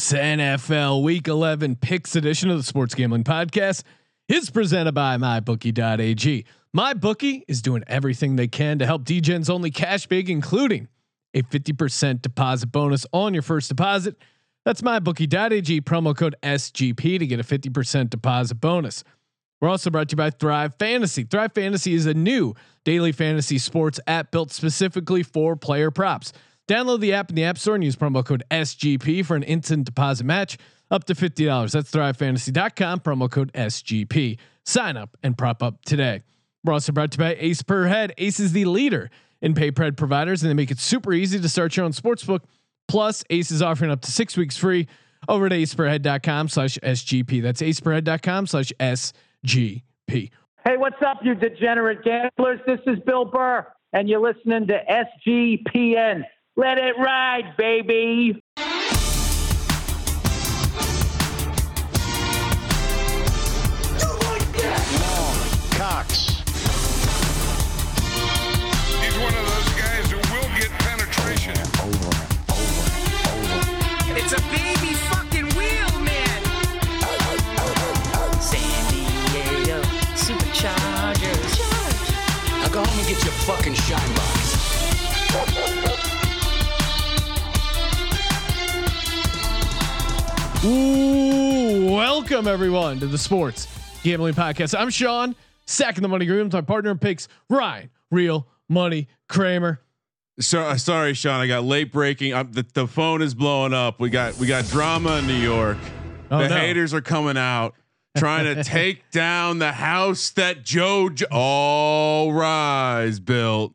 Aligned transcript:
This 0.00 0.12
NFL 0.14 1.02
Week 1.02 1.28
11 1.28 1.76
Picks 1.76 2.16
edition 2.16 2.48
of 2.48 2.56
the 2.56 2.62
Sports 2.62 2.94
Gambling 2.94 3.22
Podcast 3.22 3.82
is 4.30 4.48
presented 4.48 4.92
by 4.92 5.18
MyBookie.ag. 5.18 6.46
MyBookie 6.74 7.42
is 7.46 7.60
doing 7.60 7.84
everything 7.86 8.36
they 8.36 8.48
can 8.48 8.78
to 8.78 8.86
help 8.86 9.04
DGens 9.04 9.50
only 9.50 9.70
cash 9.70 10.06
big, 10.06 10.30
including 10.30 10.88
a 11.34 11.42
50% 11.42 12.22
deposit 12.22 12.68
bonus 12.68 13.04
on 13.12 13.34
your 13.34 13.42
first 13.42 13.68
deposit. 13.68 14.16
That's 14.64 14.80
MyBookie.ag 14.80 15.82
promo 15.82 16.16
code 16.16 16.34
SGP 16.42 17.18
to 17.18 17.26
get 17.26 17.38
a 17.38 17.44
50% 17.44 18.08
deposit 18.08 18.54
bonus. 18.54 19.04
We're 19.60 19.68
also 19.68 19.90
brought 19.90 20.08
to 20.08 20.12
you 20.14 20.16
by 20.16 20.30
Thrive 20.30 20.76
Fantasy. 20.76 21.24
Thrive 21.24 21.52
Fantasy 21.52 21.92
is 21.92 22.06
a 22.06 22.14
new 22.14 22.54
daily 22.86 23.12
fantasy 23.12 23.58
sports 23.58 24.00
app 24.06 24.30
built 24.30 24.50
specifically 24.50 25.22
for 25.22 25.56
player 25.56 25.90
props. 25.90 26.32
Download 26.70 27.00
the 27.00 27.14
app 27.14 27.30
in 27.30 27.34
the 27.34 27.42
App 27.42 27.58
Store 27.58 27.74
and 27.74 27.82
use 27.82 27.96
promo 27.96 28.24
code 28.24 28.44
SGP 28.48 29.26
for 29.26 29.34
an 29.34 29.42
instant 29.42 29.86
deposit 29.86 30.22
match 30.22 30.56
up 30.88 31.02
to 31.02 31.14
$50. 31.14 31.72
That's 31.72 31.90
thrivefantasy.com, 31.90 33.00
promo 33.00 33.28
code 33.28 33.52
SGP. 33.54 34.38
Sign 34.64 34.96
up 34.96 35.16
and 35.24 35.36
prop 35.36 35.64
up 35.64 35.84
today. 35.84 36.22
We're 36.62 36.74
also 36.74 36.92
brought 36.92 37.10
to 37.10 37.16
you 37.16 37.24
by 37.24 37.36
Ace 37.40 37.62
Per 37.62 37.88
Head. 37.88 38.14
Ace 38.18 38.38
is 38.38 38.52
the 38.52 38.66
leader 38.66 39.10
in 39.42 39.54
pay 39.54 39.72
per 39.72 39.82
head 39.82 39.96
providers, 39.96 40.44
and 40.44 40.50
they 40.50 40.54
make 40.54 40.70
it 40.70 40.78
super 40.78 41.12
easy 41.12 41.40
to 41.40 41.48
start 41.48 41.76
your 41.76 41.86
own 41.86 41.90
sportsbook. 41.90 42.42
Plus, 42.86 43.24
Ace 43.30 43.50
is 43.50 43.62
offering 43.62 43.90
up 43.90 44.02
to 44.02 44.12
six 44.12 44.36
weeks 44.36 44.56
free 44.56 44.86
over 45.28 45.46
at 45.46 45.52
aceperhead.com 45.52 46.48
slash 46.48 46.78
SGP. 46.84 47.42
That's 47.42 47.62
aceperhead.com 47.62 48.46
slash 48.46 48.72
SGP. 48.78 49.82
Hey, 50.08 50.76
what's 50.76 51.02
up, 51.04 51.18
you 51.24 51.34
degenerate 51.34 52.04
gamblers? 52.04 52.60
This 52.64 52.78
is 52.86 53.00
Bill 53.04 53.24
Burr, 53.24 53.66
and 53.92 54.08
you're 54.08 54.20
listening 54.20 54.68
to 54.68 54.78
SGPN. 55.26 56.22
Let 56.60 56.76
it 56.76 56.98
ride, 56.98 57.56
baby. 57.56 58.42
Cox. 65.72 66.42
He's 69.00 69.16
one 69.16 69.32
of 69.32 69.46
those 69.48 69.70
guys 69.72 70.10
who 70.10 70.18
will 70.18 70.50
get 70.54 70.68
penetration. 70.84 71.56
Over, 71.80 72.12
over, 72.52 72.84
over. 73.32 74.18
It's 74.18 74.32
a 74.34 74.42
baby 74.52 74.92
fucking 75.08 75.48
wheel, 75.56 75.98
man. 76.00 76.42
San 78.38 78.84
Diego 78.92 79.80
Superchargers. 80.12 81.58
Now 82.50 82.68
go 82.68 82.84
home 82.84 82.98
and 82.98 83.08
get 83.08 83.24
your 83.24 83.32
fucking 83.48 83.72
shine 83.72 84.14
box. 84.14 84.39
Ooh, 90.62 91.86
welcome 91.90 92.46
everyone 92.46 93.00
to 93.00 93.06
the 93.06 93.16
Sports 93.16 93.66
Gambling 94.02 94.34
Podcast. 94.34 94.78
I'm 94.78 94.90
Sean, 94.90 95.34
sacking 95.64 96.02
the 96.02 96.08
money 96.08 96.26
green 96.26 96.44
with 96.44 96.52
my 96.52 96.60
partner 96.60 96.90
in 96.90 96.98
picks, 96.98 97.28
Ryan, 97.48 97.88
real 98.10 98.46
money 98.68 99.08
Kramer. 99.26 99.80
So 100.38 100.60
uh, 100.60 100.76
sorry, 100.76 101.14
Sean. 101.14 101.40
I 101.40 101.46
got 101.46 101.64
late 101.64 101.90
breaking. 101.90 102.34
Uh, 102.34 102.42
the, 102.42 102.66
the 102.74 102.86
phone 102.86 103.22
is 103.22 103.34
blowing 103.34 103.72
up. 103.72 104.00
We 104.00 104.10
got 104.10 104.36
we 104.36 104.46
got 104.46 104.66
drama 104.66 105.16
in 105.16 105.26
New 105.26 105.32
York. 105.32 105.78
Oh, 106.30 106.42
the 106.42 106.48
no. 106.48 106.54
haters 106.54 106.92
are 106.92 107.00
coming 107.00 107.38
out, 107.38 107.74
trying 108.18 108.54
to 108.54 108.62
take 108.64 109.10
down 109.10 109.60
the 109.60 109.72
house 109.72 110.28
that 110.32 110.62
Joe. 110.62 111.08
J- 111.08 111.24
All 111.30 112.34
rise 112.34 113.18
built. 113.18 113.72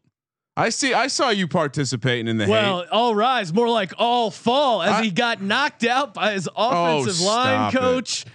I 0.58 0.70
see. 0.70 0.94
I 0.94 1.08
saw 1.08 1.30
you 1.30 1.48
participating 1.48 2.28
in 2.28 2.38
the 2.38 2.48
Well, 2.48 2.82
hate. 2.82 2.90
all 2.90 3.14
rise, 3.14 3.54
more 3.54 3.68
like 3.70 3.94
all 3.98 4.32
fall 4.32 4.82
as 4.82 4.92
I- 4.92 5.04
he 5.04 5.12
got 5.12 5.42
knocked 5.42 5.84
out 5.84 6.14
by 6.14 6.32
his 6.34 6.48
oh, 6.56 7.00
offensive 7.02 7.22
line 7.26 7.72
coach, 7.74 8.26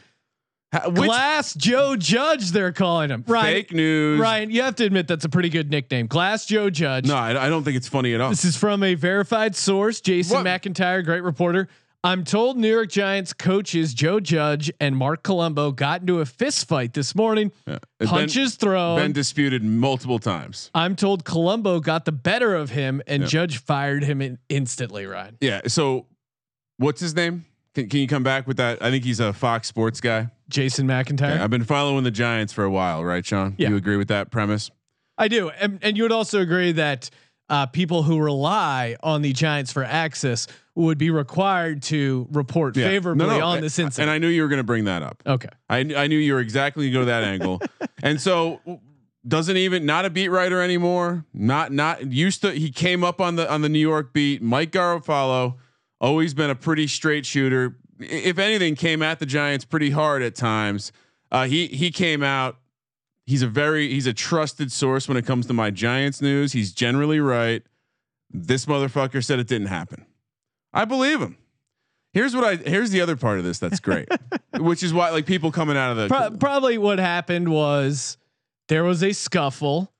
Which 0.86 0.94
Glass 1.06 1.54
Joe 1.54 1.96
Judge. 1.96 2.50
They're 2.50 2.72
calling 2.72 3.10
him. 3.10 3.24
Ryan, 3.26 3.54
fake 3.54 3.72
news? 3.72 4.20
Ryan, 4.20 4.50
you 4.50 4.62
have 4.62 4.76
to 4.76 4.84
admit 4.84 5.08
that's 5.08 5.24
a 5.24 5.28
pretty 5.30 5.48
good 5.48 5.70
nickname, 5.70 6.06
Glass 6.06 6.44
Joe 6.46 6.68
Judge. 6.70 7.06
No, 7.06 7.16
I, 7.16 7.46
I 7.46 7.48
don't 7.48 7.64
think 7.64 7.76
it's 7.76 7.88
funny 7.88 8.12
at 8.14 8.20
all. 8.20 8.30
This 8.30 8.44
is 8.44 8.56
from 8.56 8.82
a 8.82 8.94
verified 8.94 9.56
source, 9.56 10.00
Jason 10.00 10.44
What? 10.44 10.46
McIntyre, 10.46 11.04
great 11.04 11.22
reporter. 11.22 11.68
I'm 12.02 12.24
told 12.24 12.56
New 12.56 12.68
York 12.70 12.88
Giants 12.88 13.34
coaches 13.34 13.92
Joe 13.92 14.20
Judge 14.20 14.72
and 14.80 14.96
Mark 14.96 15.22
Colombo 15.22 15.70
got 15.70 16.00
into 16.00 16.20
a 16.20 16.24
fist 16.24 16.66
fight 16.66 16.94
this 16.94 17.14
morning. 17.14 17.52
Been- 17.66 17.78
Punches 18.06 18.54
thrown. 18.56 18.98
Been 18.98 19.12
disputed 19.12 19.62
multiple 19.62 20.18
times. 20.18 20.70
I'm 20.74 20.96
told 20.96 21.24
Colombo 21.24 21.78
got 21.80 22.06
the 22.06 22.12
better 22.12 22.54
of 22.54 22.70
him 22.70 23.02
and 23.06 23.26
Judge 23.26 23.58
fired 23.58 24.02
him 24.02 24.22
in 24.22 24.38
instantly, 24.48 25.04
Ryan. 25.04 25.36
Yeah. 25.42 25.60
So, 25.66 26.06
what's 26.78 27.00
his 27.02 27.14
name? 27.14 27.44
Can, 27.74 27.88
can 27.88 28.00
you 28.00 28.08
come 28.08 28.22
back 28.22 28.46
with 28.46 28.56
that? 28.56 28.82
I 28.82 28.90
think 28.90 29.04
he's 29.04 29.20
a 29.20 29.34
Fox 29.34 29.68
Sports 29.68 30.00
guy. 30.00 30.28
Jason 30.48 30.86
McIntyre. 30.88 31.38
I've 31.38 31.50
been 31.50 31.64
following 31.64 32.02
the 32.04 32.10
Giants 32.10 32.52
for 32.52 32.64
a 32.64 32.70
while, 32.70 33.04
right, 33.04 33.24
Sean? 33.24 33.54
Yeah. 33.58 33.68
You 33.68 33.76
agree 33.76 33.96
with 33.98 34.08
that 34.08 34.30
premise? 34.30 34.70
I 35.18 35.28
do. 35.28 35.50
And, 35.50 35.78
and 35.82 35.96
you 35.98 36.04
would 36.04 36.12
also 36.12 36.40
agree 36.40 36.72
that 36.72 37.10
uh, 37.50 37.66
people 37.66 38.02
who 38.04 38.18
rely 38.20 38.96
on 39.02 39.22
the 39.22 39.32
Giants 39.32 39.70
for 39.72 39.84
access 39.84 40.46
would 40.82 40.98
be 40.98 41.10
required 41.10 41.82
to 41.84 42.26
report 42.30 42.76
Yeah. 42.76 42.88
favorably 42.88 43.26
No, 43.26 43.38
no, 43.38 43.46
on 43.46 43.60
this 43.60 43.78
And. 43.78 44.10
I 44.10 44.18
knew 44.18 44.28
you 44.28 44.42
were 44.42 44.48
going 44.48 44.58
to 44.58 44.64
bring 44.64 44.84
that 44.84 45.02
up. 45.02 45.22
okay. 45.26 45.48
I, 45.68 45.78
I 45.78 46.06
knew 46.06 46.18
you 46.18 46.34
were 46.34 46.40
exactly 46.40 46.90
going 46.90 46.92
to 46.92 46.98
go 47.00 47.04
that 47.06 47.24
angle. 47.24 47.60
And 48.02 48.18
so 48.18 48.60
doesn't 49.28 49.58
even 49.58 49.84
not 49.84 50.06
a 50.06 50.10
beat 50.10 50.28
writer 50.28 50.62
anymore. 50.62 51.26
Not 51.34 51.70
not 51.70 52.10
used 52.10 52.40
to. 52.40 52.52
He 52.52 52.70
came 52.70 53.04
up 53.04 53.20
on 53.20 53.36
the 53.36 53.50
on 53.52 53.60
the 53.60 53.68
New 53.68 53.78
York 53.78 54.14
beat. 54.14 54.40
Mike 54.40 54.70
Garafolo, 54.72 55.56
always 56.00 56.32
been 56.32 56.48
a 56.48 56.54
pretty 56.54 56.86
straight 56.86 57.26
shooter. 57.26 57.76
If 57.98 58.38
anything, 58.38 58.74
came 58.74 59.02
at 59.02 59.18
the 59.18 59.26
Giants 59.26 59.66
pretty 59.66 59.90
hard 59.90 60.22
at 60.22 60.34
times. 60.34 60.92
Uh, 61.30 61.44
he 61.44 61.66
he 61.66 61.90
came 61.90 62.22
out. 62.22 62.56
He's 63.26 63.42
a 63.42 63.46
very 63.46 63.90
he's 63.90 64.06
a 64.06 64.14
trusted 64.14 64.72
source 64.72 65.06
when 65.06 65.18
it 65.18 65.26
comes 65.26 65.46
to 65.48 65.52
my 65.52 65.70
Giants 65.70 66.22
news. 66.22 66.52
He's 66.54 66.72
generally 66.72 67.20
right. 67.20 67.62
This 68.30 68.64
motherfucker 68.64 69.22
said 69.22 69.38
it 69.38 69.46
didn't 69.46 69.66
happen. 69.68 70.06
I 70.72 70.84
believe 70.84 71.20
him. 71.20 71.36
Here's 72.12 72.34
what 72.34 72.44
I 72.44 72.56
here's 72.56 72.90
the 72.90 73.00
other 73.00 73.16
part 73.16 73.38
of 73.38 73.44
this 73.44 73.58
that's 73.58 73.78
great, 73.80 74.08
which 74.58 74.82
is 74.82 74.92
why 74.92 75.10
like 75.10 75.26
people 75.26 75.52
coming 75.52 75.76
out 75.76 75.92
of 75.92 75.96
the 75.96 76.08
Pro- 76.08 76.30
probably 76.36 76.76
what 76.78 76.98
happened 76.98 77.48
was 77.50 78.16
there 78.68 78.82
was 78.82 79.02
a 79.04 79.12
scuffle. 79.12 79.92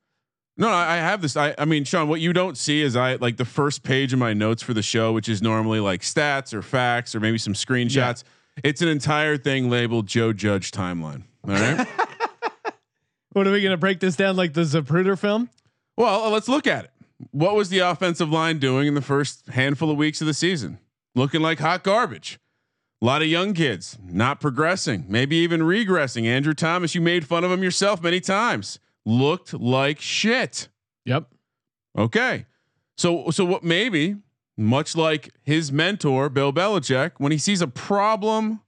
no 0.57 0.67
I 0.67 0.93
I 0.93 0.97
have 0.97 1.21
this 1.21 1.37
I 1.37 1.55
I 1.57 1.63
mean 1.65 1.85
Sean 1.85 2.09
what 2.09 2.19
you 2.19 2.33
don't 2.33 2.57
see 2.57 2.81
is 2.81 2.95
I 2.97 3.15
like 3.15 3.37
the 3.37 3.45
first 3.45 3.83
page 3.83 4.11
of 4.11 4.19
my 4.19 4.33
notes 4.33 4.61
for 4.61 4.73
the 4.73 4.81
show 4.81 5.13
which 5.13 5.29
is 5.29 5.41
normally 5.41 5.79
like 5.79 6.01
stats 6.01 6.53
or 6.53 6.61
facts 6.61 7.15
or 7.15 7.21
maybe 7.21 7.37
some 7.37 7.53
screenshots. 7.53 8.23
It's 8.61 8.81
an 8.81 8.89
entire 8.89 9.37
thing 9.37 9.69
labeled 9.69 10.07
Joe 10.07 10.33
Judge 10.33 10.71
timeline. 10.71 11.23
All 11.47 11.53
right. 11.53 11.87
What 13.33 13.47
are 13.47 13.51
we 13.53 13.61
going 13.61 13.71
to 13.71 13.77
break 13.77 14.01
this 14.01 14.17
down 14.17 14.35
like 14.35 14.51
the 14.51 14.61
Zapruder 14.63 15.17
film? 15.17 15.49
well, 15.95 16.29
let's 16.31 16.49
look 16.49 16.67
at 16.67 16.83
it. 16.83 16.90
What 17.31 17.55
was 17.55 17.69
the 17.69 17.79
offensive 17.79 18.31
line 18.31 18.57
doing 18.57 18.87
in 18.87 18.95
the 18.95 19.01
first 19.01 19.47
handful 19.47 19.91
of 19.91 19.97
weeks 19.97 20.21
of 20.21 20.27
the 20.27 20.33
season? 20.33 20.79
Looking 21.15 21.41
like 21.41 21.59
hot 21.59 21.83
garbage. 21.83 22.39
A 23.01 23.05
lot 23.05 23.21
of 23.21 23.27
young 23.27 23.53
kids 23.53 23.97
not 24.03 24.39
progressing, 24.39 25.05
maybe 25.07 25.35
even 25.37 25.61
regressing. 25.61 26.25
Andrew 26.25 26.53
Thomas, 26.53 26.93
you 26.93 27.01
made 27.01 27.25
fun 27.25 27.43
of 27.43 27.51
him 27.51 27.63
yourself 27.63 28.01
many 28.01 28.19
times. 28.19 28.79
Looked 29.05 29.53
like 29.53 29.99
shit. 29.99 30.67
Yep. 31.05 31.27
Okay. 31.97 32.45
So 32.97 33.31
so 33.31 33.45
what 33.45 33.63
maybe 33.63 34.17
much 34.57 34.95
like 34.95 35.33
his 35.43 35.71
mentor 35.71 36.29
Bill 36.29 36.53
Belichick 36.53 37.13
when 37.17 37.31
he 37.31 37.37
sees 37.37 37.61
a 37.61 37.67
problem 37.67 38.61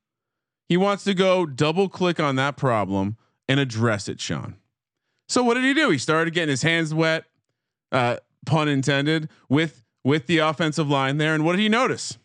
he 0.69 0.77
wants 0.77 1.03
to 1.03 1.13
go 1.13 1.45
double 1.45 1.89
click 1.89 2.19
on 2.19 2.35
that 2.37 2.57
problem 2.57 3.17
and 3.47 3.59
address 3.59 4.07
it, 4.07 4.19
Sean. 4.19 4.55
So 5.27 5.43
what 5.43 5.55
did 5.55 5.63
he 5.63 5.73
do? 5.73 5.89
He 5.89 5.97
started 5.97 6.33
getting 6.33 6.49
his 6.49 6.63
hands 6.63 6.93
wet, 6.93 7.25
uh, 7.91 8.17
pun 8.45 8.67
intended, 8.67 9.29
with 9.49 9.83
with 10.03 10.27
the 10.27 10.39
offensive 10.39 10.89
line 10.89 11.17
there. 11.17 11.33
And 11.33 11.45
what 11.45 11.53
did 11.53 11.61
he 11.61 11.69
notice? 11.69 12.17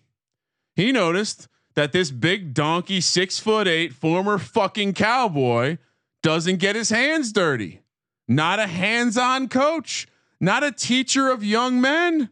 He 0.75 0.91
noticed 0.93 1.49
that 1.75 1.93
this 1.93 2.11
big 2.11 2.55
donkey, 2.55 3.01
six 3.01 3.39
foot 3.39 3.69
eight, 3.69 3.93
former 3.93 4.39
fucking 4.39 4.95
cowboy, 4.95 5.79
doesn't 6.23 6.57
get 6.57 6.75
his 6.75 6.91
hands 6.91 7.33
dirty. 7.33 7.81
Not 8.27 8.59
a 8.59 8.67
hands-on 8.67 9.49
coach, 9.49 10.07
not 10.41 10.65
a 10.65 10.73
teacher 10.73 11.31
of 11.31 11.45
young 11.45 11.81
men, 11.81 12.31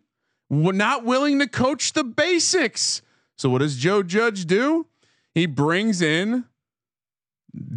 not 0.50 1.04
willing 1.04 1.38
to 1.38 1.46
coach 1.46 1.92
the 1.92 2.04
basics. 2.04 3.02
So 3.38 3.50
what 3.50 3.58
does 3.58 3.76
Joe 3.76 4.02
Judge 4.02 4.46
do? 4.46 4.86
He 5.32 5.46
brings 5.46 6.02
in 6.02 6.44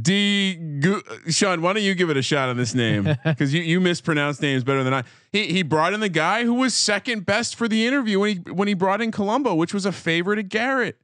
D. 0.02 0.56
Gu- 0.56 1.02
Sean, 1.30 1.62
why 1.62 1.74
don't 1.74 1.84
you 1.84 1.96
give 1.96 2.10
it 2.10 2.18
a 2.18 2.22
shot 2.22 2.50
on 2.50 2.58
this 2.58 2.74
name? 2.76 3.06
Because 3.24 3.54
you, 3.54 3.62
you 3.62 3.80
mispronounce 3.80 4.42
names 4.42 4.64
better 4.64 4.84
than 4.84 4.94
I. 4.94 5.04
He 5.32 5.48
he 5.48 5.62
brought 5.64 5.94
in 5.94 6.00
the 6.00 6.10
guy 6.10 6.44
who 6.44 6.54
was 6.56 6.74
second 6.74 7.26
best 7.26 7.56
for 7.56 7.68
the 7.68 7.86
interview 7.86 8.20
when 8.20 8.30
he 8.30 8.52
when 8.52 8.68
he 8.68 8.74
brought 8.74 9.02
in 9.02 9.12
Colombo, 9.12 9.56
which 9.56 9.74
was 9.74 9.86
a 9.86 9.92
favorite 9.92 10.40
of 10.40 10.50
Garrett. 10.50 10.98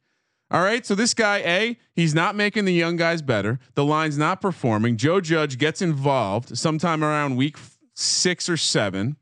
All 0.52 0.62
right, 0.62 0.86
so 0.86 0.94
this 0.94 1.14
guy, 1.14 1.38
a 1.40 1.78
he's 1.96 2.14
not 2.14 2.36
making 2.36 2.66
the 2.66 2.74
young 2.74 2.96
guys 2.98 3.22
better. 3.22 3.60
The 3.74 3.84
line's 3.86 4.18
not 4.18 4.42
performing. 4.42 4.98
Joe 4.98 5.20
Judge 5.22 5.58
gets 5.58 5.82
involved 5.82 6.58
sometime 6.58 7.04
around 7.04 7.36
week 7.36 7.58
six 7.96 8.48
or 8.50 8.58
seven. 8.58 9.18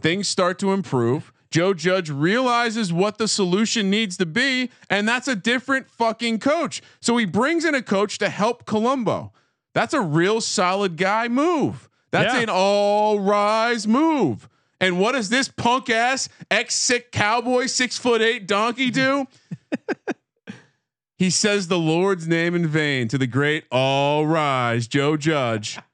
Things 0.00 0.28
start 0.28 0.58
to 0.60 0.72
improve. 0.72 1.31
Joe 1.52 1.74
Judge 1.74 2.10
realizes 2.10 2.92
what 2.92 3.18
the 3.18 3.28
solution 3.28 3.90
needs 3.90 4.16
to 4.16 4.26
be, 4.26 4.70
and 4.90 5.06
that's 5.06 5.28
a 5.28 5.36
different 5.36 5.88
fucking 5.90 6.40
coach. 6.40 6.82
So 7.00 7.16
he 7.18 7.26
brings 7.26 7.64
in 7.64 7.74
a 7.74 7.82
coach 7.82 8.18
to 8.18 8.28
help 8.28 8.64
Colombo. 8.66 9.32
That's 9.74 9.94
a 9.94 10.00
real 10.00 10.40
solid 10.40 10.96
guy 10.96 11.28
move. 11.28 11.88
That's 12.10 12.34
Yeah. 12.34 12.40
an 12.40 12.48
all 12.50 13.20
rise 13.20 13.86
move. 13.86 14.48
And 14.80 14.98
what 14.98 15.12
does 15.12 15.28
this 15.28 15.48
punk 15.48 15.88
ass 15.90 16.28
ex 16.50 16.74
sick 16.74 17.12
cowboy, 17.12 17.66
six 17.66 17.96
foot 17.96 18.20
eight 18.20 18.48
donkey 18.48 18.90
do? 18.90 19.26
he 21.16 21.30
says 21.30 21.68
the 21.68 21.78
Lord's 21.78 22.26
name 22.26 22.54
in 22.54 22.66
vain 22.66 23.08
to 23.08 23.18
the 23.18 23.26
great 23.26 23.64
all 23.70 24.26
rise 24.26 24.86
Joe 24.88 25.16
Judge. 25.16 25.78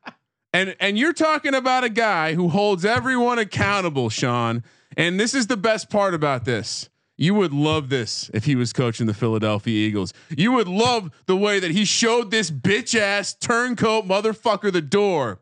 And 0.50 0.74
and 0.80 0.98
you're 0.98 1.12
talking 1.12 1.54
about 1.54 1.84
a 1.84 1.90
guy 1.90 2.32
who 2.32 2.48
holds 2.48 2.82
everyone 2.82 3.38
accountable, 3.38 4.08
Sean. 4.08 4.64
And 4.98 5.18
this 5.18 5.32
is 5.32 5.46
the 5.46 5.56
best 5.56 5.88
part 5.88 6.12
about 6.12 6.44
this. 6.44 6.90
You 7.16 7.34
would 7.34 7.52
love 7.52 7.88
this 7.88 8.30
if 8.34 8.44
he 8.44 8.56
was 8.56 8.72
coaching 8.72 9.06
the 9.06 9.14
Philadelphia 9.14 9.74
Eagles. 9.74 10.12
You 10.28 10.52
would 10.52 10.68
love 10.68 11.10
the 11.26 11.36
way 11.36 11.60
that 11.60 11.70
he 11.70 11.84
showed 11.84 12.30
this 12.30 12.50
bitch 12.50 12.98
ass 12.98 13.32
turncoat 13.34 14.06
motherfucker 14.06 14.72
the 14.72 14.82
door 14.82 15.40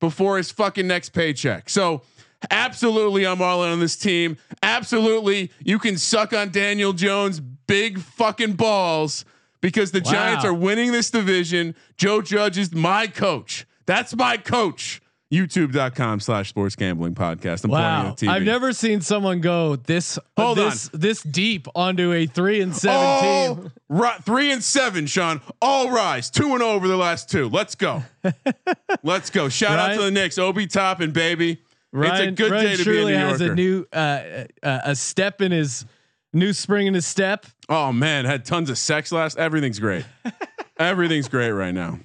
before 0.00 0.36
his 0.36 0.50
fucking 0.50 0.86
next 0.86 1.10
paycheck. 1.10 1.70
So 1.70 2.02
absolutely 2.50 3.26
I'm 3.26 3.40
all 3.40 3.64
in 3.64 3.70
on 3.70 3.80
this 3.80 3.96
team. 3.96 4.36
Absolutely 4.62 5.50
you 5.60 5.78
can 5.78 5.96
suck 5.96 6.32
on 6.32 6.50
Daniel 6.50 6.92
Jones 6.92 7.40
big 7.40 8.00
fucking 8.00 8.54
balls 8.54 9.24
because 9.60 9.92
the 9.92 10.00
Giants 10.00 10.44
are 10.44 10.54
winning 10.54 10.92
this 10.92 11.10
division. 11.10 11.74
Joe 11.96 12.22
Judge 12.22 12.58
is 12.58 12.72
my 12.72 13.06
coach. 13.08 13.66
That's 13.86 14.14
my 14.14 14.36
coach. 14.36 15.00
YouTube.com 15.32 16.20
slash 16.20 16.48
sports 16.48 16.74
gambling 16.74 17.14
podcast. 17.14 17.64
I'm 17.64 17.70
Wow, 17.70 18.02
pointing 18.14 18.28
at 18.30 18.32
TV. 18.32 18.36
I've 18.36 18.42
never 18.44 18.72
seen 18.72 19.00
someone 19.02 19.40
go 19.40 19.76
this 19.76 20.18
Hold 20.38 20.56
this 20.56 20.88
this 20.94 21.22
deep 21.22 21.66
onto 21.74 22.12
a 22.12 22.24
three 22.26 22.60
and 22.62 22.74
seven 22.74 22.96
all 22.96 23.54
team. 23.56 23.72
right, 23.90 24.24
three 24.24 24.50
and 24.50 24.64
seven, 24.64 25.06
Sean. 25.06 25.42
All 25.60 25.90
rise, 25.90 26.30
two 26.30 26.54
and 26.54 26.62
over 26.62 26.88
the 26.88 26.96
last 26.96 27.28
two. 27.28 27.48
Let's 27.50 27.74
go. 27.74 28.02
Let's 29.02 29.28
go. 29.28 29.48
Shout 29.50 29.78
out 29.78 29.94
to 29.96 30.02
the 30.02 30.10
Knicks, 30.10 30.38
Obi 30.38 30.66
Toppin 30.66 31.10
baby. 31.12 31.60
Ryan, 31.92 32.12
it's 32.14 32.28
a 32.28 32.30
good 32.42 32.52
Ryan 32.52 32.64
day 32.66 32.76
to 32.76 32.84
truly 32.84 33.12
be 33.12 33.16
a 33.16 33.20
New 33.20 33.26
has 33.26 33.40
a 33.40 33.54
new 33.54 33.86
uh, 33.92 34.44
uh, 34.62 34.80
a 34.84 34.96
step 34.96 35.40
in 35.42 35.52
his 35.52 35.84
new 36.32 36.52
spring 36.54 36.86
in 36.86 36.94
his 36.94 37.06
step. 37.06 37.44
oh 37.68 37.92
man, 37.92 38.24
had 38.24 38.44
tons 38.46 38.70
of 38.70 38.78
sex 38.78 39.12
last. 39.12 39.36
Everything's 39.38 39.78
great. 39.78 40.04
Everything's 40.78 41.28
great 41.28 41.50
right 41.50 41.74
now. 41.74 41.98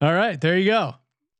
All 0.00 0.14
right, 0.14 0.40
there 0.40 0.56
you 0.58 0.64
go. 0.70 0.94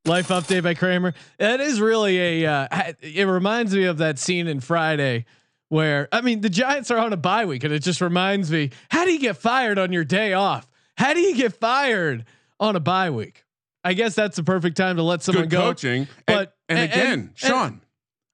Life 0.06 0.28
update 0.28 0.62
by 0.62 0.74
Kramer. 0.74 1.12
That 1.38 1.60
is 1.60 1.80
really 1.80 2.42
a. 2.44 2.50
Uh, 2.50 2.92
it 3.02 3.26
reminds 3.26 3.74
me 3.74 3.84
of 3.84 3.98
that 3.98 4.18
scene 4.18 4.46
in 4.46 4.60
Friday 4.60 5.26
where 5.68 6.08
I 6.10 6.22
mean 6.22 6.40
the 6.40 6.48
Giants 6.48 6.90
are 6.90 6.98
on 6.98 7.12
a 7.12 7.18
bye 7.18 7.44
week, 7.44 7.64
and 7.64 7.72
it 7.74 7.80
just 7.82 8.00
reminds 8.00 8.50
me: 8.50 8.70
how 8.90 9.04
do 9.04 9.12
you 9.12 9.18
get 9.20 9.36
fired 9.36 9.78
on 9.78 9.92
your 9.92 10.04
day 10.04 10.32
off? 10.32 10.66
How 10.96 11.12
do 11.12 11.20
you 11.20 11.34
get 11.36 11.52
fired 11.54 12.24
on 12.58 12.76
a 12.76 12.80
bye 12.80 13.10
week? 13.10 13.44
I 13.84 13.92
guess 13.92 14.14
that's 14.14 14.36
the 14.36 14.42
perfect 14.42 14.76
time 14.76 14.96
to 14.96 15.02
let 15.02 15.22
someone 15.22 15.44
Good 15.44 15.50
go. 15.50 15.60
coaching, 15.62 16.08
but- 16.26 16.54
and, 16.68 16.78
and 16.78 16.78
and- 16.78 16.92
again, 16.92 17.18
and- 17.18 17.30
Sean, 17.38 17.80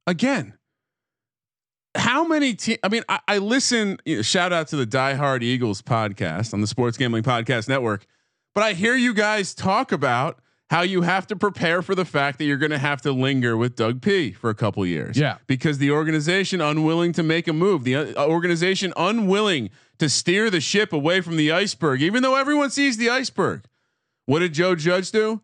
again. 0.07 0.55
How 1.97 2.25
many 2.27 2.57
I 2.83 2.89
mean, 2.89 3.03
I, 3.09 3.21
I 3.27 3.39
listen. 3.39 3.99
You 4.05 4.17
know, 4.17 4.23
shout 4.23 4.53
out 4.53 4.69
to 4.69 4.77
the 4.77 4.85
Die 4.87 5.15
Hard 5.15 5.43
Eagles 5.43 5.81
podcast 5.83 6.53
on 6.53 6.61
the 6.61 6.67
Sports 6.67 6.97
Gambling 6.99 7.23
Podcast 7.23 7.69
Network. 7.69 8.07
But 8.55 8.65
I 8.65 8.73
hear 8.75 8.95
you 8.95 9.15
guys 9.15 9.55
talk 9.55 9.93
about 9.93 10.39
how 10.69 10.83
you 10.83 11.03
have 11.03 11.27
to 11.29 11.37
prepare 11.37 11.81
for 11.81 11.95
the 11.95 12.05
fact 12.05 12.39
that 12.39 12.45
you're 12.45 12.57
going 12.57 12.73
to 12.73 12.79
have 12.79 13.01
to 13.03 13.13
linger 13.13 13.57
with 13.57 13.77
Doug 13.77 14.03
P 14.03 14.33
for 14.33 14.51
a 14.51 14.55
couple 14.55 14.85
years. 14.85 15.17
Yeah. 15.17 15.39
because 15.47 15.79
the 15.79 15.93
organization 15.93 16.61
unwilling 16.61 17.13
to 17.13 17.23
make 17.23 17.47
a 17.47 17.53
move, 17.53 17.85
the 17.85 17.97
uh, 17.97 18.27
organization 18.27 18.93
unwilling 18.97 19.71
to 19.99 20.09
steer 20.09 20.51
the 20.51 20.61
ship 20.61 20.93
away 20.93 21.21
from 21.21 21.37
the 21.37 21.53
iceberg, 21.53 22.03
even 22.03 22.23
though 22.23 22.35
everyone 22.35 22.71
sees 22.71 22.97
the 22.97 23.09
iceberg. 23.09 23.65
What 24.27 24.41
did 24.41 24.55
Joe 24.55 24.75
Judge 24.75 25.11
do? 25.13 25.41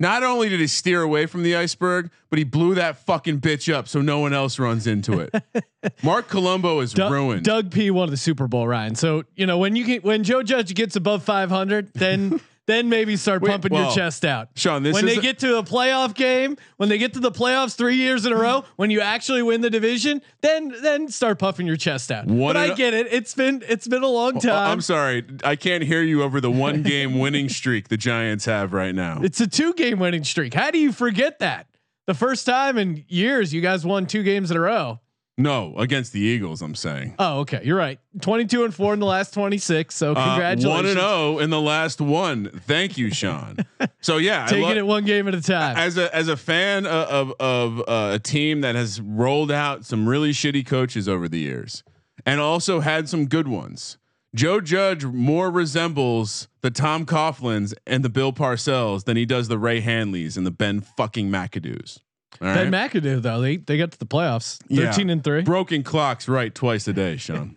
Not 0.00 0.22
only 0.22 0.48
did 0.48 0.60
he 0.60 0.68
steer 0.68 1.02
away 1.02 1.26
from 1.26 1.42
the 1.42 1.56
iceberg, 1.56 2.10
but 2.30 2.38
he 2.38 2.44
blew 2.44 2.76
that 2.76 2.98
fucking 3.04 3.40
bitch 3.40 3.72
up 3.72 3.88
so 3.88 4.00
no 4.00 4.20
one 4.20 4.32
else 4.32 4.58
runs 4.60 4.86
into 4.86 5.18
it. 5.18 5.34
Mark 6.04 6.28
Colombo 6.28 6.78
is 6.80 6.92
Doug, 6.92 7.10
ruined. 7.10 7.44
Doug 7.44 7.72
P 7.72 7.90
won 7.90 8.08
the 8.10 8.16
Super 8.16 8.46
Bowl, 8.46 8.68
Ryan. 8.68 8.94
So 8.94 9.24
you 9.34 9.46
know 9.46 9.58
when 9.58 9.74
you 9.74 9.84
get 9.84 10.04
when 10.04 10.22
Joe 10.22 10.44
Judge 10.44 10.72
gets 10.74 10.94
above 10.94 11.24
500, 11.24 11.94
then 11.94 12.40
then 12.68 12.90
maybe 12.90 13.16
start 13.16 13.40
Wait, 13.40 13.48
pumping 13.50 13.72
well, 13.72 13.84
your 13.86 13.94
chest 13.94 14.26
out. 14.26 14.50
Sean, 14.54 14.82
this 14.82 14.92
when 14.92 15.06
they 15.06 15.16
get 15.16 15.38
to 15.38 15.56
a 15.56 15.62
playoff 15.62 16.14
game, 16.14 16.56
when 16.76 16.90
they 16.90 16.98
get 16.98 17.14
to 17.14 17.18
the 17.20 17.32
playoffs 17.32 17.74
three 17.74 17.96
years 17.96 18.26
in 18.26 18.32
a 18.32 18.36
row, 18.36 18.62
when 18.76 18.90
you 18.90 19.00
actually 19.00 19.42
win 19.42 19.62
the 19.62 19.70
division, 19.70 20.20
then 20.42 20.74
then 20.82 21.08
start 21.08 21.38
puffing 21.38 21.66
your 21.66 21.76
chest 21.76 22.12
out. 22.12 22.26
One 22.26 22.54
but 22.54 22.56
I 22.58 22.74
get 22.74 22.92
it. 22.92 23.08
It's 23.10 23.34
been 23.34 23.64
it's 23.66 23.88
been 23.88 24.02
a 24.02 24.08
long 24.08 24.36
Uh, 24.36 24.40
time. 24.40 24.70
I'm 24.70 24.80
sorry, 24.82 25.24
I 25.42 25.56
can't 25.56 25.82
hear 25.82 26.02
you 26.02 26.22
over 26.22 26.40
the 26.40 26.50
one 26.50 26.82
game 26.82 27.18
winning 27.18 27.48
streak 27.48 27.88
the 27.88 27.96
Giants 27.96 28.44
have 28.44 28.74
right 28.74 28.94
now. 28.94 29.20
It's 29.22 29.40
a 29.40 29.46
two 29.46 29.72
game 29.72 29.98
winning 29.98 30.22
streak. 30.24 30.52
How 30.52 30.70
do 30.70 30.78
you 30.78 30.92
forget 30.92 31.38
that? 31.38 31.66
The 32.06 32.14
first 32.14 32.44
time 32.46 32.76
in 32.76 33.04
years 33.08 33.52
you 33.54 33.62
guys 33.62 33.84
won 33.86 34.06
two 34.06 34.22
games 34.22 34.50
in 34.50 34.56
a 34.58 34.60
row. 34.60 35.00
No, 35.40 35.74
against 35.78 36.12
the 36.12 36.18
Eagles, 36.20 36.60
I'm 36.62 36.74
saying. 36.74 37.14
Oh, 37.18 37.38
okay. 37.40 37.60
You're 37.62 37.76
right. 37.78 38.00
22 38.20 38.64
and 38.64 38.74
4 38.74 38.94
in 38.94 38.98
the 39.00 39.06
last 39.06 39.32
26. 39.32 39.94
So 39.94 40.12
Uh, 40.12 40.24
congratulations. 40.30 40.66
one 40.66 40.86
and 40.86 40.98
zero 40.98 41.38
in 41.38 41.50
the 41.50 41.60
last 41.60 42.00
one. 42.00 42.50
Thank 42.66 42.98
you, 42.98 43.10
Sean. 43.12 43.56
So 44.00 44.16
yeah, 44.18 44.44
I 44.44 44.48
Taking 44.48 44.62
lo- 44.64 44.76
it 44.76 44.86
one 44.86 45.04
game 45.04 45.26
at 45.28 45.34
a 45.34 45.40
time. 45.40 45.76
as 45.76 45.96
a 45.98 46.14
as 46.14 46.28
a 46.28 46.36
fan 46.36 46.86
of 46.86 47.32
of, 47.40 47.78
of 47.78 47.80
uh, 47.88 48.14
a 48.14 48.18
team 48.18 48.60
that 48.62 48.74
has 48.74 49.00
rolled 49.00 49.50
out 49.50 49.84
some 49.84 50.08
really 50.08 50.30
shitty 50.32 50.64
coaches 50.66 51.08
over 51.08 51.28
the 51.28 51.38
years, 51.38 51.82
and 52.26 52.40
also 52.40 52.80
had 52.80 53.08
some 53.08 53.26
good 53.26 53.48
ones. 53.48 53.98
Joe 54.34 54.60
Judge 54.60 55.04
more 55.04 55.50
resembles 55.50 56.48
the 56.60 56.70
Tom 56.70 57.06
Coughlins 57.06 57.74
and 57.86 58.04
the 58.04 58.08
Bill 58.08 58.32
Parcells 58.32 59.04
than 59.04 59.16
he 59.16 59.24
does 59.26 59.48
the 59.48 59.58
Ray 59.58 59.80
Handleys 59.82 60.36
and 60.36 60.46
the 60.46 60.50
Ben 60.52 60.80
fucking 60.80 61.28
McAdoo's. 61.30 62.00
All 62.40 62.54
Ben 62.54 62.70
right? 62.70 62.90
McAdoo 62.92 63.22
though, 63.22 63.40
they 63.40 63.56
they 63.56 63.76
got 63.78 63.90
to 63.92 63.98
the 63.98 64.06
playoffs. 64.06 64.60
Yeah. 64.68 64.90
13 64.90 65.10
and 65.10 65.24
3. 65.24 65.42
Broken 65.42 65.82
clocks 65.82 66.28
right 66.28 66.54
twice 66.54 66.86
a 66.88 66.92
day, 66.92 67.16
Sean. 67.16 67.56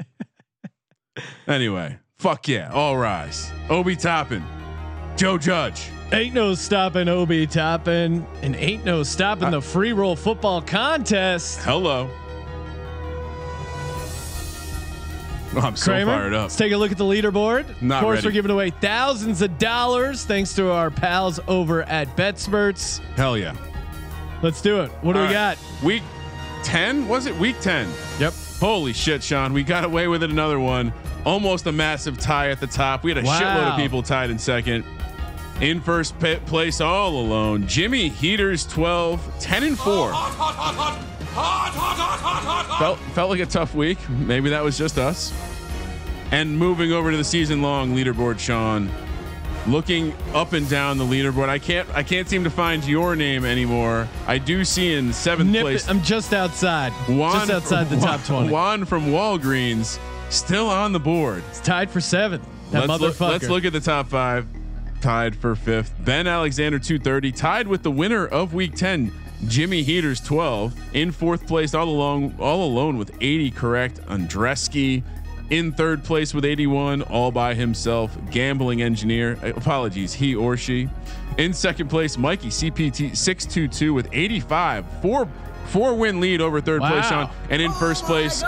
anyway, 1.47 1.99
fuck 2.17 2.47
yeah. 2.47 2.71
All 2.71 2.97
rise. 2.97 3.51
Obi 3.69 3.95
Toppin. 3.95 4.43
Joe 5.17 5.37
Judge. 5.37 5.89
Ain't 6.13 6.33
no 6.33 6.53
stopping 6.55 7.07
Obi 7.07 7.45
Toppin 7.47 8.25
and 8.41 8.55
ain't 8.55 8.83
no 8.85 9.03
stopping 9.03 9.45
Uh, 9.49 9.51
the 9.51 9.61
free 9.61 9.93
roll 9.93 10.15
football 10.15 10.61
contest. 10.61 11.59
Hello. 11.61 12.09
Oh, 15.53 15.59
I'm 15.59 15.75
so 15.75 15.91
Kramer, 15.91 16.13
fired 16.13 16.33
up. 16.33 16.43
let's 16.43 16.55
take 16.55 16.71
a 16.71 16.77
look 16.77 16.91
at 16.93 16.97
the 16.97 17.03
leaderboard. 17.03 17.81
Not 17.81 17.97
of 17.97 18.03
course, 18.03 18.17
ready. 18.17 18.27
we're 18.27 18.31
giving 18.31 18.51
away 18.51 18.69
thousands 18.69 19.41
of 19.41 19.57
dollars 19.57 20.23
thanks 20.23 20.53
to 20.55 20.71
our 20.71 20.89
pals 20.89 21.41
over 21.47 21.83
at 21.83 22.15
BetSperts. 22.15 22.99
Hell 23.15 23.37
yeah. 23.37 23.53
Let's 24.41 24.61
do 24.61 24.81
it. 24.81 24.89
What 25.01 25.13
do 25.13 25.19
All 25.19 25.27
we 25.27 25.33
right. 25.33 25.57
got? 25.57 25.83
Week 25.83 26.03
10? 26.63 27.07
Was 27.07 27.25
it 27.25 27.35
week 27.37 27.59
10? 27.61 27.87
Yep. 28.19 28.33
Holy 28.59 28.93
shit, 28.93 29.23
Sean. 29.23 29.53
We 29.53 29.63
got 29.63 29.83
away 29.83 30.07
with 30.07 30.23
it 30.23 30.29
another 30.31 30.59
one. 30.59 30.93
Almost 31.25 31.65
a 31.67 31.71
massive 31.71 32.17
tie 32.19 32.49
at 32.49 32.59
the 32.59 32.67
top. 32.67 33.03
We 33.03 33.11
had 33.11 33.23
a 33.23 33.27
Wow. 33.27 33.39
shitload 33.39 33.71
of 33.73 33.77
people 33.77 34.01
tied 34.03 34.29
in 34.29 34.39
second. 34.39 34.83
In 35.59 35.79
first 35.79 36.17
pa- 36.19 36.39
place 36.47 36.81
all 36.81 37.19
alone. 37.19 37.67
Jimmy 37.67 38.09
Heaters 38.09 38.65
12, 38.65 39.21
10 39.39 39.63
and 39.63 39.77
4. 39.77 40.11
Felt 42.79 42.97
felt 43.13 43.29
like 43.29 43.39
a 43.41 43.45
tough 43.45 43.75
week. 43.75 43.97
Maybe 44.09 44.49
that 44.49 44.63
was 44.63 44.77
just 44.77 44.97
us. 44.97 45.31
And 46.31 46.57
moving 46.57 46.91
over 46.91 47.11
to 47.11 47.17
the 47.17 47.23
season 47.23 47.61
long 47.61 47.95
leaderboard, 47.95 48.39
Sean. 48.39 48.89
Looking 49.67 50.13
up 50.33 50.53
and 50.53 50.67
down 50.67 50.97
the 50.97 51.03
leaderboard, 51.03 51.47
I 51.47 51.59
can't 51.59 51.87
I 51.93 52.01
can't 52.01 52.27
seem 52.27 52.43
to 52.43 52.49
find 52.49 52.83
your 52.83 53.15
name 53.15 53.45
anymore. 53.45 54.07
I 54.25 54.39
do 54.39 54.65
see 54.65 54.93
in 54.93 55.13
seventh 55.13 55.51
Nip 55.51 55.61
place 55.61 55.83
it. 55.83 55.89
I'm 55.89 56.01
just 56.01 56.33
outside. 56.33 56.91
Juan 57.07 57.47
just 57.47 57.51
outside 57.51 57.89
the 57.89 57.99
top 57.99 58.23
20. 58.23 58.49
Juan 58.51 58.85
from 58.85 59.07
Walgreens 59.07 59.99
still 60.29 60.67
on 60.67 60.93
the 60.93 60.99
board. 60.99 61.43
It's 61.49 61.59
tied 61.59 61.91
for 61.91 62.01
seventh. 62.01 62.47
That 62.71 62.87
let's, 62.87 63.03
motherfucker. 63.03 63.19
look, 63.19 63.31
let's 63.31 63.49
look 63.49 63.65
at 63.65 63.73
the 63.73 63.79
top 63.79 64.07
five. 64.07 64.47
Tied 65.01 65.35
for 65.35 65.55
fifth. 65.55 65.93
Ben 65.99 66.27
Alexander 66.27 66.79
230, 66.79 67.31
tied 67.31 67.67
with 67.67 67.83
the 67.83 67.91
winner 67.91 68.25
of 68.27 68.53
week 68.53 68.75
10, 68.75 69.11
Jimmy 69.47 69.83
Heaters 69.83 70.21
12. 70.21 70.95
In 70.95 71.11
fourth 71.11 71.47
place, 71.47 71.73
all 71.73 71.89
along, 71.89 72.35
all 72.39 72.63
alone 72.63 72.97
with 72.97 73.11
80 73.19 73.51
correct. 73.51 73.99
Andreski 74.07 75.03
in 75.51 75.71
third 75.73 76.03
place 76.03 76.33
with 76.33 76.45
81, 76.45 77.03
all 77.03 77.31
by 77.31 77.53
himself. 77.53 78.17
Gambling 78.31 78.81
engineer. 78.81 79.37
Apologies, 79.43 80.13
he 80.13 80.33
or 80.33 80.57
she. 80.57 80.89
In 81.37 81.53
second 81.53 81.89
place, 81.89 82.17
Mikey 82.17 82.47
CPT 82.49 83.15
622 83.15 83.93
with 83.93 84.07
85. 84.11 84.85
Four 85.01 85.27
four 85.65 85.93
win 85.95 86.19
lead 86.19 86.41
over 86.41 86.59
third 86.59 86.81
place, 86.81 87.09
Wow. 87.11 87.27
Sean. 87.27 87.35
And 87.49 87.61
in 87.61 87.71
first 87.73 88.05
place, 88.05 88.43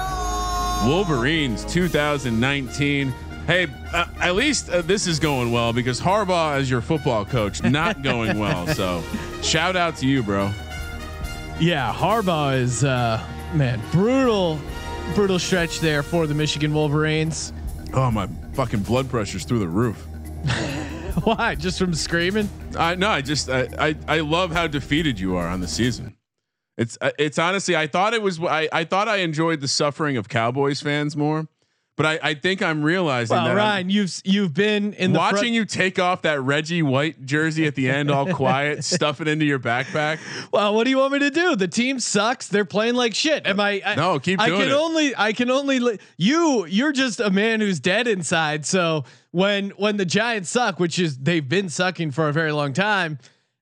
Wolverines 0.85 1.63
2019. 1.65 3.13
Hey, 3.47 3.67
uh, 3.93 4.05
at 4.21 4.35
least 4.35 4.69
uh, 4.69 4.81
this 4.81 5.05
is 5.05 5.19
going 5.19 5.51
well 5.51 5.73
because 5.73 5.99
Harbaugh 5.99 6.55
as 6.55 6.69
your 6.69 6.81
football 6.81 7.25
coach 7.25 7.61
not 7.61 8.01
going 8.03 8.39
well. 8.39 8.67
So, 8.67 9.03
shout 9.41 9.75
out 9.75 9.97
to 9.97 10.07
you, 10.07 10.23
bro. 10.23 10.51
Yeah, 11.59 11.93
Harbaugh 11.93 12.57
is 12.57 12.83
uh 12.83 13.21
man, 13.53 13.81
brutal 13.91 14.59
brutal 15.15 15.39
stretch 15.39 15.79
there 15.79 16.03
for 16.03 16.27
the 16.27 16.33
Michigan 16.33 16.73
Wolverines. 16.73 17.53
Oh, 17.93 18.09
my 18.09 18.27
fucking 18.53 18.81
blood 18.81 19.09
pressure's 19.09 19.45
through 19.45 19.59
the 19.59 19.67
roof. 19.67 19.97
Why? 21.23 21.55
Just 21.55 21.77
from 21.77 21.93
screaming? 21.93 22.49
I 22.77 22.95
no, 22.95 23.09
I 23.09 23.21
just 23.21 23.49
I, 23.49 23.67
I 23.77 23.95
I 24.07 24.19
love 24.21 24.51
how 24.51 24.67
defeated 24.67 25.19
you 25.19 25.35
are 25.35 25.47
on 25.47 25.61
the 25.61 25.67
season. 25.67 26.17
It's 26.77 26.97
uh, 27.01 27.11
it's 27.19 27.37
honestly 27.37 27.75
I 27.75 27.85
thought 27.85 28.13
it 28.15 28.21
was 28.21 28.39
I 28.41 28.67
I 28.71 28.83
thought 28.83 29.07
I 29.07 29.17
enjoyed 29.17 29.61
the 29.61 29.67
suffering 29.67 30.17
of 30.17 30.27
Cowboys 30.27 30.81
fans 30.81 31.15
more, 31.15 31.47
but 31.95 32.05
I 32.05 32.19
I 32.23 32.33
think 32.33 32.61
I'm 32.61 32.81
realizing 32.83 33.35
Well, 33.35 33.45
that 33.45 33.51
I'm 33.51 33.57
Ryan, 33.57 33.89
you've 33.89 34.21
you've 34.25 34.53
been 34.53 34.93
in 34.93 35.13
the 35.13 35.19
watching 35.19 35.37
front- 35.39 35.53
you 35.53 35.65
take 35.65 35.99
off 35.99 36.23
that 36.23 36.41
Reggie 36.41 36.81
White 36.81 37.25
jersey 37.25 37.65
at 37.67 37.75
the 37.75 37.89
end, 37.89 38.09
all 38.09 38.25
quiet, 38.33 38.83
stuff 38.95 39.21
it 39.21 39.27
into 39.27 39.45
your 39.45 39.59
backpack. 39.59 40.19
Well, 40.51 40.73
what 40.73 40.85
do 40.85 40.89
you 40.89 40.97
want 40.97 41.13
me 41.13 41.19
to 41.19 41.29
do? 41.29 41.55
The 41.55 41.67
team 41.67 41.99
sucks. 41.99 42.47
They're 42.47 42.65
playing 42.65 42.95
like 42.95 43.13
shit. 43.13 43.45
Am 43.45 43.59
I? 43.59 43.81
I 43.85 43.95
No, 43.95 44.19
keep 44.19 44.39
I 44.39 44.49
can 44.49 44.61
it. 44.61 44.71
only. 44.71 45.15
I 45.15 45.33
can 45.33 45.49
only. 45.51 45.79
li- 45.79 45.99
You. 46.17 46.65
You're 46.65 46.93
just 46.93 47.19
a 47.19 47.29
man 47.29 47.59
who's 47.61 47.79
dead 47.79 48.07
inside. 48.07 48.65
So 48.65 49.03
when 49.31 49.69
when 49.71 49.97
the 49.97 50.05
Giants 50.05 50.49
suck, 50.49 50.79
which 50.79 50.97
is 50.99 51.17
they've 51.17 51.47
been 51.47 51.69
sucking 51.69 52.11
for 52.11 52.27
a 52.27 52.33
very 52.33 52.51
long 52.51 52.73
time, 52.73 53.19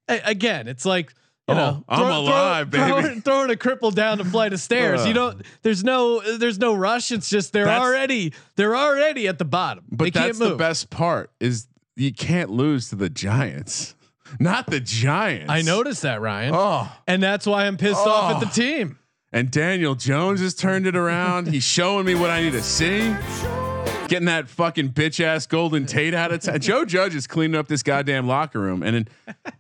a- 0.08 0.22
again, 0.26 0.68
it's 0.68 0.86
like. 0.86 1.14
You 1.55 1.62
Oh, 1.62 1.72
know, 1.72 1.84
I'm 1.89 2.03
alive, 2.12 2.70
baby. 2.70 2.86
Throwing, 2.86 3.22
throwing 3.22 3.51
a 3.51 3.55
cripple 3.55 3.93
down 3.93 4.20
a 4.22 4.25
flight 4.25 4.53
of 4.53 4.60
stairs. 4.60 5.03
you 5.05 5.10
Ugh. 5.12 5.15
don't. 5.15 5.46
There's 5.62 5.84
no. 5.84 6.20
There's 6.38 6.60
no 6.60 6.74
rush. 6.74 7.12
It's 7.12 7.29
just 7.29 7.53
they're 7.53 7.70
already. 7.70 8.34
They're 8.55 8.75
already 8.75 9.27
at 9.27 9.38
the 9.39 9.46
bottom. 9.46 9.84
But 9.91 10.05
they 10.05 10.10
that's 10.12 10.25
can't 10.25 10.39
move. 10.39 10.50
the 10.51 10.55
best 10.55 10.89
part 10.89 11.31
is 11.39 11.67
you 11.96 12.13
can't 12.13 12.50
lose 12.50 12.89
to 12.89 12.96
the 12.96 13.10
Giants, 13.10 13.96
not 14.39 14.67
the 14.67 14.79
Giants. 14.79 15.50
I 15.50 15.62
noticed 15.62 16.01
that, 16.03 16.22
Ryan, 16.22 16.53
Oh, 16.55 16.91
and 17.08 17.22
that's 17.22 17.46
why 17.46 17.65
I'm 17.67 17.77
pissed 17.77 18.00
off 18.00 18.34
at 18.36 18.39
the 18.39 18.48
Oh. 18.48 18.50
team. 18.50 18.98
and 19.34 19.50
Daniel 19.51 19.96
Jones 19.96 20.39
has 20.41 20.53
turned 20.53 20.88
it 20.88 20.96
around. 20.96 21.48
He's 21.48 21.63
showing 21.63 22.05
me 22.05 22.15
what 22.15 22.29
I 22.29 22.41
need 22.41 22.53
to 22.53 22.63
see. 22.63 23.13
Getting 24.12 24.25
that 24.25 24.50
fucking 24.50 24.89
bitch 24.89 25.24
ass 25.24 25.48
Golden 25.48 25.86
Tate 25.86 26.13
out 26.13 26.34
of 26.34 26.41
town. 26.41 26.60
Joe 26.60 26.84
Judge 26.84 27.15
is 27.15 27.27
cleaning 27.27 27.58
up 27.58 27.70
this 27.70 27.82
goddamn 27.82 28.27
locker 28.27 28.60
room, 28.60 28.84
and 28.84 28.94
then 28.94 29.08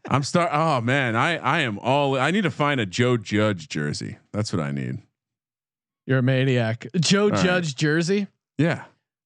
I'm 0.09 0.23
start. 0.23 0.49
Oh 0.51 0.81
man, 0.81 1.15
I 1.15 1.37
I 1.37 1.61
am 1.61 1.79
all. 1.79 2.17
I 2.17 2.31
need 2.31 2.41
to 2.41 2.51
find 2.51 2.81
a 2.81 2.85
Joe 2.85 3.15
Judge 3.15 3.69
jersey. 3.69 4.17
That's 4.33 4.51
what 4.51 4.61
I 4.61 4.71
need. 4.71 4.97
You're 6.05 6.17
a 6.17 6.21
maniac. 6.21 6.85
Joe 6.99 7.29
right. 7.29 7.41
Judge 7.41 7.77
jersey. 7.77 8.27
Yeah, 8.57 8.83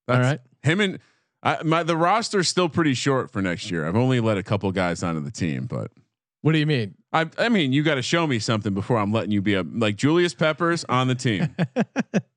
All 0.07 0.19
right. 0.19 0.41
Him 0.61 0.79
and 0.79 0.99
I, 1.41 1.63
my 1.63 1.81
the 1.81 1.97
roster's 1.97 2.47
still 2.47 2.69
pretty 2.69 2.93
short 2.93 3.31
for 3.31 3.41
next 3.41 3.71
year. 3.71 3.87
I've 3.87 3.95
only 3.95 4.19
let 4.19 4.37
a 4.37 4.43
couple 4.43 4.71
guys 4.73 5.01
onto 5.01 5.21
the 5.21 5.31
team, 5.31 5.65
but 5.65 5.89
What 6.43 6.51
do 6.51 6.59
you 6.59 6.67
mean? 6.67 6.93
I 7.11 7.31
I 7.39 7.49
mean 7.49 7.73
you 7.73 7.81
got 7.81 7.95
to 7.95 8.03
show 8.03 8.27
me 8.27 8.37
something 8.37 8.75
before 8.75 8.97
I'm 8.97 9.11
letting 9.11 9.31
you 9.31 9.41
be 9.41 9.55
a 9.55 9.63
like 9.63 9.95
Julius 9.95 10.35
Peppers 10.35 10.85
on 10.87 11.07
the 11.07 11.15
team. 11.15 11.55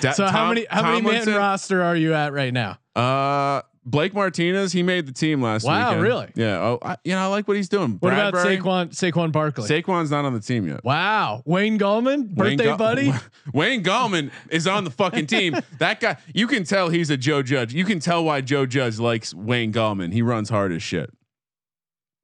Da- 0.00 0.12
So 0.12 0.26
how 0.26 0.48
many 0.48 0.66
how 0.70 0.82
many 1.00 1.02
man 1.02 1.26
roster 1.36 1.82
are 1.82 1.96
you 1.96 2.14
at 2.14 2.32
right 2.32 2.52
now? 2.52 2.78
Uh, 2.96 3.62
Blake 3.86 4.14
Martinez, 4.14 4.72
he 4.72 4.82
made 4.82 5.06
the 5.06 5.12
team 5.12 5.42
last 5.42 5.64
Wow, 5.64 5.88
weekend. 5.90 6.02
really? 6.02 6.32
Yeah. 6.36 6.58
Oh, 6.58 6.78
I, 6.82 6.96
you 7.04 7.12
know, 7.12 7.18
I 7.20 7.26
like 7.26 7.46
what 7.46 7.56
he's 7.58 7.68
doing. 7.68 7.98
What 8.00 8.14
about 8.14 8.32
Bradberry? 8.32 8.58
Saquon 8.62 8.88
Saquon 8.90 9.30
Barkley? 9.30 9.68
Saquon's 9.68 10.10
not 10.10 10.24
on 10.24 10.32
the 10.32 10.40
team 10.40 10.66
yet. 10.66 10.82
wow, 10.84 11.42
Wayne 11.44 11.78
Gallman, 11.78 12.34
Wayne 12.34 12.56
birthday 12.56 12.64
Ga- 12.64 12.76
buddy. 12.78 13.12
Wayne 13.52 13.84
Gallman 13.84 14.30
is 14.50 14.66
on 14.66 14.84
the 14.84 14.90
fucking 14.90 15.26
team. 15.26 15.54
That 15.78 16.00
guy, 16.00 16.16
you 16.32 16.46
can 16.46 16.64
tell 16.64 16.88
he's 16.88 17.10
a 17.10 17.16
Joe 17.18 17.42
Judge. 17.42 17.74
You 17.74 17.84
can 17.84 17.98
tell 18.00 18.24
why 18.24 18.40
Joe 18.40 18.64
Judge 18.64 18.98
likes 18.98 19.34
Wayne 19.34 19.72
Gallman. 19.72 20.12
He 20.14 20.22
runs 20.22 20.48
hard 20.48 20.72
as 20.72 20.82
shit. 20.82 21.10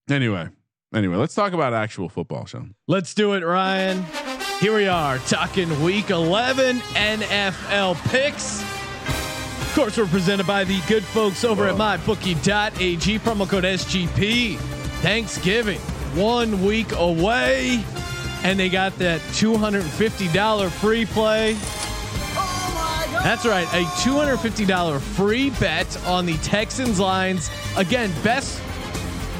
Anyway, 0.08 0.48
anyway, 0.94 1.16
let's 1.16 1.34
talk 1.34 1.52
about 1.52 1.74
actual 1.74 2.08
football, 2.08 2.46
Sean. 2.46 2.74
Let's 2.88 3.12
do 3.14 3.34
it, 3.34 3.44
Ryan. 3.44 4.04
Here 4.60 4.76
we 4.76 4.88
are 4.88 5.16
talking 5.20 5.82
Week 5.82 6.10
11 6.10 6.80
NFL 6.80 7.94
picks. 8.10 8.60
Of 8.60 9.72
course, 9.74 9.96
we're 9.96 10.04
presented 10.04 10.46
by 10.46 10.64
the 10.64 10.82
good 10.86 11.02
folks 11.02 11.44
over 11.44 11.66
at 11.66 11.76
mybookie.ag. 11.76 13.18
Promo 13.20 13.48
code 13.48 13.64
SGP. 13.64 14.58
Thanksgiving, 15.00 15.78
one 16.14 16.62
week 16.62 16.92
away, 16.92 17.82
and 18.42 18.60
they 18.60 18.68
got 18.68 18.94
that 18.98 19.22
$250 19.32 20.70
free 20.72 21.06
play. 21.06 21.54
That's 23.22 23.46
right, 23.46 23.66
a 23.68 23.84
$250 24.02 25.00
free 25.00 25.48
bet 25.58 26.06
on 26.06 26.26
the 26.26 26.36
Texans 26.38 27.00
lines. 27.00 27.48
Again, 27.78 28.12
best 28.22 28.60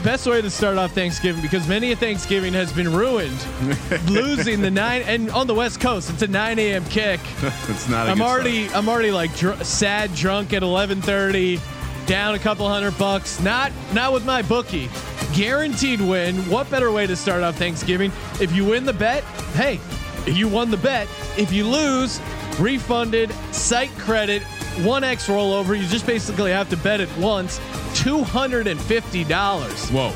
best 0.01 0.27
way 0.27 0.41
to 0.41 0.51
start 0.51 0.77
off 0.79 0.93
Thanksgiving 0.93 1.43
because 1.43 1.67
many 1.69 1.93
a 1.93 1.97
Thanksgiving 1.97 2.53
has 2.55 2.73
been 2.73 2.93
ruined 2.93 3.45
losing 4.09 4.61
the 4.61 4.71
nine 4.71 5.03
and 5.03 5.31
on 5.31 5.47
the 5.47 5.55
West 5.55 5.81
Coast 5.81 6.11
it's 6.11 6.23
a 6.23 6.27
9 6.27 6.59
a.m. 6.59 6.85
kick. 6.87 7.21
it's 7.43 7.89
not. 7.89 8.09
i 8.09 8.11
I'm 8.11 8.23
already 8.23 8.69
I'm 8.71 8.89
already 8.89 9.11
like 9.11 9.35
dr- 9.37 9.65
sad 9.65 10.15
drunk 10.15 10.53
at 10.53 10.63
11:30, 10.63 11.61
down 12.07 12.35
a 12.35 12.39
couple 12.39 12.69
hundred 12.69 12.97
bucks. 12.99 13.41
Not 13.41 13.73
not 13.93 14.13
with 14.13 14.25
my 14.25 14.43
bookie. 14.43 14.89
Guaranteed 15.35 16.01
win. 16.01 16.37
What 16.51 16.71
better 16.71 16.91
way 16.91 17.07
to 17.07 17.17
start 17.17 17.43
off 17.43 17.57
Thanksgiving? 17.57 18.11
If 18.41 18.53
you 18.53 18.65
win 18.65 18.85
the 18.85 18.93
bet, 18.93 19.23
hey, 19.55 19.81
you 20.27 20.49
won 20.49 20.71
the 20.71 20.77
bet. 20.77 21.09
If 21.39 21.53
you 21.53 21.67
lose, 21.67 22.21
refunded, 22.59 23.33
site 23.53 23.91
credit, 23.99 24.43
1x 24.79 25.29
rollover. 25.29 25.81
You 25.81 25.87
just 25.87 26.07
basically 26.07 26.51
have 26.53 26.69
to 26.71 26.77
bet 26.77 27.01
it 27.01 27.09
once. 27.19 27.59
$250. 27.95 29.91
Whoa. 29.91 30.13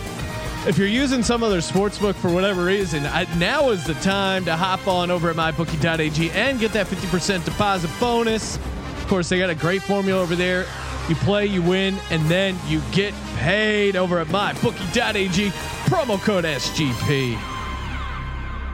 If 0.69 0.79
you're 0.79 0.89
using 0.89 1.23
some 1.23 1.43
other 1.43 1.61
sports 1.61 1.99
book 1.99 2.17
for 2.17 2.33
whatever 2.33 2.65
reason, 2.65 3.05
I, 3.05 3.27
now 3.37 3.69
is 3.71 3.85
the 3.85 3.93
time 3.95 4.47
to 4.47 4.57
hop 4.57 4.89
on 4.89 5.11
over 5.11 5.29
at 5.29 5.37
mybookie.ag 5.37 6.31
and 6.31 6.59
get 6.59 6.73
that 6.73 6.87
50% 6.87 7.45
deposit 7.45 7.91
bonus. 8.01 8.57
Of 8.57 9.07
course, 9.09 9.29
they 9.29 9.39
got 9.39 9.51
a 9.51 9.55
great 9.55 9.83
formula 9.83 10.23
over 10.23 10.35
there. 10.35 10.65
You 11.09 11.17
play, 11.17 11.45
you 11.45 11.61
win, 11.61 11.99
and 12.11 12.23
then 12.31 12.57
you 12.67 12.81
get 12.93 13.13
paid 13.37 13.95
over 13.95 14.19
at 14.21 14.29
mybookie.ag. 14.29 15.51
Promo 15.85 16.19
code 16.19 16.45
SGP. 16.45 17.39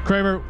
Kramer, 0.04 0.40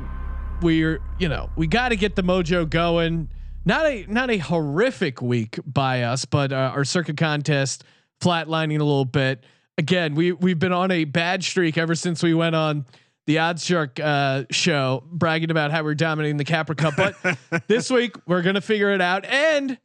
we're 0.60 1.00
you 1.18 1.28
know 1.28 1.48
we 1.56 1.66
got 1.66 1.88
to 1.88 1.96
get 1.96 2.16
the 2.16 2.22
mojo 2.22 2.68
going. 2.68 3.28
Not 3.64 3.86
a 3.86 4.06
not 4.08 4.30
a 4.30 4.38
horrific 4.38 5.20
week 5.20 5.58
by 5.66 6.02
us, 6.02 6.24
but 6.24 6.52
uh, 6.52 6.72
our 6.74 6.84
Circa 6.84 7.14
contest 7.14 7.84
flatlining 8.22 8.80
a 8.80 8.84
little 8.84 9.04
bit. 9.04 9.44
Again, 9.78 10.14
we 10.14 10.32
we've 10.32 10.58
been 10.58 10.72
on 10.72 10.90
a 10.90 11.04
bad 11.04 11.44
streak 11.44 11.76
ever 11.78 11.94
since 11.94 12.22
we 12.22 12.34
went 12.34 12.54
on 12.54 12.86
the 13.26 13.38
Odds 13.38 13.64
Shark 13.64 14.00
uh, 14.00 14.44
show, 14.50 15.04
bragging 15.10 15.50
about 15.50 15.70
how 15.70 15.84
we're 15.84 15.94
dominating 15.94 16.36
the 16.36 16.44
Capra 16.44 16.74
Cup. 16.74 16.94
But 16.96 17.16
this 17.68 17.90
week 17.90 18.16
we're 18.26 18.42
gonna 18.42 18.60
figure 18.60 18.92
it 18.92 19.00
out. 19.00 19.24
And 19.26 19.78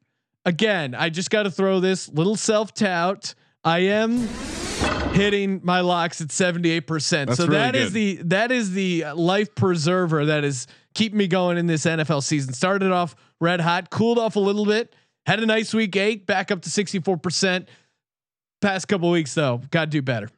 again, 0.46 0.96
I 0.96 1.10
just 1.10 1.30
got 1.30 1.44
to 1.44 1.52
throw 1.52 1.80
this 1.80 2.08
little 2.10 2.36
self 2.36 2.74
tout. 2.74 3.36
I 3.64 3.80
am 3.80 4.28
hitting 5.14 5.62
my 5.64 5.82
locks 5.82 6.22
at 6.22 6.28
78%. 6.28 7.28
That's 7.28 7.38
so 7.38 7.48
really 7.48 7.58
that 7.58 7.76
is 7.76 7.86
good. 7.86 7.94
the 7.94 8.16
that 8.24 8.52
is 8.52 8.72
the 8.72 9.06
life 9.16 9.56
preserver 9.56 10.26
that 10.26 10.44
is 10.44 10.68
keeping 10.94 11.18
me 11.18 11.28
going 11.28 11.58
in 11.58 11.68
this 11.68 11.86
NFL 11.86 12.24
season. 12.24 12.54
Started 12.54 12.92
off 12.92 13.16
red 13.40 13.62
hot, 13.62 13.90
cooled 13.90 14.18
off 14.18 14.36
a 14.36 14.40
little 14.40 14.66
bit, 14.66 14.96
had 15.26 15.40
a 15.40 15.46
nice 15.46 15.74
week 15.74 15.96
8, 15.96 16.26
back 16.26 16.52
up 16.52 16.62
to 16.62 16.70
64%. 16.70 17.68
Past 18.62 18.88
couple 18.88 19.12
weeks 19.12 19.34
though, 19.34 19.62
got 19.70 19.82
to 19.82 19.88
do 19.88 20.02
better. 20.02 20.30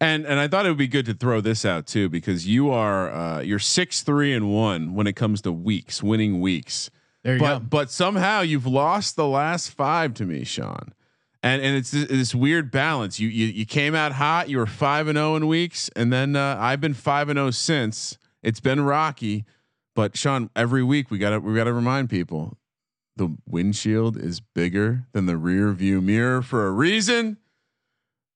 And 0.00 0.24
and 0.24 0.38
I 0.38 0.48
thought 0.48 0.66
it 0.66 0.68
would 0.68 0.78
be 0.78 0.88
good 0.88 1.06
to 1.06 1.14
throw 1.14 1.40
this 1.40 1.64
out 1.64 1.86
too 1.86 2.08
because 2.08 2.46
you 2.46 2.70
are 2.70 3.10
uh, 3.12 3.40
you're 3.40 3.58
six 3.58 4.02
three 4.02 4.32
and 4.32 4.50
one 4.50 4.94
when 4.94 5.06
it 5.06 5.14
comes 5.14 5.42
to 5.42 5.52
weeks, 5.52 6.02
winning 6.02 6.40
weeks. 6.40 6.90
There 7.24 7.34
you 7.34 7.40
but 7.40 7.58
go. 7.58 7.64
but 7.68 7.90
somehow 7.90 8.40
you've 8.40 8.66
lost 8.66 9.16
the 9.16 9.26
last 9.26 9.70
five 9.70 10.14
to 10.14 10.24
me, 10.24 10.44
Sean. 10.44 10.92
And 11.42 11.60
and 11.60 11.76
it's 11.76 11.90
this, 11.90 12.08
this 12.08 12.34
weird 12.34 12.70
balance. 12.70 13.18
You, 13.18 13.28
you 13.28 13.46
you 13.46 13.66
came 13.66 13.94
out 13.94 14.12
hot. 14.12 14.48
You 14.48 14.58
were 14.58 14.66
five 14.66 15.08
and 15.08 15.16
zero 15.16 15.36
in 15.36 15.46
weeks, 15.46 15.90
and 15.96 16.12
then 16.12 16.36
uh, 16.36 16.56
I've 16.58 16.80
been 16.80 16.94
five 16.94 17.28
and 17.28 17.36
zero 17.36 17.50
since. 17.50 18.16
It's 18.42 18.60
been 18.60 18.80
rocky, 18.80 19.44
but 19.94 20.16
Sean, 20.16 20.50
every 20.56 20.82
week 20.82 21.10
we 21.10 21.18
gotta 21.18 21.40
we 21.40 21.54
gotta 21.54 21.72
remind 21.72 22.10
people 22.10 22.56
the 23.16 23.36
windshield 23.46 24.16
is 24.16 24.40
bigger 24.40 25.06
than 25.12 25.26
the 25.26 25.36
rear 25.36 25.72
view 25.72 26.00
mirror 26.00 26.40
for 26.42 26.66
a 26.66 26.70
reason. 26.70 27.36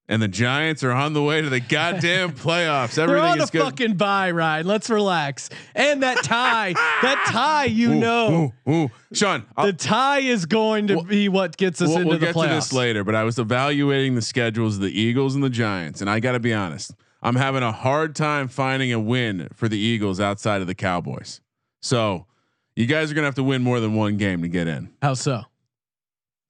And 0.08 0.22
the 0.22 0.28
Giants 0.28 0.84
are 0.84 0.92
on 0.92 1.14
the 1.14 1.22
way 1.22 1.42
to 1.42 1.48
the 1.48 1.58
goddamn 1.58 2.30
playoffs. 2.36 2.94
They're 2.94 3.06
Everything 3.08 3.28
on 3.32 3.40
a 3.40 3.42
is 3.42 3.50
good. 3.50 3.62
fucking 3.62 3.94
bye 3.96 4.30
ride. 4.30 4.64
Let's 4.64 4.88
relax. 4.88 5.50
And 5.74 6.04
that 6.04 6.18
tie, 6.22 6.74
that 7.02 7.24
tie, 7.26 7.64
you 7.64 7.90
Ooh, 7.94 7.98
know, 7.98 8.52
ooh, 8.68 8.72
ooh. 8.72 8.90
Sean, 9.12 9.44
I'll- 9.56 9.66
the 9.66 9.72
tie 9.72 10.20
is 10.20 10.46
going 10.46 10.86
to 10.88 10.94
Well, 10.96 11.04
be 11.04 11.28
what 11.28 11.56
gets 11.56 11.82
us 11.82 11.88
we'll, 11.88 11.96
into 11.96 12.08
we'll 12.10 12.18
the 12.20 12.26
get 12.26 12.36
playoffs. 12.36 12.48
to 12.50 12.54
this 12.54 12.72
later, 12.72 13.02
but 13.02 13.16
I 13.16 13.24
was 13.24 13.40
evaluating 13.40 14.14
the 14.14 14.22
schedules 14.22 14.76
of 14.76 14.82
the 14.82 14.96
Eagles 14.96 15.34
and 15.34 15.42
the 15.42 15.50
Giants, 15.50 16.00
and 16.00 16.08
I 16.08 16.20
got 16.20 16.32
to 16.32 16.40
be 16.40 16.54
honest, 16.54 16.92
I'm 17.20 17.34
having 17.34 17.64
a 17.64 17.72
hard 17.72 18.14
time 18.14 18.46
finding 18.46 18.92
a 18.92 19.00
win 19.00 19.48
for 19.54 19.68
the 19.68 19.78
Eagles 19.78 20.20
outside 20.20 20.60
of 20.60 20.68
the 20.68 20.74
Cowboys. 20.76 21.40
So 21.86 22.26
you 22.74 22.86
guys 22.86 23.10
are 23.10 23.14
gonna 23.14 23.26
have 23.26 23.36
to 23.36 23.44
win 23.44 23.62
more 23.62 23.80
than 23.80 23.94
one 23.94 24.16
game 24.16 24.42
to 24.42 24.48
get 24.48 24.66
in 24.66 24.90
How 25.00 25.14
so? 25.14 25.44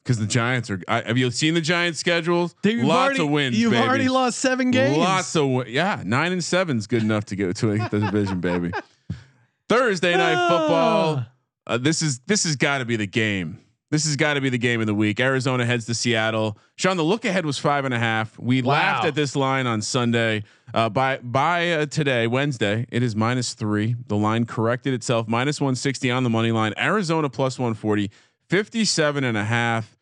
because 0.02 0.18
the 0.18 0.26
Giants 0.26 0.70
are. 0.70 0.80
I, 0.86 1.02
have 1.02 1.18
you 1.18 1.30
seen 1.32 1.54
the 1.54 1.60
Giants' 1.60 1.98
schedules? 1.98 2.54
Lots 2.64 2.90
already, 2.90 3.22
of 3.22 3.30
wins. 3.30 3.58
You've 3.58 3.72
baby. 3.72 3.86
already 3.86 4.08
lost 4.08 4.38
seven 4.38 4.70
games. 4.70 4.96
Lots 4.96 5.34
of 5.34 5.68
yeah, 5.68 6.02
nine 6.04 6.32
and 6.32 6.42
seven's 6.42 6.86
good 6.86 7.02
enough 7.02 7.24
to 7.26 7.36
get 7.36 7.56
to 7.56 7.66
the 7.76 7.98
division, 7.98 8.40
baby. 8.40 8.72
Thursday 9.68 10.16
night 10.16 10.48
football. 10.48 11.26
uh, 11.66 11.76
this 11.78 12.02
is 12.02 12.20
this 12.20 12.44
has 12.44 12.54
got 12.54 12.78
to 12.78 12.84
be 12.84 12.94
the 12.96 13.06
game. 13.06 13.58
This 13.90 14.04
has 14.04 14.16
got 14.16 14.34
to 14.34 14.40
be 14.40 14.48
the 14.48 14.58
game 14.58 14.80
of 14.80 14.86
the 14.88 14.94
week. 14.94 15.20
Arizona 15.20 15.64
heads 15.64 15.84
to 15.86 15.94
Seattle. 15.94 16.58
Sean, 16.74 16.96
the 16.96 17.04
look 17.04 17.24
ahead 17.24 17.46
was 17.46 17.56
five 17.56 17.84
and 17.84 17.94
a 17.94 17.98
half. 17.98 18.36
We 18.38 18.60
Wow. 18.60 18.72
laughed 18.72 19.04
at 19.06 19.14
this 19.14 19.36
line 19.36 19.66
on 19.68 19.80
Sunday. 19.80 20.42
Uh, 20.74 20.88
by 20.88 21.18
by 21.22 21.70
uh, 21.70 21.86
today, 21.86 22.26
Wednesday, 22.26 22.86
it 22.90 23.02
is 23.04 23.14
minus 23.14 23.54
three. 23.54 23.94
The 24.08 24.16
line 24.16 24.44
corrected 24.44 24.92
itself, 24.92 25.28
minus 25.28 25.60
160 25.60 26.10
on 26.10 26.24
the 26.24 26.30
money 26.30 26.50
line. 26.50 26.74
Arizona 26.76 27.30
plus 27.30 27.58
140, 27.60 28.10
57 28.48 29.22
and 29.22 29.36
a 29.36 29.44
half 29.44 29.96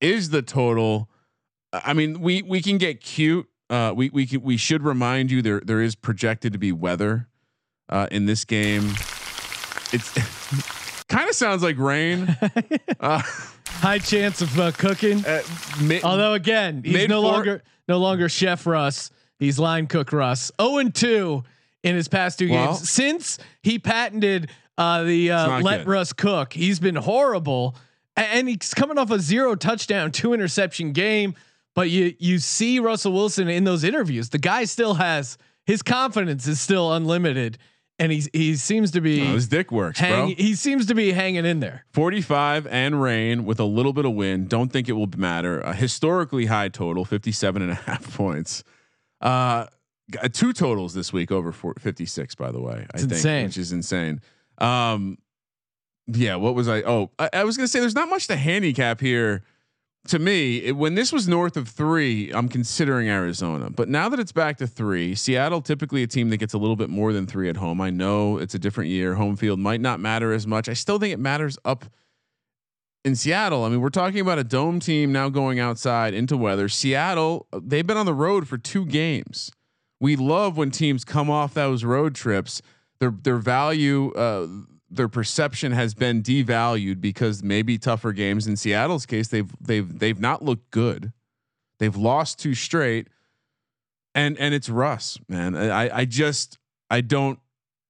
is 0.00 0.30
the 0.30 0.42
total. 0.42 1.10
I 1.72 1.94
mean, 1.94 2.20
we 2.20 2.42
we 2.42 2.62
can 2.62 2.78
get 2.78 3.00
cute. 3.00 3.48
Uh, 3.68 3.92
we 3.96 4.08
we 4.10 4.26
can, 4.26 4.42
we 4.42 4.56
should 4.56 4.84
remind 4.84 5.32
you 5.32 5.42
there 5.42 5.60
there 5.60 5.82
is 5.82 5.96
projected 5.96 6.52
to 6.52 6.58
be 6.60 6.70
weather 6.70 7.26
uh, 7.88 8.06
in 8.12 8.26
this 8.26 8.44
game. 8.44 8.90
It's 9.92 10.14
kind 11.08 11.28
of 11.28 11.34
sounds 11.34 11.62
like 11.62 11.78
rain. 11.78 12.36
Uh, 13.00 13.20
High 13.66 13.98
chance 13.98 14.40
of 14.40 14.58
uh, 14.58 14.72
cooking. 14.72 15.24
uh, 15.26 15.42
mi- 15.82 16.00
Although 16.02 16.32
again, 16.32 16.82
he's 16.82 17.08
no 17.08 17.20
four- 17.20 17.32
longer 17.32 17.62
no 17.88 17.98
longer 17.98 18.28
Chef 18.28 18.66
Russ. 18.66 19.10
He's 19.38 19.58
line 19.58 19.86
cook 19.86 20.12
Russ. 20.12 20.50
0 20.60 20.78
and 20.78 20.94
2 20.94 21.44
in 21.82 21.94
his 21.94 22.08
past 22.08 22.38
two 22.38 22.50
Well- 22.50 22.72
games 22.74 22.88
since 22.88 23.38
he 23.62 23.78
patented 23.78 24.50
uh, 24.78 25.02
the 25.04 25.30
uh, 25.30 25.60
let 25.60 25.78
good. 25.80 25.88
Russ 25.88 26.12
cook. 26.14 26.52
He's 26.54 26.80
been 26.80 26.96
horrible, 26.96 27.76
and 28.16 28.48
he's 28.48 28.72
coming 28.74 28.96
off 28.98 29.10
a 29.10 29.18
zero 29.20 29.54
touchdown, 29.54 30.10
two 30.10 30.32
interception 30.32 30.92
game. 30.92 31.34
But 31.74 31.90
you 31.90 32.14
you 32.18 32.38
see 32.38 32.78
Russell 32.78 33.12
Wilson 33.12 33.48
in 33.48 33.64
those 33.64 33.84
interviews. 33.84 34.30
The 34.30 34.38
guy 34.38 34.64
still 34.64 34.94
has 34.94 35.36
his 35.66 35.82
confidence 35.82 36.46
is 36.46 36.60
still 36.60 36.94
unlimited, 36.94 37.58
and 37.98 38.12
he's 38.12 38.28
he 38.32 38.56
seems 38.56 38.90
to 38.92 39.00
be 39.00 39.22
oh, 39.22 39.32
his 39.34 39.48
dick 39.48 39.72
works, 39.72 39.98
hang, 39.98 40.26
bro. 40.26 40.34
he 40.36 40.54
seems 40.54 40.86
to 40.86 40.94
be 40.94 41.12
hanging 41.12 41.46
in 41.46 41.60
there. 41.60 41.84
45 41.92 42.66
and 42.66 43.00
rain 43.00 43.44
with 43.44 43.58
a 43.58 43.64
little 43.64 43.92
bit 43.92 44.04
of 44.04 44.12
wind. 44.12 44.48
Don't 44.48 44.70
think 44.70 44.88
it 44.88 44.92
will 44.92 45.08
matter. 45.16 45.60
A 45.60 45.74
historically 45.74 46.46
high 46.46 46.68
total, 46.68 47.04
57 47.04 47.62
and 47.62 47.70
a 47.70 47.74
half 47.74 48.14
points. 48.16 48.64
Uh, 49.20 49.66
two 50.32 50.52
totals 50.52 50.94
this 50.94 51.12
week 51.12 51.30
over 51.32 51.52
four, 51.52 51.74
56, 51.78 52.34
by 52.34 52.50
the 52.50 52.60
way, 52.60 52.86
I 52.94 52.98
think, 52.98 53.12
insane. 53.12 53.46
which 53.46 53.58
is 53.58 53.72
insane. 53.72 54.20
Um, 54.58 55.18
yeah, 56.06 56.36
what 56.36 56.54
was 56.54 56.68
I? 56.68 56.82
Oh, 56.82 57.10
I, 57.18 57.30
I 57.32 57.44
was 57.44 57.56
going 57.56 57.64
to 57.64 57.70
say 57.70 57.80
there's 57.80 57.94
not 57.94 58.08
much 58.08 58.26
to 58.28 58.36
handicap 58.36 59.00
here. 59.00 59.42
To 60.08 60.18
me, 60.20 60.58
it, 60.58 60.76
when 60.76 60.94
this 60.94 61.12
was 61.12 61.26
north 61.26 61.56
of 61.56 61.68
three, 61.68 62.30
I'm 62.32 62.48
considering 62.48 63.08
Arizona. 63.08 63.70
But 63.70 63.88
now 63.88 64.08
that 64.08 64.20
it's 64.20 64.30
back 64.30 64.56
to 64.58 64.66
three, 64.66 65.14
Seattle 65.16 65.60
typically 65.60 66.02
a 66.02 66.06
team 66.06 66.30
that 66.30 66.36
gets 66.36 66.54
a 66.54 66.58
little 66.58 66.76
bit 66.76 66.90
more 66.90 67.12
than 67.12 67.26
three 67.26 67.48
at 67.48 67.56
home. 67.56 67.80
I 67.80 67.90
know 67.90 68.38
it's 68.38 68.54
a 68.54 68.58
different 68.58 68.90
year. 68.90 69.14
Home 69.14 69.34
field 69.34 69.58
might 69.58 69.80
not 69.80 69.98
matter 69.98 70.32
as 70.32 70.46
much. 70.46 70.68
I 70.68 70.74
still 70.74 70.98
think 70.98 71.12
it 71.12 71.18
matters 71.18 71.58
up 71.64 71.86
in 73.04 73.16
Seattle. 73.16 73.64
I 73.64 73.68
mean, 73.68 73.80
we're 73.80 73.88
talking 73.88 74.20
about 74.20 74.38
a 74.38 74.44
dome 74.44 74.80
team 74.80 75.12
now 75.12 75.28
going 75.28 75.58
outside 75.58 76.14
into 76.14 76.36
weather. 76.36 76.68
Seattle, 76.68 77.46
they've 77.52 77.86
been 77.86 77.96
on 77.96 78.06
the 78.06 78.14
road 78.14 78.46
for 78.46 78.58
two 78.58 78.84
games. 78.84 79.50
We 80.00 80.16
love 80.16 80.56
when 80.56 80.70
teams 80.70 81.04
come 81.04 81.30
off 81.30 81.54
those 81.54 81.84
road 81.84 82.14
trips. 82.14 82.62
Their 82.98 83.10
their 83.10 83.36
value, 83.36 84.12
uh, 84.12 84.46
their 84.90 85.08
perception 85.08 85.72
has 85.72 85.94
been 85.94 86.22
devalued 86.22 87.00
because 87.00 87.42
maybe 87.42 87.78
tougher 87.78 88.12
games. 88.12 88.46
In 88.46 88.56
Seattle's 88.56 89.06
case, 89.06 89.28
they've 89.28 89.50
they've 89.60 89.98
they've 89.98 90.20
not 90.20 90.42
looked 90.42 90.70
good. 90.70 91.12
They've 91.78 91.96
lost 91.96 92.38
two 92.38 92.54
straight, 92.54 93.08
and 94.14 94.38
and 94.38 94.54
it's 94.54 94.68
Russ, 94.68 95.18
man. 95.28 95.56
I 95.56 95.98
I 95.98 96.04
just 96.04 96.58
I 96.90 97.00
don't 97.00 97.38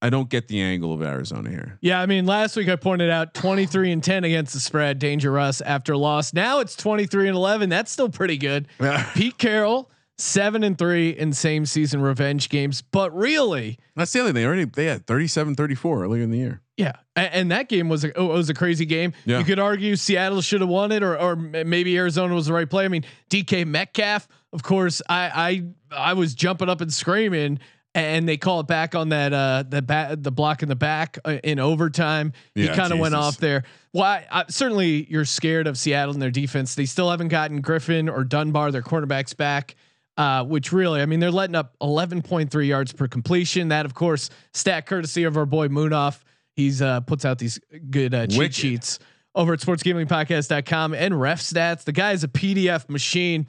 I 0.02 0.10
don't 0.10 0.28
get 0.28 0.48
the 0.48 0.60
angle 0.60 0.92
of 0.92 1.02
Arizona 1.02 1.50
here. 1.50 1.78
Yeah, 1.80 2.00
I 2.00 2.06
mean, 2.06 2.26
last 2.26 2.56
week 2.56 2.68
I 2.68 2.76
pointed 2.76 3.10
out 3.10 3.34
23 3.34 3.92
and 3.92 4.04
10 4.04 4.24
against 4.24 4.52
the 4.52 4.60
spread, 4.60 4.98
Danger 4.98 5.32
Russ 5.32 5.60
after 5.62 5.96
loss. 5.96 6.34
Now 6.34 6.60
it's 6.60 6.76
23 6.76 7.28
and 7.28 7.36
11. 7.36 7.70
That's 7.70 7.90
still 7.90 8.10
pretty 8.10 8.36
good. 8.36 8.68
Pete 9.14 9.38
Carroll, 9.38 9.90
seven 10.18 10.62
and 10.64 10.78
three 10.78 11.10
in 11.10 11.32
same 11.32 11.66
season 11.66 12.00
revenge 12.00 12.48
games, 12.48 12.82
but 12.82 13.14
really, 13.14 13.78
That's 13.94 14.12
the 14.12 14.20
other. 14.20 14.32
They 14.32 14.44
already 14.46 14.64
they 14.64 14.86
had 14.86 15.06
37 15.06 15.54
34 15.54 16.04
earlier 16.04 16.22
in 16.22 16.30
the 16.30 16.38
year. 16.38 16.62
yeah, 16.76 16.92
a- 17.16 17.34
and, 17.34 17.50
that 17.50 17.68
game 17.68 17.88
was 17.88 18.04
a 18.04 18.16
oh, 18.18 18.32
it 18.32 18.36
was 18.36 18.48
a 18.50 18.54
crazy 18.54 18.86
game. 18.86 19.12
Yeah. 19.24 19.38
You 19.38 19.44
could 19.44 19.58
argue 19.58 19.96
Seattle 19.96 20.40
should 20.40 20.60
have 20.60 20.70
won 20.70 20.92
it, 20.92 21.02
or 21.02 21.18
or 21.18 21.36
maybe 21.36 21.96
Arizona 21.96 22.34
was 22.34 22.46
the 22.46 22.52
right 22.52 22.68
play. 22.68 22.84
I 22.84 22.88
mean, 22.88 23.04
DK 23.30 23.66
Metcalf, 23.66 24.26
of 24.52 24.62
course, 24.62 25.02
I 25.08 25.64
I 25.90 26.10
I 26.10 26.12
was 26.14 26.34
jumping 26.34 26.68
up 26.68 26.80
and 26.80 26.92
screaming. 26.92 27.58
And 27.94 28.28
they 28.28 28.36
call 28.36 28.60
it 28.60 28.66
back 28.66 28.94
on 28.94 29.08
that 29.08 29.32
uh 29.32 29.64
the 29.66 29.80
bat 29.80 30.22
the 30.22 30.30
block 30.30 30.62
in 30.62 30.68
the 30.68 30.76
back 30.76 31.16
uh, 31.24 31.38
in 31.42 31.58
overtime. 31.58 32.34
he 32.54 32.68
kind 32.68 32.92
of 32.92 32.98
went 32.98 33.14
off 33.14 33.38
there. 33.38 33.64
Well, 33.94 34.04
I, 34.04 34.26
I, 34.30 34.44
certainly 34.50 35.06
you're 35.08 35.24
scared 35.24 35.66
of 35.66 35.78
Seattle 35.78 36.12
and 36.12 36.20
their 36.20 36.30
defense. 36.30 36.74
They 36.74 36.84
still 36.84 37.08
haven't 37.10 37.28
gotten 37.28 37.62
Griffin 37.62 38.10
or 38.10 38.22
Dunbar, 38.22 38.70
their 38.70 38.82
cornerbacks 38.82 39.34
back. 39.34 39.76
Uh, 40.16 40.42
which 40.44 40.72
really, 40.72 41.02
I 41.02 41.06
mean, 41.06 41.20
they're 41.20 41.30
letting 41.30 41.54
up 41.54 41.76
11.3 41.82 42.66
yards 42.66 42.90
per 42.92 43.06
completion. 43.06 43.68
That, 43.68 43.84
of 43.84 43.92
course, 43.92 44.30
stat 44.54 44.86
courtesy 44.86 45.24
of 45.24 45.36
our 45.36 45.44
boy 45.44 45.68
Moonoff. 45.68 46.20
He's 46.54 46.80
uh, 46.80 47.00
puts 47.00 47.26
out 47.26 47.38
these 47.38 47.60
good 47.90 48.14
uh, 48.14 48.26
cheat 48.26 48.54
sheets 48.54 48.98
over 49.34 49.52
at 49.52 49.60
sportsgamblingpodcast.com 49.60 50.94
and 50.94 51.20
ref 51.20 51.42
stats. 51.42 51.84
The 51.84 51.92
guy 51.92 52.12
is 52.12 52.24
a 52.24 52.28
PDF 52.28 52.88
machine. 52.88 53.46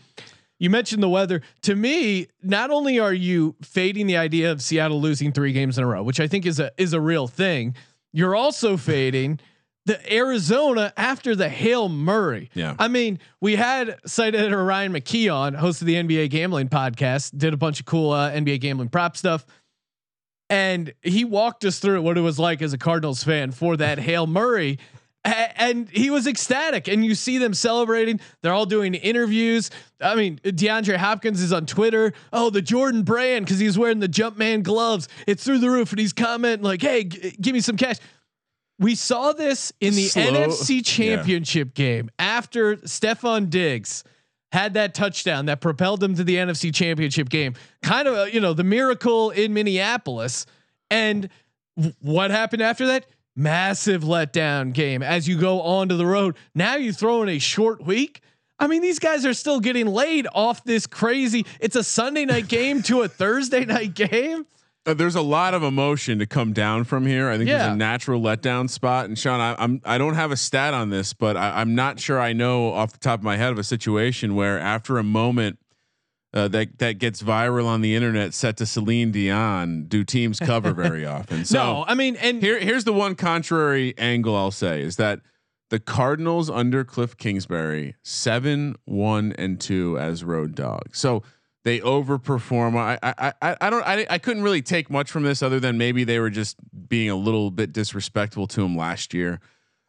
You 0.59 0.69
mentioned 0.69 1.01
the 1.01 1.09
weather. 1.09 1.41
To 1.63 1.75
me, 1.75 2.27
not 2.43 2.69
only 2.69 2.99
are 2.99 3.13
you 3.13 3.55
fading 3.61 4.07
the 4.07 4.17
idea 4.17 4.51
of 4.51 4.61
Seattle 4.61 4.99
losing 4.99 5.31
three 5.31 5.53
games 5.53 5.77
in 5.77 5.83
a 5.83 5.87
row, 5.87 6.03
which 6.03 6.19
I 6.19 6.27
think 6.27 6.45
is 6.45 6.59
a 6.59 6.71
is 6.77 6.93
a 6.93 6.99
real 6.99 7.27
thing, 7.27 7.75
you're 8.11 8.35
also 8.35 8.75
fading 8.75 9.39
the 9.87 10.13
Arizona 10.13 10.93
after 10.95 11.35
the 11.35 11.49
Hail 11.49 11.89
Murray. 11.89 12.49
Yeah. 12.53 12.75
I 12.77 12.87
mean, 12.89 13.19
we 13.41 13.55
had 13.55 13.97
site 14.05 14.35
editor 14.35 14.63
Ryan 14.63 14.93
McKee 14.93 15.33
on, 15.33 15.53
host 15.55 15.81
of 15.81 15.87
the 15.87 15.95
NBA 15.95 16.29
gambling 16.29 16.69
podcast, 16.69 17.35
did 17.37 17.53
a 17.53 17.57
bunch 17.57 17.79
of 17.79 17.85
cool 17.87 18.11
uh, 18.11 18.29
NBA 18.31 18.59
gambling 18.61 18.89
prop 18.89 19.17
stuff. 19.17 19.45
And 20.49 20.93
he 21.01 21.25
walked 21.25 21.65
us 21.65 21.79
through 21.79 22.01
what 22.01 22.17
it 22.17 22.21
was 22.21 22.39
like 22.39 22.61
as 22.61 22.73
a 22.73 22.77
Cardinals 22.77 23.23
fan 23.23 23.51
for 23.51 23.75
that 23.77 23.99
Hail 23.99 24.27
Murray. 24.27 24.79
A- 25.25 25.61
And 25.61 25.89
he 25.89 26.09
was 26.09 26.25
ecstatic, 26.25 26.87
and 26.87 27.03
you 27.03 27.15
see 27.15 27.37
them 27.37 27.53
celebrating. 27.53 28.21
They're 28.41 28.53
all 28.53 28.65
doing 28.65 28.93
interviews. 28.93 29.69
I 29.99 30.15
mean, 30.15 30.39
DeAndre 30.43 30.95
Hopkins 30.95 31.41
is 31.41 31.51
on 31.51 31.65
Twitter. 31.65 32.13
Oh, 32.31 32.49
the 32.49 32.61
Jordan 32.61 33.01
brand 33.03 33.45
because 33.45 33.59
he's 33.59 33.77
wearing 33.77 33.99
the 33.99 34.07
Jumpman 34.07 34.63
gloves. 34.63 35.09
It's 35.25 35.43
through 35.43 35.59
the 35.59 35.69
roof, 35.69 35.91
and 35.91 35.99
he's 35.99 36.13
commenting 36.13 36.63
like, 36.63 36.81
"Hey, 36.81 37.03
g- 37.03 37.35
give 37.41 37.53
me 37.53 37.59
some 37.59 37.75
cash." 37.75 37.97
We 38.79 38.95
saw 38.95 39.33
this 39.33 39.73
in 39.81 39.95
the 39.95 40.03
Slow- 40.03 40.23
NFC 40.23 40.75
yeah. 40.77 40.81
Championship 41.15 41.73
game 41.73 42.09
after 42.19 42.77
Stefon 42.77 43.49
Diggs 43.49 44.03
had 44.51 44.75
that 44.75 44.93
touchdown 44.93 45.47
that 45.47 45.61
propelled 45.61 45.99
them 45.99 46.15
to 46.15 46.23
the 46.23 46.35
NFC 46.35 46.73
Championship 46.73 47.29
game. 47.29 47.53
Kind 47.81 48.07
of, 48.07 48.33
you 48.33 48.39
know, 48.39 48.53
the 48.53 48.63
miracle 48.63 49.31
in 49.31 49.53
Minneapolis. 49.53 50.45
And 50.89 51.29
w- 51.75 51.93
what 52.01 52.31
happened 52.31 52.61
after 52.61 52.87
that? 52.87 53.07
Massive 53.35 54.03
letdown 54.03 54.73
game 54.73 55.03
as 55.03 55.27
you 55.27 55.37
go 55.37 55.61
onto 55.61 55.97
the 55.97 56.05
road. 56.05 56.35
Now 56.55 56.75
you 56.75 56.93
throw 56.93 57.21
in 57.23 57.29
a 57.29 57.39
short 57.39 57.83
week. 57.85 58.21
I 58.59 58.67
mean, 58.67 58.81
these 58.81 58.99
guys 58.99 59.25
are 59.25 59.33
still 59.33 59.59
getting 59.59 59.85
laid 59.87 60.27
off 60.33 60.63
this 60.63 60.87
crazy. 60.87 61.45
It's 61.59 61.75
a 61.75 61.83
Sunday 61.83 62.25
night 62.25 62.47
game 62.47 62.81
to 62.83 63.01
a 63.01 63.07
Thursday 63.07 63.65
night 63.65 63.93
game. 64.09 64.45
Uh, 64.87 64.93
there's 64.93 65.15
a 65.15 65.21
lot 65.21 65.53
of 65.53 65.63
emotion 65.63 66.17
to 66.19 66.25
come 66.25 66.53
down 66.53 66.85
from 66.85 67.05
here. 67.05 67.29
I 67.29 67.35
think 67.35 67.49
there's 67.49 67.73
a 67.73 67.75
natural 67.75 68.21
letdown 68.21 68.69
spot. 68.69 69.05
And 69.05 69.19
Sean, 69.19 69.41
I, 69.41 69.61
I'm 69.61 69.81
I 69.83 69.97
don't 69.97 70.13
have 70.13 70.31
a 70.31 70.37
stat 70.37 70.73
on 70.73 70.89
this, 70.89 71.13
but 71.13 71.35
I, 71.35 71.59
I'm 71.59 71.75
not 71.75 71.99
sure 71.99 72.21
I 72.21 72.31
know 72.31 72.71
off 72.71 72.93
the 72.93 72.99
top 72.99 73.19
of 73.19 73.23
my 73.23 73.35
head 73.35 73.51
of 73.51 73.59
a 73.59 73.65
situation 73.65 74.33
where 74.33 74.57
after 74.57 74.97
a 74.97 75.03
moment 75.03 75.59
uh, 76.33 76.47
that 76.47 76.79
that 76.79 76.99
gets 76.99 77.21
viral 77.21 77.65
on 77.65 77.81
the 77.81 77.95
internet, 77.95 78.33
set 78.33 78.55
to 78.57 78.65
Celine 78.65 79.11
Dion, 79.11 79.87
do 79.89 80.05
teams 80.05 80.39
cover 80.39 80.71
very 80.71 81.05
often? 81.17 81.43
So 81.43 81.57
no, 81.57 81.85
I 81.85 81.93
mean, 81.93 82.15
and 82.15 82.41
here 82.41 82.57
here's 82.57 82.85
the 82.85 82.93
one 82.93 83.15
contrary 83.15 83.93
angle 83.97 84.37
I'll 84.37 84.51
say 84.51 84.81
is 84.81 84.95
that 84.95 85.19
the 85.69 85.79
Cardinals 85.79 86.49
under 86.49 86.85
Cliff 86.85 87.17
Kingsbury 87.17 87.95
seven 88.03 88.75
one 88.85 89.33
and 89.37 89.59
two 89.59 89.99
as 89.99 90.23
road 90.23 90.55
dogs. 90.55 90.97
So 90.97 91.23
they 91.67 91.81
overperform. 91.81 92.77
I 92.77 92.97
I 93.03 93.33
I, 93.41 93.57
I 93.59 93.69
don't 93.69 93.85
I, 93.85 94.05
I 94.09 94.17
couldn't 94.19 94.41
really 94.41 94.61
take 94.61 94.89
much 94.89 95.11
from 95.11 95.23
this 95.23 95.43
other 95.43 95.59
than 95.59 95.77
maybe 95.77 96.05
they 96.05 96.17
were 96.17 96.29
just 96.29 96.55
being 96.87 97.09
a 97.09 97.15
little 97.15 97.51
bit 97.51 97.73
disrespectful 97.73 98.47
to 98.47 98.63
him 98.63 98.77
last 98.77 99.13
year. 99.13 99.41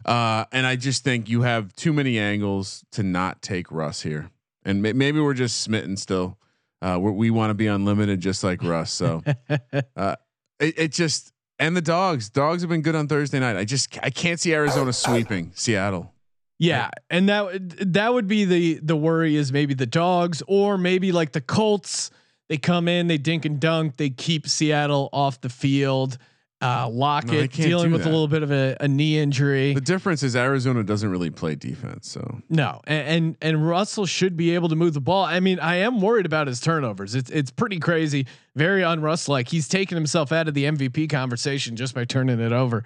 Uh, 0.04 0.44
and 0.50 0.66
I 0.66 0.74
just 0.74 1.04
think 1.04 1.28
you 1.28 1.42
have 1.42 1.72
too 1.76 1.92
many 1.92 2.18
angles 2.18 2.84
to 2.92 3.04
not 3.04 3.42
take 3.42 3.70
Russ 3.70 4.02
here, 4.02 4.30
and 4.64 4.82
may, 4.82 4.92
maybe 4.92 5.20
we're 5.20 5.34
just 5.34 5.60
smitten 5.60 5.96
still. 5.96 6.36
Uh, 6.82 6.98
we're, 7.00 7.12
we 7.12 7.30
want 7.30 7.50
to 7.50 7.54
be 7.54 7.68
unlimited 7.68 8.20
just 8.20 8.42
like 8.42 8.60
Russ. 8.64 8.92
So 8.92 9.22
uh, 9.96 10.16
it, 10.58 10.78
it 10.78 10.92
just 10.92 11.32
and 11.60 11.76
the 11.76 11.80
dogs. 11.80 12.28
Dogs 12.28 12.62
have 12.62 12.70
been 12.70 12.82
good 12.82 12.96
on 12.96 13.06
Thursday 13.06 13.38
night. 13.38 13.56
I 13.56 13.64
just 13.64 13.96
I 14.02 14.10
can't 14.10 14.40
see 14.40 14.52
Arizona 14.52 14.92
sweeping 14.92 15.52
Seattle. 15.54 16.12
Yeah, 16.58 16.90
and 17.08 17.28
that 17.28 17.44
would- 17.46 17.92
that 17.94 18.12
would 18.12 18.26
be 18.26 18.44
the 18.44 18.80
the 18.82 18.96
worry 18.96 19.36
is 19.36 19.52
maybe 19.52 19.74
the 19.74 19.86
dogs 19.86 20.42
or 20.48 20.76
maybe 20.78 21.12
like 21.12 21.32
the 21.32 21.40
Colts. 21.40 22.10
They 22.48 22.56
come 22.56 22.88
in, 22.88 23.06
they 23.08 23.18
dink 23.18 23.44
and 23.44 23.60
dunk, 23.60 23.96
they 23.96 24.10
keep 24.10 24.48
Seattle 24.48 25.08
off 25.12 25.40
the 25.40 25.50
field, 25.50 26.16
Uh, 26.60 26.88
Lockett 26.90 27.56
No, 27.56 27.64
dealing 27.64 27.92
with 27.92 28.02
that. 28.02 28.08
a 28.08 28.10
little 28.10 28.26
bit 28.26 28.42
of 28.42 28.50
a, 28.50 28.76
a 28.80 28.88
knee 28.88 29.16
injury. 29.18 29.74
The 29.74 29.80
difference 29.80 30.24
is 30.24 30.34
Arizona 30.34 30.82
doesn't 30.82 31.08
really 31.08 31.30
play 31.30 31.54
defense. 31.54 32.10
So 32.10 32.40
No, 32.48 32.80
and, 32.88 33.06
and 33.08 33.36
and 33.40 33.68
Russell 33.68 34.06
should 34.06 34.36
be 34.36 34.54
able 34.56 34.68
to 34.70 34.74
move 34.74 34.94
the 34.94 35.00
ball. 35.00 35.22
I 35.24 35.38
mean, 35.38 35.60
I 35.60 35.76
am 35.76 36.00
worried 36.00 36.26
about 36.26 36.48
his 36.48 36.58
turnovers. 36.58 37.14
It's 37.14 37.30
it's 37.30 37.52
pretty 37.52 37.78
crazy, 37.78 38.26
very 38.56 38.82
un 38.82 39.00
Russ 39.00 39.28
like. 39.28 39.46
He's 39.48 39.68
taken 39.68 39.94
himself 39.94 40.32
out 40.32 40.48
of 40.48 40.54
the 40.54 40.64
MVP 40.64 41.08
conversation 41.08 41.76
just 41.76 41.94
by 41.94 42.04
turning 42.04 42.40
it 42.40 42.50
over. 42.52 42.82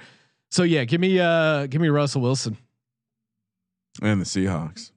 So 0.50 0.64
yeah, 0.64 0.84
give 0.84 1.00
me 1.00 1.18
uh 1.20 1.66
give 1.68 1.80
me 1.80 1.88
Russell 1.88 2.20
Wilson. 2.20 2.58
And 4.00 4.20
the 4.20 4.24
Seahawks. 4.24 4.90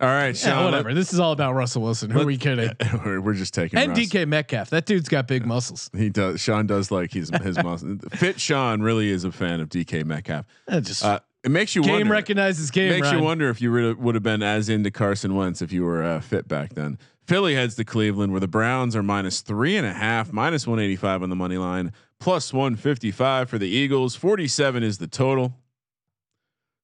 All 0.00 0.08
right, 0.08 0.26
Yeah, 0.28 0.32
Sean. 0.54 0.64
whatever. 0.66 0.94
This 0.94 1.12
is 1.12 1.18
all 1.18 1.32
about 1.32 1.54
Russell 1.54 1.82
Wilson. 1.82 2.10
Who 2.10 2.20
are 2.20 2.24
we 2.24 2.36
kidding? 2.38 2.70
we're, 3.04 3.32
just 3.34 3.52
taking 3.52 3.80
And 3.80 3.90
Russ. 3.90 3.98
DK 3.98 4.28
Metcalf. 4.28 4.70
That 4.70 4.86
dude's 4.86 5.08
got 5.08 5.26
big 5.26 5.44
muscles. 5.44 5.90
He 5.96 6.08
does. 6.08 6.40
Sean 6.40 6.68
does 6.68 6.92
like 6.92 7.12
his 7.12 7.30
his 7.42 7.60
muscle. 7.62 7.96
Fit 8.12 8.40
Sean 8.40 8.80
really 8.80 9.08
is 9.10 9.24
a 9.24 9.32
fan 9.32 9.60
of 9.60 9.68
DK 9.68 10.04
Metcalf. 10.04 10.46
That 10.68 10.84
just 10.84 11.04
Uh, 11.04 11.18
it 11.42 11.50
makes 11.50 11.74
you 11.74 11.82
game 11.82 11.92
wonder. 11.92 12.12
recognizes 12.12 12.70
game. 12.70 12.90
makes 12.90 13.06
Ryan. 13.08 13.18
you 13.18 13.24
wonder 13.24 13.48
if 13.50 13.60
you 13.60 13.70
really 13.72 13.92
would 13.94 14.14
have 14.14 14.22
been 14.22 14.40
as 14.42 14.68
into 14.68 14.92
Carson 14.92 15.34
Wentz 15.34 15.62
if 15.62 15.72
you 15.72 15.82
were 15.84 16.04
uh, 16.04 16.20
fit 16.20 16.46
back 16.46 16.74
then. 16.74 16.96
Philly 17.26 17.54
heads 17.56 17.74
to 17.74 17.84
Cleveland, 17.84 18.30
where 18.32 18.40
the 18.40 18.48
Browns 18.48 18.94
are 18.94 19.02
minus 19.02 19.40
three 19.40 19.76
and 19.76 19.86
a 19.86 19.92
half, 19.92 20.32
minus 20.32 20.64
one 20.64 20.78
eighty 20.78 20.96
five 20.96 21.24
on 21.24 21.28
the 21.28 21.36
money 21.36 21.58
line, 21.58 21.92
plus 22.20 22.52
one 22.52 22.76
fifty 22.76 23.10
five 23.10 23.50
for 23.50 23.58
the 23.58 23.66
Eagles. 23.68 24.14
Forty 24.14 24.46
seven 24.46 24.84
is 24.84 24.98
the 24.98 25.08
total. 25.08 25.54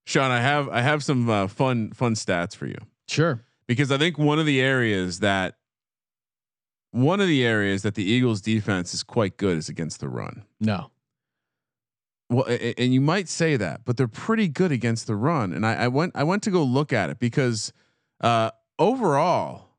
Sean, 0.05 0.31
I 0.31 0.39
have 0.41 0.69
I 0.69 0.81
have 0.81 1.03
some 1.03 1.29
uh, 1.29 1.47
fun 1.47 1.91
fun 1.91 2.13
stats 2.15 2.55
for 2.55 2.67
you 2.67 2.77
Sure. 3.07 3.41
because 3.67 3.91
I 3.91 3.97
think 3.97 4.17
one 4.17 4.39
of 4.39 4.45
the 4.45 4.61
areas 4.61 5.19
that 5.19 5.55
one 6.91 7.19
of 7.19 7.27
the 7.27 7.43
areas 7.45 7.81
that 7.83 7.95
the 7.95 8.03
Eagles 8.03 8.39
defense 8.41 8.93
is 8.93 9.03
quite 9.03 9.35
good 9.37 9.57
is 9.57 9.67
against 9.67 9.99
the 9.99 10.07
run. 10.07 10.45
No. 10.61 10.91
Well, 12.29 12.45
and 12.47 12.93
you 12.93 13.01
might 13.01 13.27
say 13.29 13.55
that, 13.57 13.81
but 13.85 13.97
they're 13.97 14.07
pretty 14.07 14.47
good 14.47 14.71
against 14.71 15.05
the 15.05 15.15
run. 15.15 15.53
And 15.53 15.65
I, 15.65 15.73
I 15.73 15.87
went 15.89 16.13
I 16.15 16.23
went 16.23 16.41
to 16.43 16.51
go 16.51 16.63
look 16.63 16.93
at 16.93 17.09
it 17.09 17.19
because 17.19 17.71
uh, 18.21 18.51
overall 18.79 19.69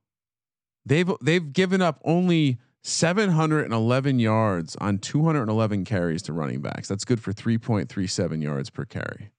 they've 0.84 1.10
they've 1.20 1.52
given 1.52 1.80
up 1.82 2.00
only 2.04 2.58
711 2.82 4.18
yards 4.20 4.76
on 4.76 4.98
211 4.98 5.84
carries 5.84 6.22
to 6.22 6.32
running 6.32 6.60
backs. 6.60 6.86
That's 6.86 7.04
good 7.04 7.20
for 7.20 7.32
3.37 7.32 8.42
yards 8.42 8.70
per 8.70 8.84
carry. 8.84 9.30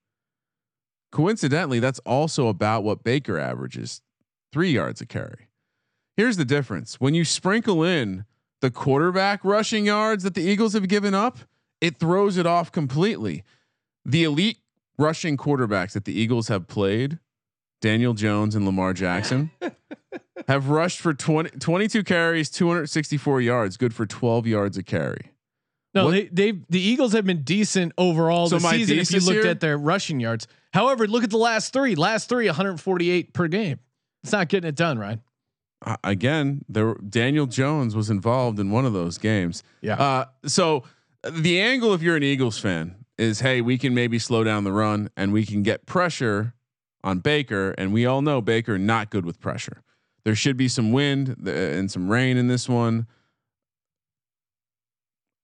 Coincidentally, 1.12 1.80
that's 1.80 2.00
also 2.00 2.48
about 2.48 2.84
what 2.84 3.04
Baker 3.04 3.38
averages, 3.38 4.02
three 4.52 4.72
yards 4.72 5.02
a 5.02 5.06
carry. 5.06 5.48
Here's 6.16 6.38
the 6.38 6.46
difference: 6.46 7.00
when 7.00 7.14
you 7.14 7.24
sprinkle 7.24 7.84
in 7.84 8.26
the 8.62 8.72
quarterback 8.72 9.44
rushing 9.44 9.86
yards 9.86 10.24
that 10.24 10.34
the 10.34 10.42
Eagles 10.42 10.74
have 10.74 10.88
given 10.88 11.14
up, 11.14 11.40
it 11.80 12.00
throws 12.00 12.38
it 12.38 12.46
off 12.46 12.72
completely. 12.72 13.44
The 14.04 14.24
elite 14.24 14.60
rushing 14.98 15.38
quarterbacks 15.38 15.92
that 15.92 16.06
the 16.06 16.18
Eagles 16.20 16.48
have 16.48 16.68
played, 16.68 17.20
Daniel 17.82 18.14
Jones 18.14 18.56
and 18.56 18.66
Lamar 18.66 18.94
Jackson, 18.94 19.52
have 20.48 20.70
rushed 20.70 21.00
for 21.00 21.14
20, 21.14 21.52
22 21.52 22.04
carries, 22.04 22.50
264 22.50 23.42
yards, 23.42 23.78
good 23.78 23.94
for 23.94 24.06
12 24.06 24.48
yards 24.48 24.78
a 24.78 24.84
carry. 24.84 25.32
No, 25.98 26.06
What- 26.06 26.12
they 26.36 26.52
they 26.52 26.60
the 26.70 26.80
Eagles 26.80 27.14
have 27.14 27.26
been 27.26 27.44
decent 27.44 27.92
overall 27.98 28.48
So 28.50 28.60
this 28.60 28.70
season. 28.70 29.00
If 29.00 29.12
you 29.12 29.20
looked 29.20 29.44
here- 29.44 29.52
at 29.52 29.60
their 29.60 29.78
rushing 29.78 30.20
yards, 30.20 30.48
however, 30.74 31.08
look 31.08 31.24
at 31.24 31.30
the 31.30 31.38
last 31.38 31.74
three. 31.74 31.96
Last 31.96 32.30
three, 32.30 32.48
148 32.48 33.34
per 33.34 33.48
game. 33.48 33.80
It's 34.24 34.32
not 34.32 34.48
getting 34.50 34.68
it 34.68 34.76
done, 34.76 34.98
right? 35.00 35.20
Uh, 35.86 35.96
again, 36.04 36.64
there 36.68 36.96
Daniel 36.96 37.46
Jones 37.46 37.96
was 37.96 38.10
involved 38.10 38.60
in 38.60 38.72
one 38.72 38.86
of 38.86 38.94
those 38.94 39.18
games. 39.18 39.64
Yeah. 39.82 39.96
Uh, 39.96 40.26
so 40.46 40.84
the 41.30 41.60
angle, 41.60 41.94
if 41.94 42.02
you're 42.02 42.16
an 42.16 42.24
Eagles 42.24 42.58
fan, 42.58 42.96
is 43.18 43.40
hey, 43.42 43.62
we 43.62 43.78
can 43.78 43.94
maybe 43.94 44.20
slow 44.20 44.44
down 44.44 44.64
the 44.64 44.72
run 44.72 45.10
and 45.18 45.34
we 45.34 45.46
can 45.46 45.64
get 45.64 45.86
pressure 45.86 46.54
on 47.04 47.20
Baker, 47.20 47.72
and 47.78 47.94
we 47.94 48.06
all 48.06 48.22
know 48.22 48.42
Baker 48.42 48.78
not 48.78 49.10
good 49.10 49.26
with 49.26 49.40
pressure. 49.40 49.82
There 50.26 50.36
should 50.36 50.58
be 50.58 50.68
some 50.68 50.92
wind 50.92 51.36
uh, 51.46 51.50
and 51.52 51.90
some 51.90 52.10
rain 52.10 52.38
in 52.38 52.48
this 52.48 52.68
one. 52.68 53.08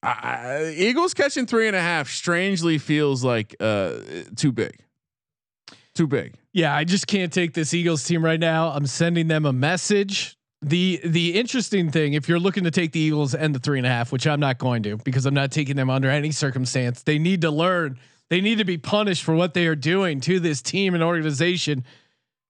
I, 0.03 0.73
Eagles 0.75 1.13
catching 1.13 1.45
three 1.45 1.67
and 1.67 1.75
a 1.75 1.81
half 1.81 2.09
strangely 2.09 2.77
feels 2.77 3.23
like 3.23 3.55
uh, 3.59 3.99
too 4.35 4.51
big. 4.51 4.77
Too 5.95 6.07
big. 6.07 6.35
Yeah, 6.51 6.75
I 6.75 6.83
just 6.83 7.07
can't 7.07 7.31
take 7.31 7.53
this 7.53 7.73
Eagles 7.73 8.03
team 8.03 8.23
right 8.23 8.39
now. 8.39 8.69
I'm 8.69 8.85
sending 8.85 9.27
them 9.27 9.45
a 9.45 9.53
message. 9.53 10.37
The 10.61 10.99
the 11.03 11.33
interesting 11.35 11.91
thing, 11.91 12.13
if 12.13 12.27
you're 12.27 12.39
looking 12.39 12.63
to 12.63 12.71
take 12.71 12.91
the 12.91 12.99
Eagles 12.99 13.35
and 13.35 13.53
the 13.53 13.59
three 13.59 13.77
and 13.77 13.87
a 13.87 13.89
half, 13.89 14.11
which 14.11 14.25
I'm 14.25 14.39
not 14.39 14.57
going 14.57 14.83
to 14.83 14.97
because 14.97 15.25
I'm 15.25 15.33
not 15.33 15.51
taking 15.51 15.75
them 15.75 15.89
under 15.89 16.09
any 16.09 16.31
circumstance, 16.31 17.03
they 17.03 17.19
need 17.19 17.41
to 17.41 17.51
learn. 17.51 17.99
They 18.29 18.41
need 18.41 18.57
to 18.57 18.65
be 18.65 18.77
punished 18.77 19.23
for 19.23 19.35
what 19.35 19.53
they 19.53 19.67
are 19.67 19.75
doing 19.75 20.19
to 20.21 20.39
this 20.39 20.61
team 20.61 20.93
and 20.93 21.03
organization. 21.03 21.83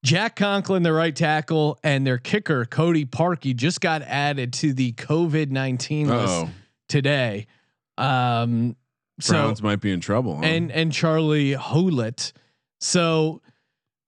Jack 0.03 0.35
Conklin, 0.35 0.83
their 0.83 0.93
right 0.93 1.15
tackle, 1.15 1.79
and 1.83 2.05
their 2.05 2.17
kicker, 2.17 2.65
Cody 2.65 3.05
Parkey, 3.05 3.55
just 3.55 3.81
got 3.81 4.01
added 4.03 4.53
to 4.53 4.73
the 4.73 4.93
COVID 4.93 5.49
19 5.49 6.07
list 6.07 6.45
today. 6.87 7.47
Um, 7.97 8.75
so 9.19 9.33
Browns 9.33 9.61
might 9.61 9.81
be 9.81 9.91
in 9.91 9.99
trouble. 10.01 10.37
huh? 10.37 10.43
and 10.43 10.71
and 10.71 10.91
Charlie 10.91 11.53
Howlett. 11.53 12.33
So 12.79 13.41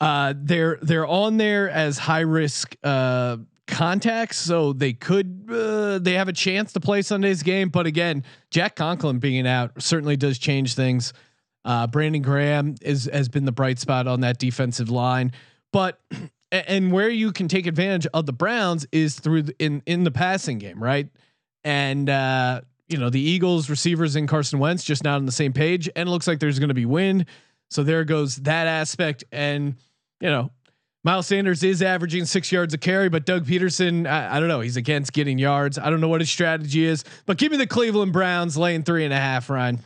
uh, 0.01 0.33
they're 0.35 0.77
they're 0.81 1.07
on 1.07 1.38
there 1.38 1.69
as 1.69 1.97
high 1.97 2.21
risk 2.21 2.75
uh, 2.83 3.38
contacts, 3.67 4.38
so 4.38 4.73
they 4.73 4.93
could 4.93 5.47
uh, 5.49 5.99
they 5.99 6.13
have 6.13 6.27
a 6.27 6.33
chance 6.33 6.73
to 6.73 6.79
play 6.79 7.01
Sunday's 7.01 7.43
game. 7.43 7.69
But 7.69 7.85
again, 7.85 8.23
Jack 8.51 8.75
Conklin 8.75 9.19
being 9.19 9.47
out 9.47 9.81
certainly 9.81 10.17
does 10.17 10.38
change 10.38 10.73
things. 10.75 11.13
Uh, 11.63 11.88
Brandon 11.88 12.21
Graham 12.21 12.75
is 12.81 13.09
has 13.11 13.29
been 13.29 13.45
the 13.45 13.51
bright 13.51 13.79
spot 13.79 14.07
on 14.07 14.21
that 14.21 14.38
defensive 14.38 14.89
line, 14.89 15.31
but 15.71 15.99
and 16.51 16.91
where 16.91 17.09
you 17.09 17.31
can 17.31 17.47
take 17.47 17.65
advantage 17.65 18.07
of 18.13 18.25
the 18.25 18.33
Browns 18.33 18.85
is 18.91 19.19
through 19.19 19.43
the, 19.43 19.55
in 19.59 19.81
in 19.85 20.03
the 20.03 20.11
passing 20.11 20.57
game, 20.57 20.81
right? 20.83 21.07
And 21.65 22.10
uh, 22.10 22.62
you 22.88 22.97
know 22.97 23.10
the 23.10 23.19
Eagles 23.19 23.69
receivers 23.69 24.15
and 24.15 24.28
Carson 24.28 24.60
Wentz 24.60 24.84
just 24.84 25.04
not 25.04 25.15
on 25.15 25.25
the 25.25 25.32
same 25.32 25.51
page, 25.51 25.89
and 25.95 26.08
it 26.08 26.12
looks 26.12 26.28
like 26.28 26.39
there's 26.39 26.60
going 26.60 26.69
to 26.69 26.75
be 26.75 26.86
wind. 26.86 27.25
So 27.71 27.84
there 27.84 28.06
goes 28.06 28.38
that 28.38 28.67
aspect, 28.67 29.23
and 29.32 29.75
you 30.21 30.30
know 30.30 30.51
Miles 31.04 31.28
Sanders 31.28 31.63
is 31.63 31.82
averaging 31.82 32.25
six 32.25 32.51
yards 32.51 32.73
a 32.73 32.78
carry, 32.78 33.10
but 33.10 33.25
Doug 33.25 33.45
Pederson, 33.45 34.08
I, 34.08 34.38
I 34.38 34.39
don't 34.39 34.47
know, 34.49 34.60
he's 34.62 34.78
against 34.78 35.13
getting 35.13 35.38
yards. 35.38 35.78
I 35.78 35.89
don't 35.89 36.01
know 36.01 36.08
what 36.08 36.21
his 36.21 36.30
strategy 36.32 36.86
is, 36.86 37.04
but 37.25 37.38
give 37.38 37.51
me 37.51 37.58
the 37.58 37.67
Cleveland 37.67 38.13
Browns 38.13 38.58
laying 38.58 38.84
three 38.84 39.04
and 39.04 39.13
a 39.13 39.17
half. 39.17 39.49
Ryan, 39.49 39.80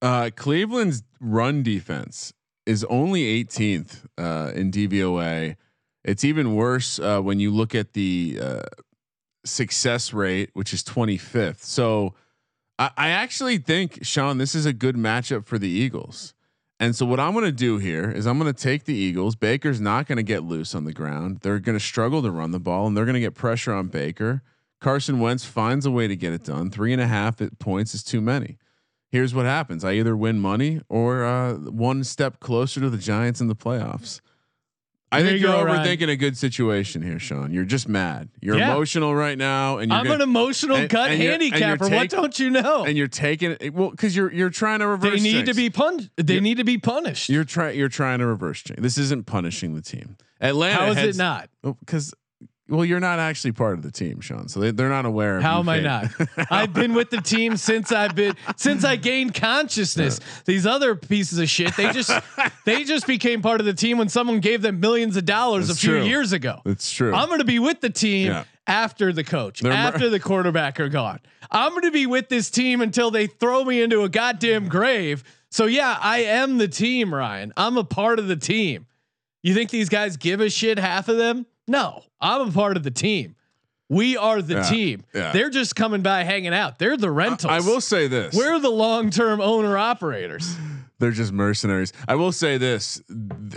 Uh, 0.00 0.30
Cleveland's 0.34 1.02
run 1.20 1.62
defense 1.62 2.32
is 2.66 2.84
only 2.84 3.44
18th 3.44 4.04
uh, 4.18 4.52
in 4.54 4.70
DVOA. 4.70 5.56
It's 6.04 6.24
even 6.24 6.54
worse 6.54 6.98
uh, 6.98 7.20
when 7.20 7.38
you 7.38 7.50
look 7.52 7.74
at 7.74 7.92
the 7.92 8.38
uh, 8.42 8.62
success 9.44 10.12
rate, 10.12 10.50
which 10.54 10.72
is 10.72 10.82
25th. 10.82 11.60
So 11.60 12.14
I, 12.78 12.90
I 12.96 13.08
actually 13.08 13.58
think 13.58 14.00
Sean, 14.02 14.38
this 14.38 14.54
is 14.54 14.66
a 14.66 14.72
good 14.72 14.96
matchup 14.96 15.46
for 15.46 15.58
the 15.58 15.68
Eagles. 15.68 16.34
And 16.80 16.96
so 16.96 17.06
what 17.06 17.20
I'm 17.20 17.32
going 17.32 17.44
to 17.44 17.52
do 17.52 17.78
here 17.78 18.10
is 18.10 18.26
I'm 18.26 18.38
going 18.38 18.52
to 18.52 18.60
take 18.60 18.84
the 18.84 18.94
Eagles. 18.94 19.36
Baker's 19.36 19.80
not 19.80 20.06
going 20.06 20.16
to 20.16 20.22
get 20.24 20.42
loose 20.42 20.74
on 20.74 20.84
the 20.84 20.92
ground. 20.92 21.40
They're 21.42 21.60
going 21.60 21.78
to 21.78 21.84
struggle 21.84 22.22
to 22.22 22.30
run 22.30 22.50
the 22.50 22.58
ball, 22.58 22.88
and 22.88 22.96
they're 22.96 23.04
going 23.04 23.14
to 23.14 23.20
get 23.20 23.34
pressure 23.34 23.72
on 23.72 23.86
Baker. 23.86 24.42
Carson 24.80 25.20
Wentz 25.20 25.44
finds 25.44 25.86
a 25.86 25.92
way 25.92 26.08
to 26.08 26.16
get 26.16 26.32
it 26.32 26.42
done. 26.42 26.70
Three 26.70 26.92
and 26.92 27.00
a 27.00 27.06
half 27.06 27.40
points 27.60 27.94
is 27.94 28.02
too 28.02 28.20
many 28.20 28.58
here's 29.12 29.34
what 29.34 29.44
happens. 29.44 29.84
I 29.84 29.92
either 29.92 30.16
win 30.16 30.40
money 30.40 30.80
or 30.88 31.24
uh, 31.24 31.54
one 31.54 32.02
step 32.02 32.40
closer 32.40 32.80
to 32.80 32.90
the 32.90 32.98
Giants 32.98 33.40
in 33.40 33.46
the 33.46 33.54
playoffs. 33.54 34.20
I 35.12 35.22
think 35.22 35.40
you 35.40 35.48
are 35.48 35.66
overthinking 35.66 36.08
a 36.08 36.16
good 36.16 36.36
situation 36.36 37.02
here, 37.02 37.18
Sean. 37.18 37.52
You're 37.52 37.64
just 37.64 37.88
mad. 37.88 38.30
You're 38.40 38.56
Yeah. 38.58 38.72
emotional 38.72 39.14
right 39.14 39.36
now, 39.38 39.78
and 39.78 39.90
you're 39.90 39.98
I'm 39.98 40.04
gonna, 40.04 40.16
an 40.16 40.22
emotional 40.22 40.76
and- 40.76 40.88
gut 40.88 41.10
and 41.10 41.20
handicapper. 41.22 41.88
what 41.88 42.08
don't 42.10 42.38
you 42.38 42.50
know? 42.50 42.84
and 42.84 42.96
you're 42.96 43.08
taking 43.08 43.56
it 43.60 43.74
well 43.74 43.90
because 43.90 44.16
you're 44.16 44.32
you're 44.32 44.50
trying 44.50 44.80
to 44.80 44.86
reverse. 44.86 45.12
They 45.22 45.32
need 45.32 45.46
to 45.46 45.54
be 45.54 45.70
punished. 45.70 46.10
They 46.16 46.34
You're- 46.34 46.42
need 46.42 46.56
to 46.56 46.64
be 46.64 46.78
punished. 46.78 47.28
You're 47.28 47.44
trying. 47.44 47.78
You're 47.78 47.88
trying 47.88 48.18
to 48.20 48.26
reverse 48.26 48.62
change. 48.62 48.80
This 48.80 48.98
isn't 48.98 49.26
punishing 49.26 49.74
the 49.74 49.82
team. 49.82 50.16
Atlanta. 50.40 50.74
How 50.74 50.86
is 50.90 50.96
heads- 50.96 51.16
it 51.16 51.20
not? 51.22 51.48
Oh, 51.62 51.76
because 51.80 52.14
well, 52.72 52.84
you're 52.84 53.00
not 53.00 53.18
actually 53.18 53.52
part 53.52 53.74
of 53.74 53.82
the 53.82 53.90
team, 53.90 54.20
Sean. 54.20 54.48
So 54.48 54.58
they, 54.60 54.70
they're 54.70 54.88
not 54.88 55.04
aware. 55.06 55.36
Of 55.36 55.42
How 55.42 55.60
am 55.60 55.68
I 55.68 55.80
not? 55.80 56.06
I've 56.50 56.72
been 56.72 56.94
with 56.94 57.10
the 57.10 57.20
team 57.20 57.56
since 57.56 57.92
I've 57.92 58.14
been 58.14 58.34
since 58.56 58.84
I 58.84 58.96
gained 58.96 59.34
consciousness. 59.34 60.18
These 60.44 60.66
other 60.66 60.94
pieces 60.96 61.38
of 61.38 61.48
shit, 61.48 61.76
they 61.76 61.92
just 61.92 62.10
they 62.64 62.84
just 62.84 63.06
became 63.06 63.42
part 63.42 63.60
of 63.60 63.66
the 63.66 63.74
team 63.74 63.98
when 63.98 64.08
someone 64.08 64.40
gave 64.40 64.62
them 64.62 64.80
millions 64.80 65.16
of 65.16 65.24
dollars 65.24 65.68
That's 65.68 65.78
a 65.78 65.80
few 65.82 65.90
true. 65.98 66.04
years 66.04 66.32
ago. 66.32 66.60
It's 66.64 66.90
true. 66.90 67.14
I'm 67.14 67.28
going 67.28 67.38
to 67.40 67.44
be 67.44 67.58
with 67.58 67.80
the 67.80 67.90
team 67.90 68.28
Yeah. 68.28 68.44
after 68.66 69.12
the 69.12 69.22
coach, 69.24 69.60
They're 69.60 69.70
mer- 69.72 69.78
after 69.78 70.08
the 70.08 70.18
quarterback 70.20 70.80
are 70.80 70.88
gone. 70.88 71.20
I'm 71.50 71.70
going 71.72 71.82
to 71.82 71.90
be 71.92 72.06
with 72.06 72.28
this 72.30 72.50
team 72.50 72.80
until 72.80 73.10
they 73.10 73.26
throw 73.26 73.64
me 73.64 73.82
into 73.82 74.02
a 74.02 74.08
goddamn 74.08 74.68
grave. 74.68 75.22
So 75.50 75.66
yeah, 75.66 75.98
I 76.00 76.20
am 76.20 76.56
the 76.58 76.68
team, 76.68 77.14
Ryan. 77.14 77.52
I'm 77.56 77.76
a 77.76 77.84
part 77.84 78.18
of 78.18 78.26
the 78.28 78.36
team. 78.36 78.86
You 79.42 79.52
think 79.54 79.70
these 79.70 79.88
guys 79.90 80.16
give 80.16 80.40
a 80.40 80.48
shit? 80.48 80.78
Half 80.78 81.08
of 81.08 81.18
them? 81.18 81.44
No, 81.68 82.02
I'm 82.22 82.48
a 82.48 82.52
part 82.52 82.76
of 82.78 82.82
the 82.84 82.90
team. 82.90 83.36
We 83.88 84.16
are 84.16 84.40
the 84.40 84.54
Yeah, 84.54 84.62
team. 84.62 85.04
yeah. 85.14 85.32
They're 85.32 85.50
just 85.50 85.76
coming 85.76 86.00
by 86.00 86.22
hanging 86.22 86.54
out. 86.54 86.78
They're 86.78 86.96
the 86.96 87.10
rentals. 87.10 87.50
I 87.52 87.60
will 87.60 87.82
say 87.82 88.08
this. 88.08 88.34
We're 88.34 88.58
the 88.58 88.70
long-term 88.70 89.40
owner 89.42 89.76
operators. 89.76 90.56
They're 90.98 91.10
just 91.10 91.32
mercenaries. 91.32 91.92
I 92.08 92.14
will 92.14 92.32
say 92.32 92.56
this: 92.58 93.02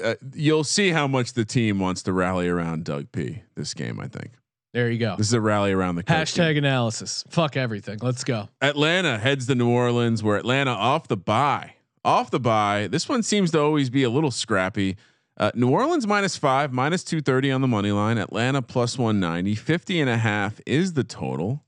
uh, 0.03 0.15
you'll 0.33 0.63
see 0.65 0.89
how 0.89 1.07
much 1.07 1.33
the 1.33 1.45
team 1.45 1.79
wants 1.79 2.03
to 2.03 2.11
rally 2.11 2.49
around 2.49 2.83
Doug 2.85 3.11
P. 3.13 3.43
This 3.55 3.73
game, 3.75 3.99
I 3.99 4.07
think 4.07 4.31
There 4.73 4.89
you 4.89 4.97
go. 4.97 5.15
this 5.15 5.27
is 5.27 5.33
a 5.33 5.39
rally 5.39 5.71
around 5.71 5.95
the 5.95 6.03
coach. 6.03 6.33
Hashtag 6.33 6.57
analysis. 6.57 7.23
Fuck 7.29 7.55
everything. 7.55 7.99
Let's 8.01 8.23
go. 8.23 8.49
Atlanta 8.61 9.17
heads 9.19 9.45
to 9.47 9.55
New 9.55 9.69
Orleans, 9.69 10.21
where 10.23 10.37
Atlanta 10.37 10.71
off 10.71 11.07
the 11.07 11.15
bye, 11.17 11.75
off 12.03 12.31
the 12.31 12.39
bye. 12.39 12.87
This 12.87 13.07
one 13.07 13.21
seems 13.23 13.51
to 13.51 13.59
always 13.61 13.89
be 13.91 14.01
a 14.03 14.09
little 14.09 14.31
scrappy. 14.31 14.97
Uh, 15.37 15.51
New 15.53 15.69
Orleans 15.69 16.07
minus 16.07 16.37
five, 16.37 16.71
minus 16.71 17.03
230 17.03 17.51
on 17.51 17.61
the 17.61 17.67
money 17.67 17.91
line. 17.91 18.17
Atlanta 18.17 18.61
plus 18.61 18.97
190, 18.97 19.55
50 19.55 19.99
and 19.99 20.09
a 20.09 20.17
half 20.17 20.61
is 20.65 20.93
the 20.93 21.03
total. 21.03 21.63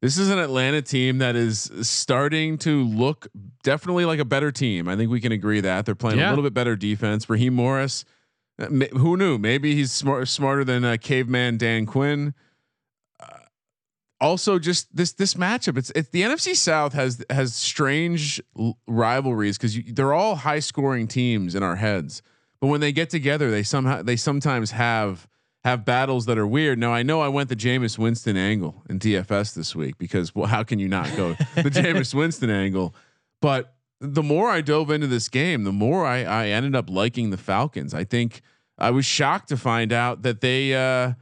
This 0.00 0.18
is 0.18 0.30
an 0.30 0.38
Atlanta 0.38 0.82
team 0.82 1.18
that 1.18 1.36
is 1.36 1.70
starting 1.82 2.58
to 2.58 2.82
look 2.84 3.26
definitely 3.62 4.04
like 4.04 4.18
a 4.20 4.24
better 4.24 4.50
team. 4.52 4.88
I 4.88 4.96
think 4.96 5.10
we 5.10 5.20
can 5.20 5.32
agree 5.32 5.60
that 5.60 5.86
they're 5.86 5.94
playing 5.94 6.18
a 6.20 6.30
little 6.30 6.44
bit 6.44 6.54
better 6.54 6.76
defense. 6.76 7.28
Raheem 7.28 7.54
Morris, 7.54 8.04
uh, 8.58 8.68
ma- 8.70 8.86
who 8.92 9.16
knew? 9.16 9.38
Maybe 9.38 9.74
he's 9.74 9.92
smart, 9.92 10.28
smarter 10.28 10.64
than 10.64 10.84
uh, 10.84 10.96
caveman 11.00 11.56
Dan 11.56 11.86
Quinn 11.86 12.34
also 14.20 14.58
just 14.58 14.94
this 14.94 15.12
this 15.12 15.34
matchup 15.34 15.76
it's 15.76 15.90
it's 15.90 16.08
the 16.10 16.22
NFC 16.22 16.56
South 16.56 16.92
has 16.92 17.22
has 17.30 17.54
strange 17.54 18.40
l- 18.58 18.78
rivalries 18.86 19.58
cuz 19.58 19.78
they're 19.88 20.14
all 20.14 20.36
high 20.36 20.60
scoring 20.60 21.06
teams 21.06 21.54
in 21.54 21.62
our 21.62 21.76
heads 21.76 22.22
but 22.64 22.68
when 22.68 22.80
they 22.80 22.92
get 22.92 23.10
together 23.10 23.50
they 23.50 23.62
somehow 23.62 24.00
they 24.00 24.16
sometimes 24.16 24.70
have 24.70 25.28
have 25.64 25.84
battles 25.84 26.24
that 26.24 26.38
are 26.38 26.46
weird. 26.46 26.78
Now 26.78 26.94
I 26.94 27.02
know 27.02 27.20
I 27.20 27.28
went 27.28 27.50
the 27.50 27.56
Jameis 27.56 27.98
Winston 27.98 28.38
angle 28.38 28.82
in 28.88 28.98
DFS 28.98 29.52
this 29.52 29.76
week 29.76 29.98
because 29.98 30.34
well 30.34 30.46
how 30.46 30.62
can 30.62 30.78
you 30.78 30.88
not 30.88 31.14
go 31.14 31.34
the 31.56 31.70
Jameis 31.70 32.14
Winston 32.14 32.48
angle? 32.48 32.94
But 33.42 33.74
the 34.00 34.22
more 34.22 34.48
I 34.48 34.62
dove 34.62 34.90
into 34.90 35.06
this 35.06 35.28
game 35.28 35.64
the 35.64 35.72
more 35.72 36.06
I 36.06 36.24
I 36.24 36.46
ended 36.46 36.74
up 36.74 36.88
liking 36.88 37.28
the 37.28 37.36
Falcons. 37.36 37.92
I 37.92 38.04
think 38.04 38.40
I 38.78 38.92
was 38.92 39.04
shocked 39.04 39.50
to 39.50 39.58
find 39.58 39.92
out 39.92 40.22
that 40.22 40.40
they 40.40 40.74
uh 40.74 41.12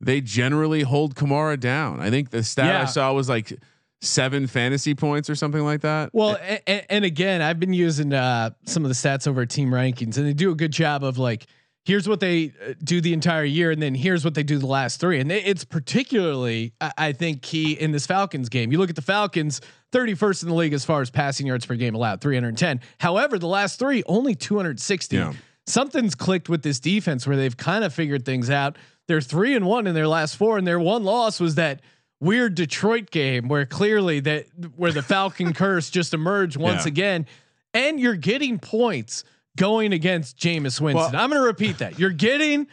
they 0.00 0.20
generally 0.20 0.82
hold 0.82 1.14
Kamara 1.14 1.60
down. 1.60 2.00
I 2.00 2.10
think 2.10 2.30
the 2.30 2.42
stat 2.42 2.74
I 2.74 2.86
saw 2.86 3.12
was 3.12 3.28
like 3.28 3.56
seven 4.00 4.46
fantasy 4.46 4.94
points 4.94 5.28
or 5.28 5.34
something 5.34 5.62
like 5.62 5.80
that. 5.80 6.10
Well, 6.12 6.38
and, 6.66 6.84
and 6.88 7.04
again, 7.04 7.42
I've 7.42 7.58
been 7.58 7.72
using 7.72 8.12
uh, 8.12 8.50
some 8.64 8.84
of 8.84 8.88
the 8.88 8.94
stats 8.94 9.26
over 9.26 9.44
Team 9.46 9.70
Rankings, 9.70 10.16
and 10.16 10.26
they 10.26 10.32
do 10.32 10.50
a 10.50 10.54
good 10.54 10.72
job 10.72 11.02
of 11.02 11.18
like, 11.18 11.46
here's 11.84 12.08
what 12.08 12.20
they 12.20 12.52
uh, 12.64 12.74
do 12.84 13.00
the 13.00 13.12
entire 13.12 13.44
year, 13.44 13.70
and 13.70 13.82
then 13.82 13.94
here's 13.94 14.24
what 14.24 14.34
they 14.34 14.42
do 14.42 14.58
the 14.58 14.66
last 14.66 15.00
three. 15.00 15.20
And 15.20 15.30
they, 15.30 15.42
it's 15.42 15.64
particularly, 15.64 16.74
I, 16.80 16.92
I 16.98 17.12
think, 17.12 17.42
key 17.42 17.72
in 17.72 17.92
this 17.92 18.06
Falcons 18.06 18.48
game. 18.48 18.70
You 18.70 18.78
look 18.78 18.90
at 18.90 18.96
the 18.96 19.02
Falcons, 19.02 19.60
31st 19.92 20.42
in 20.44 20.48
the 20.50 20.54
league 20.54 20.74
as 20.74 20.84
far 20.84 21.00
as 21.00 21.10
passing 21.10 21.46
yards 21.46 21.66
per 21.66 21.74
game 21.74 21.94
allowed, 21.94 22.20
310. 22.20 22.80
However, 22.98 23.38
the 23.38 23.48
last 23.48 23.78
three 23.78 24.02
only 24.06 24.34
260. 24.34 25.16
Yeah. 25.16 25.32
Something's 25.66 26.14
clicked 26.14 26.48
with 26.48 26.62
this 26.62 26.80
defense 26.80 27.26
where 27.26 27.36
they've 27.36 27.56
kind 27.56 27.84
of 27.84 27.92
figured 27.92 28.24
things 28.24 28.48
out. 28.48 28.76
They're 29.06 29.20
three 29.20 29.54
and 29.54 29.66
one 29.66 29.86
in 29.86 29.94
their 29.94 30.08
last 30.08 30.36
four, 30.36 30.56
and 30.56 30.66
their 30.66 30.78
one 30.78 31.04
loss 31.04 31.40
was 31.40 31.56
that 31.56 31.80
weird 32.20 32.54
Detroit 32.54 33.10
game 33.10 33.48
where 33.48 33.64
clearly 33.66 34.20
that 34.20 34.46
where 34.76 34.92
the 34.92 35.02
Falcon 35.02 35.52
curse 35.54 35.90
just 35.90 36.14
emerged 36.14 36.56
once 36.56 36.84
Yeah. 36.84 36.88
again, 36.88 37.26
and 37.74 38.00
you're 38.00 38.16
getting 38.16 38.58
points 38.58 39.24
going 39.56 39.92
against 39.92 40.36
Jameis 40.38 40.80
Winston. 40.80 40.94
Well- 40.94 41.16
I'm 41.16 41.30
going 41.30 41.40
to 41.42 41.46
repeat 41.46 41.78
that. 41.78 41.98
You're 41.98 42.10
getting 42.10 42.66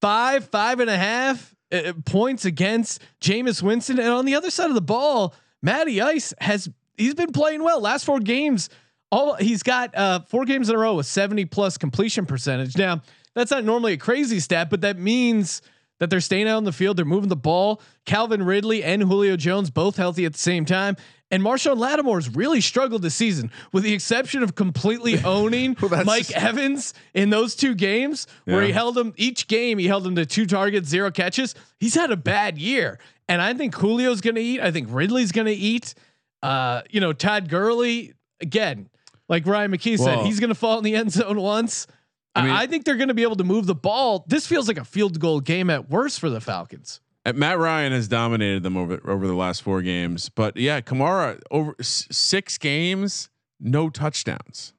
five, 0.00 0.48
five 0.48 0.80
and 0.80 0.90
a 0.90 0.96
half 0.96 1.54
uh, 1.72 1.92
points 2.04 2.44
against 2.44 3.00
Jameis 3.20 3.62
Winston, 3.62 3.98
and 3.98 4.08
on 4.08 4.24
the 4.24 4.34
other 4.34 4.50
side 4.50 4.68
of 4.68 4.74
the 4.74 4.80
ball, 4.80 5.34
Matty 5.62 6.00
Ice 6.00 6.32
has 6.40 6.68
he's 6.96 7.14
been 7.14 7.32
playing 7.32 7.62
well. 7.62 7.80
Last 7.80 8.04
four 8.04 8.18
games, 8.20 8.70
all 9.12 9.34
he's 9.34 9.62
got 9.62 9.94
uh, 9.96 10.20
four 10.28 10.44
games 10.44 10.68
in 10.68 10.74
a 10.74 10.78
row 10.78 10.94
with 10.94 11.06
70 11.06 11.44
plus 11.46 11.76
completion 11.78 12.26
percentage. 12.26 12.76
Now 12.76 13.02
that's 13.34 13.50
not 13.50 13.64
normally 13.64 13.92
a 13.92 13.96
crazy 13.98 14.40
stat, 14.40 14.68
but 14.70 14.80
that 14.80 14.98
means 14.98 15.62
that 16.00 16.10
they're 16.10 16.20
staying 16.20 16.48
out 16.48 16.56
on 16.56 16.64
the 16.64 16.72
field. 16.72 16.96
They're 16.96 17.04
moving 17.04 17.28
the 17.28 17.36
ball. 17.36 17.80
Calvin 18.06 18.42
Ridley 18.42 18.82
and 18.82 19.02
Julio 19.04 19.36
Jones 19.36 19.70
both 19.70 19.96
healthy 19.96 20.24
at 20.24 20.32
the 20.32 20.38
same 20.38 20.64
time. 20.64 20.96
And 21.30 21.44
Marshon 21.44 21.76
Lattimore's 21.78 22.28
really 22.34 22.60
struggled 22.60 23.02
this 23.02 23.14
season, 23.14 23.52
with 23.72 23.84
the 23.84 23.92
exception 23.92 24.42
of 24.42 24.56
completely 24.56 25.16
owning 25.24 25.74
that's 25.74 26.04
Mike 26.04 26.26
just- 26.26 26.36
Evans 26.36 26.94
in 27.14 27.30
those 27.30 27.54
two 27.54 27.76
games 27.76 28.26
where 28.46 28.62
he 28.62 28.72
held 28.72 28.98
him 28.98 29.12
each 29.16 29.46
game. 29.46 29.78
He 29.78 29.86
held 29.86 30.04
him 30.04 30.16
to 30.16 30.26
two 30.26 30.44
targets, 30.46 30.88
zero 30.88 31.12
catches. 31.12 31.54
He's 31.78 31.94
had 31.94 32.10
a 32.10 32.16
bad 32.16 32.58
year, 32.58 32.98
and 33.28 33.40
I 33.40 33.54
think 33.54 33.78
Julio's 33.78 34.20
going 34.20 34.34
to 34.34 34.40
eat. 34.42 34.60
I 34.60 34.72
think 34.72 34.88
Ridley's 34.90 35.30
going 35.30 35.46
to 35.46 35.52
eat. 35.52 35.94
Uh, 36.42 36.82
you 36.90 37.00
know, 37.00 37.12
Todd 37.12 37.48
Gurley 37.48 38.14
again, 38.40 38.88
like 39.28 39.46
Ryan 39.46 39.70
McKee 39.70 39.98
said, 39.98 40.16
Well- 40.16 40.24
he's 40.24 40.40
going 40.40 40.48
to 40.48 40.54
fall 40.56 40.78
in 40.78 40.84
the 40.84 40.96
end 40.96 41.12
zone 41.12 41.40
once. 41.40 41.86
I, 42.34 42.42
mean- 42.42 42.50
I 42.52 42.66
think 42.66 42.84
they're 42.84 42.96
going 42.96 43.08
to 43.08 43.14
be 43.14 43.22
able 43.24 43.36
to 43.36 43.44
move 43.44 43.66
the 43.66 43.74
ball. 43.74 44.24
This 44.28 44.46
feels 44.46 44.68
like 44.68 44.78
a 44.78 44.84
field 44.84 45.18
goal 45.20 45.40
game 45.40 45.68
at 45.70 45.90
worst 45.90 46.20
for 46.20 46.30
the 46.30 46.40
Falcons. 46.40 47.00
Matt 47.34 47.58
Ryan 47.58 47.92
has 47.92 48.08
dominated 48.08 48.62
them 48.62 48.76
over 48.76 48.98
over 49.08 49.26
the 49.26 49.34
last 49.34 49.62
four 49.62 49.82
games, 49.82 50.28
but 50.30 50.56
yeah, 50.56 50.80
Kamara 50.80 51.40
over 51.50 51.74
s- 51.78 52.08
six 52.10 52.56
games, 52.56 53.28
no 53.60 53.90
touchdowns. 53.90 54.72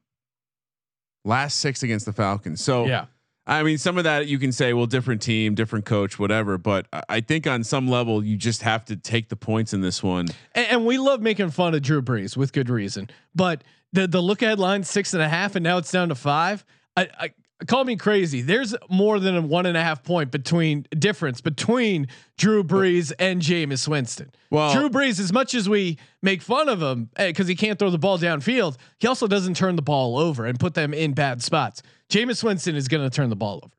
Last 1.24 1.60
six 1.60 1.84
against 1.84 2.06
the 2.06 2.14
Falcons. 2.14 2.62
So 2.62 2.86
Yeah. 2.88 3.06
I 3.48 3.64
mean, 3.64 3.78
some 3.80 3.98
of 3.98 4.04
that 4.06 4.28
you 4.28 4.38
can 4.40 4.52
say, 4.52 4.72
well, 4.74 4.86
different 4.86 5.22
team, 5.22 5.56
different 5.56 5.84
coach, 5.86 6.18
whatever. 6.20 6.58
But 6.58 6.88
I- 6.94 7.04
I 7.10 7.22
think 7.22 7.46
on 7.48 7.64
some 7.64 7.88
level, 7.88 8.24
you 8.24 8.38
just 8.38 8.62
have 8.64 8.86
to 8.86 8.96
take 8.96 9.30
the 9.30 9.36
points 9.36 9.74
in 9.74 9.82
this 9.82 10.02
one. 10.02 10.28
And, 10.56 10.68
and 10.68 10.86
we 10.86 10.98
love 10.98 11.22
making 11.22 11.50
fun 11.52 11.74
of 11.76 11.82
Drew 11.82 12.02
Brees 12.02 12.36
with 12.38 12.54
good 12.54 12.70
reason. 12.70 13.10
But 13.36 13.64
the 13.94 14.08
the 14.08 14.22
look 14.22 14.42
ahead 14.42 14.58
line 14.60 14.84
six 14.84 15.14
and 15.14 15.22
a 15.22 15.30
half, 15.30 15.56
and 15.56 15.64
now 15.64 15.78
it's 15.78 15.92
down 15.92 16.10
to 16.10 16.16
five. 16.16 16.64
I, 16.98 17.08
I 17.20 17.30
call 17.68 17.84
me 17.84 17.96
crazy. 17.96 18.42
There's 18.42 18.76
more 18.90 19.20
than 19.20 19.36
a 19.36 19.42
one 19.42 19.66
and 19.66 19.78
a 19.78 19.84
half 19.84 20.04
point 20.04 20.32
between 20.32 20.86
difference 20.98 21.42
between 21.42 22.08
Drew 22.38 22.64
Brees 22.64 23.12
and 23.20 23.42
Jameis 23.42 23.88
Winston. 23.88 24.32
Well- 24.50 24.74
Drew 24.74 24.90
Brees, 24.90 25.20
as 25.20 25.32
much 25.32 25.54
as 25.54 25.70
we 25.70 25.98
make 26.22 26.42
fun 26.42 26.70
of 26.70 26.82
him 26.82 27.10
eh, 27.18 27.28
because 27.28 27.48
he 27.48 27.56
can't 27.56 27.78
throw 27.80 27.90
the 27.90 28.00
ball 28.00 28.18
downfield, 28.18 28.78
he 29.00 29.08
also 29.08 29.28
doesn't 29.28 29.56
turn 29.56 29.76
the 29.76 29.82
ball 29.82 30.18
over 30.18 30.46
and 30.46 30.60
put 30.60 30.74
them 30.74 30.94
in 30.94 31.14
bad 31.14 31.42
spots. 31.42 31.82
Jameis 32.10 32.44
Winston 32.44 32.76
is 32.76 32.88
going 32.88 33.04
to 33.04 33.16
turn 33.16 33.30
the 33.30 33.36
ball 33.36 33.62
over. 33.64 33.74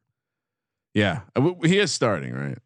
Yeah, 0.95 1.21
he 1.65 1.79
is 1.79 1.91
starting 1.91 2.35
right. 2.35 2.59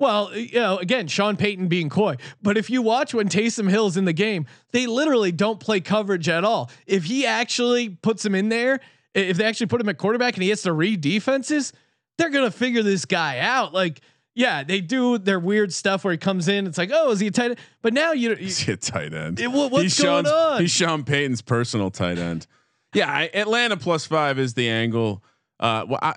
Well, 0.00 0.36
you 0.36 0.58
know, 0.58 0.78
again, 0.78 1.06
Sean 1.06 1.36
Payton 1.36 1.68
being 1.68 1.88
coy. 1.88 2.16
But 2.42 2.58
if 2.58 2.68
you 2.68 2.82
watch 2.82 3.14
when 3.14 3.28
Taysom 3.28 3.70
Hill's 3.70 3.96
in 3.96 4.06
the 4.06 4.12
game, 4.12 4.46
they 4.72 4.86
literally 4.86 5.30
don't 5.30 5.60
play 5.60 5.80
coverage 5.80 6.28
at 6.28 6.44
all. 6.44 6.70
If 6.86 7.04
he 7.04 7.24
actually 7.24 7.90
puts 7.90 8.24
him 8.24 8.34
in 8.34 8.48
there, 8.48 8.80
if 9.14 9.36
they 9.36 9.44
actually 9.44 9.66
put 9.66 9.80
him 9.80 9.88
at 9.88 9.98
quarterback 9.98 10.34
and 10.34 10.42
he 10.42 10.48
has 10.50 10.62
to 10.62 10.72
read 10.72 11.00
defenses, 11.00 11.72
they're 12.18 12.30
gonna 12.30 12.50
figure 12.50 12.82
this 12.82 13.04
guy 13.04 13.38
out. 13.38 13.72
Like, 13.72 14.00
yeah, 14.34 14.64
they 14.64 14.80
do 14.80 15.16
their 15.18 15.38
weird 15.38 15.72
stuff 15.72 16.04
where 16.04 16.12
he 16.12 16.18
comes 16.18 16.48
in. 16.48 16.66
It's 16.66 16.78
like, 16.78 16.90
oh, 16.92 17.10
is 17.12 17.20
he 17.20 17.28
a 17.28 17.30
tight 17.30 17.50
end? 17.52 17.58
But 17.82 17.92
now 17.94 18.12
you, 18.12 18.30
you 18.30 18.36
He's 18.36 18.68
a 18.68 18.76
tight 18.76 19.14
end. 19.14 19.38
It- 19.40 19.50
what- 19.52 19.70
what's 19.70 19.82
he's 19.84 20.00
going 20.00 20.24
Sean's, 20.24 20.34
on? 20.34 20.60
He's 20.60 20.70
Sean 20.70 21.04
Payton's 21.04 21.40
personal 21.42 21.90
tight 21.90 22.18
end. 22.18 22.46
Yeah, 22.94 23.10
I, 23.10 23.30
Atlanta 23.34 23.76
plus 23.76 24.06
five 24.06 24.38
is 24.38 24.54
the 24.54 24.68
angle. 24.68 25.22
Uh, 25.58 25.84
well, 25.88 25.98
I, 26.02 26.14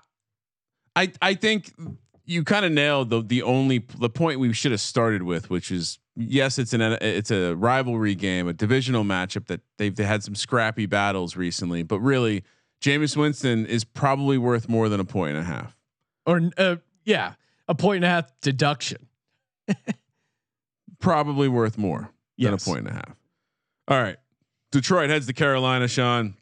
I, 0.95 1.11
I 1.21 1.33
think 1.35 1.71
you 2.25 2.43
kind 2.43 2.65
of 2.65 2.71
nailed 2.71 3.09
the 3.09 3.21
the 3.21 3.41
only 3.43 3.85
the 3.99 4.09
point 4.09 4.39
we 4.39 4.51
should 4.53 4.71
have 4.71 4.81
started 4.81 5.23
with, 5.23 5.49
which 5.49 5.71
is 5.71 5.97
yes, 6.15 6.59
it's 6.59 6.73
an 6.73 6.81
it's 7.01 7.31
a 7.31 7.55
rivalry 7.55 8.15
game, 8.15 8.47
a 8.47 8.53
divisional 8.53 9.03
matchup 9.03 9.47
that 9.47 9.61
they've 9.77 9.95
they 9.95 10.03
had 10.05 10.23
some 10.23 10.35
scrappy 10.35 10.85
battles 10.85 11.35
recently, 11.35 11.83
but 11.83 11.99
really, 11.99 12.43
Jameis 12.81 13.17
Winston 13.17 13.65
is 13.65 13.83
probably 13.83 14.37
worth 14.37 14.69
more 14.69 14.89
than 14.89 14.99
a 14.99 15.05
point 15.05 15.35
and 15.35 15.39
a 15.39 15.43
half. 15.43 15.75
or 16.25 16.41
uh, 16.57 16.75
yeah, 17.05 17.33
a 17.67 17.75
point 17.75 17.97
and 17.97 18.05
a 18.05 18.09
half 18.09 18.31
deduction. 18.41 19.07
probably 20.99 21.47
worth 21.47 21.77
more 21.77 22.11
than 22.37 22.53
a 22.53 22.57
point 22.57 22.79
and 22.79 22.89
a 22.89 22.93
half. 22.93 23.15
All 23.87 24.01
right. 24.01 24.17
Detroit 24.71 25.09
heads 25.09 25.27
to 25.27 25.33
Carolina, 25.33 25.87
Sean. 25.87 26.35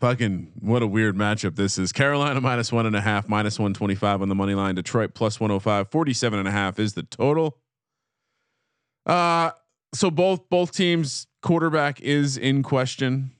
Fucking 0.00 0.52
what 0.60 0.82
a 0.82 0.86
weird 0.86 1.16
matchup 1.16 1.56
this 1.56 1.78
is. 1.78 1.90
Carolina 1.92 2.40
minus 2.40 2.70
one 2.70 2.84
and 2.84 2.96
a 2.96 3.00
half, 3.00 3.28
minus 3.28 3.58
125 3.58 4.20
on 4.22 4.28
the 4.28 4.34
money 4.34 4.54
line. 4.54 4.74
Detroit 4.74 5.14
plus 5.14 5.40
105, 5.40 5.90
47 5.90 6.38
and 6.38 6.48
a 6.48 6.50
half 6.50 6.78
is 6.78 6.94
the 6.94 7.02
total. 7.02 7.58
Uh 9.06 9.52
so 9.94 10.10
both 10.10 10.48
both 10.50 10.72
teams 10.72 11.26
quarterback 11.40 12.00
is 12.00 12.36
in 12.36 12.62
question. 12.62 13.30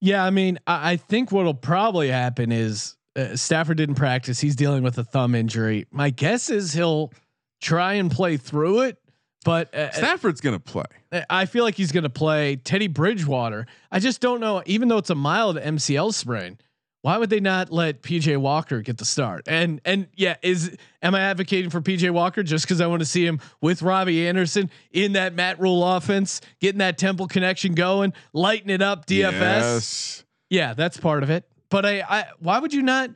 Yeah, 0.00 0.24
I 0.24 0.30
mean, 0.30 0.58
I, 0.66 0.92
I 0.92 0.96
think 0.96 1.32
what'll 1.32 1.54
probably 1.54 2.08
happen 2.08 2.52
is 2.52 2.96
uh, 3.16 3.36
Stafford 3.36 3.76
didn't 3.76 3.96
practice. 3.96 4.40
He's 4.40 4.56
dealing 4.56 4.82
with 4.82 4.96
a 4.98 5.04
thumb 5.04 5.34
injury. 5.34 5.86
My 5.90 6.10
guess 6.10 6.50
is 6.50 6.72
he'll 6.72 7.12
try 7.60 7.94
and 7.94 8.10
play 8.10 8.36
through 8.36 8.82
it, 8.82 8.98
but 9.44 9.74
uh, 9.74 9.90
Stafford's 9.92 10.40
going 10.40 10.56
to 10.56 10.60
play. 10.60 10.84
I 11.28 11.46
feel 11.46 11.64
like 11.64 11.74
he's 11.74 11.90
going 11.90 12.04
to 12.04 12.10
play 12.10 12.56
Teddy 12.56 12.86
Bridgewater. 12.86 13.66
I 13.90 13.98
just 13.98 14.20
don't 14.20 14.40
know. 14.40 14.62
Even 14.66 14.88
though 14.88 14.98
it's 14.98 15.10
a 15.10 15.14
mild 15.14 15.56
MCL 15.56 16.14
sprain, 16.14 16.58
why 17.02 17.16
would 17.16 17.30
they 17.30 17.40
not 17.40 17.72
let 17.72 18.02
PJ 18.02 18.36
Walker 18.38 18.80
get 18.82 18.98
the 18.98 19.04
start? 19.04 19.46
And 19.46 19.80
and 19.84 20.08
yeah, 20.14 20.36
is 20.42 20.76
am 21.02 21.14
I 21.14 21.20
advocating 21.20 21.70
for 21.70 21.80
PJ 21.80 22.10
Walker 22.10 22.42
just 22.42 22.64
because 22.64 22.80
I 22.80 22.86
want 22.86 23.00
to 23.00 23.06
see 23.06 23.24
him 23.24 23.40
with 23.60 23.82
Robbie 23.82 24.26
Anderson 24.26 24.70
in 24.90 25.12
that 25.12 25.34
Matt 25.34 25.60
Rhule 25.60 25.84
offense, 25.84 26.40
getting 26.60 26.78
that 26.78 26.98
Temple 26.98 27.28
connection 27.28 27.74
going, 27.74 28.12
lighting 28.32 28.70
it 28.70 28.82
up, 28.82 29.06
DFS? 29.06 29.32
Yes. 29.32 30.24
Yeah, 30.50 30.74
that's 30.74 30.96
part 30.96 31.22
of 31.22 31.30
it. 31.30 31.48
But 31.70 31.86
I, 31.86 32.00
I 32.00 32.24
why 32.40 32.58
would 32.58 32.72
you 32.72 32.82
not? 32.82 33.10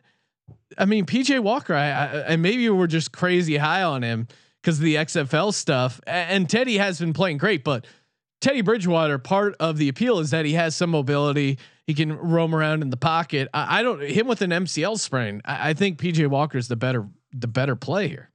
I 0.78 0.84
mean, 0.84 1.04
PJ 1.04 1.40
Walker, 1.40 1.74
I, 1.74 1.88
I 1.88 2.04
and 2.28 2.42
maybe 2.42 2.68
we're 2.70 2.86
just 2.86 3.12
crazy 3.12 3.56
high 3.56 3.82
on 3.82 4.02
him 4.02 4.28
because 4.62 4.78
of 4.78 4.84
the 4.84 4.94
XFL 4.94 5.52
stuff. 5.52 6.00
And 6.06 6.48
Teddy 6.48 6.78
has 6.78 7.00
been 7.00 7.12
playing 7.12 7.38
great, 7.38 7.64
but 7.64 7.86
Teddy 8.40 8.60
Bridgewater, 8.60 9.18
part 9.18 9.54
of 9.60 9.76
the 9.76 9.88
appeal 9.88 10.18
is 10.18 10.30
that 10.30 10.44
he 10.44 10.52
has 10.54 10.76
some 10.76 10.90
mobility. 10.90 11.58
He 11.86 11.94
can 11.94 12.12
roam 12.12 12.54
around 12.54 12.82
in 12.82 12.90
the 12.90 12.96
pocket. 12.96 13.48
I, 13.52 13.80
I 13.80 13.82
don't 13.82 14.02
him 14.02 14.26
with 14.26 14.40
an 14.42 14.50
MCL 14.50 14.98
sprain. 14.98 15.42
I, 15.44 15.70
I 15.70 15.74
think 15.74 15.98
PJ 15.98 16.26
Walker 16.28 16.58
is 16.58 16.68
the 16.68 16.76
better 16.76 17.06
the 17.32 17.48
better 17.48 17.74
play 17.76 18.08
here. 18.08 18.30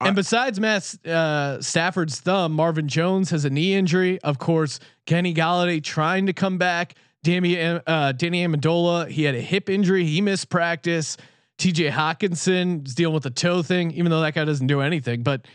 I- 0.00 0.08
and 0.08 0.16
besides 0.16 0.60
Matt 0.60 0.94
uh, 1.06 1.60
Stafford's 1.62 2.20
thumb, 2.20 2.52
Marvin 2.52 2.88
Jones 2.88 3.30
has 3.30 3.44
a 3.44 3.50
knee 3.50 3.74
injury. 3.74 4.20
Of 4.20 4.38
course, 4.38 4.80
Kenny 5.06 5.32
Golladay 5.32 5.82
trying 5.82 6.26
to 6.26 6.32
come 6.32 6.58
back. 6.58 6.94
Danny 7.22 7.58
uh, 7.58 8.12
Danny 8.12 8.46
Amendola, 8.46 9.08
he 9.08 9.22
had 9.22 9.34
a 9.34 9.40
hip 9.40 9.70
injury. 9.70 10.04
He 10.04 10.20
missed 10.20 10.50
practice. 10.50 11.16
T.J. 11.56 11.88
Hockenson 11.90 12.86
is 12.86 12.94
dealing 12.96 13.14
with 13.14 13.24
a 13.26 13.30
toe 13.30 13.62
thing, 13.62 13.92
even 13.92 14.10
though 14.10 14.20
that 14.20 14.34
guy 14.34 14.44
doesn't 14.44 14.66
do 14.66 14.80
anything. 14.80 15.22
But 15.22 15.46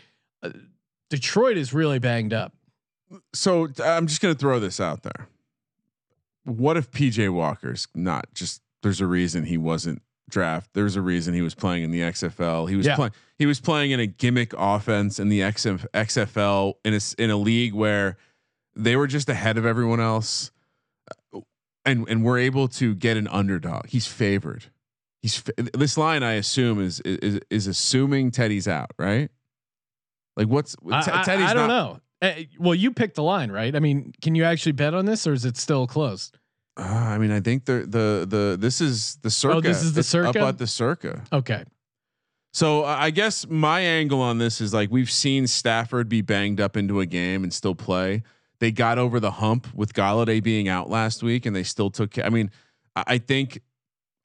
uh, 0.42 0.50
Detroit 1.10 1.58
is 1.58 1.72
really 1.74 1.98
banged 2.00 2.32
up. 2.32 2.54
So 3.34 3.68
I'm 3.84 4.06
just 4.08 4.20
gonna 4.20 4.34
throw 4.34 4.58
this 4.58 4.80
out 4.80 5.02
there. 5.04 5.28
What 6.44 6.76
if 6.76 6.90
PJ 6.90 7.32
Walker's 7.32 7.86
not 7.94 8.32
just? 8.34 8.62
There's 8.82 9.00
a 9.00 9.06
reason 9.06 9.44
he 9.44 9.58
wasn't 9.58 10.02
draft. 10.30 10.70
There's 10.74 10.96
a 10.96 11.02
reason 11.02 11.34
he 11.34 11.42
was 11.42 11.54
playing 11.54 11.82
in 11.82 11.90
the 11.90 12.00
XFL. 12.00 12.66
He 12.66 12.76
was 12.76 12.86
Yeah. 12.86 12.96
playing. 12.96 13.12
He 13.38 13.46
was 13.46 13.60
playing 13.60 13.90
in 13.90 14.00
a 14.00 14.06
gimmick 14.06 14.52
offense 14.56 15.18
in 15.18 15.28
the 15.28 15.40
XF, 15.42 15.86
XFL 15.92 16.74
in 16.84 16.94
a 16.94 17.00
in 17.22 17.30
a 17.30 17.36
league 17.36 17.74
where 17.74 18.16
they 18.74 18.96
were 18.96 19.06
just 19.06 19.28
ahead 19.28 19.58
of 19.58 19.66
everyone 19.66 20.00
else, 20.00 20.50
Uh, 21.34 21.40
and 21.84 22.08
and 22.08 22.24
we're 22.24 22.38
able 22.38 22.68
to 22.68 22.94
get 22.94 23.16
an 23.16 23.26
underdog. 23.28 23.86
He's 23.88 24.06
favored. 24.06 24.66
He's 25.20 25.36
fa- 25.36 25.52
this 25.74 25.98
line. 25.98 26.22
I 26.22 26.34
assume 26.34 26.80
is 26.80 27.00
is 27.00 27.40
is 27.50 27.66
assuming 27.66 28.30
Teddy's 28.30 28.66
out, 28.68 28.92
right? 28.98 29.30
Like 30.36 30.46
what's 30.46 30.74
I, 30.90 31.00
I- 31.00 31.22
Teddy's 31.24 31.50
I 31.50 31.54
don't 31.54 31.68
not- 31.68 31.92
know. 31.94 32.00
Uh, 32.22 32.32
well, 32.58 32.74
you 32.74 32.92
picked 32.92 33.14
the 33.16 33.22
line, 33.22 33.50
right? 33.50 33.74
I 33.74 33.78
mean, 33.78 34.12
can 34.20 34.34
you 34.34 34.44
actually 34.44 34.72
bet 34.72 34.92
on 34.94 35.06
this, 35.06 35.26
or 35.26 35.32
is 35.32 35.44
it 35.44 35.56
still 35.56 35.86
closed? 35.86 36.38
Uh, 36.76 36.82
I 36.82 37.18
mean, 37.18 37.30
I 37.30 37.40
think 37.40 37.64
the 37.64 37.86
the 37.86 38.26
the 38.28 38.56
this 38.58 38.80
is 38.80 39.16
the 39.22 39.30
circa. 39.30 39.56
Oh, 39.56 39.60
this 39.60 39.82
is 39.82 39.94
the 39.94 40.00
It's 40.00 40.14
up 40.14 40.34
Circa? 40.34 40.40
at 40.40 40.58
the 40.58 40.66
circa. 40.66 41.24
Okay. 41.32 41.64
So 42.52 42.84
uh, 42.84 42.96
I 42.98 43.10
guess 43.10 43.46
my 43.48 43.80
angle 43.80 44.20
on 44.20 44.38
this 44.38 44.60
is 44.60 44.74
like 44.74 44.90
we've 44.90 45.10
seen 45.10 45.46
Stafford 45.46 46.08
be 46.08 46.20
banged 46.20 46.60
up 46.60 46.76
into 46.76 47.00
a 47.00 47.06
game 47.06 47.42
and 47.44 47.52
still 47.52 47.74
play. 47.74 48.22
They 48.58 48.72
got 48.72 48.98
over 48.98 49.20
the 49.20 49.30
hump 49.32 49.68
with 49.74 49.94
Golladay 49.94 50.42
being 50.42 50.68
out 50.68 50.90
last 50.90 51.22
week, 51.22 51.46
and 51.46 51.54
they 51.56 51.62
still 51.62 51.90
took. 51.90 52.18
I 52.18 52.28
mean, 52.28 52.50
I 52.96 53.04
I 53.06 53.18
think, 53.18 53.60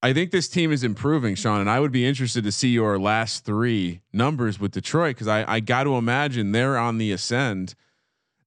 I 0.04 0.12
think 0.12 0.32
this 0.32 0.48
team 0.50 0.72
is 0.72 0.84
improving, 0.84 1.36
Sean, 1.36 1.62
and 1.62 1.70
I 1.70 1.80
would 1.80 1.92
be 1.92 2.06
interested 2.06 2.44
to 2.44 2.52
see 2.52 2.70
your 2.70 3.00
last 3.00 3.46
three 3.46 4.02
numbers 4.12 4.60
with 4.60 4.72
Detroit 4.72 5.16
because 5.16 5.28
I 5.28 5.46
I 5.50 5.60
got 5.62 5.84
to 5.84 5.96
imagine 5.96 6.52
they're 6.52 6.78
on 6.78 6.98
the 6.98 7.12
ascend. 7.12 7.76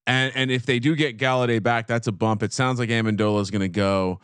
And 0.08 0.32
and 0.34 0.50
if 0.50 0.64
they 0.64 0.78
do 0.78 0.96
get 0.96 1.18
Golladay 1.18 1.62
back, 1.62 1.86
that's 1.86 2.06
a 2.06 2.12
bump. 2.12 2.42
It 2.42 2.54
sounds 2.54 2.78
like 2.78 2.88
Amendola 2.88 3.42
is 3.42 3.50
going 3.50 3.60
to 3.60 3.68
go. 3.68 4.20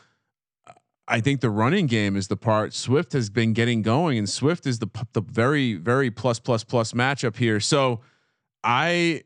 I 1.06 1.20
think 1.20 1.42
the 1.42 1.50
running 1.50 1.86
game 1.86 2.16
is 2.16 2.28
the 2.28 2.38
part 2.38 2.72
Swift 2.72 3.12
has 3.12 3.28
been 3.28 3.52
getting 3.52 3.82
going, 3.82 4.16
and 4.16 4.26
Swift 4.28 4.66
is 4.66 4.78
the 4.78 4.88
the 5.12 5.20
very 5.20 5.74
very 5.74 6.10
plus 6.10 6.40
plus 6.40 6.64
plus 6.64 6.92
matchup 6.92 7.36
here. 7.36 7.60
So 7.60 8.00
I 8.64 9.24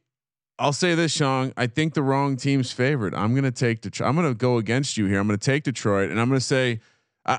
I'll 0.58 0.72
say 0.72 0.96
this, 0.96 1.12
Sean. 1.12 1.52
I 1.56 1.68
think 1.68 1.94
the 1.94 2.02
wrong 2.02 2.36
team's 2.36 2.72
favorite. 2.72 3.14
I'm 3.14 3.30
going 3.34 3.44
to 3.44 3.52
take 3.52 3.80
Detroit. 3.80 4.08
I'm 4.08 4.16
going 4.16 4.26
to 4.26 4.34
go 4.34 4.58
against 4.58 4.96
you 4.96 5.06
here. 5.06 5.20
I'm 5.20 5.28
going 5.28 5.38
to 5.38 5.44
take 5.44 5.62
Detroit, 5.62 6.10
and 6.10 6.20
I'm 6.20 6.28
going 6.28 6.40
to 6.40 6.44
say 6.44 6.80
I, 7.24 7.38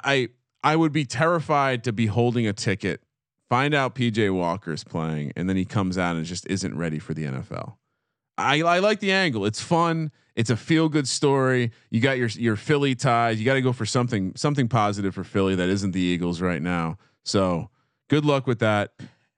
I 0.64 0.72
I 0.72 0.76
would 0.78 0.94
be 0.94 1.04
terrified 1.04 1.84
to 1.84 1.92
be 1.92 2.06
holding 2.06 2.48
a 2.48 2.54
ticket, 2.54 3.04
find 3.50 3.74
out 3.74 3.96
PJ 3.96 4.34
Walker's 4.34 4.86
playing, 4.86 5.34
and 5.36 5.50
then 5.50 5.58
he 5.58 5.66
comes 5.66 5.98
out 5.98 6.16
and 6.16 6.24
just 6.24 6.48
isn't 6.48 6.78
ready 6.78 7.00
for 7.00 7.14
the 7.14 7.26
NFL. 7.26 7.76
I, 8.40 8.62
I 8.62 8.80
like 8.80 9.00
the 9.00 9.12
angle. 9.12 9.46
It's 9.46 9.62
fun. 9.62 10.12
It's 10.36 10.50
a 10.50 10.56
feel 10.56 10.88
good 10.88 11.08
story. 11.08 11.72
You 11.90 12.00
got 12.00 12.18
your 12.18 12.30
your 12.30 12.56
Philly 12.56 12.96
ties. 12.96 13.40
You 13.40 13.46
got 13.46 13.56
to 13.56 13.62
go 13.62 13.74
for 13.74 13.86
something 13.86 14.34
something 14.36 14.68
positive 14.70 15.14
for 15.14 15.24
Philly 15.24 15.56
that 15.56 15.68
isn't 15.68 15.92
the 15.92 16.00
Eagles 16.00 16.40
right 16.40 16.62
now. 16.62 16.98
So 17.24 17.70
good 18.08 18.26
luck 18.26 18.48
with 18.48 18.60
that. 18.60 18.94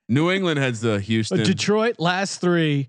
New 0.07 0.29
England 0.29 0.59
heads 0.59 0.81
to 0.81 0.99
Houston. 0.99 1.43
Detroit 1.43 1.95
last 1.97 2.41
three 2.41 2.87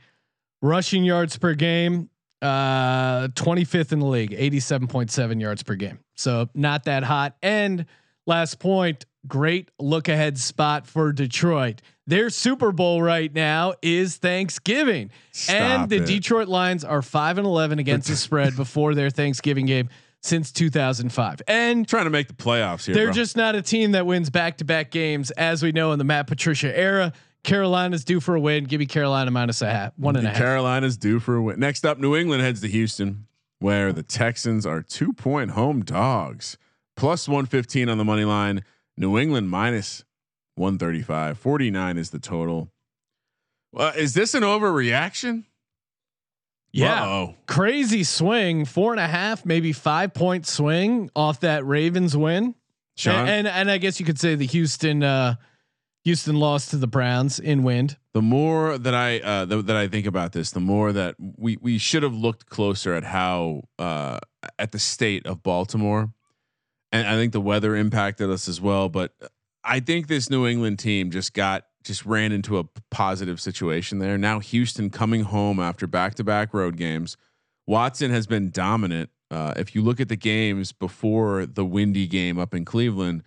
rushing 0.61 1.05
yards 1.05 1.39
per 1.39 1.55
game, 1.55 2.11
uh, 2.43 3.29
25th 3.29 3.93
in 3.93 4.01
the 4.01 4.07
league, 4.07 4.31
87.7 4.33 5.41
yards 5.41 5.63
per 5.63 5.75
game. 5.75 5.99
So 6.15 6.49
not 6.55 6.85
that 6.85 7.05
hot. 7.05 7.37
And 7.43 7.87
last 8.27 8.59
point, 8.59 9.07
great 9.27 9.71
look 9.79 10.09
ahead 10.09 10.39
spot 10.39 10.87
for 10.87 11.13
Detroit. 11.13 11.81
Their 12.07 12.31
Super 12.31 12.73
Bowl 12.73 13.03
right 13.03 13.33
now 13.33 13.75
is 13.81 14.17
Thanksgiving. 14.17 15.11
and 15.49 15.89
the 15.89 15.97
it. 15.97 16.07
Detroit 16.07 16.49
Lions 16.49 16.85
are 16.85 17.03
5 17.03 17.39
and 17.39 17.47
11 17.47 17.79
against 17.79 18.09
the 18.09 18.17
spread 18.17 18.57
before 18.57 18.95
their 18.95 19.11
Thanksgiving 19.11 19.67
game 19.67 19.89
since 20.21 20.53
2005. 20.53 21.43
And 21.47 21.87
trying 21.87 22.05
to 22.05 22.11
make 22.11 22.29
the 22.29 22.35
playoffs 22.35 22.87
here. 22.87 22.95
they're 22.95 23.07
bro. 23.07 23.13
just 23.13 23.37
not 23.37 23.55
a 23.55 23.63
team 23.63 23.93
that 23.93 24.07
wins 24.07 24.31
back 24.31 24.59
to 24.59 24.65
back 24.65 24.91
games, 24.91 25.31
as 25.33 25.63
we 25.63 25.73
know 25.73 25.93
in 25.93 25.99
the 25.99 26.05
Matt 26.05 26.27
Patricia 26.27 26.77
era. 26.77 27.13
Carolina's 27.45 28.05
due 28.05 28.21
for 28.21 28.37
a 28.37 28.41
win. 28.41 28.65
Give 28.65 28.79
me 28.79 28.87
Carolina 28.87 29.31
minus 29.31 29.63
a 29.63 29.71
half, 29.71 29.93
one 29.99 30.15
and 30.15 30.25
a 30.27 30.31
half. 30.31 30.39
Carolina's 30.39 30.97
due 30.97 31.19
for 31.19 31.35
a 31.35 31.43
win. 31.43 31.59
Next 31.59 31.85
up, 31.85 31.99
New 31.99 32.15
England 32.15 32.41
heads 32.43 32.61
to 32.61 32.69
Houston, 32.69 33.27
where 33.59 33.93
the 33.93 34.05
Texans 34.05 34.65
are 34.65 34.81
two 34.81 35.13
point 35.13 35.53
home 35.53 35.83
dogs, 35.83 36.57
plus 36.97 37.29
115 37.29 37.89
on 37.89 37.99
the 37.99 38.05
money 38.05 38.25
line. 38.25 38.63
New 38.97 39.19
England 39.19 39.49
minus 39.51 40.05
135. 40.57 41.39
49 41.39 41.99
is 41.99 42.11
the 42.11 42.19
total. 42.19 42.71
Well, 43.73 43.93
is 43.97 44.15
this 44.15 44.35
an 44.35 44.43
overreaction? 44.43 45.45
yeah, 46.73 47.03
Uh-oh. 47.05 47.35
crazy 47.47 48.03
swing, 48.05 48.65
four 48.65 48.93
and 48.93 49.01
a 49.01 49.07
half, 49.07 49.45
maybe 49.45 49.73
five 49.73 50.15
point 50.15 50.47
swing 50.47 51.11
off 51.15 51.41
that 51.41 51.65
Ravens 51.67 52.17
win. 52.17 52.55
Sean, 52.97 53.15
And, 53.27 53.29
and 53.29 53.49
and 53.49 53.71
I 53.71 53.79
guess 53.79 53.99
you 54.01 54.07
could 54.07 54.19
say 54.19 54.35
the 54.35 54.47
Houston 54.47 55.03
uh, 55.03 55.37
Houston 56.05 56.37
lost 56.37 56.71
to 56.71 56.77
the 56.77 56.87
Browns 56.87 57.39
in 57.39 57.63
wind. 57.63 57.97
the 58.13 58.21
more 58.23 58.77
that 58.79 58.95
I 58.95 59.21
uh, 59.21 59.47
th- 59.47 59.65
that 59.67 59.77
I 59.77 59.89
think 59.89 60.07
about 60.07 60.33
this, 60.33 60.51
the 60.51 60.61
more 60.61 60.93
that 60.93 61.15
we 61.19 61.57
we 61.61 61.79
should 61.79 62.03
have 62.03 62.15
looked 62.15 62.47
closer 62.51 62.93
at 62.95 63.05
how 63.05 63.63
uh, 63.79 64.19
at 64.59 64.73
the 64.73 64.79
state 64.79 65.27
of 65.27 65.43
Baltimore, 65.43 66.13
and 66.93 67.09
I 67.09 67.17
think 67.17 67.33
the 67.33 67.41
weather 67.41 67.75
impacted 67.75 68.31
us 68.31 68.49
as 68.49 68.61
well. 68.61 68.89
But 68.89 69.15
I 69.65 69.81
think 69.81 70.07
this 70.07 70.31
New 70.31 70.47
England 70.47 70.79
team 70.79 71.11
just 71.11 71.35
got 71.35 71.65
just 71.83 72.07
ran 72.07 72.31
into 72.31 72.59
a 72.59 72.65
positive 72.91 73.41
situation 73.41 73.99
there. 73.99 74.17
Now 74.17 74.39
Houston 74.39 74.91
coming 74.91 75.23
home 75.23 75.59
after 75.59 75.87
back 75.87 76.15
to 76.17 76.25
back 76.25 76.55
road 76.55 76.77
games. 76.77 77.17
Watson 77.67 78.11
has 78.11 78.27
been 78.27 78.51
dominant. 78.51 79.11
Uh, 79.31 79.55
if 79.57 79.75
you 79.75 79.83
look 79.83 79.99
at 79.99 80.09
the 80.09 80.17
games 80.17 80.73
before 80.73 81.47
the 81.47 81.65
windy 81.65 82.07
game 82.07 82.39
up 82.39 82.55
in 82.55 82.65
Cleveland, 82.65 83.23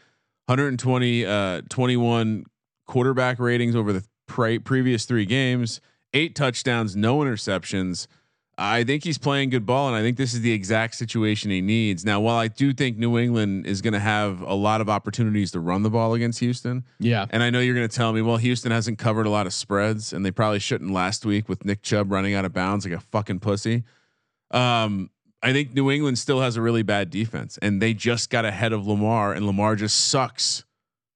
120, 0.45 1.25
uh, 1.25 1.61
21 1.69 2.45
quarterback 2.85 3.39
ratings 3.39 3.75
over 3.75 3.91
the 3.91 4.05
pre- 4.27 4.59
previous 4.59 5.05
three 5.05 5.25
games, 5.25 5.81
eight 6.13 6.35
touchdowns, 6.35 6.95
no 6.95 7.19
interceptions. 7.19 8.07
I 8.57 8.85
think 8.85 9.03
he's 9.03 9.17
playing 9.17 9.49
good 9.49 9.65
ball, 9.65 9.89
and 9.89 9.97
I 9.97 10.01
think 10.01 10.15
this 10.15 10.33
is 10.33 10.39
the 10.39 10.53
exact 10.53 10.95
situation 10.95 11.51
he 11.51 11.59
needs. 11.59 12.05
Now, 12.05 12.21
while 12.21 12.37
I 12.37 12.47
do 12.47 12.73
think 12.73 12.97
New 12.97 13.17
England 13.17 13.67
is 13.67 13.81
going 13.81 13.93
to 13.93 13.99
have 13.99 14.41
a 14.41 14.53
lot 14.53 14.79
of 14.79 14.89
opportunities 14.89 15.51
to 15.51 15.59
run 15.59 15.83
the 15.83 15.89
ball 15.89 16.13
against 16.13 16.39
Houston, 16.39 16.85
Yeah, 16.97 17.25
and 17.31 17.43
I 17.43 17.49
know 17.49 17.59
you're 17.59 17.75
going 17.75 17.87
to 17.87 17.93
tell 17.93 18.13
me, 18.13 18.21
well, 18.21 18.37
Houston 18.37 18.71
hasn't 18.71 18.97
covered 18.97 19.25
a 19.25 19.29
lot 19.29 19.45
of 19.45 19.53
spreads, 19.53 20.13
and 20.13 20.25
they 20.25 20.31
probably 20.31 20.59
shouldn't 20.59 20.91
last 20.91 21.25
week 21.25 21.49
with 21.49 21.65
Nick 21.65 21.81
Chubb 21.81 22.11
running 22.11 22.33
out 22.33 22.45
of 22.45 22.53
bounds 22.53 22.85
like 22.85 22.93
a 22.93 23.01
fucking 23.01 23.39
pussy. 23.39 23.83
Um, 24.51 25.09
I 25.43 25.51
think 25.51 25.73
New 25.73 25.91
England 25.91 26.17
still 26.17 26.39
has 26.39 26.55
a 26.55 26.61
really 26.61 26.83
bad 26.83 27.09
defense, 27.09 27.59
and 27.61 27.81
they 27.81 27.93
just 27.93 28.29
got 28.29 28.45
ahead 28.45 28.71
of 28.71 28.87
Lamar, 28.87 29.33
and 29.33 29.45
Lamar 29.45 29.75
just 29.75 30.07
sucks, 30.07 30.63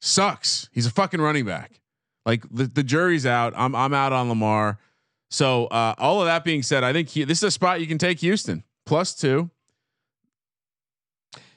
sucks. 0.01 0.69
He's 0.73 0.85
a 0.85 0.91
fucking 0.91 1.21
running 1.21 1.45
back. 1.45 1.79
Like 2.25 2.43
the, 2.51 2.65
the 2.65 2.83
jury's 2.83 3.25
out. 3.25 3.53
I'm 3.55 3.73
I'm 3.73 3.93
out 3.93 4.13
on 4.13 4.27
Lamar. 4.29 4.77
So 5.29 5.67
uh, 5.67 5.95
all 5.97 6.21
of 6.21 6.27
that 6.27 6.43
being 6.43 6.63
said, 6.63 6.83
I 6.83 6.93
think 6.93 7.09
he, 7.09 7.23
this 7.23 7.39
is 7.39 7.43
a 7.43 7.51
spot 7.51 7.81
you 7.81 7.87
can 7.87 7.97
take 7.97 8.19
Houston 8.19 8.63
plus 8.85 9.13
two. 9.13 9.49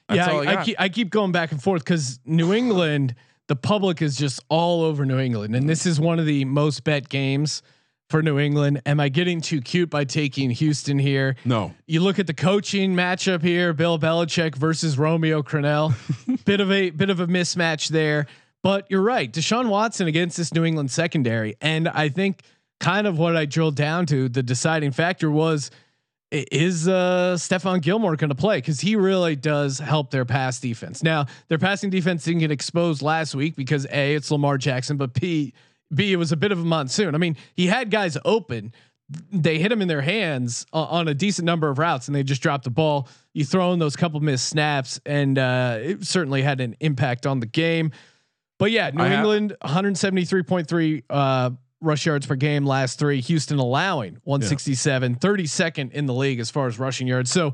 That's 0.07 0.17
yeah. 0.17 0.51
I, 0.51 0.59
I 0.59 0.63
keep, 0.63 0.75
I 0.79 0.89
keep 0.89 1.09
going 1.09 1.31
back 1.31 1.51
and 1.51 1.61
forth 1.61 1.83
because 1.83 2.19
New 2.25 2.53
England, 2.53 3.15
the 3.47 3.55
public 3.55 4.01
is 4.01 4.17
just 4.17 4.41
all 4.49 4.83
over 4.83 5.05
New 5.05 5.17
England, 5.17 5.55
and 5.55 5.67
this 5.67 5.85
is 5.85 5.99
one 5.99 6.19
of 6.19 6.25
the 6.25 6.45
most 6.45 6.83
bet 6.83 7.09
games 7.09 7.63
for 8.09 8.21
New 8.21 8.37
England. 8.37 8.81
Am 8.85 8.99
I 8.99 9.09
getting 9.09 9.41
too 9.41 9.61
cute 9.61 9.89
by 9.89 10.03
taking 10.03 10.51
Houston 10.51 10.99
here? 10.99 11.35
No. 11.45 11.73
You 11.87 12.01
look 12.01 12.19
at 12.19 12.27
the 12.27 12.33
coaching 12.33 12.93
matchup 12.93 13.41
here: 13.41 13.73
Bill 13.73 13.97
Belichick 13.97 14.55
versus 14.55 14.97
Romeo 14.97 15.41
Crennel. 15.41 15.95
bit 16.45 16.59
of 16.59 16.71
a 16.71 16.91
bit 16.91 17.09
of 17.09 17.19
a 17.19 17.27
mismatch 17.27 17.87
there, 17.89 18.27
but 18.61 18.85
you're 18.89 19.01
right. 19.01 19.31
Deshaun 19.31 19.69
Watson 19.69 20.07
against 20.07 20.37
this 20.37 20.53
New 20.53 20.65
England 20.65 20.91
secondary, 20.91 21.55
and 21.61 21.87
I 21.87 22.09
think 22.09 22.43
kind 22.83 23.07
of 23.07 23.17
what 23.17 23.37
I 23.37 23.45
drilled 23.45 23.75
down 23.77 24.05
to 24.07 24.27
the 24.27 24.43
deciding 24.43 24.91
factor 24.91 25.31
was 25.31 25.71
is 26.31 26.87
uh 26.87 27.35
Stephon 27.39 27.81
Gilmore 27.81 28.15
going 28.15 28.29
to 28.29 28.35
play 28.35 28.57
because 28.57 28.81
he 28.81 28.95
really 28.95 29.35
does 29.35 29.79
help 29.79 30.11
their 30.11 30.25
pass 30.25 30.59
defense. 30.59 31.01
Now 31.01 31.27
their 31.47 31.59
passing 31.59 31.89
defense 31.89 32.23
didn't 32.25 32.39
get 32.39 32.51
exposed 32.51 33.01
last 33.01 33.35
week 33.35 33.55
because 33.55 33.85
a 33.91 34.15
it's 34.15 34.29
Lamar 34.31 34.57
Jackson, 34.57 34.97
but 34.97 35.13
p 35.13 35.53
b 35.95 36.11
it 36.11 36.17
was 36.17 36.31
a 36.31 36.35
bit 36.37 36.51
of 36.51 36.59
a 36.59 36.65
monsoon. 36.65 37.15
I 37.15 37.19
mean 37.19 37.37
he 37.55 37.67
had 37.67 37.89
guys 37.89 38.17
open. 38.25 38.73
They 39.31 39.59
hit 39.59 39.71
him 39.71 39.81
in 39.81 39.87
their 39.87 40.01
hands 40.01 40.65
on 40.73 41.07
a 41.07 41.13
decent 41.13 41.45
number 41.45 41.69
of 41.69 41.77
routes, 41.77 42.07
and 42.07 42.15
they 42.15 42.23
just 42.23 42.41
dropped 42.41 42.63
the 42.63 42.71
ball. 42.71 43.07
You 43.33 43.45
throw 43.45 43.71
in 43.73 43.79
those 43.79 43.95
couple 43.95 44.19
missed 44.21 44.47
snaps, 44.49 44.99
and 45.05 45.37
uh, 45.37 45.77
it 45.81 46.03
certainly 46.05 46.41
had 46.41 46.61
an 46.61 46.75
impact 46.79 47.27
on 47.27 47.39
the 47.39 47.45
game. 47.45 47.91
But 48.57 48.71
yeah, 48.71 48.89
New 48.91 49.03
I 49.03 49.07
have- 49.09 49.19
England 49.19 49.55
173.3 49.63 51.03
uh, 51.09 51.51
rush 51.83 52.05
yards 52.05 52.25
per 52.25 52.35
game 52.35 52.65
last 52.65 52.97
three. 52.97 53.21
Houston 53.21 53.59
allowing 53.59 54.17
167, 54.23 55.15
32nd 55.17 55.91
in 55.91 56.05
the 56.05 56.13
league 56.13 56.39
as 56.39 56.49
far 56.49 56.67
as 56.67 56.79
rushing 56.79 57.07
yards. 57.07 57.29
So 57.29 57.53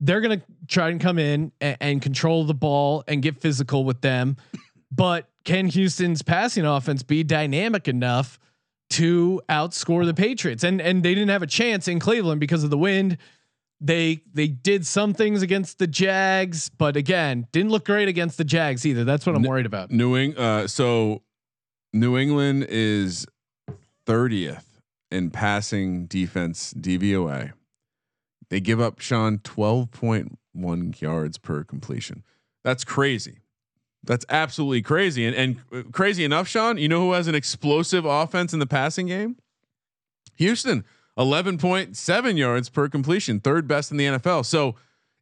they're 0.00 0.20
going 0.20 0.40
to 0.40 0.46
try 0.66 0.88
and 0.90 1.00
come 1.00 1.18
in 1.18 1.52
and, 1.60 1.76
and 1.80 2.02
control 2.02 2.44
the 2.44 2.54
ball 2.54 3.04
and 3.06 3.22
get 3.22 3.40
physical 3.40 3.84
with 3.84 4.00
them. 4.00 4.36
But 4.90 5.28
can 5.44 5.66
Houston's 5.68 6.22
passing 6.22 6.64
offense 6.64 7.02
be 7.02 7.22
dynamic 7.22 7.88
enough 7.88 8.38
to 8.90 9.40
outscore 9.48 10.06
the 10.06 10.14
Patriots? 10.14 10.64
And 10.64 10.80
and 10.80 11.02
they 11.02 11.14
didn't 11.14 11.30
have 11.30 11.42
a 11.42 11.46
chance 11.46 11.88
in 11.88 11.98
Cleveland 11.98 12.40
because 12.40 12.64
of 12.64 12.70
the 12.70 12.78
wind. 12.78 13.18
They 13.80 14.22
they 14.32 14.48
did 14.48 14.86
some 14.86 15.14
things 15.14 15.42
against 15.42 15.78
the 15.78 15.86
Jags, 15.86 16.68
but 16.68 16.96
again, 16.96 17.46
didn't 17.52 17.70
look 17.70 17.84
great 17.84 18.08
against 18.08 18.38
the 18.38 18.44
Jags 18.44 18.84
either. 18.86 19.04
That's 19.04 19.26
what 19.26 19.36
I'm 19.36 19.42
worried 19.42 19.66
about. 19.66 19.90
New 19.90 20.14
Eng- 20.14 20.36
uh, 20.36 20.66
so 20.66 21.22
New 21.92 22.16
England 22.18 22.66
is 22.68 23.26
30th 24.08 24.64
in 25.10 25.30
passing 25.30 26.06
defense 26.06 26.72
DVOA. 26.72 27.52
They 28.48 28.60
give 28.60 28.80
up 28.80 29.00
Sean 29.00 29.38
12.1 29.38 31.00
yards 31.00 31.38
per 31.38 31.62
completion. 31.64 32.24
That's 32.64 32.84
crazy. 32.84 33.40
That's 34.02 34.24
absolutely 34.30 34.80
crazy. 34.80 35.26
And, 35.26 35.36
and 35.36 35.56
uh, 35.72 35.82
crazy 35.92 36.24
enough, 36.24 36.48
Sean, 36.48 36.78
you 36.78 36.88
know 36.88 37.00
who 37.00 37.12
has 37.12 37.28
an 37.28 37.34
explosive 37.34 38.06
offense 38.06 38.54
in 38.54 38.58
the 38.58 38.66
passing 38.66 39.08
game? 39.08 39.36
Houston, 40.36 40.84
11.7 41.18 42.38
yards 42.38 42.70
per 42.70 42.88
completion, 42.88 43.40
third 43.40 43.68
best 43.68 43.90
in 43.90 43.98
the 43.98 44.06
NFL. 44.06 44.46
So 44.46 44.76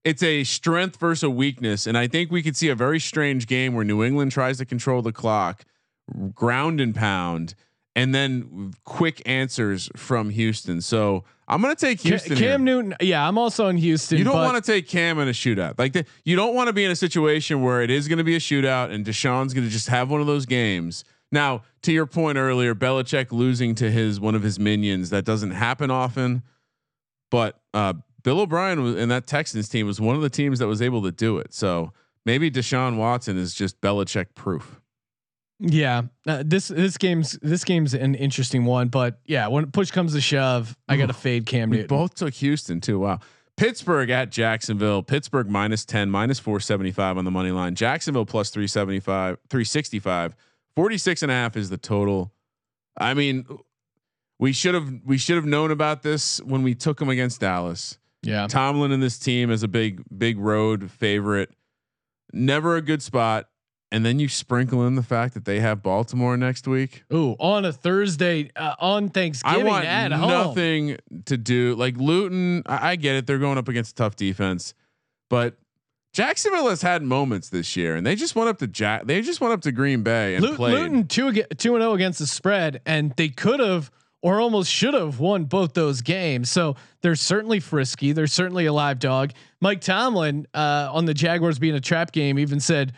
it's 0.04 0.22
a 0.22 0.44
strength 0.44 0.96
versus 0.98 1.24
a 1.24 1.30
weakness. 1.30 1.86
And 1.86 1.98
I 1.98 2.06
think 2.06 2.30
we 2.30 2.42
could 2.42 2.56
see 2.56 2.68
a 2.68 2.76
very 2.76 3.00
strange 3.00 3.48
game 3.48 3.74
where 3.74 3.84
New 3.84 4.04
England 4.04 4.30
tries 4.30 4.58
to 4.58 4.64
control 4.64 5.02
the 5.02 5.12
clock, 5.12 5.64
ground 6.32 6.80
and 6.80 6.94
pound, 6.94 7.54
and 7.96 8.14
then 8.14 8.74
quick 8.84 9.22
answers 9.24 9.90
from 9.96 10.28
Houston. 10.28 10.82
So 10.82 11.24
I'm 11.48 11.62
going 11.62 11.74
to 11.74 11.80
take 11.80 12.00
Houston. 12.02 12.36
Cam 12.36 12.40
here. 12.40 12.58
Newton, 12.58 12.94
yeah, 13.00 13.26
I'm 13.26 13.38
also 13.38 13.68
in 13.68 13.78
Houston. 13.78 14.18
You 14.18 14.24
don't 14.24 14.36
want 14.36 14.62
to 14.62 14.72
take 14.72 14.86
Cam 14.86 15.18
in 15.18 15.28
a 15.28 15.32
shootout. 15.32 15.78
Like 15.78 15.94
the, 15.94 16.04
you 16.22 16.36
don't 16.36 16.54
want 16.54 16.68
to 16.68 16.74
be 16.74 16.84
in 16.84 16.90
a 16.90 16.96
situation 16.96 17.62
where 17.62 17.80
it 17.80 17.90
is 17.90 18.06
going 18.06 18.18
to 18.18 18.24
be 18.24 18.36
a 18.36 18.38
shootout 18.38 18.90
and 18.92 19.04
Deshaun's 19.04 19.54
going 19.54 19.64
to 19.66 19.72
just 19.72 19.88
have 19.88 20.10
one 20.10 20.20
of 20.20 20.26
those 20.26 20.44
games. 20.44 21.04
Now, 21.32 21.62
to 21.82 21.92
your 21.92 22.06
point 22.06 22.36
earlier, 22.36 22.74
Belichick 22.74 23.32
losing 23.32 23.74
to 23.76 23.90
his 23.90 24.20
one 24.20 24.34
of 24.34 24.42
his 24.42 24.58
minions 24.60 25.10
that 25.10 25.24
doesn't 25.24 25.52
happen 25.52 25.90
often, 25.90 26.42
but 27.30 27.58
uh, 27.72 27.94
Bill 28.22 28.40
O'Brien 28.40 28.82
was, 28.82 28.96
and 28.96 29.10
that 29.10 29.26
Texans 29.26 29.68
team 29.70 29.86
was 29.86 30.00
one 30.00 30.16
of 30.16 30.22
the 30.22 30.30
teams 30.30 30.58
that 30.58 30.66
was 30.66 30.82
able 30.82 31.02
to 31.02 31.10
do 31.10 31.38
it. 31.38 31.54
So 31.54 31.92
maybe 32.26 32.50
Deshaun 32.50 32.96
Watson 32.96 33.38
is 33.38 33.54
just 33.54 33.80
Belichick 33.80 34.34
proof. 34.34 34.80
Yeah, 35.58 36.02
uh, 36.26 36.42
this 36.44 36.68
this 36.68 36.98
game's 36.98 37.32
this 37.40 37.64
game's 37.64 37.94
an 37.94 38.14
interesting 38.14 38.64
one, 38.66 38.88
but 38.88 39.20
yeah, 39.24 39.46
when 39.48 39.70
push 39.70 39.90
comes 39.90 40.12
to 40.12 40.20
shove, 40.20 40.76
I 40.88 40.96
got 40.96 41.06
to 41.06 41.14
fade 41.14 41.46
Cam 41.46 41.70
We 41.70 41.78
Newton. 41.78 41.88
both 41.88 42.14
took 42.14 42.34
Houston 42.34 42.80
too. 42.80 42.98
Wow. 42.98 43.20
Pittsburgh 43.56 44.10
at 44.10 44.30
Jacksonville. 44.30 45.02
Pittsburgh 45.02 45.48
minus 45.48 45.86
10, 45.86 46.10
minus 46.10 46.38
475 46.38 47.16
on 47.16 47.24
the 47.24 47.30
money 47.30 47.50
line. 47.52 47.74
Jacksonville 47.74 48.26
plus 48.26 48.50
375, 48.50 49.38
365. 49.48 50.36
46 50.74 51.22
and 51.22 51.32
a 51.32 51.34
half 51.34 51.56
is 51.56 51.70
the 51.70 51.78
total. 51.78 52.34
I 52.98 53.14
mean, 53.14 53.46
we 54.38 54.52
should 54.52 54.74
have 54.74 54.92
we 55.06 55.16
should 55.16 55.36
have 55.36 55.46
known 55.46 55.70
about 55.70 56.02
this 56.02 56.38
when 56.42 56.62
we 56.62 56.74
took 56.74 56.98
them 56.98 57.08
against 57.08 57.40
Dallas. 57.40 57.96
Yeah, 58.22 58.46
Tomlin 58.46 58.92
and 58.92 59.02
this 59.02 59.18
team 59.18 59.50
is 59.50 59.62
a 59.62 59.68
big 59.68 60.02
big 60.16 60.38
road 60.38 60.90
favorite. 60.90 61.50
Never 62.34 62.76
a 62.76 62.82
good 62.82 63.00
spot. 63.02 63.48
And 63.92 64.04
then 64.04 64.18
you 64.18 64.28
sprinkle 64.28 64.84
in 64.86 64.96
the 64.96 65.02
fact 65.02 65.34
that 65.34 65.44
they 65.44 65.60
have 65.60 65.80
Baltimore 65.82 66.36
next 66.36 66.66
week. 66.66 67.04
Ooh, 67.12 67.36
on 67.38 67.64
a 67.64 67.72
Thursday 67.72 68.50
uh, 68.56 68.74
on 68.80 69.04
I 69.04 69.08
Thanksgiving 69.08 69.66
want 69.66 69.84
at 69.84 70.10
home. 70.10 70.28
nothing 70.28 70.96
to 71.26 71.36
do. 71.36 71.76
Like 71.76 71.96
Luton, 71.96 72.62
I, 72.66 72.90
I 72.90 72.96
get 72.96 73.14
it. 73.14 73.26
They're 73.28 73.38
going 73.38 73.58
up 73.58 73.68
against 73.68 73.92
a 73.92 73.94
tough 73.94 74.16
defense, 74.16 74.74
but 75.30 75.56
Jacksonville 76.12 76.68
has 76.68 76.82
had 76.82 77.02
moments 77.02 77.50
this 77.50 77.76
year, 77.76 77.94
and 77.94 78.04
they 78.06 78.16
just 78.16 78.34
went 78.34 78.48
up 78.48 78.58
to 78.58 78.66
Jack. 78.66 79.06
They 79.06 79.20
just 79.22 79.40
went 79.40 79.52
up 79.52 79.60
to 79.62 79.72
Green 79.72 80.02
Bay 80.02 80.34
and 80.34 80.42
Lu- 80.44 80.56
played. 80.56 80.72
Luton 80.72 81.06
two 81.06 81.32
two 81.32 81.74
and 81.76 81.82
zero 81.82 81.92
against 81.92 82.18
the 82.18 82.26
spread, 82.26 82.80
and 82.86 83.12
they 83.16 83.28
could 83.28 83.60
have 83.60 83.90
or 84.22 84.40
almost 84.40 84.68
should 84.72 84.94
have 84.94 85.20
won 85.20 85.44
both 85.44 85.74
those 85.74 86.00
games. 86.00 86.50
So 86.50 86.74
they're 87.02 87.14
certainly 87.14 87.60
frisky. 87.60 88.10
They're 88.12 88.26
certainly 88.26 88.66
a 88.66 88.72
live 88.72 88.98
dog. 88.98 89.30
Mike 89.60 89.80
Tomlin 89.80 90.46
uh, 90.52 90.88
on 90.92 91.04
the 91.04 91.14
Jaguars 91.14 91.60
being 91.60 91.76
a 91.76 91.80
trap 91.80 92.10
game 92.10 92.38
even 92.38 92.58
said, 92.58 92.92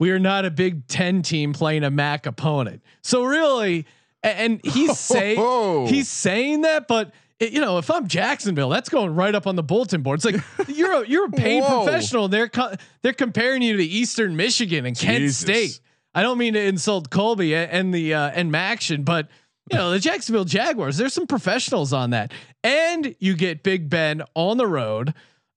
"We 0.00 0.10
are 0.10 0.18
not 0.18 0.44
a 0.44 0.50
Big 0.50 0.88
Ten 0.88 1.22
team 1.22 1.52
playing 1.52 1.84
a 1.84 1.90
MAC 1.90 2.26
opponent." 2.26 2.82
So 3.02 3.22
really, 3.22 3.86
and 4.24 4.60
he's 4.64 4.98
saying 4.98 5.38
Oh. 5.40 5.86
he's 5.86 6.08
saying 6.08 6.62
that, 6.62 6.88
but. 6.88 7.12
it- 7.38 7.52
you 7.52 7.60
know, 7.62 7.78
if 7.78 7.90
I'm 7.90 8.06
Jacksonville, 8.06 8.68
that's 8.68 8.90
going 8.90 9.14
right 9.14 9.34
up 9.34 9.46
on 9.46 9.56
the 9.56 9.62
bulletin 9.62 10.02
board. 10.02 10.18
It's 10.22 10.26
like 10.26 10.42
you're 10.76 11.04
a 11.04 11.08
you're 11.08 11.24
a 11.26 11.30
paid 11.30 11.62
Whoa. 11.62 11.84
professional. 11.84 12.28
They're 12.28 12.48
co- 12.48 12.74
they're 13.00 13.14
comparing 13.14 13.62
you 13.62 13.78
to 13.78 13.82
Eastern 13.82 14.36
Michigan 14.36 14.84
and 14.84 14.94
Kent 14.98 15.20
Jesus. 15.20 15.38
State. 15.38 15.80
I 16.14 16.22
don't 16.22 16.36
mean 16.36 16.52
to 16.52 16.60
insult 16.60 17.08
Colby 17.08 17.54
and 17.54 17.94
the 17.94 18.12
uh, 18.12 18.30
and 18.34 18.52
Maction, 18.52 19.06
but 19.06 19.28
you 19.72 19.78
know 19.78 19.90
the 19.90 19.98
Jacksonville 19.98 20.44
Jaguars. 20.44 20.98
There's 20.98 21.14
some 21.14 21.26
professionals 21.26 21.94
on 21.94 22.10
that, 22.10 22.30
and 22.62 23.14
you 23.20 23.34
get 23.34 23.62
Big 23.62 23.88
Ben 23.88 24.22
on 24.34 24.58
the 24.58 24.66
road, 24.66 25.14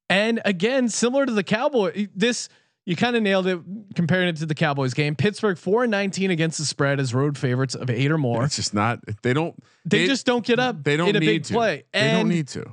and 0.10 0.40
again 0.46 0.88
similar 0.88 1.26
to 1.26 1.34
the 1.34 1.44
Cowboy. 1.44 2.08
This 2.16 2.48
you 2.86 2.96
kind 2.96 3.16
of 3.16 3.24
nailed 3.24 3.48
it 3.48 3.60
comparing 3.96 4.28
it 4.30 4.36
to 4.38 4.46
the 4.46 4.56
Cowboys 4.56 4.94
game. 4.94 5.16
Pittsburgh 5.16 5.58
four 5.58 5.84
and 5.84 5.92
nineteen 5.92 6.32
against 6.32 6.58
the 6.58 6.66
spread 6.66 7.00
as 7.00 7.14
road 7.14 7.38
favorites 7.38 7.76
of 7.76 7.90
eight 7.90 8.12
or 8.12 8.18
more. 8.18 8.44
It's 8.44 8.56
just 8.56 8.74
not. 8.74 9.00
They 9.22 9.34
don't. 9.34 9.56
They 9.86 10.06
just 10.08 10.26
don't 10.26 10.46
get 10.46 10.60
up 10.60 10.84
They 10.84 10.98
don't 10.98 11.10
in 11.10 11.16
a 11.16 11.20
need 11.20 11.26
big 11.26 11.44
to. 11.46 11.54
play. 11.54 11.84
They 11.94 12.00
And 12.00 12.18
don't 12.20 12.30
need 12.30 12.48
to. 12.50 12.66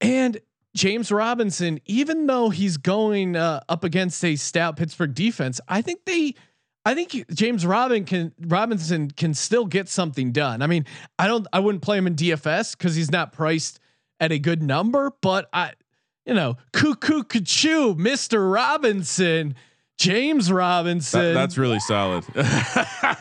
and 0.00 0.38
James 0.76 1.12
Robinson, 1.12 1.78
even 1.86 2.26
though 2.26 2.50
he's 2.50 2.76
going 2.78 3.36
uh, 3.36 3.60
up 3.68 3.84
against 3.84 4.24
a 4.24 4.34
stout 4.34 4.76
Pittsburgh 4.76 5.14
defense, 5.14 5.60
I 5.68 5.82
think 5.82 6.04
they, 6.04 6.34
I 6.84 6.94
think 6.96 7.26
James 7.32 7.64
Robin 7.64 8.04
can 8.04 8.32
Robinson 8.40 9.08
can 9.12 9.34
still 9.34 9.66
get 9.66 9.88
something 9.88 10.32
done. 10.32 10.62
I 10.62 10.66
mean, 10.66 10.84
I 11.16 11.28
don't, 11.28 11.46
I 11.52 11.60
wouldn't 11.60 11.82
play 11.82 11.96
him 11.96 12.08
in 12.08 12.16
DFS 12.16 12.76
because 12.76 12.96
he's 12.96 13.12
not 13.12 13.32
priced 13.32 13.78
at 14.18 14.32
a 14.32 14.38
good 14.40 14.62
number, 14.62 15.12
but 15.20 15.48
I, 15.52 15.74
you 16.24 16.34
know, 16.34 16.56
cuckoo 16.72 17.22
cuckoo, 17.22 17.94
Mister 17.94 18.48
Robinson, 18.48 19.54
James 19.98 20.50
Robinson. 20.50 21.20
That, 21.20 21.34
that's 21.34 21.58
really 21.58 21.80
solid. 21.80 22.24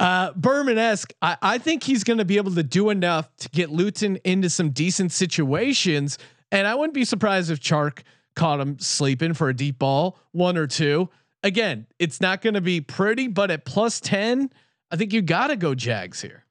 Uh, 0.00 0.32
Berman 0.32 0.76
esque. 0.76 1.12
I, 1.22 1.36
I 1.40 1.58
think 1.58 1.84
he's 1.84 2.02
going 2.02 2.18
to 2.18 2.24
be 2.24 2.36
able 2.36 2.54
to 2.54 2.62
do 2.62 2.90
enough 2.90 3.34
to 3.38 3.48
get 3.50 3.70
Luton 3.70 4.18
into 4.24 4.50
some 4.50 4.70
decent 4.70 5.12
situations, 5.12 6.18
and 6.50 6.66
I 6.66 6.74
wouldn't 6.74 6.94
be 6.94 7.04
surprised 7.04 7.50
if 7.50 7.60
Chark 7.60 8.00
caught 8.34 8.60
him 8.60 8.78
sleeping 8.80 9.34
for 9.34 9.48
a 9.48 9.54
deep 9.54 9.78
ball, 9.78 10.18
one 10.32 10.56
or 10.56 10.66
two. 10.66 11.08
Again, 11.44 11.86
it's 11.98 12.20
not 12.20 12.42
going 12.42 12.54
to 12.54 12.60
be 12.60 12.80
pretty, 12.80 13.28
but 13.28 13.50
at 13.50 13.64
plus 13.64 14.00
ten, 14.00 14.50
I 14.90 14.96
think 14.96 15.12
you 15.12 15.22
got 15.22 15.48
to 15.48 15.56
go 15.56 15.74
Jags 15.74 16.20
here. 16.20 16.43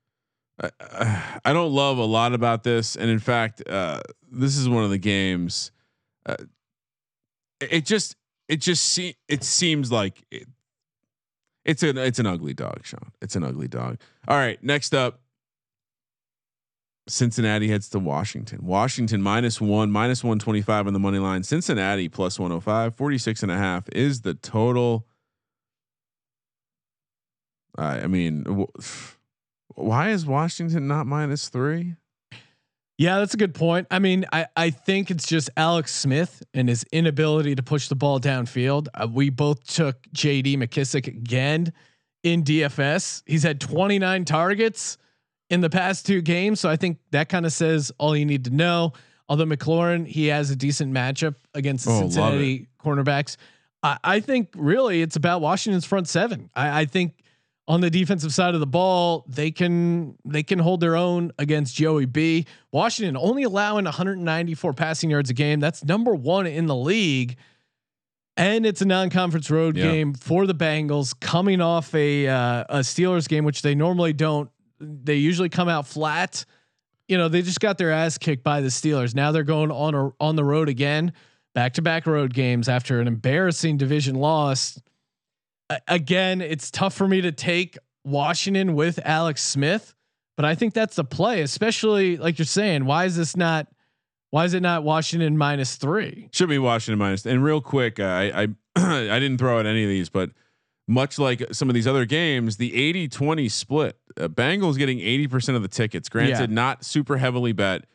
I 0.62 1.54
don't 1.54 1.72
love 1.72 1.98
a 1.98 2.06
lot 2.06 2.34
about 2.34 2.64
this, 2.64 2.96
and 2.96 3.10
in 3.10 3.20
fact, 3.20 3.68
uh, 3.68 4.02
this 4.32 4.58
is 4.58 4.70
one 4.70 4.84
of 4.84 4.90
the 4.90 4.98
games. 4.98 5.72
Uh, 6.26 6.36
it 7.60 7.86
just, 7.86 8.16
it 8.48 8.58
just 8.58 8.84
see, 8.84 9.16
it 9.28 9.44
seems 9.44 9.92
like 9.92 10.24
it, 10.32 10.48
it's 11.66 11.82
an 11.82 11.98
it's 11.98 12.20
an 12.20 12.26
ugly 12.26 12.54
dog, 12.54 12.82
Sean. 12.84 13.12
It's 13.22 13.36
an 13.36 13.44
ugly 13.44 13.68
dog. 13.68 13.98
All 14.28 14.38
right, 14.38 14.62
next 14.64 14.94
up, 14.94 15.22
Cincinnati 17.08 17.68
heads 17.70 17.90
to 17.90 18.00
Washington. 18.00 18.66
Washington 18.66 19.22
minus 19.22 19.60
one, 19.60 19.92
minus 19.92 20.24
one 20.24 20.40
twenty 20.40 20.62
five 20.62 20.88
on 20.88 20.94
the 20.94 21.00
money 21.00 21.20
line. 21.20 21.44
Cincinnati 21.44 22.10
plus 22.10 22.40
105, 22.40 22.96
46 22.96 23.44
and 23.44 23.52
a 23.52 23.58
half 23.58 23.90
is 23.90 24.22
the 24.22 24.34
total. 24.34 25.08
I 27.78 28.02
I 28.02 28.08
mean, 28.08 28.46
wh- 28.46 28.82
why 29.76 30.10
is 30.10 30.26
Washington 30.26 30.88
not 30.88 31.06
minus 31.08 31.50
three? 31.50 31.96
Yeah, 32.98 33.20
that's 33.20 33.34
a 33.34 33.38
good 33.38 33.56
point. 33.56 33.88
I 33.90 33.98
mean, 34.00 34.26
I, 34.32 34.46
I 34.56 34.70
think 34.70 35.10
it's 35.10 35.28
just 35.28 35.50
Alex 35.58 35.94
Smith 35.94 36.44
and 36.54 36.70
his 36.70 36.86
inability 36.92 37.56
to 37.56 37.64
push 37.64 37.88
the 37.88 37.96
ball 37.96 38.20
downfield. 38.20 38.88
Uh, 38.94 39.08
we 39.12 39.30
both 39.30 39.66
took 39.66 40.02
JD 40.16 40.58
McKissic 40.58 41.08
again 41.08 41.74
in 42.22 42.44
DFS. 42.44 43.24
He's 43.26 43.42
had 43.44 43.60
29 43.60 44.26
targets 44.26 44.98
in 45.50 45.62
the 45.62 45.70
past 45.72 46.06
two 46.06 46.22
games. 46.22 46.60
So 46.60 46.70
I 46.70 46.76
think 46.76 47.00
that 47.12 47.30
kind 47.30 47.46
of 47.48 47.52
says 47.52 47.92
all 47.98 48.16
you 48.16 48.26
need 48.26 48.46
to 48.46 48.52
know. 48.52 48.94
Although 49.28 49.46
McLaurin, 49.46 50.06
he 50.06 50.28
has 50.28 50.52
a 50.52 50.56
decent 50.56 50.94
matchup 50.94 51.36
against 51.56 51.86
the 51.86 51.92
Oh, 51.92 52.00
Cincinnati 52.02 52.68
cornerbacks. 52.84 53.38
I, 53.82 53.98
I 54.04 54.20
think 54.20 54.50
really 54.56 55.02
it's 55.02 55.16
about 55.16 55.42
Washington's 55.42 55.86
front 55.86 56.08
seven. 56.08 56.50
I, 56.56 56.82
I 56.82 56.86
think 56.86 57.23
on 57.68 57.80
the 57.82 57.90
defensive 57.90 58.34
side 58.34 58.54
of 58.56 58.60
the 58.60 58.68
ball, 58.68 59.24
they 59.28 59.50
can 59.52 60.18
they 60.26 60.44
can 60.44 60.60
hold 60.60 60.82
their 60.82 60.96
own 60.98 61.32
against 61.40 61.76
Joey 61.76 62.06
B. 62.06 62.46
Washington 62.72 63.16
only 63.16 63.44
allowing 63.44 63.86
194 63.86 64.74
passing 64.74 65.10
yards 65.10 65.30
a 65.30 65.34
game. 65.34 65.60
That's 65.62 65.84
number 65.84 66.14
one 66.14 66.46
in 66.46 66.66
the 66.66 66.76
league. 66.76 67.38
And 68.36 68.66
it's 68.66 68.82
a 68.82 68.86
non-conference 68.86 69.50
road 69.52 69.78
Yeah. 69.78 69.92
game 69.92 70.14
for 70.16 70.48
the 70.48 70.56
Bengals, 70.56 71.14
coming 71.20 71.62
off 71.62 71.94
a 71.94 72.28
uh, 72.28 72.64
a 72.68 72.80
Steelers 72.80 73.30
game, 73.30 73.46
which 73.46 73.62
they 73.62 73.76
normally 73.76 74.12
don't. 74.14 74.50
They 74.80 75.16
usually 75.16 75.50
come 75.50 75.70
out 75.70 75.88
flat. 75.88 76.44
You 77.08 77.18
know, 77.18 77.28
they 77.30 77.44
just 77.44 77.60
got 77.60 77.78
their 77.78 77.92
ass 77.92 78.18
kicked 78.18 78.44
by 78.44 78.62
the 78.62 78.70
Steelers. 78.70 79.14
Now 79.14 79.32
they're 79.32 79.44
going 79.44 79.72
on 79.72 79.94
a, 79.94 80.10
on 80.20 80.36
the 80.36 80.44
road 80.44 80.68
again, 80.68 81.14
back 81.54 81.74
to 81.74 81.82
back 81.82 82.08
road 82.08 82.34
games 82.34 82.68
after 82.68 83.00
an 83.00 83.08
embarrassing 83.08 83.78
division 83.78 84.16
loss 84.16 84.82
again, 85.88 86.42
it's 86.42 86.70
tough 86.72 86.94
for 86.94 87.08
me 87.08 87.22
to 87.22 87.32
take 87.32 87.78
Washington 88.04 88.76
with 88.76 89.00
Alex 89.06 89.42
Smith, 89.42 89.94
but 90.36 90.46
I 90.46 90.56
think 90.56 90.74
that's 90.74 90.96
the 90.96 91.04
play, 91.04 91.42
especially 91.42 92.18
like 92.18 92.38
you're 92.38 92.46
saying. 92.46 92.86
Why 92.86 93.06
is 93.06 93.16
this 93.16 93.36
not? 93.36 93.68
Why 94.32 94.46
is 94.46 94.54
it 94.56 94.62
not 94.62 94.84
Washington 94.84 95.38
minus 95.38 95.76
three? 95.76 96.30
Should 96.32 96.50
be 96.50 96.58
Washington 96.58 96.98
minus. 97.00 97.26
And 97.26 97.44
real 97.44 97.62
quick, 97.62 98.00
uh, 98.00 98.04
I 98.04 98.44
I 98.44 98.48
I 98.76 99.20
didn't 99.20 99.38
throw 99.38 99.60
out 99.60 99.66
any 99.66 99.84
of 99.84 99.90
these, 99.90 100.10
but 100.10 100.32
much 100.88 101.18
like 101.20 101.54
some 101.54 101.70
of 101.70 101.76
these 101.76 101.88
other 101.88 102.04
games, 102.04 102.58
the 102.58 102.72
80-20 103.08 103.50
split, 103.50 103.98
uh, 104.20 104.28
Bengals 104.28 104.78
getting 104.78 104.98
80% 105.00 105.56
of 105.56 105.62
the 105.62 105.70
tickets. 105.70 106.10
Granted, 106.10 106.50
Yeah. 106.50 106.54
not 106.54 106.84
super 106.84 107.16
heavily 107.16 107.54
bet, 107.54 107.86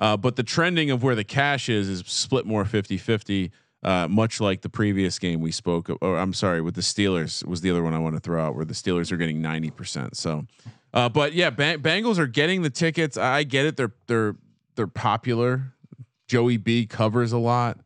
uh, 0.00 0.16
but 0.16 0.34
the 0.34 0.42
trending 0.42 0.90
of 0.90 1.04
where 1.04 1.14
the 1.14 1.22
cash 1.22 1.68
is 1.68 1.88
is 1.88 2.02
split 2.04 2.44
more 2.44 2.64
50-50. 2.64 3.50
Uh, 3.82 4.06
much 4.08 4.40
like 4.40 4.60
the 4.60 4.68
previous 4.68 5.18
game 5.18 5.40
we 5.40 5.50
spoke, 5.50 5.88
of, 5.88 5.98
or 6.00 6.16
I'm 6.16 6.32
sorry, 6.32 6.60
with 6.60 6.76
the 6.76 6.82
Steelers 6.82 7.44
was 7.44 7.62
the 7.62 7.70
other 7.70 7.82
one 7.82 7.94
I 7.94 7.98
want 7.98 8.14
to 8.14 8.20
throw 8.20 8.40
out, 8.40 8.54
where 8.54 8.64
the 8.64 8.74
Steelers 8.74 9.10
are 9.10 9.16
getting 9.16 9.42
90%. 9.42 10.14
So, 10.14 10.46
uh, 10.94 11.08
but 11.08 11.32
yeah, 11.32 11.50
Bang- 11.50 11.80
Bengals 11.80 12.18
are 12.18 12.28
getting 12.28 12.62
the 12.62 12.70
tickets. 12.70 13.16
I 13.16 13.42
get 13.42 13.66
it; 13.66 13.76
they're 13.76 13.92
they're 14.06 14.36
they're 14.76 14.86
popular. 14.86 15.72
Joey 16.28 16.58
B 16.58 16.86
covers 16.86 17.32
a 17.32 17.38
lot. 17.38 17.80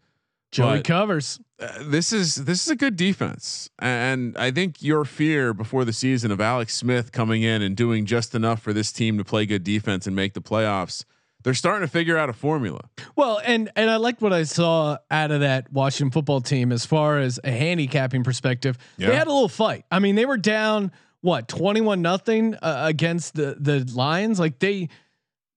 Joey 0.50 0.82
covers. 0.82 1.40
Uh, 1.58 1.68
this 1.82 2.12
is 2.12 2.34
this 2.36 2.62
is 2.62 2.68
a 2.68 2.76
good 2.76 2.96
defense, 2.96 3.70
and 3.78 4.36
I 4.36 4.50
think 4.50 4.82
your 4.82 5.04
fear 5.04 5.54
before 5.54 5.84
the 5.84 5.92
season 5.92 6.30
of 6.30 6.40
Alex 6.40 6.74
Smith 6.74 7.12
coming 7.12 7.42
in 7.42 7.62
and 7.62 7.76
doing 7.76 8.06
just 8.06 8.34
enough 8.34 8.60
for 8.60 8.72
this 8.72 8.92
team 8.92 9.18
to 9.18 9.24
play 9.24 9.46
good 9.46 9.64
defense 9.64 10.06
and 10.06 10.14
make 10.14 10.34
the 10.34 10.42
playoffs. 10.42 11.04
They're 11.46 11.54
starting 11.54 11.86
to 11.86 11.92
figure 11.92 12.18
out 12.18 12.28
a 12.28 12.32
formula. 12.32 12.80
Well, 13.14 13.40
and 13.44 13.70
and 13.76 13.88
I 13.88 13.98
liked 13.98 14.20
what 14.20 14.32
I 14.32 14.42
saw 14.42 14.98
out 15.12 15.30
of 15.30 15.42
that 15.42 15.72
Washington 15.72 16.10
football 16.10 16.40
team 16.40 16.72
as 16.72 16.84
far 16.84 17.20
as 17.20 17.38
a 17.44 17.52
handicapping 17.52 18.24
perspective. 18.24 18.76
Yeah. 18.96 19.10
They 19.10 19.14
had 19.14 19.28
a 19.28 19.32
little 19.32 19.48
fight. 19.48 19.84
I 19.88 20.00
mean, 20.00 20.16
they 20.16 20.26
were 20.26 20.38
down 20.38 20.90
what 21.20 21.46
twenty 21.46 21.80
one 21.80 22.02
nothing 22.02 22.56
uh, 22.56 22.82
against 22.88 23.36
the 23.36 23.56
the 23.60 23.88
Lions. 23.94 24.40
Like 24.40 24.58
they 24.58 24.88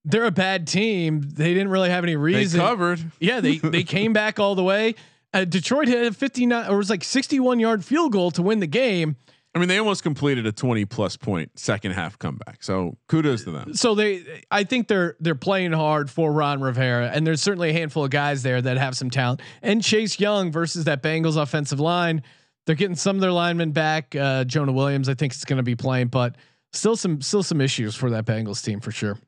they're 0.04 0.26
a 0.26 0.30
bad 0.30 0.68
team. 0.68 1.22
They 1.22 1.54
didn't 1.54 1.70
really 1.70 1.90
have 1.90 2.04
any 2.04 2.12
They 2.12 2.18
reason. 2.18 2.60
covered. 2.60 3.00
Yeah, 3.18 3.40
they 3.40 3.58
they 3.58 3.82
came 3.96 4.12
back 4.12 4.38
all 4.38 4.54
the 4.54 4.62
way. 4.62 4.94
Uh, 5.34 5.44
Detroit 5.44 5.88
hit 5.88 6.06
a 6.06 6.14
59 6.14 6.68
or 6.70 6.74
it 6.74 6.76
was 6.76 6.90
like 6.90 7.02
61 7.02 7.58
yard 7.58 7.84
field 7.84 8.12
goal 8.12 8.30
to 8.30 8.42
win 8.42 8.60
the 8.60 8.68
game. 8.68 9.16
I 9.54 9.58
mean, 9.58 9.68
they 9.68 9.78
almost 9.78 10.04
completed 10.04 10.46
a 10.46 10.52
20 10.52 10.84
plus 10.84 11.16
point 11.16 11.58
second 11.58 11.92
half 11.92 12.18
comeback. 12.18 12.62
So 12.62 12.96
kudos 13.08 13.44
to 13.44 13.50
them. 13.50 13.74
So 13.74 13.94
they 13.94 14.44
I 14.50 14.64
think 14.64 14.86
they're 14.86 15.16
they're 15.18 15.34
playing 15.34 15.72
hard 15.72 16.08
for 16.08 16.32
Ron 16.32 16.60
Rivera 16.60 17.10
and 17.12 17.26
there's 17.26 17.42
certainly 17.42 17.70
a 17.70 17.72
handful 17.72 18.04
of 18.04 18.10
guys 18.10 18.42
there 18.42 18.62
that 18.62 18.78
have 18.78 18.96
some 18.96 19.10
talent. 19.10 19.40
And 19.62 19.82
Chase 19.82 20.20
Young 20.20 20.52
versus 20.52 20.84
that 20.84 21.02
Bengals 21.02 21.40
offensive 21.40 21.80
line, 21.80 22.22
they're 22.66 22.76
getting 22.76 22.96
some 22.96 23.16
of 23.16 23.22
their 23.22 23.32
linemen 23.32 23.72
back. 23.72 24.14
Uh, 24.14 24.44
Jonah 24.44 24.72
Williams 24.72 25.08
I 25.08 25.14
think 25.14 25.34
is 25.34 25.44
going 25.44 25.56
to 25.56 25.64
be 25.64 25.74
playing, 25.74 26.08
but 26.08 26.36
still 26.72 26.94
some 26.96 27.20
still 27.20 27.42
some 27.42 27.60
issues 27.60 27.96
for 27.96 28.10
that 28.10 28.26
Bengals 28.26 28.64
team 28.64 28.78
for 28.78 28.92
sure. 28.92 29.18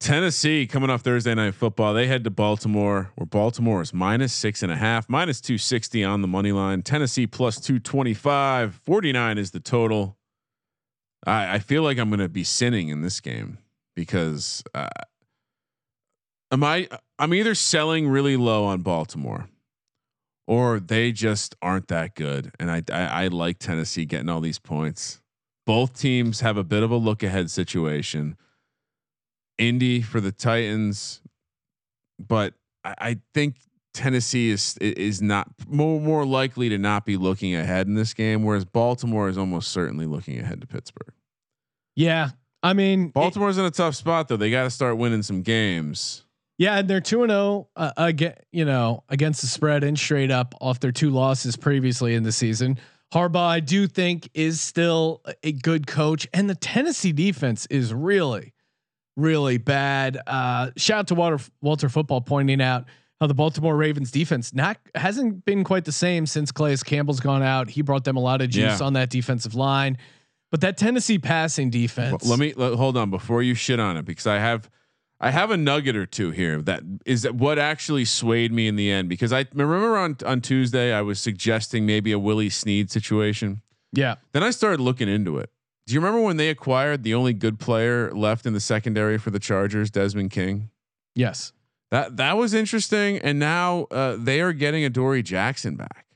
Tennessee 0.00 0.66
coming 0.66 0.88
off 0.88 1.02
Thursday 1.02 1.34
night 1.34 1.54
football. 1.54 1.92
They 1.92 2.06
head 2.06 2.24
to 2.24 2.30
Baltimore, 2.30 3.12
where 3.16 3.26
Baltimore 3.26 3.82
is 3.82 3.92
minus 3.92 4.32
six 4.32 4.62
and 4.62 4.72
a 4.72 4.76
half, 4.76 5.10
minus 5.10 5.42
260 5.42 6.02
on 6.04 6.22
the 6.22 6.28
money 6.28 6.52
line. 6.52 6.82
Tennessee 6.82 7.26
plus 7.26 7.60
225. 7.60 8.74
49 8.74 9.38
is 9.38 9.50
the 9.50 9.60
total. 9.60 10.16
I, 11.26 11.56
I 11.56 11.58
feel 11.58 11.82
like 11.82 11.98
I'm 11.98 12.08
going 12.08 12.20
to 12.20 12.30
be 12.30 12.44
sinning 12.44 12.88
in 12.88 13.02
this 13.02 13.20
game 13.20 13.58
because 13.94 14.62
uh, 14.74 14.88
am 16.50 16.64
I? 16.64 16.88
I'm 17.18 17.34
either 17.34 17.54
selling 17.54 18.08
really 18.08 18.38
low 18.38 18.64
on 18.64 18.80
Baltimore, 18.80 19.50
or 20.46 20.80
they 20.80 21.12
just 21.12 21.54
aren't 21.60 21.88
that 21.88 22.14
good. 22.14 22.52
And 22.58 22.70
I, 22.70 22.82
I, 22.90 23.24
I 23.24 23.26
like 23.26 23.58
Tennessee 23.58 24.06
getting 24.06 24.30
all 24.30 24.40
these 24.40 24.58
points. 24.58 25.20
Both 25.66 26.00
teams 26.00 26.40
have 26.40 26.56
a 26.56 26.64
bit 26.64 26.82
of 26.82 26.90
a 26.90 26.96
look 26.96 27.22
ahead 27.22 27.50
situation. 27.50 28.38
Indy 29.60 30.00
for 30.00 30.20
the 30.20 30.32
Titans, 30.32 31.20
but 32.18 32.54
I, 32.82 32.94
I 32.98 33.18
think 33.34 33.56
Tennessee 33.92 34.50
is 34.50 34.76
is 34.80 35.20
not 35.20 35.48
more 35.68 36.00
more 36.00 36.24
likely 36.24 36.68
to 36.70 36.78
not 36.78 37.04
be 37.04 37.16
looking 37.16 37.54
ahead 37.54 37.86
in 37.86 37.94
this 37.94 38.14
game, 38.14 38.42
whereas 38.42 38.64
Baltimore 38.64 39.28
is 39.28 39.36
almost 39.36 39.70
certainly 39.70 40.06
looking 40.06 40.38
ahead 40.38 40.60
to 40.62 40.66
Pittsburgh. 40.66 41.12
Yeah. 41.94 42.30
I 42.62 42.72
mean 42.72 43.06
it- 43.06 43.14
Baltimore's 43.14 43.58
in 43.58 43.64
a 43.64 43.70
tough 43.70 43.94
spot 43.94 44.28
though; 44.28 44.36
they 44.36 44.50
got 44.50 44.64
to 44.64 44.70
start 44.70 44.96
winning 44.96 45.22
some 45.22 45.42
games. 45.42 46.24
Yeah, 46.58 46.78
and 46.78 46.88
they're 46.88 47.00
two 47.00 47.22
and 47.22 47.32
oh, 47.32 47.68
uh, 47.74 47.90
zero 47.96 48.08
again. 48.08 48.34
You 48.52 48.64
know, 48.64 49.02
against 49.08 49.40
the 49.40 49.46
spread 49.46 49.82
and 49.82 49.98
straight 49.98 50.30
up 50.30 50.54
off 50.60 50.78
their 50.80 50.92
two 50.92 51.10
losses 51.10 51.56
previously 51.56 52.14
in 52.14 52.22
the 52.22 52.32
season. 52.32 52.78
Harbaugh, 53.14 53.48
I 53.48 53.60
do 53.60 53.86
think, 53.88 54.30
is 54.34 54.60
still 54.60 55.22
a 55.42 55.52
good 55.52 55.86
coach, 55.86 56.28
and 56.32 56.48
the 56.48 56.54
Tennessee 56.54 57.12
defense 57.12 57.66
is 57.70 57.92
really, 57.92 58.52
really 59.16 59.58
bad. 59.58 60.18
Uh, 60.26 60.70
shout 60.76 60.98
out 61.00 61.06
to 61.08 61.14
Walter, 61.14 61.44
Walter 61.60 61.88
Football 61.88 62.20
pointing 62.20 62.60
out 62.60 62.84
how 63.20 63.26
the 63.26 63.34
Baltimore 63.34 63.76
Ravens 63.76 64.10
defense 64.10 64.54
not 64.54 64.78
hasn't 64.94 65.44
been 65.44 65.62
quite 65.64 65.84
the 65.84 65.92
same 65.92 66.24
since 66.26 66.50
Calais 66.50 66.78
Campbell's 66.84 67.20
gone 67.20 67.42
out. 67.42 67.68
He 67.68 67.82
brought 67.82 68.04
them 68.04 68.16
a 68.16 68.20
lot 68.20 68.40
of 68.40 68.48
juice 68.50 68.80
Yeah. 68.80 68.86
on 68.86 68.94
that 68.94 69.10
defensive 69.10 69.54
line, 69.54 69.98
but 70.50 70.62
that 70.62 70.76
Tennessee 70.78 71.18
passing 71.18 71.68
defense. 71.70 72.22
Well, 72.22 72.30
let 72.30 72.38
me 72.38 72.54
let, 72.56 72.74
hold 72.74 72.96
on 72.96 73.10
before 73.10 73.42
you 73.42 73.54
shit 73.54 73.78
on 73.78 73.96
it 73.98 74.04
because 74.06 74.26
I 74.26 74.38
have 74.38 74.70
I 75.22 75.30
have 75.32 75.50
a 75.50 75.56
nugget 75.58 75.96
or 75.96 76.06
two 76.06 76.30
here 76.30 76.62
that 76.62 76.82
is 77.04 77.30
what 77.30 77.58
actually 77.58 78.06
swayed 78.06 78.52
me 78.52 78.66
in 78.68 78.76
the 78.76 78.90
end 78.90 79.10
because 79.10 79.34
I 79.34 79.44
remember 79.52 79.98
on 79.98 80.16
on 80.24 80.40
Tuesday 80.40 80.94
I 80.94 81.02
was 81.02 81.20
suggesting 81.20 81.84
maybe 81.84 82.12
a 82.12 82.18
Willie 82.18 82.48
Snead 82.48 82.90
situation. 82.90 83.60
Yeah, 83.92 84.14
Then 84.32 84.42
I 84.44 84.50
started 84.50 84.80
looking 84.80 85.08
into 85.08 85.36
it. 85.38 85.50
Do 85.90 85.94
you 85.94 86.00
remember 86.00 86.20
when 86.20 86.36
they 86.36 86.50
acquired 86.50 87.02
the 87.02 87.14
only 87.14 87.32
good 87.32 87.58
player 87.58 88.12
left 88.14 88.46
in 88.46 88.52
the 88.52 88.60
secondary 88.60 89.18
for 89.18 89.30
the 89.32 89.40
Chargers, 89.40 89.90
Desmond 89.90 90.30
King? 90.30 90.70
yes. 91.16 91.52
That 91.90 92.16
that 92.18 92.36
was 92.36 92.54
interesting, 92.54 93.18
and 93.18 93.40
now 93.40 93.88
uh, 93.90 94.14
they 94.16 94.40
are 94.40 94.52
getting 94.52 94.84
Adoree' 94.84 95.24
Jackson 95.24 95.74
back, 95.74 96.06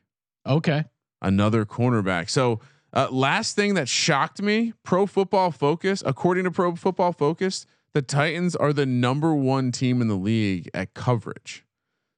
Okay. 0.46 0.84
another 1.20 1.64
cornerback. 1.64 2.30
So 2.30 2.60
uh, 2.92 3.08
last 3.10 3.56
thing 3.56 3.74
that 3.74 3.88
shocked 3.88 4.40
me, 4.40 4.74
Pro 4.84 5.06
Football 5.06 5.50
Focus, 5.50 6.00
according 6.06 6.44
to 6.44 6.52
Pro 6.52 6.76
Football 6.76 7.12
Focus, 7.12 7.66
the 7.94 8.02
Titans 8.02 8.54
are 8.54 8.72
the 8.72 8.86
number 8.86 9.34
one 9.34 9.72
team 9.72 10.00
in 10.00 10.06
the 10.06 10.14
league 10.14 10.70
at 10.72 10.94
coverage. 10.94 11.64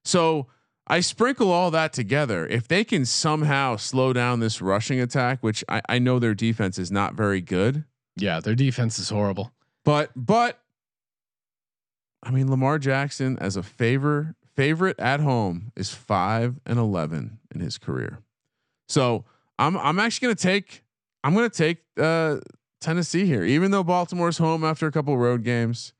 So 0.05 0.45
I 0.89 1.01
sprinkle 1.01 1.51
all 1.51 1.69
that 1.71 1.91
together. 1.91 2.47
If 2.47 2.67
they 2.67 2.83
can 2.85 3.05
somehow 3.05 3.75
slow 3.75 4.13
down 4.13 4.39
this 4.39 4.61
rushing 4.61 4.99
attack, 5.01 5.39
which 5.41 5.63
I, 5.67 5.81
I 5.89 5.99
know 5.99 6.17
their 6.17 6.33
defense 6.33 6.79
is 6.79 6.89
not 6.91 7.13
very 7.13 7.41
good, 7.41 7.83
Yeah, 8.15 8.39
their 8.39 8.55
defense 8.55 8.97
is 8.97 9.09
horrible. 9.09 9.51
but 9.83 10.11
but 10.15 10.59
I 12.23 12.31
mean 12.31 12.49
Lamar 12.49 12.79
Jackson 12.79 13.37
as 13.39 13.55
a 13.57 13.63
favor 13.63 14.35
favorite 14.55 14.99
at 14.99 15.19
home 15.19 15.71
is 15.75 15.93
five 15.93 16.55
and 16.65 16.79
eleven 16.79 17.39
in 17.53 17.59
his 17.61 17.77
career. 17.77 18.19
So 18.87 19.25
I'm 19.59 19.77
I'm 19.77 19.99
actually 19.99 20.27
gonna 20.27 20.35
take 20.35 20.83
I'm 21.23 21.33
gonna 21.35 21.49
take 21.49 21.79
uh, 21.99 22.37
Tennessee 22.79 23.25
here, 23.25 23.43
even 23.43 23.71
though 23.71 23.83
Baltimore's 23.83 24.37
home 24.37 24.63
after 24.63 24.87
a 24.87 24.91
couple 24.91 25.17
road 25.17 25.43
games. 25.43 25.93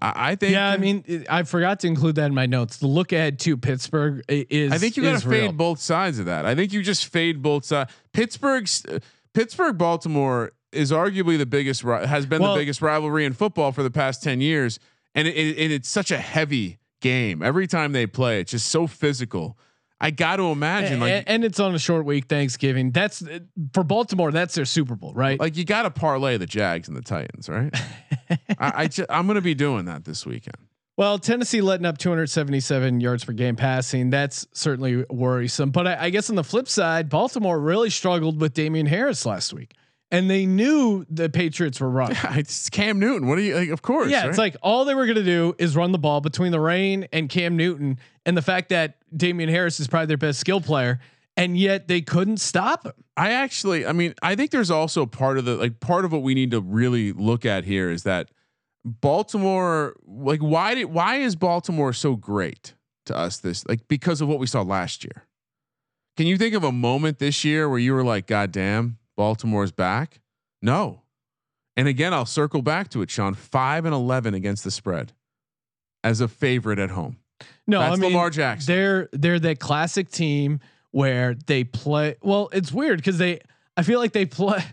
I, 0.00 0.34
think 0.36 0.52
Yeah, 0.52 0.68
I 0.70 0.76
mean, 0.76 1.04
it- 1.06 1.26
I 1.30 1.42
forgot 1.42 1.80
to 1.80 1.86
include 1.86 2.16
that 2.16 2.26
in 2.26 2.34
my 2.34 2.46
notes. 2.46 2.78
The 2.78 2.86
look 2.86 3.12
ahead 3.12 3.38
to 3.40 3.56
Pittsburgh 3.56 4.22
is. 4.28 4.72
I 4.72 4.78
think 4.78 4.96
you 4.96 5.02
got 5.02 5.20
to 5.20 5.28
fade 5.28 5.42
real. 5.42 5.52
both 5.52 5.80
sides 5.80 6.18
of 6.18 6.26
that. 6.26 6.46
I 6.46 6.54
think 6.54 6.72
you 6.72 6.82
just 6.82 7.06
fade 7.06 7.42
both 7.42 7.64
sides. 7.64 7.92
Pittsburgh's 8.12 8.84
uh, 8.86 8.98
Pittsburgh 9.34 9.76
Baltimore 9.78 10.52
is 10.72 10.92
arguably 10.92 11.38
the 11.38 11.46
biggest 11.46 11.82
has 11.82 12.26
been 12.26 12.42
Well- 12.42 12.54
the 12.54 12.60
biggest 12.60 12.82
rivalry 12.82 13.24
in 13.24 13.32
football 13.32 13.72
for 13.72 13.82
the 13.82 13.90
past 13.90 14.22
10 14.22 14.40
years 14.40 14.78
and 15.14 15.26
it, 15.26 15.36
it, 15.36 15.58
and 15.58 15.72
it's 15.72 15.88
such 15.88 16.10
a 16.10 16.18
heavy 16.18 16.78
game. 17.00 17.42
Every 17.42 17.66
time 17.66 17.92
they 17.92 18.06
play, 18.06 18.40
it's 18.40 18.50
just 18.52 18.68
so 18.68 18.86
physical. 18.86 19.58
I 20.00 20.10
got 20.12 20.36
to 20.36 20.44
imagine, 20.44 21.00
like, 21.00 21.12
and, 21.12 21.28
and 21.28 21.44
it's 21.44 21.58
on 21.58 21.74
a 21.74 21.78
short 21.78 22.04
week, 22.04 22.26
Thanksgiving. 22.26 22.92
That's 22.92 23.22
for 23.74 23.82
Baltimore. 23.82 24.30
That's 24.30 24.54
their 24.54 24.64
Super 24.64 24.94
Bowl, 24.94 25.12
right? 25.12 25.40
like 25.40 25.56
you 25.56 25.64
got 25.64 25.82
to 25.82 25.90
parlay 25.90 26.36
the 26.36 26.46
Jags 26.46 26.86
and 26.86 26.96
the 26.96 27.02
Titans, 27.02 27.48
right? 27.48 27.74
I, 28.58 28.72
I 28.82 28.86
ju- 28.86 29.06
I'm 29.10 29.26
going 29.26 29.34
to 29.36 29.40
be 29.40 29.54
doing 29.54 29.86
that 29.86 30.04
this 30.04 30.24
weekend. 30.24 30.56
Well, 30.96 31.18
Tennessee 31.18 31.60
letting 31.60 31.86
up 31.86 31.96
277 31.98 33.00
yards 33.00 33.24
per 33.24 33.32
game 33.32 33.54
passing. 33.54 34.10
That's 34.10 34.46
certainly 34.52 35.04
worrisome. 35.08 35.70
But 35.70 35.86
I, 35.86 36.04
I 36.06 36.10
guess 36.10 36.28
on 36.28 36.34
the 36.36 36.42
flip 36.42 36.68
side, 36.68 37.08
Baltimore 37.08 37.58
really 37.58 37.90
struggled 37.90 38.40
with 38.40 38.52
Damien 38.52 38.86
Harris 38.86 39.24
last 39.24 39.52
week, 39.52 39.74
and 40.10 40.28
they 40.28 40.44
knew 40.44 41.06
the 41.08 41.28
Patriots 41.28 41.80
were 41.80 41.88
running. 41.90 42.16
It's 42.36 42.68
Cam 42.68 42.98
Newton. 42.98 43.28
What 43.28 43.36
do 43.36 43.42
you 43.42 43.54
like? 43.54 43.68
Of 43.68 43.82
course. 43.82 44.10
Yeah, 44.10 44.22
right? 44.22 44.28
it's 44.28 44.38
like 44.38 44.56
all 44.60 44.84
they 44.84 44.94
were 44.94 45.06
going 45.06 45.16
to 45.16 45.24
do 45.24 45.54
is 45.58 45.76
run 45.76 45.92
the 45.92 45.98
ball 45.98 46.20
between 46.20 46.50
the 46.50 46.60
rain 46.60 47.06
and 47.12 47.28
Cam 47.28 47.56
Newton, 47.56 47.98
and 48.28 48.36
the 48.36 48.42
fact 48.42 48.68
that 48.68 48.98
Damien 49.16 49.48
Harris 49.48 49.80
is 49.80 49.88
probably 49.88 50.04
their 50.04 50.18
best 50.18 50.38
skill 50.38 50.60
player, 50.60 51.00
and 51.34 51.56
yet 51.56 51.88
they 51.88 52.02
couldn't 52.02 52.36
stop 52.36 52.84
him. 52.84 52.92
I 53.16 53.32
actually, 53.32 53.86
I 53.86 53.92
mean, 53.92 54.12
I 54.22 54.34
think 54.34 54.50
there's 54.50 54.70
also 54.70 55.06
part 55.06 55.38
of 55.38 55.46
the 55.46 55.56
like 55.56 55.80
part 55.80 56.04
of 56.04 56.12
what 56.12 56.20
we 56.20 56.34
need 56.34 56.50
to 56.50 56.60
really 56.60 57.12
look 57.12 57.46
at 57.46 57.64
here 57.64 57.90
is 57.90 58.02
that 58.02 58.30
Baltimore, 58.84 59.96
like, 60.06 60.40
why 60.40 60.74
did 60.74 60.84
why 60.84 61.16
is 61.16 61.36
Baltimore 61.36 61.94
so 61.94 62.16
great 62.16 62.74
to 63.06 63.16
us 63.16 63.38
this 63.38 63.66
like 63.66 63.88
because 63.88 64.20
of 64.20 64.28
what 64.28 64.38
we 64.38 64.46
saw 64.46 64.60
last 64.60 65.04
year? 65.04 65.24
Can 66.18 66.26
you 66.26 66.36
think 66.36 66.54
of 66.54 66.64
a 66.64 66.72
moment 66.72 67.20
this 67.20 67.44
year 67.44 67.66
where 67.66 67.78
you 67.78 67.94
were 67.94 68.04
like, 68.04 68.26
God 68.26 68.52
damn, 68.52 68.98
Baltimore's 69.16 69.72
back? 69.72 70.20
No. 70.60 71.00
And 71.78 71.88
again, 71.88 72.12
I'll 72.12 72.26
circle 72.26 72.60
back 72.60 72.90
to 72.90 73.00
it, 73.00 73.10
Sean. 73.10 73.32
Five 73.32 73.86
and 73.86 73.94
eleven 73.94 74.34
against 74.34 74.64
the 74.64 74.70
spread 74.70 75.14
as 76.04 76.20
a 76.20 76.28
favorite 76.28 76.78
at 76.78 76.90
home. 76.90 77.16
No, 77.68 77.80
That's 77.80 77.92
I 77.92 77.96
mean 77.96 78.10
Lamar 78.12 78.30
Jackson. 78.30 78.74
they're 78.74 79.08
they're 79.12 79.38
that 79.38 79.60
classic 79.60 80.10
team 80.10 80.58
where 80.90 81.36
they 81.46 81.62
play. 81.62 82.16
Well, 82.22 82.48
it's 82.52 82.72
weird 82.72 82.98
because 82.98 83.18
they. 83.18 83.40
I 83.76 83.82
feel 83.82 84.00
like 84.00 84.12
they 84.12 84.26
play. 84.26 84.64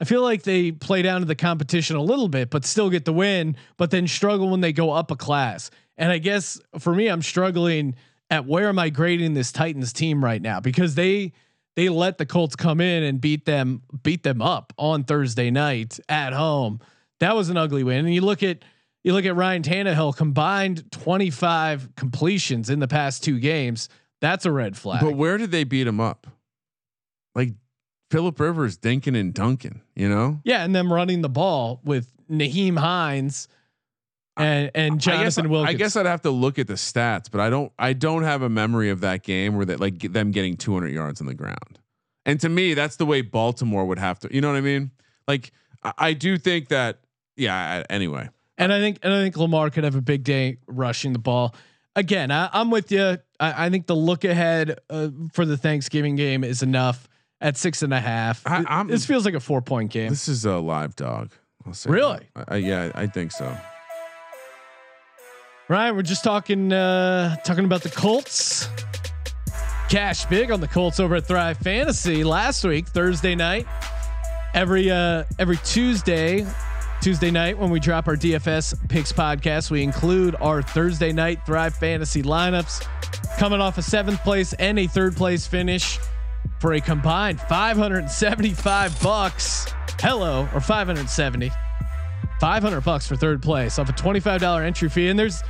I 0.00 0.04
feel 0.04 0.22
like 0.22 0.42
they 0.44 0.72
play 0.72 1.02
down 1.02 1.20
to 1.20 1.26
the 1.26 1.34
competition 1.34 1.96
a 1.96 2.02
little 2.02 2.28
bit, 2.28 2.50
but 2.50 2.64
still 2.64 2.88
get 2.88 3.04
the 3.04 3.12
win, 3.12 3.56
but 3.76 3.90
then 3.90 4.06
struggle 4.06 4.48
when 4.48 4.60
they 4.60 4.72
go 4.72 4.90
up 4.90 5.10
a 5.10 5.16
class. 5.16 5.70
And 5.96 6.10
I 6.10 6.18
guess 6.18 6.60
for 6.78 6.94
me, 6.94 7.08
I'm 7.08 7.22
struggling 7.22 7.96
at 8.30 8.46
where 8.46 8.68
am 8.68 8.78
I 8.78 8.90
grading 8.90 9.34
this 9.34 9.52
Titans 9.52 9.92
team 9.92 10.24
right 10.24 10.40
now 10.40 10.60
because 10.60 10.94
they 10.94 11.32
they 11.76 11.88
let 11.88 12.18
the 12.18 12.26
Colts 12.26 12.56
come 12.56 12.80
in 12.80 13.02
and 13.02 13.20
beat 13.20 13.44
them 13.44 13.82
beat 14.02 14.22
them 14.22 14.40
up 14.40 14.72
on 14.78 15.04
Thursday 15.04 15.50
night 15.50 16.00
at 16.08 16.32
home. 16.32 16.80
That 17.20 17.36
was 17.36 17.50
an 17.50 17.56
ugly 17.56 17.84
win. 17.84 18.06
And 18.06 18.14
you 18.14 18.20
look 18.20 18.42
at 18.42 18.64
you 19.04 19.12
look 19.12 19.24
at 19.24 19.36
Ryan 19.36 19.62
Tannehill 19.62 20.16
combined 20.16 20.90
25 20.92 21.94
completions 21.96 22.70
in 22.70 22.80
the 22.80 22.88
past 22.88 23.22
two 23.24 23.38
games. 23.38 23.88
That's 24.20 24.44
a 24.44 24.52
red 24.52 24.76
flag. 24.76 25.00
But 25.02 25.14
where 25.14 25.38
did 25.38 25.50
they 25.50 25.64
beat 25.64 25.86
him 25.86 26.00
up? 26.00 26.26
Like 27.34 27.54
Philip 28.10 28.38
Rivers, 28.40 28.78
Dinkin 28.78 29.18
and 29.18 29.32
Duncan, 29.32 29.82
you 29.94 30.08
know? 30.08 30.40
yeah, 30.44 30.64
and 30.64 30.74
them 30.74 30.92
running 30.92 31.22
the 31.22 31.28
ball 31.28 31.80
with 31.84 32.10
Nyheim 32.30 32.78
Hines 32.78 33.48
and 34.36 34.70
and 34.74 35.00
Jonathan 35.00 35.22
I 35.22 35.24
guess, 35.24 35.50
Wilkins. 35.50 35.74
I 35.74 35.78
guess 35.78 35.96
I'd 35.96 36.06
have 36.06 36.22
to 36.22 36.30
look 36.30 36.58
at 36.58 36.66
the 36.66 36.74
stats, 36.74 37.30
but 37.30 37.40
I 37.40 37.50
don't 37.50 37.72
I 37.78 37.92
don't 37.92 38.22
have 38.22 38.42
a 38.42 38.48
memory 38.48 38.90
of 38.90 39.00
that 39.00 39.22
game 39.22 39.56
where 39.56 39.66
that 39.66 39.80
like 39.80 39.98
them 40.12 40.30
getting 40.30 40.56
200 40.56 40.88
yards 40.88 41.20
on 41.20 41.26
the 41.26 41.34
ground. 41.34 41.78
And 42.24 42.40
to 42.40 42.48
me, 42.48 42.74
that's 42.74 42.96
the 42.96 43.06
way 43.06 43.22
Baltimore 43.22 43.84
would 43.86 43.98
have 43.98 44.18
to, 44.20 44.34
you 44.34 44.40
know 44.40 44.48
what 44.48 44.58
I 44.58 44.62
mean? 44.62 44.90
Like 45.26 45.52
I, 45.82 45.92
I 45.98 46.12
do 46.12 46.38
think 46.38 46.68
that 46.68 47.00
yeah, 47.36 47.84
anyway. 47.88 48.28
And 48.58 48.72
I 48.72 48.80
think 48.80 48.98
and 49.02 49.12
I 49.12 49.22
think 49.22 49.36
Lamar 49.36 49.70
could 49.70 49.84
have 49.84 49.94
a 49.94 50.02
big 50.02 50.24
day 50.24 50.58
rushing 50.66 51.12
the 51.12 51.18
ball. 51.18 51.54
Again, 51.96 52.30
I, 52.30 52.50
I'm 52.52 52.70
with 52.70 52.92
you. 52.92 53.18
I, 53.40 53.66
I 53.66 53.70
think 53.70 53.86
the 53.86 53.96
look 53.96 54.24
ahead 54.24 54.78
uh, 54.90 55.08
for 55.32 55.44
the 55.46 55.56
Thanksgiving 55.56 56.16
game 56.16 56.44
is 56.44 56.62
enough 56.62 57.08
at 57.40 57.56
six 57.56 57.82
and 57.82 57.94
a 57.94 58.00
half. 58.00 58.44
I- 58.46 58.64
I'm- 58.64 58.88
this 58.88 59.06
feels 59.06 59.24
like 59.24 59.34
a 59.34 59.40
four 59.40 59.62
point 59.62 59.90
game. 59.92 60.10
This 60.10 60.28
is 60.28 60.44
a 60.44 60.58
live 60.58 60.94
dog. 60.96 61.32
Really? 61.86 62.26
I, 62.48 62.56
yeah, 62.56 62.90
I 62.94 63.06
think 63.06 63.30
so. 63.32 63.56
Ryan, 65.68 65.96
we're 65.96 66.02
just 66.02 66.24
talking 66.24 66.72
uh 66.72 67.36
talking 67.44 67.64
about 67.64 67.82
the 67.82 67.90
Colts. 67.90 68.68
Cash 69.90 70.26
big 70.26 70.50
on 70.50 70.60
the 70.60 70.68
Colts 70.68 70.98
over 71.00 71.16
at 71.16 71.26
Thrive 71.26 71.58
Fantasy 71.58 72.24
last 72.24 72.64
week, 72.64 72.88
Thursday 72.88 73.34
night. 73.34 73.66
Every 74.54 74.90
uh 74.90 75.24
every 75.38 75.58
Tuesday, 75.58 76.46
Tuesday 77.00 77.30
night 77.30 77.56
when 77.56 77.70
we 77.70 77.78
drop 77.78 78.08
our 78.08 78.16
DFS 78.16 78.88
picks 78.88 79.12
podcast, 79.12 79.70
we 79.70 79.84
include 79.84 80.34
our 80.40 80.62
Thursday 80.62 81.12
night 81.12 81.46
Thrive 81.46 81.74
Fantasy 81.76 82.22
lineups 82.22 82.84
coming 83.38 83.60
off 83.60 83.78
a 83.78 83.82
seventh 83.82 84.22
place 84.24 84.52
and 84.54 84.80
a 84.80 84.88
third 84.88 85.14
place 85.14 85.46
finish 85.46 86.00
for 86.60 86.72
a 86.72 86.80
combined 86.80 87.40
575 87.42 89.00
bucks. 89.00 89.66
Hello, 90.00 90.48
or 90.52 90.60
570. 90.60 91.52
500 92.40 92.80
bucks 92.80 93.06
for 93.06 93.16
third 93.16 93.42
place 93.42 93.78
off 93.78 93.88
a 93.88 93.92
$25 93.92 94.64
entry 94.64 94.88
fee. 94.88 95.08
And 95.08 95.18
there's 95.18 95.42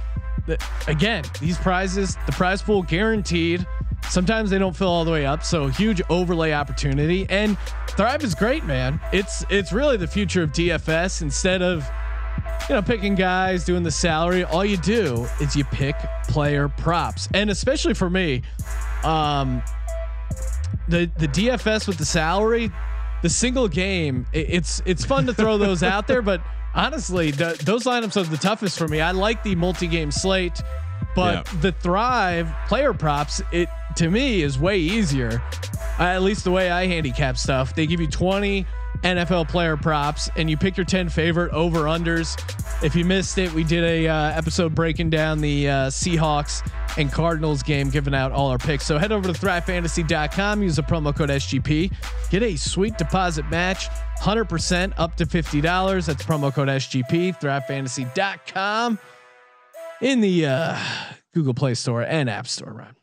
again, 0.87 1.25
these 1.41 1.57
prizes, 1.59 2.17
the 2.27 2.33
prize 2.33 2.61
pool 2.61 2.83
guaranteed. 2.83 3.67
Sometimes 4.11 4.49
they 4.51 4.59
don't 4.59 4.75
fill 4.75 4.89
all 4.89 5.05
the 5.05 5.11
way 5.11 5.27
up. 5.27 5.45
So 5.45 5.67
huge 5.69 6.01
overlay 6.09 6.53
opportunity. 6.53 7.27
And 7.29 7.57
Thrive 7.91 8.25
is 8.25 8.35
great, 8.35 8.65
man. 8.65 9.01
It's 9.13 9.45
it's 9.51 9.73
really 9.73 9.97
the 9.97 10.07
future 10.07 10.43
of 10.43 10.53
DFS. 10.53 11.21
Instead 11.23 11.61
of 11.63 11.87
you 12.69 12.75
know 12.77 12.83
picking 12.83 13.15
guys 13.15 13.65
doing 13.65 13.83
the 13.83 13.91
salary, 13.91 14.45
all 14.45 14.65
you 14.65 14.77
do 14.79 15.27
is 15.41 15.55
you 15.57 15.65
pick 15.65 15.95
player 16.29 16.69
props. 16.69 17.29
And 17.35 17.51
especially 17.51 17.95
for 17.95 18.09
me, 18.09 18.43
um, 19.05 19.63
the 20.89 21.11
the 21.19 21.29
DFS 21.29 21.87
with 21.87 21.99
the 21.99 22.05
salary, 22.07 22.71
the 23.23 23.29
single 23.29 23.69
game, 23.69 24.27
it's 24.33 24.81
it's 24.87 25.05
fun 25.05 25.27
to 25.27 25.35
throw 25.35 25.59
those 25.59 25.83
out 25.83 26.07
there, 26.07 26.23
but 26.23 26.41
honestly, 26.75 27.31
the, 27.31 27.61
those 27.65 27.85
lineups 27.85 28.17
are 28.17 28.23
the 28.29 28.37
toughest 28.37 28.79
for 28.79 28.89
me. 28.89 29.01
I 29.01 29.11
like 29.11 29.43
the 29.43 29.55
multi-game 29.55 30.11
slate, 30.11 30.63
but 31.15 31.47
Yeah. 31.47 31.61
the 31.61 31.73
Thrive 31.73 32.51
player 32.69 32.95
props, 32.95 33.43
it 33.53 33.69
to 33.99 34.11
me 34.11 34.43
is 34.43 34.59
way 34.59 34.79
easier. 34.79 35.43
Uh, 35.99 36.05
at 36.05 36.23
least 36.23 36.45
the 36.45 36.51
way 36.53 36.71
I 36.71 36.87
handicap 36.87 37.37
stuff, 37.37 37.75
they 37.75 37.87
give 37.87 38.01
you 38.01 38.07
20 38.07 38.65
NFL 39.03 39.49
player 39.49 39.77
props, 39.77 40.31
and 40.37 40.49
you 40.49 40.57
pick 40.57 40.77
your 40.77 40.87
10 40.87 41.09
favorite 41.09 41.53
over 41.53 41.81
unders. 41.81 42.37
If 42.83 42.95
you 42.95 43.05
missed 43.05 43.39
it, 43.39 43.53
we 43.53 43.65
did 43.65 43.83
a 43.83 44.07
uh, 44.09 44.31
episode 44.31 44.75
breaking 44.75 45.11
down 45.11 45.41
the 45.41 45.69
uh, 45.69 45.73
Seahawks 45.89 46.69
and 46.97 47.13
Cardinals 47.13 47.65
game, 47.65 47.91
giving 47.91 48.15
out 48.15 48.31
all 48.31 48.51
our 48.51 48.59
picks. 48.59 48.87
So 48.87 48.99
head 48.99 49.11
over 49.11 49.33
to 49.33 49.39
thrivefantasy.com, 49.39 50.63
use 50.63 50.77
the 50.77 50.83
promo 50.83 51.15
code 51.15 51.31
SGP, 51.31 51.93
get 52.31 52.43
a 52.45 52.57
sweet 52.57 52.97
deposit 52.99 53.49
match, 53.51 53.89
100% 54.21 54.93
up 54.97 55.17
to 55.17 55.27
$50. 55.27 56.07
That's 56.07 56.23
promo 56.25 56.55
code 56.55 56.69
SGP, 56.69 57.41
thrivefantasy.com 57.41 58.99
in 60.01 60.21
the 60.21 60.47
uh, 60.47 60.79
Google 61.35 61.55
Play 61.55 61.75
Store 61.75 62.03
and 62.03 62.31
App 62.31 62.47
Store, 62.47 62.73
Ron. 62.73 62.95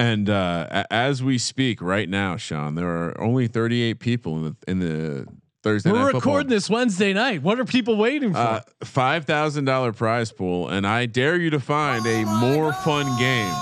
And 0.00 0.30
uh, 0.30 0.84
as 0.90 1.22
we 1.22 1.36
speak 1.36 1.82
right 1.82 2.08
now, 2.08 2.38
Sean, 2.38 2.74
there 2.74 2.88
are 2.88 3.20
only 3.20 3.46
38 3.48 4.00
people 4.00 4.36
in 4.38 4.42
the 4.44 4.56
in 4.66 4.78
the 4.78 5.26
Thursday 5.62 5.92
night. 5.92 5.98
We're 5.98 6.06
recording 6.06 6.22
football. 6.22 6.56
this 6.56 6.70
Wednesday 6.70 7.12
night. 7.12 7.42
What 7.42 7.60
are 7.60 7.66
people 7.66 7.96
waiting 7.96 8.32
for? 8.32 8.38
Uh, 8.38 8.60
five 8.82 9.26
thousand 9.26 9.66
dollar 9.66 9.92
prize 9.92 10.32
pool, 10.32 10.68
and 10.68 10.86
I 10.86 11.04
dare 11.04 11.36
you 11.36 11.50
to 11.50 11.60
find 11.60 12.06
a 12.06 12.24
more 12.24 12.72
fun 12.72 13.18
game 13.18 13.54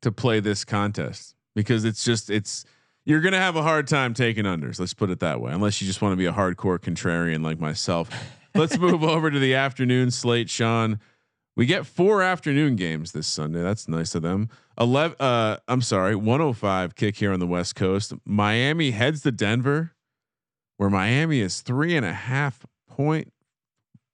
to 0.00 0.10
play 0.10 0.40
this 0.40 0.64
contest 0.64 1.34
because 1.54 1.84
it's 1.84 2.02
just 2.02 2.30
it's 2.30 2.64
you're 3.04 3.20
gonna 3.20 3.38
have 3.38 3.56
a 3.56 3.62
hard 3.62 3.86
time 3.86 4.14
taking 4.14 4.44
unders. 4.46 4.80
Let's 4.80 4.94
put 4.94 5.10
it 5.10 5.20
that 5.20 5.42
way, 5.42 5.52
unless 5.52 5.82
you 5.82 5.86
just 5.86 6.00
want 6.00 6.14
to 6.14 6.16
be 6.16 6.26
a 6.26 6.32
hardcore 6.32 6.78
contrarian 6.78 7.44
like 7.44 7.60
myself. 7.60 8.08
Let's 8.54 8.78
move 8.78 9.02
over 9.04 9.30
to 9.30 9.38
the 9.38 9.54
afternoon 9.54 10.10
slate, 10.10 10.48
Sean. 10.48 10.98
We 11.56 11.66
get 11.66 11.86
four 11.86 12.20
afternoon 12.22 12.74
games 12.76 13.12
this 13.12 13.26
Sunday. 13.26 13.62
That's 13.62 13.86
nice 13.86 14.14
of 14.14 14.22
them. 14.22 14.48
Eleven. 14.78 15.16
Uh, 15.20 15.58
I'm 15.68 15.82
sorry, 15.82 16.16
105 16.16 16.96
kick 16.96 17.16
here 17.16 17.32
on 17.32 17.38
the 17.38 17.46
West 17.46 17.76
Coast. 17.76 18.12
Miami 18.24 18.90
heads 18.90 19.22
to 19.22 19.30
Denver, 19.30 19.92
where 20.78 20.90
Miami 20.90 21.40
is 21.40 21.60
three 21.60 21.96
and 21.96 22.04
a 22.04 22.12
half 22.12 22.66
point 22.88 23.32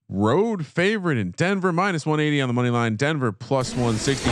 road 0.09 0.66
favorite 0.66 1.16
in 1.16 1.30
Denver, 1.30 1.72
minus 1.72 2.05
180 2.05 2.43
on 2.43 2.49
the 2.49 2.53
money 2.53 2.70
line. 2.70 2.97
Denver 2.97 3.32
plus 3.32 3.72
160. 3.72 4.30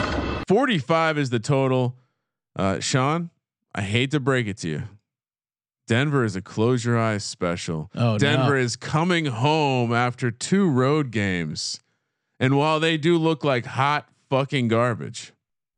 45 0.48 1.18
is 1.18 1.30
the 1.30 1.38
total. 1.38 1.96
Uh, 2.56 2.80
Sean, 2.80 3.30
I 3.74 3.82
hate 3.82 4.10
to 4.10 4.20
break 4.20 4.46
it 4.46 4.58
to 4.58 4.68
you. 4.68 4.82
Denver 5.86 6.24
is 6.24 6.36
a 6.36 6.42
close 6.42 6.84
your 6.84 6.98
eyes 6.98 7.24
special. 7.24 7.90
Oh, 7.94 8.12
no. 8.12 8.18
Denver 8.18 8.56
is 8.56 8.76
coming 8.76 9.26
home 9.26 9.94
after 9.94 10.30
two 10.30 10.68
road 10.68 11.10
games. 11.10 11.80
And 12.40 12.56
while 12.56 12.78
they 12.80 12.96
do 12.96 13.18
look 13.18 13.44
like 13.44 13.66
hot 13.66 14.08
fucking 14.30 14.68
garbage. 14.68 15.32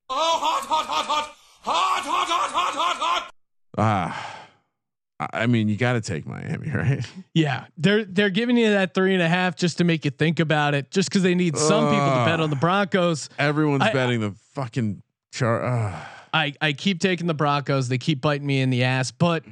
Oh, 0.08 0.14
hot, 0.14 0.66
hot, 0.66 0.86
hot, 0.86 1.04
hot, 1.06 1.34
hot, 1.62 2.02
hot, 2.04 2.28
hot, 2.28 2.50
hot, 2.50 2.74
hot, 2.74 2.96
hot. 2.96 3.30
Ah, 3.78 4.36
I 5.32 5.46
mean, 5.46 5.68
you 5.68 5.76
got 5.76 5.92
to 5.94 6.00
take 6.00 6.26
Miami, 6.26 6.70
right? 6.74 7.06
Yeah, 7.34 7.66
they're 7.76 8.04
they're 8.04 8.30
giving 8.30 8.56
you 8.56 8.70
that 8.70 8.94
three 8.94 9.14
and 9.14 9.22
a 9.22 9.28
half 9.28 9.56
just 9.56 9.78
to 9.78 9.84
make 9.84 10.04
you 10.04 10.10
think 10.10 10.40
about 10.40 10.74
it, 10.74 10.90
just 10.90 11.08
because 11.08 11.22
they 11.22 11.34
need 11.34 11.56
some 11.56 11.84
people 11.90 12.06
to 12.10 12.24
bet 12.24 12.40
on 12.40 12.50
the 12.50 12.56
Broncos. 12.56 13.28
Everyone's 13.38 13.82
I- 13.82 13.92
betting 13.92 14.20
the 14.20 14.32
fucking 14.54 15.02
char. 15.32 15.64
Uh, 15.64 15.98
I 16.32 16.54
I 16.60 16.72
keep 16.72 17.00
taking 17.00 17.26
the 17.26 17.34
Broncos. 17.34 17.88
They 17.88 17.98
keep 17.98 18.20
biting 18.20 18.46
me 18.46 18.60
in 18.60 18.70
the 18.70 18.84
ass, 18.84 19.10
but 19.10 19.44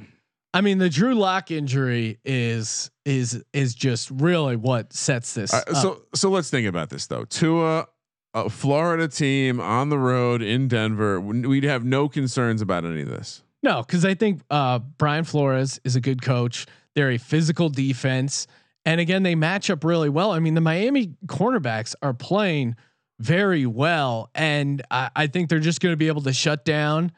I 0.53 0.61
mean 0.61 0.79
the 0.79 0.89
Drew 0.89 1.13
Lock 1.13 1.51
injury 1.51 2.19
is 2.25 2.89
is 3.05 3.43
is 3.53 3.75
just 3.75 4.09
really 4.11 4.55
what 4.55 4.93
sets 4.93 5.33
this. 5.33 5.53
Uh, 5.53 5.63
up. 5.67 5.75
so 5.75 6.01
so 6.15 6.29
let's 6.29 6.49
think 6.49 6.67
about 6.67 6.89
this 6.89 7.07
though. 7.07 7.25
Tua, 7.25 7.87
a 8.33 8.49
Florida 8.49 9.07
team 9.07 9.59
on 9.59 9.89
the 9.89 9.99
road 9.99 10.41
in 10.41 10.67
Denver, 10.67 11.19
we'd 11.19 11.63
have 11.63 11.83
no 11.85 12.09
concerns 12.09 12.61
about 12.61 12.85
any 12.85 13.01
of 13.01 13.09
this. 13.09 13.43
No, 13.61 13.81
because 13.81 14.05
I 14.05 14.13
think 14.13 14.41
uh, 14.49 14.79
Brian 14.79 15.25
Flores 15.25 15.79
is 15.83 15.95
a 15.95 16.01
good 16.01 16.21
coach. 16.21 16.65
They're 16.95 17.11
a 17.11 17.17
physical 17.17 17.69
defense, 17.69 18.47
and 18.85 18.99
again, 19.01 19.23
they 19.23 19.35
match 19.35 19.69
up 19.69 19.83
really 19.83 20.09
well. 20.09 20.31
I 20.31 20.39
mean, 20.39 20.53
the 20.53 20.61
Miami 20.61 21.13
cornerbacks 21.25 21.93
are 22.01 22.13
playing 22.13 22.75
very 23.19 23.65
well, 23.65 24.29
and 24.33 24.81
I, 24.89 25.11
I 25.15 25.27
think 25.27 25.49
they're 25.49 25.59
just 25.59 25.81
going 25.81 25.93
to 25.93 25.97
be 25.97 26.07
able 26.07 26.21
to 26.23 26.33
shut 26.33 26.63
down. 26.65 27.11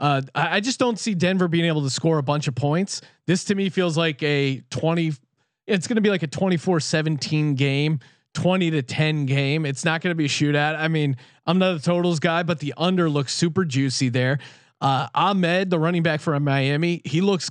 Uh, 0.00 0.22
I, 0.34 0.60
just 0.60 0.78
don't 0.78 0.98
see 0.98 1.14
Denver 1.14 1.46
being 1.46 1.66
able 1.66 1.82
to 1.82 1.90
score 1.90 2.18
a 2.18 2.22
bunch 2.22 2.48
of 2.48 2.54
points. 2.54 3.02
This 3.26 3.44
to 3.44 3.54
me 3.54 3.68
feels 3.68 3.96
like 3.98 4.22
a 4.22 4.62
twenty. 4.70 5.12
It's 5.66 5.86
going 5.86 5.96
to 5.96 6.00
be 6.00 6.10
like 6.10 6.24
a 6.24 6.28
24-17 6.28 7.54
game. 7.54 8.00
20 8.34 8.70
to 8.72 8.82
10 8.82 9.26
game. 9.26 9.66
It's 9.66 9.84
not 9.84 10.00
going 10.00 10.10
to 10.10 10.16
be 10.16 10.24
a 10.24 10.28
shootout. 10.28 10.76
I 10.76 10.88
mean, 10.88 11.16
I'm 11.46 11.58
not 11.58 11.76
a 11.76 11.80
totals 11.80 12.20
guy, 12.20 12.42
but 12.42 12.60
the 12.60 12.74
under 12.76 13.10
looks 13.10 13.34
super 13.34 13.64
juicy 13.64 14.08
there. 14.08 14.38
Uh, 14.80 15.08
Ahmed, 15.14 15.70
the 15.70 15.78
running 15.78 16.02
back 16.02 16.20
from 16.20 16.42
Miami, 16.44 17.02
he 17.04 17.20
looks 17.20 17.50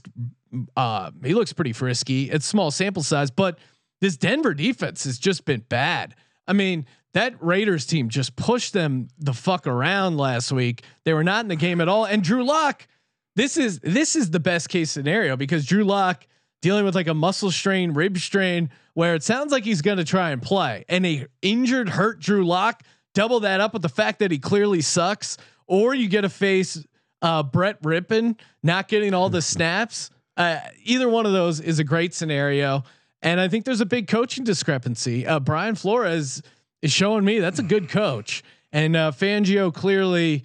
uh, 0.76 1.12
he 1.24 1.34
looks 1.34 1.54
pretty 1.54 1.74
frisky. 1.74 2.30
It's 2.32 2.46
small 2.46 2.72
sample 2.72 3.04
size, 3.04 3.30
but 3.30 3.60
this 4.02 4.18
Denver 4.18 4.54
defense 4.54 5.04
has 5.04 5.20
just 5.20 5.46
been 5.46 5.62
bad. 5.70 6.16
I 6.48 6.54
mean, 6.54 6.86
that 7.14 7.34
Raiders 7.44 7.86
team 7.86 8.10
just 8.10 8.36
pushed 8.36 8.74
them 8.74 9.08
the 9.18 9.34
fuck 9.34 9.66
around 9.68 10.18
last 10.18 10.52
week. 10.52 10.84
They 11.06 11.14
were 11.14 11.24
not 11.24 11.46
in 11.46 11.48
the 11.48 11.56
game 11.56 11.82
at 11.82 11.88
all. 11.88 12.06
And 12.06 12.24
Drew 12.24 12.44
Lock, 12.44 12.88
this 13.36 13.58
is 13.58 13.80
this 13.80 14.16
is 14.16 14.32
the 14.32 14.40
best 14.40 14.70
case 14.70 14.92
scenario 14.92 15.36
because 15.36 15.66
Drew 15.66 15.84
Lock 15.84 16.26
dealing 16.62 16.86
with 16.86 16.96
like 16.96 17.08
a 17.08 17.14
muscle 17.14 17.52
strain, 17.52 17.94
rib 17.94 18.18
strain, 18.18 18.70
where 18.94 19.16
it 19.16 19.24
sounds 19.24 19.52
like 19.52 19.64
he's 19.64 19.82
going 19.82 19.98
to 19.98 20.04
try 20.04 20.32
and 20.32 20.42
play, 20.42 20.84
and 20.90 21.06
a 21.06 21.26
injured, 21.42 21.90
hurt 21.90 22.20
Drew 22.20 22.46
Lock. 22.46 22.84
Double 23.16 23.40
that 23.40 23.60
up 23.60 23.74
with 23.74 23.82
the 23.82 23.90
fact 23.90 24.20
that 24.20 24.30
he 24.30 24.38
clearly 24.38 24.82
sucks, 24.82 25.38
or 25.68 25.96
you 25.96 26.08
get 26.08 26.22
to 26.22 26.30
face 26.30 26.86
uh, 27.22 27.42
Brett 27.44 27.82
Rypien 27.82 28.38
not 28.62 28.88
getting 28.88 29.14
all 29.14 29.30
the 29.30 29.42
snaps. 29.42 30.10
Uh, 30.38 30.60
either 30.84 31.10
one 31.10 31.26
of 31.26 31.32
those 31.32 31.60
is 31.60 31.80
a 31.80 31.84
great 31.84 32.14
scenario, 32.14 32.84
and 33.22 33.40
I 33.40 33.48
think 33.48 33.66
there's 33.66 33.82
a 33.82 33.86
big 33.86 34.08
coaching 34.08 34.44
discrepancy. 34.44 35.26
Uh, 35.26 35.40
Brian 35.40 35.76
Flores 35.76 36.42
is 36.82 36.92
showing 36.92 37.26
me 37.26 37.40
that's 37.40 37.60
a 37.60 37.64
good 37.64 37.90
coach, 37.90 38.44
and 38.72 38.96
uh, 38.96 39.12
Fangio 39.12 39.74
clearly 39.74 40.44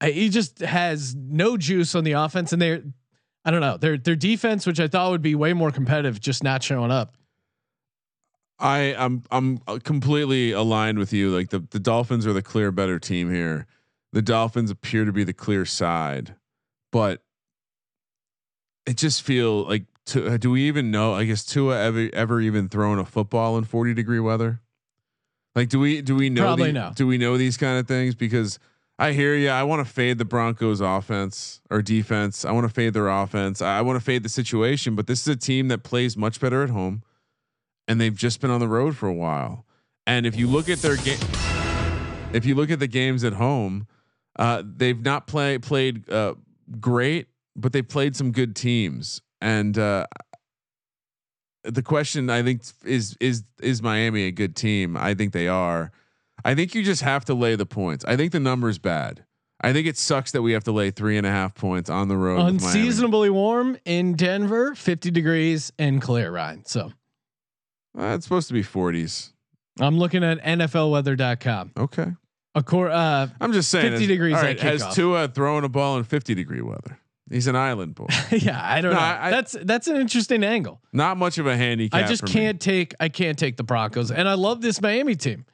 uh, 0.00 0.06
he 0.06 0.28
just 0.28 0.60
has 0.60 1.14
no 1.14 1.56
juice 1.56 1.94
on 1.94 2.04
the 2.04 2.12
offense, 2.12 2.52
and 2.52 2.60
they're 2.60 2.82
I 3.44 3.50
don't 3.50 3.60
know 3.60 3.76
their 3.76 3.96
their 3.96 4.16
defense, 4.16 4.66
which 4.66 4.80
I 4.80 4.88
thought 4.88 5.10
would 5.10 5.22
be 5.22 5.34
way 5.34 5.52
more 5.52 5.70
competitive, 5.70 6.20
just 6.20 6.42
not 6.42 6.62
showing 6.62 6.90
up. 6.90 7.16
I 8.58 8.94
I'm 8.98 9.22
I'm 9.30 9.58
completely 9.80 10.52
aligned 10.52 10.98
with 10.98 11.12
you. 11.12 11.30
Like 11.30 11.50
the 11.50 11.60
the 11.60 11.78
Dolphins 11.78 12.26
are 12.26 12.32
the 12.32 12.42
clear 12.42 12.72
better 12.72 12.98
team 12.98 13.32
here. 13.32 13.66
The 14.12 14.22
Dolphins 14.22 14.70
appear 14.70 15.04
to 15.04 15.12
be 15.12 15.24
the 15.24 15.32
clear 15.32 15.64
side, 15.64 16.34
but 16.90 17.22
it 18.86 18.96
just 18.96 19.22
feel 19.22 19.64
like 19.64 19.84
to, 20.06 20.38
do 20.38 20.52
we 20.52 20.62
even 20.62 20.90
know? 20.90 21.14
I 21.14 21.24
guess 21.24 21.44
Tua 21.44 21.78
ever 21.80 22.08
ever 22.12 22.40
even 22.40 22.68
thrown 22.68 22.98
a 22.98 23.04
football 23.04 23.58
in 23.58 23.64
40 23.64 23.94
degree 23.94 24.20
weather? 24.20 24.60
Like 25.56 25.70
do 25.70 25.80
we 25.80 26.02
do 26.02 26.14
we 26.14 26.30
know 26.30 26.42
Probably 26.42 26.68
the- 26.68 26.72
no. 26.74 26.92
do 26.94 27.06
we 27.06 27.18
know 27.18 27.36
these 27.36 27.56
kind 27.56 27.78
of 27.80 27.88
things 27.88 28.14
because 28.14 28.58
I 28.98 29.12
hear 29.12 29.34
you. 29.34 29.48
I 29.50 29.62
want 29.62 29.86
to 29.86 29.92
fade 29.92 30.18
the 30.18 30.24
Broncos 30.24 30.80
offense 30.80 31.60
or 31.70 31.82
defense. 31.82 32.44
I 32.44 32.52
want 32.52 32.66
to 32.66 32.72
fade 32.72 32.94
their 32.94 33.08
offense. 33.08 33.60
I 33.60 33.80
want 33.82 33.98
to 33.98 34.04
fade 34.04 34.22
the 34.22 34.28
situation, 34.30 34.94
but 34.94 35.06
this 35.06 35.20
is 35.22 35.28
a 35.28 35.36
team 35.36 35.68
that 35.68 35.82
plays 35.82 36.16
much 36.16 36.40
better 36.40 36.62
at 36.62 36.70
home 36.70 37.02
and 37.88 38.00
they've 38.00 38.14
just 38.14 38.40
been 38.40 38.50
on 38.50 38.60
the 38.60 38.68
road 38.68 38.96
for 38.96 39.06
a 39.08 39.12
while. 39.12 39.64
And 40.06 40.24
if 40.26 40.36
you 40.36 40.46
look 40.46 40.68
at 40.68 40.78
their 40.78 40.96
game, 40.96 41.18
if 42.32 42.44
you 42.44 42.54
look 42.54 42.70
at 42.70 42.78
the 42.78 42.86
games 42.86 43.24
at 43.24 43.34
home, 43.34 43.86
uh, 44.38 44.62
they've 44.64 45.00
not 45.00 45.26
play 45.26 45.58
played 45.58 46.08
uh, 46.10 46.34
great, 46.80 47.28
but 47.54 47.72
they 47.72 47.82
played 47.82 48.14
some 48.16 48.30
good 48.32 48.54
teams. 48.56 49.20
And 49.40 49.78
uh, 49.78 50.06
the 51.66 51.82
question 51.82 52.30
I 52.30 52.42
think 52.42 52.62
is 52.84 53.16
is 53.20 53.44
is 53.60 53.82
Miami 53.82 54.22
a 54.24 54.30
good 54.32 54.56
team? 54.56 54.96
I 54.96 55.14
think 55.14 55.32
they 55.32 55.48
are. 55.48 55.90
I 56.44 56.54
think 56.54 56.74
you 56.74 56.82
just 56.82 57.02
have 57.02 57.24
to 57.26 57.34
lay 57.34 57.56
the 57.56 57.66
points. 57.66 58.04
I 58.04 58.16
think 58.16 58.32
the 58.32 58.40
number 58.40 58.68
is 58.68 58.78
bad. 58.78 59.24
I 59.60 59.72
think 59.72 59.86
it 59.86 59.96
sucks 59.96 60.32
that 60.32 60.42
we 60.42 60.52
have 60.52 60.64
to 60.64 60.72
lay 60.72 60.90
three 60.90 61.16
and 61.16 61.26
a 61.26 61.30
half 61.30 61.54
points 61.54 61.88
on 61.88 62.08
the 62.08 62.16
road. 62.16 62.40
Unseasonably 62.40 63.30
warm 63.30 63.78
in 63.86 64.14
Denver, 64.14 64.74
50 64.74 65.10
degrees 65.10 65.72
and 65.78 66.00
clear, 66.02 66.30
Ryan. 66.30 66.64
So 66.66 66.92
Uh, 67.98 68.14
it's 68.14 68.24
supposed 68.26 68.48
to 68.48 68.54
be 68.54 68.62
40s. 68.62 69.32
I'm 69.80 69.98
looking 69.98 70.22
at 70.22 70.38
NFLweather.com. 70.44 71.72
Okay. 71.78 72.06
A 72.54 72.62
core, 72.62 72.90
uh, 72.90 73.28
I'm 73.40 73.52
just 73.54 73.70
saying. 73.70 73.92
50 73.92 74.04
is- 74.04 74.08
degrees 74.08 74.36
All 74.36 74.42
right, 74.42 74.60
has. 74.60 74.94
Tua 74.94 75.28
throwing 75.28 75.64
a 75.64 75.68
ball 75.70 75.96
in 75.98 76.04
50 76.04 76.34
degree 76.34 76.60
weather? 76.60 76.98
He's 77.30 77.46
an 77.48 77.56
island 77.56 77.94
boy. 77.96 78.06
yeah, 78.30 78.60
I 78.62 78.80
don't 78.80 78.92
No, 78.92 78.98
know. 79.00 79.04
I- 79.04 79.30
that's 79.30 79.56
that's 79.62 79.88
an 79.88 79.96
interesting 79.96 80.44
angle. 80.44 80.80
Not 80.92 81.16
much 81.16 81.38
of 81.38 81.46
a 81.46 81.56
handicap. 81.56 82.04
I 82.04 82.06
just 82.06 82.24
can't 82.26 82.60
take 82.60 82.94
I 83.00 83.08
can't 83.08 83.38
take 83.38 83.56
the 83.56 83.64
Broncos, 83.64 84.10
and 84.10 84.28
I 84.28 84.34
love 84.34 84.60
this 84.60 84.80
Miami 84.80 85.16
team. 85.16 85.44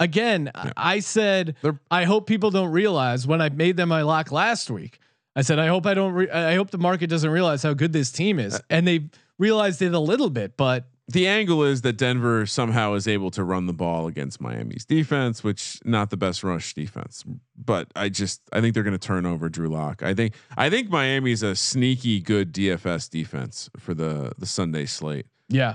Again, 0.00 0.50
I- 0.54 0.72
I 0.76 0.98
said 1.00 1.56
They're- 1.62 1.78
I 1.90 2.04
hope 2.04 2.26
people 2.26 2.50
don't 2.50 2.70
realize 2.72 3.26
when 3.26 3.40
I 3.40 3.48
made 3.48 3.76
them 3.76 3.88
my 3.88 4.02
lock 4.02 4.30
last 4.32 4.70
week. 4.70 4.98
I 5.34 5.40
said 5.42 5.58
I 5.58 5.68
hope 5.68 5.86
I 5.86 5.94
don't. 5.94 6.12
Re- 6.12 6.30
I 6.30 6.54
hope 6.56 6.70
the 6.70 6.78
market 6.78 7.06
doesn't 7.08 7.30
realize 7.30 7.62
how 7.62 7.72
good 7.72 7.92
this 7.94 8.10
team 8.12 8.38
Uh, 8.38 8.42
is, 8.42 8.60
and 8.68 8.86
they 8.86 9.08
realized 9.38 9.80
it 9.80 9.94
a 9.94 9.98
little 9.98 10.28
bit. 10.28 10.56
But 10.58 10.84
The 11.08 11.26
angle 11.26 11.64
is 11.64 11.82
that 11.82 11.94
Denver 11.94 12.46
somehow 12.46 12.94
is 12.94 13.08
able 13.08 13.30
to 13.32 13.42
run 13.42 13.66
the 13.66 13.72
ball 13.72 14.06
against 14.06 14.40
Miami's 14.40 14.84
defense, 14.84 15.42
which 15.42 15.78
not 15.84 16.10
the 16.10 16.16
best 16.16 16.44
rush 16.44 16.74
defense. 16.74 17.24
But 17.56 17.88
I 17.96 18.08
just 18.08 18.40
I 18.52 18.60
think 18.60 18.72
they're 18.74 18.84
going 18.84 18.92
to 18.98 19.06
turn 19.06 19.26
over 19.26 19.48
Drew 19.48 19.68
Lock. 19.68 20.02
I 20.02 20.14
think 20.14 20.34
I 20.56 20.70
think 20.70 20.88
Miami's 20.90 21.42
a 21.42 21.56
sneaky 21.56 22.20
good 22.20 22.52
DFS 22.54 23.10
defense 23.10 23.68
for 23.78 23.94
the 23.94 24.32
the 24.38 24.46
Sunday 24.46 24.86
slate. 24.86 25.26
yeah, 25.48 25.74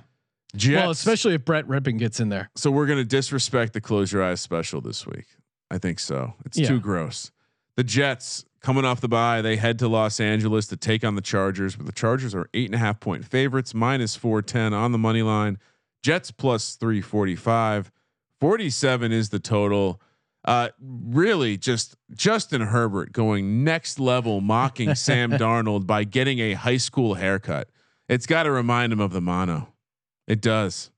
Jets, 0.55 0.81
well, 0.81 0.91
especially 0.91 1.33
if 1.33 1.43
Brett 1.45 1.67
Rypien 1.67 1.99
gets 1.99 2.19
in 2.21 2.29
there. 2.29 2.49
so 2.55 2.71
we're 2.71 2.87
going 2.87 2.99
to 2.99 3.05
disrespect 3.05 3.73
the 3.73 3.81
close 3.81 4.11
your 4.13 4.23
eyes 4.23 4.39
special 4.41 4.79
this 4.81 5.05
week. 5.05 5.25
I 5.69 5.77
think 5.77 5.99
so. 5.99 6.33
It's 6.45 6.57
Yeah. 6.57 6.69
too 6.69 6.79
gross. 6.79 7.31
The 7.77 7.83
Jets 7.83 8.43
coming 8.59 8.83
off 8.85 8.99
the 9.01 9.07
bye, 9.07 9.41
they 9.41 9.55
head 9.55 9.79
to 9.79 9.87
Los 9.87 10.19
Angeles 10.19 10.67
to 10.67 10.75
take 10.77 11.03
on 11.05 11.15
the 11.15 11.21
Chargers, 11.21 11.75
but 11.75 11.85
the 11.85 11.91
Chargers 11.91 12.35
are 12.35 12.49
eight 12.53 12.65
and 12.65 12.75
a 12.75 12.79
half 12.79 12.99
point 12.99 13.23
favorites, 13.23 13.73
minus 13.73 14.15
410 14.15 14.73
on 14.73 14.91
the 14.91 14.97
money 14.97 15.21
line. 15.21 15.57
Jets 16.03 16.31
plus 16.31 16.75
345. 16.75 17.91
47 18.39 19.11
is 19.11 19.29
the 19.29 19.39
total. 19.39 20.01
Uh, 20.45 20.69
really 20.81 21.57
just 21.57 21.95
Justin 22.15 22.61
Herbert 22.61 23.11
going 23.11 23.63
next 23.63 23.99
level, 23.99 24.41
mocking 24.41 24.95
Sam 24.95 25.31
Darnold 25.31 25.85
by 25.85 26.03
getting 26.03 26.39
a 26.39 26.53
high 26.53 26.77
school 26.77 27.15
haircut. 27.15 27.69
It's 28.09 28.25
got 28.25 28.43
to 28.43 28.51
remind 28.51 28.93
him 28.93 28.99
of 28.99 29.11
the 29.11 29.21
mono. 29.21 29.73
It 30.27 30.41
does. 30.41 30.91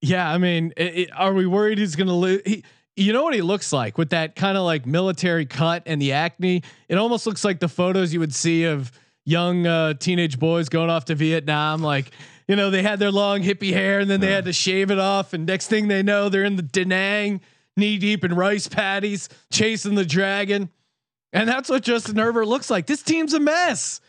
Yeah, 0.00 0.28
I 0.30 0.38
mean, 0.38 0.72
it, 0.76 0.94
it- 0.94 1.10
are 1.16 1.32
we 1.32 1.46
worried 1.46 1.78
he's 1.78 1.96
going 1.96 2.08
to 2.08 2.12
lose? 2.14 2.42
He, 2.44 2.64
you 2.96 3.12
know 3.12 3.22
what 3.22 3.34
he 3.34 3.42
looks 3.42 3.72
like 3.72 3.96
with 3.96 4.10
that 4.10 4.36
kind 4.36 4.56
of 4.56 4.64
like 4.64 4.86
military 4.86 5.46
cut 5.46 5.82
and 5.86 6.00
the 6.00 6.12
acne. 6.12 6.62
It 6.88 6.98
almost 6.98 7.26
looks 7.26 7.44
like 7.44 7.60
the 7.60 7.68
photos 7.68 8.12
you 8.12 8.20
would 8.20 8.34
see 8.34 8.64
of 8.64 8.92
young 9.24 9.66
uh, 9.66 9.94
teenage 9.94 10.38
boys 10.38 10.68
going 10.68 10.90
off 10.90 11.06
to 11.06 11.14
Vietnam. 11.14 11.82
Like, 11.82 12.10
you 12.48 12.56
know, 12.56 12.70
they 12.70 12.82
had 12.82 12.98
their 12.98 13.10
long 13.10 13.42
hippie 13.42 13.72
hair 13.72 14.00
and 14.00 14.10
then 14.10 14.20
they 14.20 14.30
had 14.30 14.44
to 14.44 14.52
shave 14.52 14.90
it 14.90 14.98
off, 14.98 15.32
and 15.32 15.46
next 15.46 15.68
thing 15.68 15.88
they 15.88 16.02
know, 16.02 16.28
they're 16.28 16.44
in 16.44 16.56
the 16.56 16.62
Da 16.62 16.84
Nang, 16.84 17.40
knee 17.76 17.98
deep 17.98 18.24
in 18.24 18.34
rice 18.34 18.68
paddies, 18.68 19.28
chasing 19.50 19.94
the 19.94 20.04
dragon. 20.04 20.68
And 21.32 21.48
that's 21.48 21.70
what 21.70 21.82
Justin 21.82 22.16
Herbert 22.16 22.46
looks 22.46 22.68
like. 22.68 22.86
This 22.86 23.02
team's 23.02 23.32
a 23.32 23.40
mess. 23.40 24.00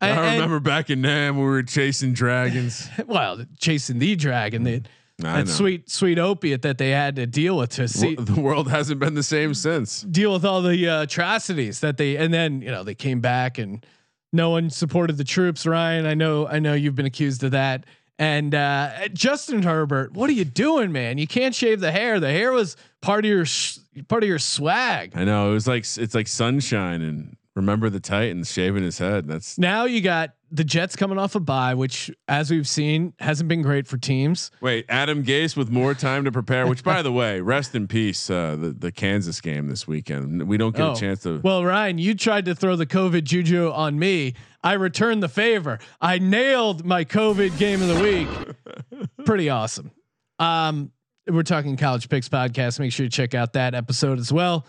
I 0.00 0.10
and- 0.10 0.20
remember 0.20 0.60
back 0.60 0.90
in 0.90 1.00
Nam 1.00 1.38
we 1.38 1.44
were 1.44 1.62
chasing 1.62 2.12
dragons. 2.12 2.88
well, 3.06 3.44
chasing 3.58 3.98
the 3.98 4.14
dragon. 4.16 4.66
I 4.66 4.82
that 5.22 5.48
sweet, 5.48 5.90
sweet 5.90 6.18
opiate 6.18 6.62
that 6.62 6.78
they 6.78 6.90
had 6.90 7.16
to 7.16 7.26
deal 7.26 7.56
with 7.56 7.70
to 7.70 7.88
see 7.88 8.14
the 8.14 8.40
world 8.40 8.70
hasn't 8.70 9.00
been 9.00 9.14
the 9.14 9.22
same 9.22 9.54
since. 9.54 10.02
deal 10.02 10.32
with 10.32 10.44
all 10.44 10.62
the 10.62 10.88
uh, 10.88 11.02
atrocities 11.02 11.80
that 11.80 11.96
they 11.96 12.16
and 12.16 12.32
then 12.32 12.62
you 12.62 12.70
know 12.70 12.84
they 12.84 12.94
came 12.94 13.20
back 13.20 13.58
and 13.58 13.84
no 14.32 14.50
one 14.50 14.70
supported 14.70 15.18
the 15.18 15.24
troops. 15.24 15.66
Ryan, 15.66 16.06
I 16.06 16.14
know, 16.14 16.46
I 16.46 16.58
know 16.58 16.74
you've 16.74 16.94
been 16.94 17.06
accused 17.06 17.44
of 17.44 17.50
that. 17.50 17.84
And 18.18 18.54
uh, 18.54 19.08
Justin 19.12 19.62
Herbert, 19.62 20.12
what 20.12 20.30
are 20.30 20.34
you 20.34 20.44
doing, 20.44 20.92
man? 20.92 21.18
You 21.18 21.26
can't 21.26 21.54
shave 21.54 21.80
the 21.80 21.90
hair. 21.90 22.20
The 22.20 22.30
hair 22.30 22.52
was 22.52 22.76
part 23.00 23.24
of 23.24 23.28
your 23.28 23.44
sh- 23.44 23.78
part 24.08 24.22
of 24.22 24.28
your 24.28 24.38
swag. 24.38 25.12
I 25.14 25.24
know 25.24 25.50
it 25.50 25.54
was 25.54 25.66
like 25.66 25.84
it's 25.96 26.14
like 26.14 26.28
sunshine 26.28 27.02
and 27.02 27.36
remember 27.56 27.90
the 27.90 28.00
Titans 28.00 28.52
shaving 28.52 28.84
his 28.84 28.98
head. 28.98 29.26
That's 29.26 29.58
Now 29.58 29.86
you 29.86 30.00
got 30.00 30.34
the 30.54 30.62
Jets 30.64 30.94
coming 30.94 31.18
off 31.18 31.34
a 31.34 31.40
bye, 31.40 31.74
which, 31.74 32.10
as 32.28 32.50
we've 32.50 32.68
seen, 32.68 33.14
hasn't 33.18 33.48
been 33.48 33.62
great 33.62 33.86
for 33.88 33.96
teams. 33.96 34.50
Wait, 34.60 34.84
Adam 34.88 35.24
Gase 35.24 35.56
with 35.56 35.70
more 35.70 35.94
time 35.94 36.24
to 36.24 36.30
prepare. 36.30 36.66
Which, 36.66 36.84
by 36.84 37.00
the 37.02 37.10
way, 37.10 37.40
rest 37.40 37.74
in 37.74 37.88
peace. 37.88 38.28
Uh, 38.30 38.56
the 38.56 38.70
the 38.70 38.92
Kansas 38.92 39.40
game 39.40 39.68
this 39.68 39.88
weekend. 39.88 40.46
We 40.46 40.58
don't 40.58 40.76
get 40.76 40.82
Oh. 40.82 40.92
a 40.92 40.96
chance 40.96 41.22
to. 41.22 41.40
Well, 41.42 41.64
Ryan, 41.64 41.96
you 41.98 42.14
tried 42.14 42.44
to 42.44 42.54
throw 42.54 42.76
the 42.76 42.86
COVID 42.86 43.24
juju 43.24 43.70
on 43.72 43.98
me. 43.98 44.34
I 44.62 44.74
returned 44.74 45.22
the 45.22 45.28
favor. 45.28 45.78
I 46.00 46.18
nailed 46.18 46.84
my 46.84 47.04
COVID 47.04 47.58
game 47.58 47.80
of 47.82 47.88
the 47.88 48.00
week. 48.00 49.08
Pretty 49.24 49.48
awesome. 49.48 49.90
Um, 50.38 50.92
we're 51.28 51.42
talking 51.44 51.76
college 51.76 52.08
picks 52.08 52.28
podcast. 52.28 52.78
Make 52.78 52.92
sure 52.92 53.04
you 53.04 53.10
check 53.10 53.34
out 53.34 53.54
that 53.54 53.74
episode 53.74 54.18
as 54.18 54.32
well. 54.32 54.66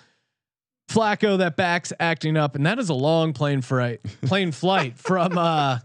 Flacco, 0.90 1.38
that 1.40 1.56
back's 1.56 1.92
acting 2.00 2.38
up, 2.38 2.56
and 2.56 2.66
that 2.66 2.78
is 2.80 2.90
a 2.90 2.94
long 2.94 3.34
plane 3.34 3.62
flight. 3.62 4.02
Plane 4.24 4.52
flight 4.54 4.98
from 4.98 5.38
uh 5.38 5.80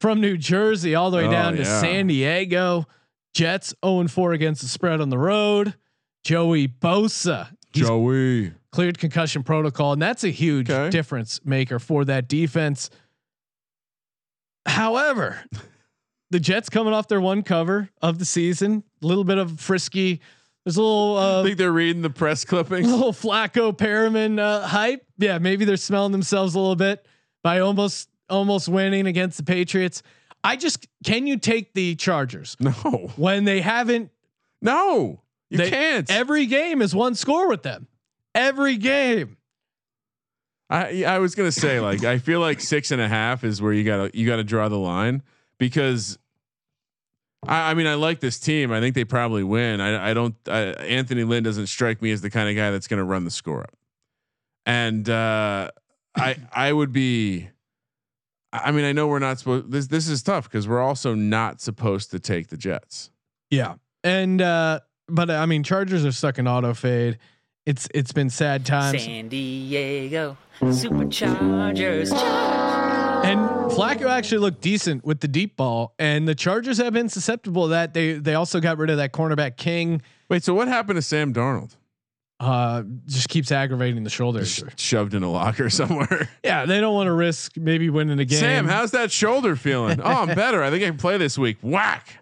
from 0.00 0.20
New 0.20 0.36
Jersey 0.36 0.94
all 0.94 1.10
the 1.10 1.18
way 1.18 1.26
Oh, 1.26 1.30
down 1.30 1.52
to 1.56 1.62
yeah. 1.62 1.80
San 1.80 2.06
Diego. 2.08 2.86
Jets 3.34 3.74
0 3.84 4.06
4 4.08 4.32
against 4.32 4.62
the 4.62 4.68
spread 4.68 5.00
on 5.00 5.08
the 5.08 5.18
road. 5.18 5.74
Joey 6.24 6.68
Bosa. 6.68 7.48
Joey. 7.72 8.52
cleared 8.70 8.98
concussion 8.98 9.42
protocol, 9.42 9.92
and 9.92 10.00
that's 10.02 10.22
a 10.24 10.28
huge 10.30 10.70
Okay. 10.70 10.90
difference 10.90 11.40
maker 11.44 11.78
for 11.80 12.04
that 12.04 12.28
defense. 12.28 12.88
However, 14.66 15.40
the 16.30 16.40
Jets 16.40 16.68
coming 16.70 16.92
off 16.92 17.08
their 17.08 17.20
one 17.20 17.42
cover 17.42 17.90
of 18.00 18.18
the 18.18 18.24
season, 18.24 18.84
a 19.02 19.06
little 19.06 19.24
bit 19.24 19.38
of 19.38 19.60
frisky. 19.60 20.20
There's 20.64 20.76
a 20.78 20.82
little, 20.82 21.18
I 21.18 21.22
uh, 21.22 21.42
think 21.44 21.58
they're 21.58 21.72
reading 21.72 22.00
the 22.02 22.10
press 22.10 22.44
clippings. 22.44 22.88
A 22.88 22.90
little 22.94 23.12
Flacco 23.12 23.76
Perriman 23.76 24.38
uh, 24.38 24.66
hype. 24.66 25.04
Yeah, 25.18 25.38
maybe 25.38 25.64
they're 25.66 25.76
smelling 25.76 26.12
themselves 26.12 26.54
a 26.54 26.58
little 26.58 26.76
bit 26.76 27.04
by 27.42 27.60
almost 27.60 28.08
almost 28.30 28.68
winning 28.68 29.06
against 29.06 29.36
the 29.36 29.42
Patriots. 29.44 30.02
I 30.42 30.56
just 30.56 30.86
can 31.04 31.26
you 31.26 31.36
take 31.38 31.74
the 31.74 31.94
Chargers 31.96 32.56
No, 32.60 32.70
when 33.16 33.44
they 33.44 33.60
haven't 33.60 34.10
no, 34.62 35.20
you 35.50 35.58
They- 35.58 35.70
can't. 35.70 36.10
every 36.10 36.46
game 36.46 36.80
is 36.80 36.94
one 36.94 37.14
score 37.14 37.48
with 37.48 37.62
them. 37.62 37.86
Every 38.34 38.76
game. 38.78 39.36
I 40.70 41.04
I 41.04 41.18
was 41.18 41.34
gonna 41.34 41.52
say 41.52 41.78
like 41.80 42.04
I 42.04 42.18
feel 42.18 42.40
like 42.40 42.60
six 42.60 42.90
and 42.90 43.00
a 43.00 43.08
half 43.08 43.44
is 43.44 43.60
where 43.60 43.72
you 43.72 43.84
gotta 43.84 44.10
you 44.16 44.26
gotta 44.26 44.44
draw 44.44 44.68
the 44.70 44.78
line 44.78 45.22
because 45.58 46.18
I, 47.46 47.70
I 47.70 47.74
mean 47.74 47.86
I 47.86 47.94
like 47.94 48.20
this 48.20 48.38
team. 48.38 48.72
I 48.72 48.80
think 48.80 48.94
they 48.94 49.04
probably 49.04 49.44
win. 49.44 49.80
I 49.80 50.10
I 50.10 50.14
don't 50.14 50.34
I, 50.46 50.60
Anthony 50.60 51.24
Lynn 51.24 51.42
doesn't 51.42 51.66
strike 51.66 52.02
me 52.02 52.10
as 52.10 52.20
the 52.20 52.30
kind 52.30 52.48
of 52.48 52.56
guy 52.56 52.70
that's 52.70 52.88
gonna 52.88 53.04
run 53.04 53.24
the 53.24 53.30
score 53.30 53.62
up. 53.62 53.74
And 54.66 55.08
uh, 55.08 55.70
I 56.16 56.36
I 56.52 56.72
would 56.72 56.92
be. 56.92 57.48
I 58.52 58.70
mean 58.70 58.84
I 58.84 58.92
know 58.92 59.08
we're 59.08 59.18
not 59.18 59.38
supposed. 59.40 59.70
This 59.70 59.88
this 59.88 60.08
is 60.08 60.22
tough 60.22 60.44
because 60.44 60.68
we're 60.68 60.82
also 60.82 61.14
not 61.14 61.60
supposed 61.60 62.12
to 62.12 62.20
take 62.20 62.48
the 62.48 62.56
Jets. 62.56 63.10
Yeah. 63.50 63.74
And 64.04 64.40
uh 64.40 64.80
but 65.08 65.28
I 65.28 65.46
mean 65.46 65.64
Chargers 65.64 66.04
are 66.04 66.12
stuck 66.12 66.38
in 66.38 66.46
auto 66.46 66.72
fade. 66.72 67.18
It's 67.66 67.88
it's 67.92 68.12
been 68.12 68.30
sad 68.30 68.64
times. 68.64 69.02
San 69.02 69.28
Diego 69.28 70.36
Superchargers. 70.60 72.10
Charge. 72.10 72.83
And 73.24 73.38
Flacco 73.72 74.08
actually 74.08 74.38
looked 74.38 74.60
decent 74.60 75.04
with 75.04 75.20
the 75.20 75.28
deep 75.28 75.56
ball. 75.56 75.94
And 75.98 76.28
the 76.28 76.34
Chargers 76.34 76.78
have 76.78 76.92
been 76.92 77.08
susceptible 77.08 77.64
to 77.64 77.68
that. 77.70 77.94
They 77.94 78.14
they 78.14 78.34
also 78.34 78.60
got 78.60 78.78
rid 78.78 78.90
of 78.90 78.98
that 78.98 79.12
cornerback 79.12 79.56
King. 79.56 80.02
Wait, 80.28 80.42
so 80.44 80.52
what 80.54 80.68
happened 80.68 80.96
to 80.96 81.02
Sam 81.02 81.32
Darnold? 81.32 81.74
Uh 82.40 82.82
just 83.06 83.28
keeps 83.28 83.50
aggravating 83.52 84.02
the 84.04 84.10
shoulder. 84.10 84.44
Sh- 84.44 84.62
shoved 84.76 85.14
in 85.14 85.22
a 85.22 85.30
locker 85.30 85.70
somewhere. 85.80 86.28
Yeah, 86.44 86.66
they 86.66 86.80
don't 86.80 86.94
want 86.94 87.06
to 87.06 87.12
risk 87.12 87.56
maybe 87.56 87.88
winning 87.90 88.18
a 88.18 88.24
game. 88.24 88.38
Sam, 88.40 88.66
how's 88.66 88.90
that 88.90 89.10
shoulder 89.10 89.56
feeling? 89.56 90.00
oh, 90.02 90.04
I'm 90.22 90.28
better. 90.34 90.62
I 90.62 90.70
think 90.70 90.82
I 90.82 90.86
can 90.88 90.98
play 90.98 91.16
this 91.16 91.38
week. 91.38 91.56
Whack. 91.62 92.18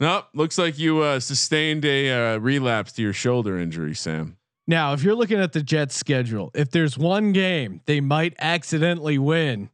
Nope. 0.00 0.26
Looks 0.32 0.56
like 0.58 0.78
you 0.78 1.00
uh, 1.02 1.18
sustained 1.20 1.84
a 1.84 2.34
uh, 2.34 2.38
relapse 2.38 2.92
to 2.92 3.02
your 3.02 3.12
shoulder 3.12 3.58
injury, 3.58 3.94
Sam. 3.96 4.36
now, 4.68 4.92
if 4.92 5.02
you're 5.02 5.16
looking 5.16 5.40
at 5.40 5.52
the 5.52 5.62
Jets 5.62 5.96
schedule, 5.96 6.52
if 6.54 6.70
there's 6.70 6.96
one 6.96 7.32
game 7.32 7.80
they 7.86 8.00
might 8.00 8.34
accidentally 8.38 9.18
win, 9.18 9.70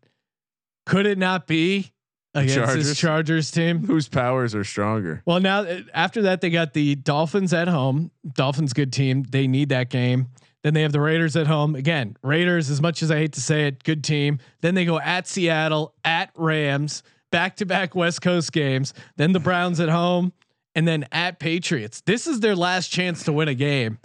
could 0.87 1.07
it 1.07 1.19
not 1.19 1.47
be 1.47 1.93
against 2.35 2.55
Chargers? 2.55 2.89
this 2.89 2.99
Chargers 2.99 3.51
team? 3.51 3.87
Whose 3.87 4.09
powers 4.09 4.55
are 4.55 4.65
stronger? 4.65 5.23
Well, 5.25 5.41
now 5.41 5.61
uh, 5.61 5.81
after 5.93 6.23
that, 6.23 6.41
they 6.41 6.51
got 6.51 6.73
the 6.73 6.95
Dolphins 6.97 7.53
at 7.53 7.69
home. 7.69 8.11
Dolphins, 8.35 8.73
good 8.73 8.93
team. 8.93 9.25
They 9.25 9.47
need 9.47 9.71
that 9.71 9.91
game. 9.91 10.29
Then 10.63 10.75
they 10.75 10.83
have 10.83 10.93
the 10.93 11.01
Raiders 11.01 11.37
at 11.37 11.47
home. 11.47 11.75
Again, 11.75 12.17
Raiders, 12.23 12.71
as 12.71 12.81
much 12.81 13.03
as 13.03 13.11
I 13.11 13.17
hate 13.17 13.35
to 13.35 13.41
say 13.41 13.67
it, 13.67 13.85
good 13.85 14.03
team. 14.03 14.39
Then 14.63 14.75
they 14.75 14.85
go 14.87 14.99
at 14.99 15.29
Seattle, 15.29 15.95
at 16.05 16.31
Rams, 16.37 17.03
back 17.31 17.57
to 17.57 17.67
back 17.67 17.95
West 17.95 18.23
Coast 18.23 18.51
games. 18.53 18.95
Then 19.17 19.33
the 19.33 19.41
Browns 19.41 19.79
at 19.79 19.91
home, 19.91 20.33
and 20.75 20.89
then 20.89 21.07
at 21.13 21.39
Patriots. 21.39 22.01
This 22.01 22.27
is 22.27 22.41
their 22.41 22.57
last 22.57 22.89
chance 22.89 23.25
to 23.25 23.33
win 23.33 23.49
a 23.49 23.55
game. 23.55 23.99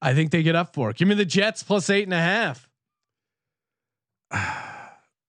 I 0.00 0.14
think 0.14 0.30
they 0.30 0.42
get 0.42 0.54
up 0.54 0.74
for 0.74 0.90
it. 0.90 0.96
Give 0.96 1.08
me 1.08 1.14
the 1.14 1.24
Jets 1.24 1.62
plus 1.62 1.88
eight 1.90 2.04
and 2.04 2.14
a 2.14 2.18
half. 2.18 2.68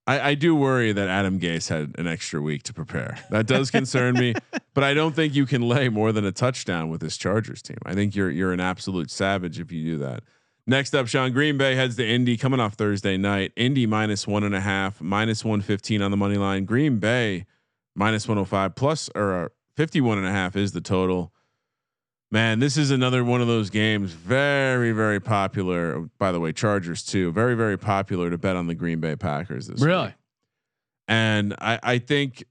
I, 0.09 0.29
I 0.29 0.33
do 0.33 0.55
worry 0.55 0.91
that 0.91 1.07
Adam 1.07 1.39
Gase 1.39 1.69
had 1.69 1.93
an 1.99 2.07
extra 2.07 2.41
week 2.41 2.63
to 2.63 2.73
prepare. 2.73 3.19
That 3.29 3.45
does 3.45 3.69
concern 3.69 4.15
me, 4.15 4.33
but 4.73 4.83
I 4.83 4.95
don't 4.95 5.15
think 5.15 5.35
you 5.35 5.45
can 5.45 5.61
lay 5.61 5.87
more 5.87 6.11
than 6.11 6.25
a 6.25 6.31
touchdown 6.31 6.89
with 6.89 6.99
this 6.99 7.15
Chargers 7.15 7.61
team. 7.61 7.77
I 7.85 7.93
think 7.93 8.15
you're 8.15 8.31
you're 8.31 8.51
an 8.51 8.59
absolute 8.59 9.11
savage 9.11 9.59
if 9.59 9.71
you 9.71 9.85
do 9.85 9.99
that. 9.99 10.23
Next 10.65 10.95
up, 10.95 11.07
Sean 11.07 11.31
Green 11.31 11.59
Bay 11.59 11.75
heads 11.75 11.95
to 11.97 12.07
Indy 12.07 12.37
coming 12.37 12.59
off 12.59 12.73
Thursday 12.73 13.17
night. 13.17 13.51
Indy 13.55 13.85
minus 13.85 14.25
one 14.25 14.43
and 14.43 14.55
a 14.55 14.61
half, 14.61 14.99
minus 14.99 15.45
one 15.45 15.61
fifteen 15.61 16.01
on 16.01 16.09
the 16.09 16.17
money 16.17 16.37
line. 16.37 16.65
Green 16.65 16.97
Bay 16.97 17.45
minus 17.93 18.27
one 18.27 18.37
hundred 18.37 18.49
five 18.49 18.75
plus 18.75 19.11
or 19.13 19.45
uh, 19.45 19.49
fifty 19.75 20.01
one 20.01 20.17
and 20.17 20.25
a 20.25 20.31
half 20.31 20.55
is 20.55 20.71
the 20.71 20.81
total. 20.81 21.31
Man, 22.31 22.59
this 22.59 22.77
is 22.77 22.91
another 22.91 23.23
one 23.23 23.41
of 23.41 23.47
those 23.47 23.69
games. 23.71 24.11
Very, 24.11 24.91
very 24.91 25.19
popular. 25.19 26.07
By 26.19 26.31
the 26.31 26.39
way, 26.39 26.51
Chargers 26.51 27.03
too. 27.03 27.31
Very, 27.31 27.55
very 27.55 27.77
popular 27.77 28.29
to 28.29 28.37
bet 28.37 28.55
on 28.55 28.67
the 28.67 28.75
Green 28.75 28.99
Bay 28.99 29.15
Packers 29.15 29.67
this 29.67 29.81
Really? 29.81 30.07
week. 30.07 30.13
And 31.07 31.55
I, 31.59 31.79
I 31.81 31.97
think, 31.97 32.43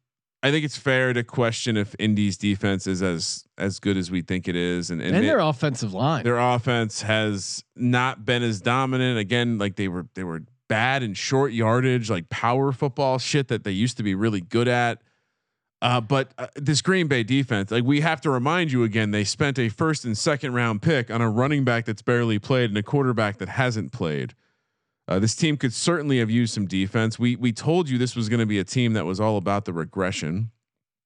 I 0.42 0.50
think 0.50 0.64
it's 0.64 0.76
fair 0.76 1.12
to 1.12 1.22
question 1.22 1.76
if 1.76 1.94
Indy's 2.00 2.36
defense 2.36 2.88
is 2.88 3.02
as 3.02 3.44
as 3.56 3.78
good 3.78 3.96
as 3.96 4.10
we 4.10 4.20
think 4.22 4.48
it 4.48 4.56
is, 4.56 4.90
and 4.90 5.00
and, 5.00 5.14
And 5.14 5.24
their 5.24 5.38
offensive 5.38 5.94
line. 5.94 6.24
their 6.24 6.38
offense 6.38 7.02
has 7.02 7.62
not 7.76 8.24
been 8.24 8.42
as 8.42 8.60
dominant. 8.60 9.18
Again, 9.18 9.58
like 9.58 9.76
they 9.76 9.86
were 9.86 10.06
they 10.14 10.24
were 10.24 10.42
bad 10.68 11.04
in 11.04 11.14
short 11.14 11.52
yardage, 11.52 12.10
like 12.10 12.28
power 12.30 12.72
football 12.72 13.18
shit 13.18 13.46
that 13.48 13.62
they 13.62 13.70
used 13.70 13.96
to 13.98 14.02
be 14.02 14.14
really 14.16 14.40
good 14.40 14.66
at. 14.68 15.02
Uh, 15.80 16.00
but 16.00 16.32
uh, 16.38 16.48
this 16.56 16.82
Green 16.82 17.06
Bay 17.06 17.22
defense, 17.22 17.70
like 17.70 17.84
we 17.84 18.00
have 18.00 18.20
to 18.22 18.30
remind 18.30 18.72
you 18.72 18.82
again, 18.82 19.12
they 19.12 19.24
spent 19.24 19.58
a 19.58 19.68
first 19.68 20.04
and 20.04 20.18
second 20.18 20.52
round 20.52 20.82
pick 20.82 21.10
on 21.10 21.20
a 21.20 21.30
running 21.30 21.64
back 21.64 21.84
that's 21.84 22.02
barely 22.02 22.38
played 22.38 22.70
and 22.70 22.76
a 22.76 22.82
quarterback 22.82 23.38
that 23.38 23.48
hasn't 23.48 23.92
played. 23.92 24.34
Uh, 25.06 25.18
this 25.18 25.34
team 25.34 25.56
could 25.56 25.72
certainly 25.72 26.18
have 26.18 26.30
used 26.30 26.52
some 26.52 26.66
defense. 26.66 27.18
We 27.18 27.36
we 27.36 27.52
told 27.52 27.88
you 27.88 27.96
this 27.96 28.16
was 28.16 28.28
going 28.28 28.40
to 28.40 28.46
be 28.46 28.58
a 28.58 28.64
team 28.64 28.92
that 28.94 29.06
was 29.06 29.20
all 29.20 29.36
about 29.36 29.64
the 29.64 29.72
regression. 29.72 30.50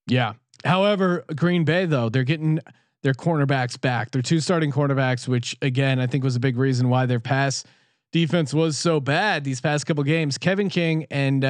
Yeah. 0.06 0.34
However, 0.64 1.24
Green 1.36 1.64
Bay 1.64 1.84
though 1.84 2.08
they're 2.08 2.24
getting 2.24 2.58
their 3.02 3.14
cornerbacks 3.14 3.78
back. 3.80 4.10
Their 4.10 4.22
two 4.22 4.40
starting 4.40 4.72
cornerbacks, 4.72 5.28
which 5.28 5.56
again 5.60 6.00
I 6.00 6.06
think 6.06 6.24
was 6.24 6.34
a 6.34 6.40
big 6.40 6.56
reason 6.56 6.88
why 6.88 7.04
their 7.04 7.20
pass 7.20 7.62
defense 8.10 8.54
was 8.54 8.78
so 8.78 9.00
bad 9.00 9.44
these 9.44 9.60
past 9.60 9.86
couple 9.86 10.02
games. 10.02 10.38
Kevin 10.38 10.68
King 10.68 11.06
and 11.10 11.44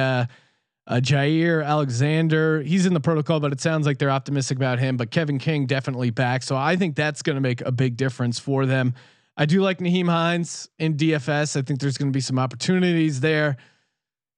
uh, 0.87 0.95
Jaire 0.95 1.65
Alexander, 1.65 2.61
he's 2.61 2.85
in 2.85 2.93
the 2.93 2.99
protocol, 2.99 3.39
but 3.39 3.51
it 3.53 3.61
sounds 3.61 3.85
like 3.85 3.97
they're 3.99 4.09
optimistic 4.11 4.57
about 4.57 4.79
him. 4.79 4.97
But 4.97 5.11
Kevin 5.11 5.39
King 5.39 5.65
definitely 5.65 6.09
back, 6.09 6.43
so 6.43 6.55
I 6.55 6.75
think 6.75 6.95
that's 6.95 7.21
going 7.21 7.35
to 7.35 7.41
make 7.41 7.61
a 7.61 7.71
big 7.71 7.95
difference 7.97 8.39
for 8.39 8.65
them. 8.65 8.93
I 9.37 9.45
do 9.45 9.61
like 9.61 9.79
Nyheim 9.79 10.09
Hines 10.09 10.69
in 10.77 10.95
DFS. 10.95 11.57
I 11.57 11.61
think 11.63 11.79
there's 11.79 11.97
going 11.97 12.11
to 12.11 12.15
be 12.15 12.21
some 12.21 12.37
opportunities 12.37 13.19
there. 13.21 13.57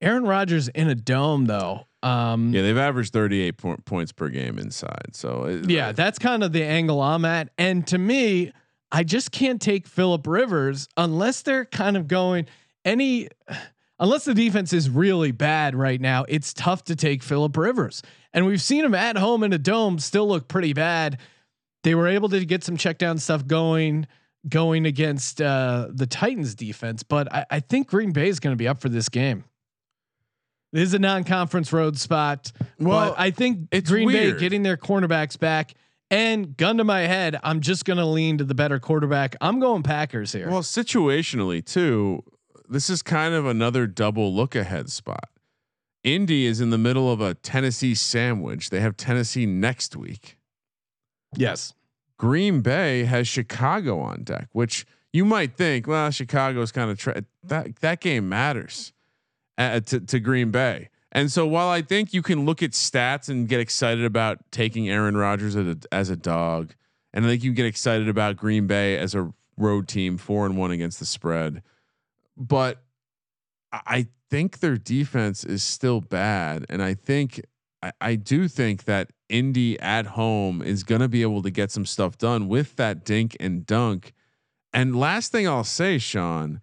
Aaron 0.01 0.23
Rodgers 0.25 0.67
in 0.69 0.87
a 0.89 0.95
dome 0.95 1.45
though. 1.45 1.87
Um, 2.03 2.53
Yeah, 2.53 2.61
they've 2.61 2.77
averaged 2.77 3.11
38 3.11 3.57
po- 3.57 3.77
points 3.85 4.11
per 4.11 4.29
game 4.29 4.59
inside. 4.59 5.13
So 5.15 5.45
it- 5.45 5.69
yeah, 5.69 5.91
that's 5.93 6.19
kind 6.19 6.43
of 6.43 6.53
the 6.53 6.63
angle 6.63 7.01
I'm 7.01 7.25
at. 7.25 7.49
And 7.57 7.85
to 7.87 7.97
me, 7.97 8.51
I 8.91 9.03
just 9.03 9.31
can't 9.31 9.59
take 9.59 9.87
Philip 9.87 10.27
Rivers 10.27 10.87
unless 10.95 11.41
they're 11.41 11.65
kind 11.65 11.97
of 11.97 12.07
going 12.07 12.45
any 12.85 13.29
unless 13.99 14.25
the 14.25 14.33
defense 14.33 14.73
is 14.73 14.89
really 14.89 15.31
bad 15.31 15.75
right 15.75 16.01
now. 16.01 16.25
It's 16.27 16.53
tough 16.53 16.83
to 16.85 16.95
take 16.95 17.23
Philip 17.23 17.55
Rivers. 17.55 18.01
And 18.33 18.45
we've 18.45 18.61
seen 18.61 18.83
him 18.83 18.93
at 18.95 19.17
home 19.17 19.43
in 19.43 19.53
a 19.53 19.57
dome 19.57 19.99
still 19.99 20.27
look 20.27 20.47
pretty 20.47 20.73
bad. 20.73 21.19
They 21.83 21.95
were 21.95 22.07
able 22.07 22.29
to 22.29 22.45
get 22.45 22.63
some 22.63 22.77
check 22.77 22.97
down 22.97 23.17
stuff 23.17 23.45
going 23.45 24.07
going 24.47 24.85
against 24.85 25.41
uh, 25.41 25.87
the 25.91 26.05
Titans 26.05 26.53
defense, 26.53 27.01
but 27.01 27.33
I, 27.33 27.45
I 27.49 27.59
think 27.59 27.87
Green 27.87 28.11
Bay 28.11 28.29
is 28.29 28.39
going 28.39 28.53
to 28.53 28.57
be 28.57 28.67
up 28.67 28.79
for 28.79 28.89
this 28.89 29.09
game. 29.09 29.43
This 30.71 30.89
is 30.89 30.93
a 30.93 30.99
non-conference 30.99 31.73
road 31.73 31.97
spot. 31.97 32.51
Well, 32.79 33.15
I 33.17 33.31
think 33.31 33.69
it's 33.71 33.89
Green 33.89 34.05
weird. 34.05 34.35
Bay 34.35 34.39
getting 34.39 34.61
their 34.61 34.77
cornerbacks 34.77 35.39
back 35.39 35.73
and 36.11 36.55
gun 36.55 36.77
to 36.77 36.83
my 36.83 37.01
head, 37.01 37.39
I'm 37.43 37.61
just 37.61 37.85
going 37.85 37.97
to 37.97 38.05
lean 38.05 38.37
to 38.37 38.43
the 38.43 38.53
better 38.53 38.79
quarterback. 38.79 39.35
I'm 39.41 39.59
going 39.59 39.83
Packers 39.83 40.31
here. 40.31 40.49
Well, 40.49 40.61
situationally 40.61 41.65
too, 41.65 42.23
this 42.69 42.89
is 42.89 43.01
kind 43.01 43.33
of 43.33 43.45
another 43.45 43.87
double 43.87 44.33
look 44.33 44.55
ahead 44.55 44.89
spot. 44.89 45.29
Indy 46.03 46.45
is 46.45 46.61
in 46.61 46.69
the 46.69 46.77
middle 46.77 47.11
of 47.11 47.19
a 47.19 47.33
Tennessee 47.33 47.95
sandwich. 47.95 48.69
They 48.69 48.79
have 48.79 48.95
Tennessee 48.95 49.45
next 49.45 49.95
week. 49.95 50.37
Yes. 51.35 51.73
Green 52.17 52.61
Bay 52.61 53.05
has 53.05 53.27
Chicago 53.27 53.99
on 53.99 54.23
deck, 54.23 54.47
which 54.51 54.85
you 55.11 55.25
might 55.25 55.57
think, 55.57 55.87
well, 55.87 56.11
Chicago's 56.11 56.71
kind 56.71 56.91
of 56.91 56.99
tra- 56.99 57.23
that 57.43 57.77
that 57.77 58.01
game 58.01 58.29
matters 58.29 58.93
uh, 59.57 59.79
to, 59.81 59.99
to 59.99 60.19
Green 60.19 60.51
Bay. 60.51 60.89
And 61.11 61.31
so 61.31 61.47
while 61.47 61.69
I 61.69 61.81
think 61.81 62.13
you 62.13 62.21
can 62.21 62.45
look 62.45 62.61
at 62.61 62.71
stats 62.71 63.29
and 63.29 63.47
get 63.47 63.59
excited 63.59 64.03
about 64.03 64.39
taking 64.51 64.89
Aaron 64.89 65.15
Rodgers 65.15 65.55
as 65.55 65.67
a, 65.67 65.77
as 65.91 66.09
a 66.09 66.15
dog, 66.15 66.75
and 67.13 67.25
I 67.25 67.29
think 67.29 67.43
you 67.43 67.53
get 67.53 67.65
excited 67.65 68.09
about 68.09 68.35
Green 68.35 68.67
Bay 68.67 68.97
as 68.97 69.15
a 69.15 69.33
road 69.57 69.87
team, 69.87 70.17
four 70.17 70.45
and 70.45 70.57
one 70.57 70.71
against 70.71 70.99
the 70.99 71.05
spread, 71.05 71.63
but 72.37 72.83
I 73.71 74.07
think 74.29 74.59
their 74.59 74.77
defense 74.77 75.43
is 75.43 75.63
still 75.63 76.01
bad, 76.01 76.65
and 76.69 76.81
I 76.81 76.93
think 76.93 77.41
I, 77.81 77.91
I 78.01 78.15
do 78.15 78.47
think 78.47 78.85
that 78.85 79.11
Indy 79.29 79.79
at 79.79 80.07
home 80.07 80.61
is 80.61 80.83
going 80.83 81.01
to 81.01 81.07
be 81.07 81.21
able 81.21 81.41
to 81.43 81.51
get 81.51 81.71
some 81.71 81.85
stuff 81.85 82.17
done 82.17 82.47
with 82.47 82.75
that 82.75 83.03
dink 83.05 83.35
and 83.39 83.65
dunk. 83.65 84.13
And 84.73 84.99
last 84.99 85.31
thing 85.31 85.47
I'll 85.47 85.63
say, 85.63 85.97
Sean, 85.97 86.61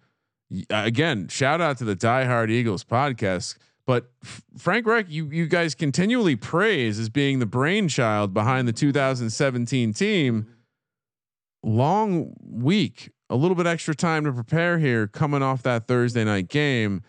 again, 0.69 1.27
shout 1.27 1.61
out 1.61 1.77
to 1.79 1.83
the 1.83 1.95
Die 1.95 2.25
Hard 2.25 2.51
Eagles 2.51 2.83
podcast. 2.83 3.57
But 3.85 4.11
Frank 4.57 4.85
Reich, 4.85 5.07
you 5.09 5.29
you 5.29 5.47
guys 5.47 5.75
continually 5.75 6.35
praise 6.35 6.99
as 6.99 7.09
being 7.09 7.39
the 7.39 7.45
brainchild 7.45 8.33
behind 8.33 8.67
the 8.67 8.73
2017 8.73 9.93
team. 9.93 10.43
Mm-hmm. 10.43 10.49
Long 11.65 12.33
week, 12.41 13.09
a 13.29 13.35
little 13.35 13.55
bit 13.55 13.65
extra 13.65 13.95
time 13.95 14.25
to 14.25 14.33
prepare 14.33 14.79
here, 14.79 15.07
coming 15.07 15.41
off 15.41 15.63
that 15.63 15.87
Thursday 15.87 16.23
night 16.23 16.49
game. 16.49 17.03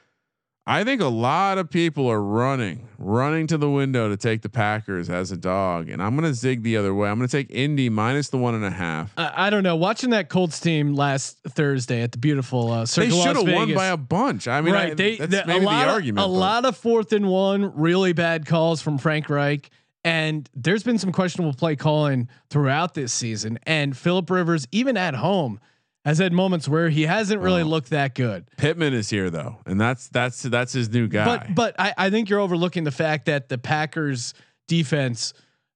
I 0.66 0.82
think 0.82 1.02
a 1.02 1.08
lot 1.08 1.58
of 1.58 1.68
people 1.68 2.08
are 2.08 2.22
running, 2.22 2.88
running 2.96 3.46
to 3.48 3.58
the 3.58 3.68
window 3.68 4.08
to 4.08 4.16
take 4.16 4.40
the 4.40 4.48
Packers 4.48 5.10
as 5.10 5.30
a 5.30 5.36
dog, 5.36 5.90
and 5.90 6.02
I'm 6.02 6.16
going 6.16 6.26
to 6.26 6.32
zig 6.32 6.62
the 6.62 6.78
other 6.78 6.94
way. 6.94 7.10
I'm 7.10 7.18
going 7.18 7.28
to 7.28 7.36
take 7.36 7.50
Indy 7.50 7.90
minus 7.90 8.30
the 8.30 8.38
one 8.38 8.54
and 8.54 8.64
a 8.64 8.70
half. 8.70 9.12
I, 9.18 9.48
I 9.48 9.50
don't 9.50 9.62
know. 9.62 9.76
Watching 9.76 10.08
that 10.10 10.30
Colts 10.30 10.58
team 10.58 10.94
last 10.94 11.38
Thursday 11.46 12.00
at 12.00 12.12
the 12.12 12.18
beautiful 12.18 12.72
uh, 12.72 12.86
they 12.86 13.10
should 13.10 13.36
have 13.36 13.46
won 13.46 13.74
by 13.74 13.88
a 13.88 13.98
bunch. 13.98 14.48
I 14.48 14.62
mean, 14.62 14.72
right? 14.72 14.92
I, 14.92 14.94
they 14.94 15.16
that's 15.16 15.30
the, 15.30 15.44
maybe 15.46 15.64
a 15.64 15.68
lot 15.68 15.82
the 15.82 15.88
of, 15.88 15.94
argument. 15.94 16.24
A 16.24 16.28
but. 16.28 16.34
lot 16.34 16.64
of 16.64 16.76
fourth 16.78 17.12
and 17.12 17.28
one, 17.28 17.76
really 17.78 18.14
bad 18.14 18.46
calls 18.46 18.80
from 18.80 18.96
Frank 18.96 19.28
Reich. 19.28 19.68
And 20.02 20.48
there's 20.54 20.82
been 20.82 20.98
some 20.98 21.12
questionable 21.12 21.52
play 21.52 21.76
calling 21.76 22.28
throughout 22.48 22.94
this 22.94 23.12
season. 23.12 23.58
And 23.64 23.94
Philip 23.94 24.30
Rivers, 24.30 24.66
even 24.72 24.96
at 24.96 25.14
home, 25.14 25.60
has 26.04 26.18
had 26.18 26.32
moments 26.32 26.68
where 26.68 26.88
he 26.90 27.02
hasn't 27.02 27.40
really 27.40 27.62
Oh. 27.62 27.66
looked 27.66 27.90
that 27.90 28.14
good. 28.14 28.44
Pittman 28.56 28.92
is 28.94 29.08
here 29.10 29.30
though, 29.30 29.56
and 29.66 29.80
that's 29.80 30.08
that's 30.08 30.42
that's 30.42 30.72
his 30.72 30.90
new 30.90 31.08
guy. 31.08 31.24
But 31.24 31.54
but 31.54 31.74
I, 31.78 31.94
I 31.96 32.10
think 32.10 32.28
you're 32.28 32.40
overlooking 32.40 32.84
the 32.84 32.90
fact 32.90 33.26
that 33.26 33.48
the 33.48 33.58
Packers 33.58 34.34
defense, 34.68 35.32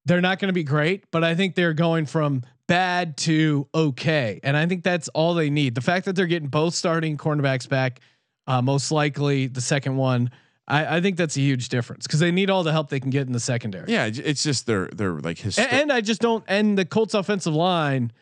they're 0.07 0.21
not 0.21 0.39
going 0.39 0.49
to 0.49 0.55
be 0.55 0.65
great, 0.65 1.11
but 1.11 1.25
I 1.25 1.35
think 1.35 1.55
they're 1.55 1.75
going 1.75 2.07
from 2.07 2.43
bad 2.67 3.17
to 3.19 3.67
okay. 3.75 4.41
And 4.43 4.57
I 4.57 4.67
think 4.67 4.83
that's 4.85 5.09
all 5.09 5.35
they 5.35 5.51
need. 5.51 5.75
The 5.75 5.81
fact 5.81 6.05
that 6.07 6.17
they're 6.17 6.27
getting 6.27 6.49
both 6.49 6.75
starting 6.75 7.17
cornerbacks 7.17 7.69
back, 7.69 8.01
uh, 8.47 8.61
most 8.63 8.91
likely 8.91 9.47
the 9.47 9.61
second 9.61 9.97
one, 9.97 10.31
I, 10.67 10.97
I 10.97 11.01
think 11.01 11.17
that's 11.17 11.37
a 11.37 11.41
huge 11.41 11.71
difference 11.71 12.07
because 12.07 12.21
they 12.21 12.31
need 12.31 12.51
all 12.51 12.63
the 12.63 12.73
help 12.73 12.91
they 12.91 13.01
can 13.01 13.11
get 13.11 13.27
in 13.27 13.33
the 13.33 13.41
secondary. 13.41 13.91
yeah, 13.91 14.07
it's 14.13 14.43
just 14.43 14.67
they're 14.67 14.89
they're 14.95 15.19
like 15.21 15.39
his. 15.39 15.59
And, 15.59 15.73
and 15.73 15.93
I 15.93 16.01
just 16.03 16.21
don't. 16.21 16.45
And 16.49 16.77
the 16.77 16.85
Colts 16.85 17.15
offensive 17.15 17.55
line, 17.55 18.13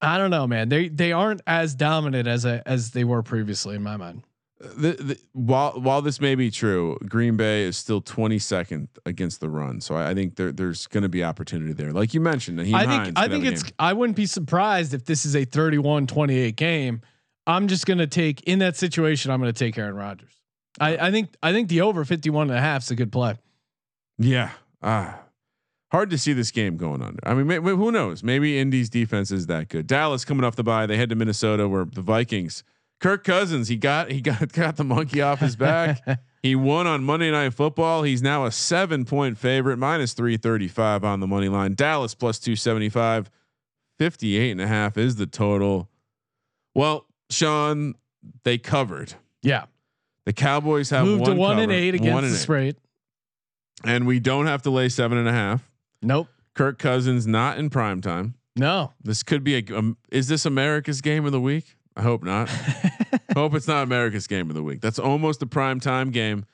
I 0.00 0.18
don't 0.18 0.30
know, 0.30 0.46
man. 0.46 0.68
They 0.68 0.88
they 0.88 1.12
aren't 1.12 1.40
as 1.46 1.74
dominant 1.74 2.28
as 2.28 2.44
a, 2.44 2.62
as 2.66 2.90
they 2.90 3.04
were 3.04 3.22
previously 3.22 3.76
in 3.76 3.82
my 3.82 3.96
mind. 3.96 4.22
the, 4.58 4.92
the, 4.92 5.18
while 5.32 5.72
while 5.72 6.02
this 6.02 6.20
may 6.20 6.34
be 6.34 6.50
true, 6.50 6.98
Green 7.08 7.36
Bay 7.36 7.62
is 7.62 7.76
still 7.76 8.00
22nd 8.02 8.88
against 9.04 9.40
the 9.40 9.48
run, 9.48 9.80
so 9.80 9.94
I, 9.94 10.10
I 10.10 10.14
think 10.14 10.36
there, 10.36 10.52
there's 10.52 10.86
going 10.86 11.02
to 11.02 11.08
be 11.08 11.24
opportunity 11.24 11.72
there. 11.72 11.92
Like 11.92 12.14
you 12.14 12.20
mentioned, 12.20 12.58
Nyheim 12.58 12.74
I 12.74 12.84
Hines 12.84 13.06
think 13.06 13.18
I 13.18 13.28
think 13.28 13.44
it's 13.44 13.62
game. 13.62 13.72
I 13.78 13.92
wouldn't 13.92 14.16
be 14.16 14.26
surprised 14.26 14.94
if 14.94 15.04
this 15.04 15.24
is 15.26 15.34
a 15.34 15.44
31-28 15.46 16.56
game. 16.56 17.00
I'm 17.46 17.68
just 17.68 17.86
going 17.86 17.98
to 17.98 18.06
take 18.06 18.42
in 18.42 18.58
that 18.58 18.76
situation 18.76 19.30
I'm 19.30 19.40
going 19.40 19.52
to 19.52 19.58
take 19.58 19.78
Aaron 19.78 19.94
Rodgers. 19.94 20.32
I, 20.80 20.96
I 20.96 21.10
think 21.10 21.30
I 21.42 21.52
think 21.52 21.68
the 21.68 21.82
over 21.82 22.04
51 22.04 22.50
and 22.50 22.58
a 22.58 22.60
half 22.60 22.82
is 22.82 22.90
a 22.90 22.96
good 22.96 23.12
play. 23.12 23.36
yeah. 24.18 24.50
Ah, 24.82 25.20
hard 25.92 26.10
to 26.10 26.18
see 26.18 26.32
this 26.32 26.50
game 26.50 26.76
going 26.76 27.02
under. 27.02 27.20
I 27.24 27.34
mean, 27.34 27.46
may, 27.46 27.56
who 27.56 27.90
knows? 27.92 28.22
Maybe 28.22 28.58
Indy's 28.58 28.90
defense 28.90 29.30
is 29.30 29.46
that 29.46 29.68
good. 29.68 29.86
Dallas 29.86 30.24
coming 30.24 30.44
off 30.44 30.56
the 30.56 30.64
bye, 30.64 30.86
they 30.86 30.96
head 30.96 31.08
to 31.10 31.14
Minnesota 31.16 31.68
where 31.68 31.84
the 31.84 32.00
Vikings. 32.02 32.64
Kirk 32.98 33.24
Cousins, 33.24 33.68
he 33.68 33.76
got 33.76 34.10
he 34.10 34.20
got 34.20 34.52
got 34.52 34.76
the 34.76 34.84
monkey 34.84 35.20
off 35.20 35.40
his 35.40 35.54
back. 35.54 36.00
he 36.42 36.54
won 36.56 36.86
on 36.86 37.04
Monday 37.04 37.30
Night 37.30 37.52
Football. 37.52 38.02
He's 38.04 38.22
now 38.22 38.46
a 38.46 38.50
seven 38.52 39.04
point 39.04 39.36
favorite, 39.36 39.76
minus 39.76 40.14
335 40.14 41.04
on 41.04 41.20
the 41.20 41.26
money 41.26 41.48
line. 41.48 41.74
Dallas 41.74 42.14
plus 42.14 42.38
275. 42.38 43.30
58 43.98 44.50
and 44.50 44.60
a 44.60 44.66
half 44.66 44.96
is 44.98 45.16
the 45.16 45.26
total. 45.26 45.88
Well, 46.74 47.06
Sean, 47.30 47.94
they 48.44 48.58
covered. 48.58 49.14
Yeah. 49.42 49.64
The 50.26 50.32
Cowboys 50.34 50.90
have 50.90 51.06
Moved 51.06 51.22
one 51.22 51.30
to 51.30 51.36
1 51.36 51.58
and 51.60 51.72
8 51.72 51.94
against 51.94 52.12
one 52.12 52.24
and 52.24 52.32
the 52.32 52.36
eight. 52.36 52.40
spread. 52.42 52.76
and 53.84 54.06
we 54.06 54.20
don't 54.20 54.46
have 54.46 54.62
to 54.62 54.70
lay 54.70 54.88
seven 54.88 55.16
and 55.18 55.28
a 55.28 55.32
half. 55.32 55.70
Nope. 56.06 56.28
Kirk 56.54 56.78
Cousins 56.78 57.26
not 57.26 57.58
in 57.58 57.68
prime 57.68 58.00
time. 58.00 58.34
No. 58.54 58.92
This 59.02 59.22
could 59.22 59.42
be 59.42 59.56
a. 59.56 59.76
Um, 59.76 59.96
is 60.10 60.28
this 60.28 60.46
America's 60.46 61.00
game 61.00 61.26
of 61.26 61.32
the 61.32 61.40
week? 61.40 61.76
I 61.96 62.02
hope 62.02 62.22
not. 62.22 62.48
hope 63.34 63.54
it's 63.54 63.66
not 63.66 63.82
America's 63.82 64.26
game 64.26 64.48
of 64.48 64.54
the 64.54 64.62
week. 64.62 64.80
That's 64.80 64.98
almost 64.98 65.42
a 65.42 65.46
prime 65.46 65.80
time 65.80 66.10
game. 66.10 66.46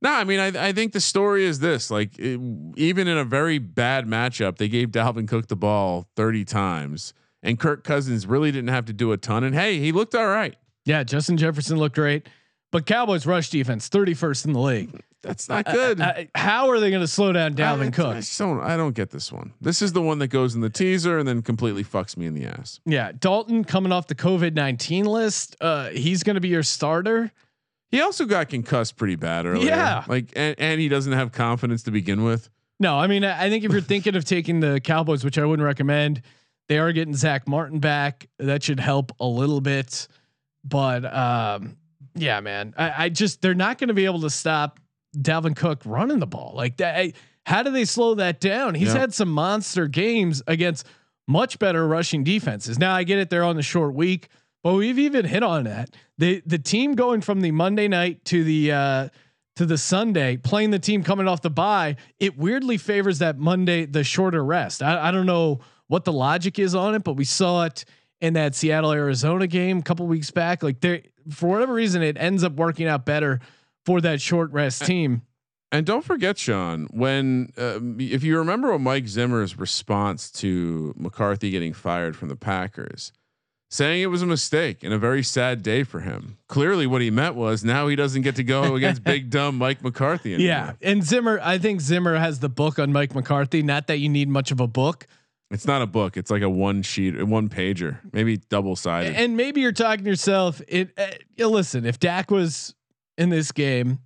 No, 0.00 0.10
I 0.10 0.24
mean, 0.24 0.40
I, 0.40 0.68
I 0.68 0.72
think 0.72 0.92
the 0.92 1.00
story 1.00 1.44
is 1.44 1.58
this: 1.58 1.90
like, 1.90 2.18
it, 2.18 2.40
even 2.76 3.08
in 3.08 3.18
a 3.18 3.24
very 3.24 3.58
bad 3.58 4.06
matchup, 4.06 4.58
they 4.58 4.68
gave 4.68 4.90
Dalvin 4.90 5.26
Cook 5.26 5.48
the 5.48 5.56
ball 5.56 6.08
thirty 6.14 6.44
times, 6.44 7.12
and 7.42 7.58
Kirk 7.58 7.84
Cousins 7.84 8.26
really 8.26 8.52
didn't 8.52 8.70
have 8.70 8.86
to 8.86 8.92
do 8.92 9.12
a 9.12 9.16
ton. 9.16 9.42
And 9.42 9.54
hey, 9.54 9.78
he 9.78 9.90
looked 9.92 10.14
all 10.14 10.28
right. 10.28 10.56
Yeah, 10.84 11.02
Justin 11.02 11.36
Jefferson 11.36 11.76
looked 11.76 11.94
great, 11.96 12.28
but 12.70 12.86
Cowboys 12.86 13.26
rush 13.26 13.50
defense 13.50 13.88
31st 13.88 14.46
in 14.46 14.52
the 14.52 14.60
league. 14.60 15.00
That's 15.22 15.48
not 15.48 15.64
good. 15.66 16.00
Uh, 16.00 16.24
how 16.34 16.70
are 16.70 16.80
they 16.80 16.90
going 16.90 17.02
to 17.02 17.06
slow 17.08 17.32
down 17.32 17.52
I, 17.52 17.54
Dalvin 17.54 17.86
I 17.86 17.90
Cook? 17.90 18.16
just 18.16 18.38
don't, 18.38 18.60
I 18.60 18.76
don't 18.76 18.94
get 18.94 19.10
this 19.10 19.30
one. 19.30 19.52
This 19.60 19.80
is 19.80 19.92
the 19.92 20.02
one 20.02 20.18
that 20.18 20.28
goes 20.28 20.54
in 20.54 20.60
the 20.60 20.70
teaser 20.70 21.18
and 21.18 21.28
then 21.28 21.42
completely 21.42 21.84
fucks 21.84 22.16
me 22.16 22.26
in 22.26 22.34
the 22.34 22.44
ass. 22.44 22.80
Yeah, 22.84 23.12
Dalton 23.18 23.64
coming 23.64 23.92
off 23.92 24.08
the 24.08 24.16
COVID 24.16 24.54
nineteen 24.54 25.04
list. 25.04 25.56
Uh, 25.60 25.90
he's 25.90 26.22
going 26.22 26.34
to 26.34 26.40
be 26.40 26.48
your 26.48 26.64
starter. 26.64 27.30
He 27.90 28.00
also 28.00 28.24
got 28.24 28.48
concussed 28.48 28.96
pretty 28.96 29.16
bad 29.16 29.46
earlier. 29.46 29.68
Yeah. 29.68 30.04
Like, 30.08 30.32
and, 30.34 30.56
and 30.58 30.80
he 30.80 30.88
doesn't 30.88 31.12
have 31.12 31.30
confidence 31.30 31.82
to 31.84 31.90
begin 31.90 32.24
with. 32.24 32.48
No, 32.80 32.98
I 32.98 33.06
mean, 33.06 33.22
I 33.22 33.44
I 33.44 33.48
think 33.48 33.64
if 33.64 33.70
you're 33.70 33.80
thinking 33.80 34.16
of 34.16 34.24
taking 34.24 34.58
the 34.58 34.80
Cowboys, 34.80 35.24
which 35.24 35.38
I 35.38 35.44
wouldn't 35.44 35.64
recommend, 35.64 36.22
they 36.68 36.78
are 36.78 36.90
getting 36.90 37.14
Zach 37.14 37.46
Martin 37.46 37.78
back. 37.78 38.26
That 38.38 38.64
should 38.64 38.80
help 38.80 39.12
a 39.20 39.26
little 39.26 39.60
bit. 39.60 40.08
But 40.64 41.04
um, 41.04 41.76
yeah, 42.16 42.40
man, 42.40 42.74
I, 42.76 43.04
I 43.04 43.08
just 43.08 43.40
they're 43.40 43.54
not 43.54 43.78
going 43.78 43.88
to 43.88 43.94
be 43.94 44.04
able 44.04 44.22
to 44.22 44.30
stop 44.30 44.80
Dalvin 45.16 45.54
Cook 45.56 45.82
running 45.84 46.18
the 46.18 46.26
ball 46.26 46.52
like 46.56 46.78
that. 46.78 47.12
How 47.46 47.62
do 47.62 47.70
they 47.70 47.84
slow 47.84 48.14
that 48.14 48.40
down? 48.40 48.74
He's 48.74 48.94
Yeah. 48.94 49.00
had 49.00 49.14
some 49.14 49.30
monster 49.30 49.88
games 49.88 50.42
against 50.46 50.86
much 51.28 51.58
better 51.58 51.86
rushing 51.86 52.24
defenses. 52.24 52.78
Now 52.78 52.94
I 52.94 53.04
get 53.04 53.18
it; 53.18 53.30
they're 53.30 53.44
on 53.44 53.56
the 53.56 53.62
short 53.62 53.94
week, 53.94 54.28
but 54.62 54.74
we've 54.74 54.98
even 54.98 55.24
hit 55.24 55.42
on 55.42 55.64
that. 55.64 55.90
The 56.18 56.42
the 56.46 56.58
team 56.58 56.94
going 56.94 57.20
from 57.20 57.40
the 57.40 57.50
Monday 57.50 57.88
night 57.88 58.24
to 58.26 58.44
the 58.44 58.72
uh, 58.72 59.08
to 59.56 59.66
the 59.66 59.76
Sunday, 59.78 60.36
playing 60.36 60.70
the 60.70 60.78
team 60.78 61.02
coming 61.02 61.28
off 61.28 61.42
the 61.42 61.50
bye, 61.50 61.96
it 62.18 62.38
weirdly 62.38 62.78
favors 62.78 63.18
that 63.18 63.38
Monday 63.38 63.84
the 63.86 64.02
shorter 64.04 64.44
rest. 64.44 64.82
I, 64.82 65.08
I 65.08 65.10
don't 65.10 65.26
know 65.26 65.60
what 65.88 66.04
the 66.04 66.12
logic 66.12 66.58
is 66.58 66.74
on 66.74 66.94
it, 66.94 67.04
but 67.04 67.14
we 67.14 67.24
saw 67.24 67.64
it 67.64 67.84
in 68.20 68.32
that 68.34 68.54
Seattle 68.54 68.92
Arizona 68.92 69.46
game 69.46 69.78
a 69.78 69.82
couple 69.82 70.06
weeks 70.06 70.30
back. 70.30 70.62
Like 70.62 70.80
there, 70.80 71.02
for 71.30 71.48
whatever 71.50 71.74
reason, 71.74 72.02
it 72.02 72.16
ends 72.18 72.44
up 72.44 72.54
working 72.54 72.86
out 72.86 73.04
better 73.04 73.40
for 73.84 74.00
that 74.00 74.20
short 74.20 74.52
rest 74.52 74.84
team. 74.84 75.22
And 75.70 75.86
don't 75.86 76.04
forget, 76.04 76.36
Sean, 76.38 76.86
when 76.90 77.50
um, 77.56 77.96
if 77.98 78.22
you 78.22 78.36
remember 78.38 78.78
Mike 78.78 79.08
Zimmer's 79.08 79.58
response 79.58 80.30
to 80.32 80.92
McCarthy 80.98 81.50
getting 81.50 81.72
fired 81.72 82.14
from 82.14 82.28
the 82.28 82.36
Packers, 82.36 83.10
saying 83.70 84.02
it 84.02 84.06
was 84.08 84.20
a 84.20 84.26
mistake 84.26 84.84
and 84.84 84.92
a 84.92 84.98
very 84.98 85.22
sad 85.22 85.62
day 85.62 85.82
for 85.82 86.00
him. 86.00 86.36
Clearly, 86.46 86.86
what 86.86 87.00
he 87.00 87.10
meant 87.10 87.36
was 87.36 87.64
now 87.64 87.88
he 87.88 87.96
doesn't 87.96 88.20
get 88.20 88.36
to 88.36 88.44
go 88.44 88.74
against 88.74 89.02
big 89.12 89.30
dumb 89.30 89.56
Mike 89.56 89.82
McCarthy 89.82 90.34
anymore. 90.34 90.46
Yeah, 90.46 90.72
and 90.82 91.02
Zimmer, 91.02 91.40
I 91.42 91.56
think 91.56 91.80
Zimmer 91.80 92.16
has 92.16 92.40
the 92.40 92.50
book 92.50 92.78
on 92.78 92.92
Mike 92.92 93.14
McCarthy. 93.14 93.62
Not 93.62 93.86
that 93.86 93.96
you 93.98 94.10
need 94.10 94.28
much 94.28 94.50
of 94.50 94.60
a 94.60 94.66
book, 94.66 95.06
It's 95.50 95.66
not 95.66 95.80
a 95.80 95.86
book. 95.86 96.18
It's 96.18 96.30
like 96.30 96.42
a 96.42 96.50
one 96.50 96.82
sheet, 96.82 97.12
one 97.24 97.48
pager, 97.48 97.96
maybe 98.12 98.36
double 98.36 98.76
sided. 98.76 99.14
and 99.14 99.38
maybe 99.38 99.62
you're 99.62 99.72
talking 99.72 100.04
to 100.04 100.10
yourself. 100.10 100.60
It, 100.68 100.90
uh, 100.98 101.48
listen, 101.48 101.86
if 101.86 101.98
Dak 101.98 102.30
was 102.30 102.74
in 103.18 103.28
this 103.28 103.52
game, 103.52 103.98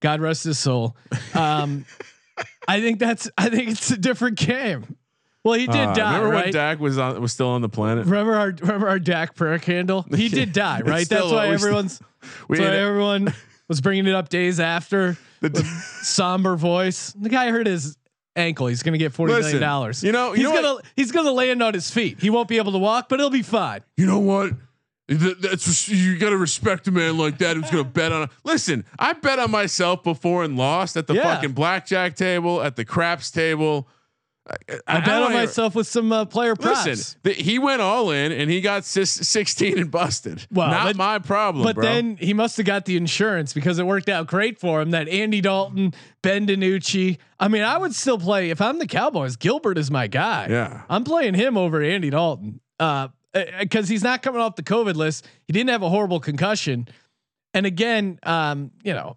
God 0.00 0.20
rest 0.20 0.44
his 0.44 0.58
soul. 0.58 0.96
Um, 1.34 1.84
I 2.68 2.80
think 2.80 2.98
that's. 2.98 3.30
I 3.38 3.48
think 3.50 3.70
it's 3.70 3.90
a 3.90 3.96
different 3.98 4.38
game. 4.38 4.96
Well, 5.44 5.54
he 5.54 5.66
did 5.66 5.76
Uh, 5.76 5.92
die, 5.94 6.14
remember 6.16 6.34
right? 6.34 6.44
when 6.46 6.52
Dak 6.54 6.78
was 6.80 6.96
on 6.96 7.20
was 7.20 7.32
still 7.32 7.48
on 7.48 7.60
the 7.60 7.68
planet? 7.68 8.06
remember 8.06 8.34
our 8.34 8.48
remember 8.50 8.88
our 8.88 8.98
Dak 8.98 9.34
prayer 9.34 9.58
candle? 9.58 10.06
He 10.16 10.28
did 10.30 10.52
die, 10.54 10.80
right? 10.80 11.06
That's 11.08 11.30
why 11.30 11.48
everyone's. 11.48 11.98
That's 12.48 12.60
why 12.60 12.64
everyone 12.64 13.34
was 13.68 13.82
bringing 13.82 14.06
it 14.06 14.14
up 14.14 14.30
days 14.30 14.58
after. 14.60 15.16
The- 15.42 15.62
somber 16.02 16.56
voice. 16.56 17.12
The 17.12 17.28
guy 17.28 17.50
hurt 17.50 17.66
his 17.66 17.98
ankle. 18.34 18.66
He's 18.68 18.82
going 18.82 18.94
to 18.94 18.98
get 18.98 19.12
forty 19.12 19.32
million 19.34 19.44
Listen, 19.46 19.60
dollars. 19.60 20.02
you 20.02 20.10
know- 20.12 20.30
you 20.30 20.36
he's 20.36 20.44
know 20.44 20.54
gonna 20.54 20.74
what? 20.76 20.84
he's 20.96 21.12
gonna 21.12 21.32
land 21.32 21.62
on 21.62 21.74
his 21.74 21.90
feet. 21.90 22.18
He 22.20 22.30
won't 22.30 22.48
be 22.48 22.56
able 22.56 22.72
to 22.72 22.78
walk, 22.78 23.10
but 23.10 23.20
he'll 23.20 23.28
be 23.28 23.42
fine. 23.42 23.82
you 23.98 24.06
know 24.06 24.20
what? 24.20 24.52
Th- 25.08 25.36
That's 25.38 25.88
you 25.88 26.16
got 26.18 26.30
to 26.30 26.38
respect 26.38 26.88
a 26.88 26.90
man 26.90 27.18
like 27.18 27.38
that 27.38 27.56
who's 27.56 27.70
gonna 27.70 27.84
bet 27.84 28.10
on. 28.10 28.30
Listen, 28.42 28.84
I 28.98 29.12
bet 29.12 29.38
on 29.38 29.50
myself 29.50 30.02
before 30.02 30.44
and 30.44 30.56
lost 30.56 30.96
at 30.96 31.06
the 31.06 31.14
Yeah. 31.14 31.34
fucking 31.34 31.52
blackjack 31.52 32.16
table, 32.16 32.62
at 32.62 32.76
the 32.76 32.84
craps 32.86 33.30
table. 33.30 33.86
I, 34.46 34.56
I, 34.86 35.00
bet 35.00 35.22
on 35.22 35.32
myself 35.32 35.74
with 35.74 35.86
some 35.86 36.12
uh, 36.12 36.26
player 36.26 36.54
props. 36.54 36.84
Listen, 36.84 37.20
th- 37.24 37.36
he 37.38 37.58
went 37.58 37.80
all 37.80 38.10
in 38.10 38.30
and 38.30 38.50
he 38.50 38.60
got 38.60 38.84
sis- 38.84 39.10
16 39.26 39.78
and 39.78 39.90
busted. 39.90 40.46
Well, 40.50 40.68
not 40.68 40.84
but- 40.84 40.96
my 40.96 41.18
problem, 41.18 41.64
But 41.64 41.76
bro. 41.76 41.84
then 41.84 42.16
he 42.18 42.34
must 42.34 42.58
have 42.58 42.66
got 42.66 42.84
the 42.84 42.98
insurance 42.98 43.54
because 43.54 43.78
it 43.78 43.86
worked 43.86 44.10
out 44.10 44.26
great 44.26 44.58
for 44.58 44.82
him. 44.82 44.90
That 44.90 45.08
Andy 45.08 45.40
Dalton, 45.40 45.94
Ben 46.20 46.46
DiNucci. 46.46 47.16
I 47.40 47.48
mean, 47.48 47.62
I 47.62 47.78
would 47.78 47.94
still 47.94 48.18
play 48.18 48.50
if 48.50 48.60
I'm 48.60 48.78
the 48.78 48.86
Cowboys. 48.86 49.36
Gilbert 49.36 49.78
is 49.78 49.90
my 49.90 50.08
guy. 50.08 50.48
Yeah. 50.50 50.82
I'm 50.90 51.04
playing 51.04 51.32
him 51.34 51.56
over 51.56 51.82
Andy 51.82 52.10
Dalton. 52.10 52.60
Uh, 52.78 53.08
because 53.58 53.88
he's 53.88 54.02
not 54.04 54.22
coming 54.22 54.40
off 54.40 54.56
the 54.56 54.62
COVID 54.62 54.94
list. 54.94 55.26
He 55.46 55.52
didn't 55.52 55.70
have 55.70 55.82
a 55.82 55.88
horrible 55.88 56.20
concussion. 56.20 56.88
And 57.52 57.66
again, 57.66 58.18
um, 58.22 58.70
you 58.82 58.92
know, 58.92 59.16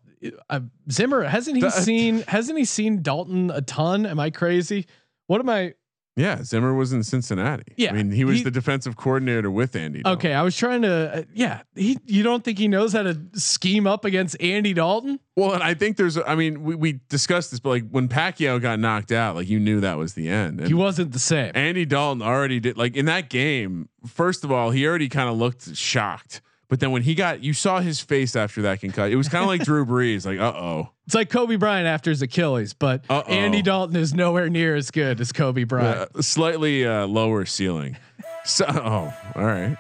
uh, 0.50 0.62
Zimmer 0.92 1.24
hasn't 1.24 1.58
he 1.58 1.70
seen 1.70 2.24
hasn't 2.28 2.58
he 2.58 2.66
seen 2.66 3.02
Dalton 3.02 3.52
a 3.52 3.62
ton? 3.62 4.06
Am 4.06 4.20
I 4.20 4.30
crazy? 4.30 4.88
What 5.28 5.40
am 5.40 5.50
I? 5.50 5.74
Yeah, 6.18 6.44
Zimmer 6.44 6.74
was 6.74 6.92
in 6.92 7.04
Cincinnati. 7.04 7.72
Yeah, 7.78 7.92
I 7.92 7.94
mean, 7.94 8.12
he 8.12 8.26
was 8.26 8.40
he- 8.40 8.44
the 8.44 8.52
defensive 8.52 8.98
coordinator 8.98 9.50
with 9.52 9.76
Andy. 9.76 10.02
Dalton. 10.02 10.18
Okay, 10.18 10.34
I 10.34 10.42
was 10.42 10.58
trying 10.58 10.82
to. 10.82 11.20
Uh, 11.20 11.24
yeah, 11.34 11.62
he. 11.76 11.98
You 12.06 12.24
don't 12.24 12.44
think 12.44 12.58
he 12.58 12.68
knows 12.68 12.92
how 12.94 13.04
to 13.04 13.18
scheme 13.36 13.86
up 13.88 14.04
against 14.04 14.36
Andy 14.42 14.74
Dalton? 14.74 15.20
Well, 15.36 15.54
and 15.54 15.62
I 15.62 15.76
think 15.76 15.98
there's, 15.98 16.18
I 16.18 16.34
mean, 16.34 16.64
we, 16.64 16.74
we 16.74 17.00
discussed 17.10 17.52
this, 17.52 17.60
but 17.60 17.70
like 17.70 17.90
when 17.92 18.08
Pacquiao 18.08 18.60
got 18.60 18.80
knocked 18.80 19.12
out, 19.12 19.36
like 19.36 19.48
you 19.48 19.60
knew 19.60 19.80
that 19.82 19.98
was 20.00 20.16
the 20.16 20.28
end. 20.30 20.60
And 20.60 20.68
He 20.68 20.74
wasn't 20.74 21.12
the 21.12 21.20
same. 21.20 21.52
Andy 21.54 21.86
Dalton 21.86 22.24
already 22.24 22.60
did, 22.60 22.76
like 22.76 22.96
in 22.96 23.06
that 23.06 23.30
game, 23.30 23.88
first 24.08 24.44
of 24.44 24.52
all, 24.52 24.72
he 24.72 24.88
already 24.88 25.10
kind 25.10 25.30
of 25.30 25.38
looked 25.38 25.76
shocked. 25.76 26.42
But 26.70 26.82
then 26.82 26.92
when 26.92 27.02
he 27.04 27.16
got, 27.16 27.42
you 27.42 27.54
saw 27.54 27.80
his 27.80 28.02
face 28.02 28.36
after 28.36 28.62
that 28.64 28.82
concussion. 28.82 29.14
It 29.14 29.16
was 29.16 29.30
kind 29.30 29.42
of 29.44 29.48
like 29.48 29.64
Drew 29.64 29.86
Brees, 29.88 30.26
like, 30.26 30.40
uh 30.40 30.54
oh. 30.58 30.90
It's 31.06 31.16
like 31.16 31.30
Kobe 31.30 31.56
Bryant 31.56 31.88
after 31.88 32.10
his 32.10 32.22
Achilles, 32.22 32.74
but 32.74 33.06
Uh-oh. 33.10 33.32
Andy 33.32 33.62
Dalton 33.62 33.96
is 33.96 34.14
nowhere 34.14 34.50
near 34.50 34.76
as 34.76 34.92
good 34.92 35.22
as 35.22 35.32
Kobe 35.32 35.64
Bryant. 35.64 36.10
Uh, 36.14 36.22
slightly 36.22 36.86
uh, 36.86 37.08
lower 37.08 37.46
ceiling. 37.46 37.96
So, 38.44 38.66
oh, 38.68 39.14
all 39.36 39.46
right. 39.46 39.78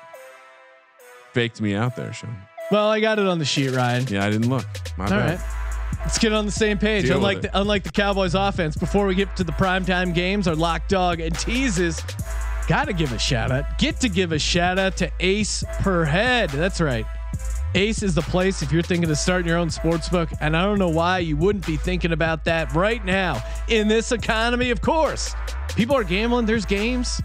Faked 1.33 1.59
me 1.61 1.75
out 1.75 1.95
there, 1.97 2.13
Sean. 2.13 2.37
Well, 2.71 2.87
I 2.89 2.99
got 2.99 3.19
it 3.19 3.25
on 3.27 3.39
the 3.39 3.45
sheet, 3.45 3.71
Ryan. 3.71 4.05
Yeah, 4.07 4.25
I 4.25 4.29
didn't 4.29 4.49
look. 4.49 4.65
My 4.97 5.05
All 5.05 5.09
bad. 5.11 5.39
right. 5.39 5.99
Let's 6.01 6.17
get 6.17 6.33
on 6.33 6.45
the 6.45 6.51
same 6.51 6.77
page. 6.77 7.05
Deal 7.05 7.17
unlike 7.17 7.41
the, 7.41 7.59
unlike 7.59 7.83
the 7.83 7.91
Cowboys 7.91 8.35
offense, 8.35 8.75
before 8.75 9.05
we 9.05 9.15
get 9.15 9.35
to 9.37 9.43
the 9.43 9.51
primetime 9.53 10.13
games, 10.13 10.47
our 10.47 10.55
lock 10.55 10.87
dog 10.87 11.19
and 11.19 11.37
teases, 11.37 12.01
got 12.67 12.85
to 12.85 12.93
give 12.93 13.11
a 13.11 13.19
shout 13.19 13.51
out. 13.51 13.77
Get 13.77 13.99
to 14.01 14.09
give 14.09 14.31
a 14.31 14.39
shout 14.39 14.77
out 14.77 14.97
to 14.97 15.11
Ace 15.19 15.63
per 15.79 16.03
head. 16.05 16.49
That's 16.49 16.81
right. 16.81 17.05
Ace 17.75 18.01
is 18.01 18.15
the 18.15 18.21
place 18.21 18.61
if 18.61 18.71
you're 18.71 18.81
thinking 18.81 19.09
of 19.09 19.17
starting 19.17 19.47
your 19.47 19.57
own 19.57 19.69
sports 19.69 20.09
book. 20.09 20.29
And 20.41 20.55
I 20.55 20.63
don't 20.63 20.79
know 20.79 20.89
why 20.89 21.19
you 21.19 21.37
wouldn't 21.37 21.65
be 21.65 21.77
thinking 21.77 22.11
about 22.11 22.45
that 22.45 22.73
right 22.73 23.03
now 23.03 23.41
in 23.67 23.87
this 23.87 24.11
economy. 24.11 24.71
Of 24.71 24.81
course, 24.81 25.35
people 25.75 25.95
are 25.95 26.03
gambling. 26.03 26.45
There's 26.45 26.65
games. 26.65 27.21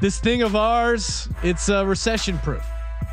This 0.00 0.20
thing 0.20 0.42
of 0.42 0.54
ours, 0.54 1.28
it's 1.42 1.68
uh, 1.68 1.86
recession 1.86 2.38
proof. 2.38 2.62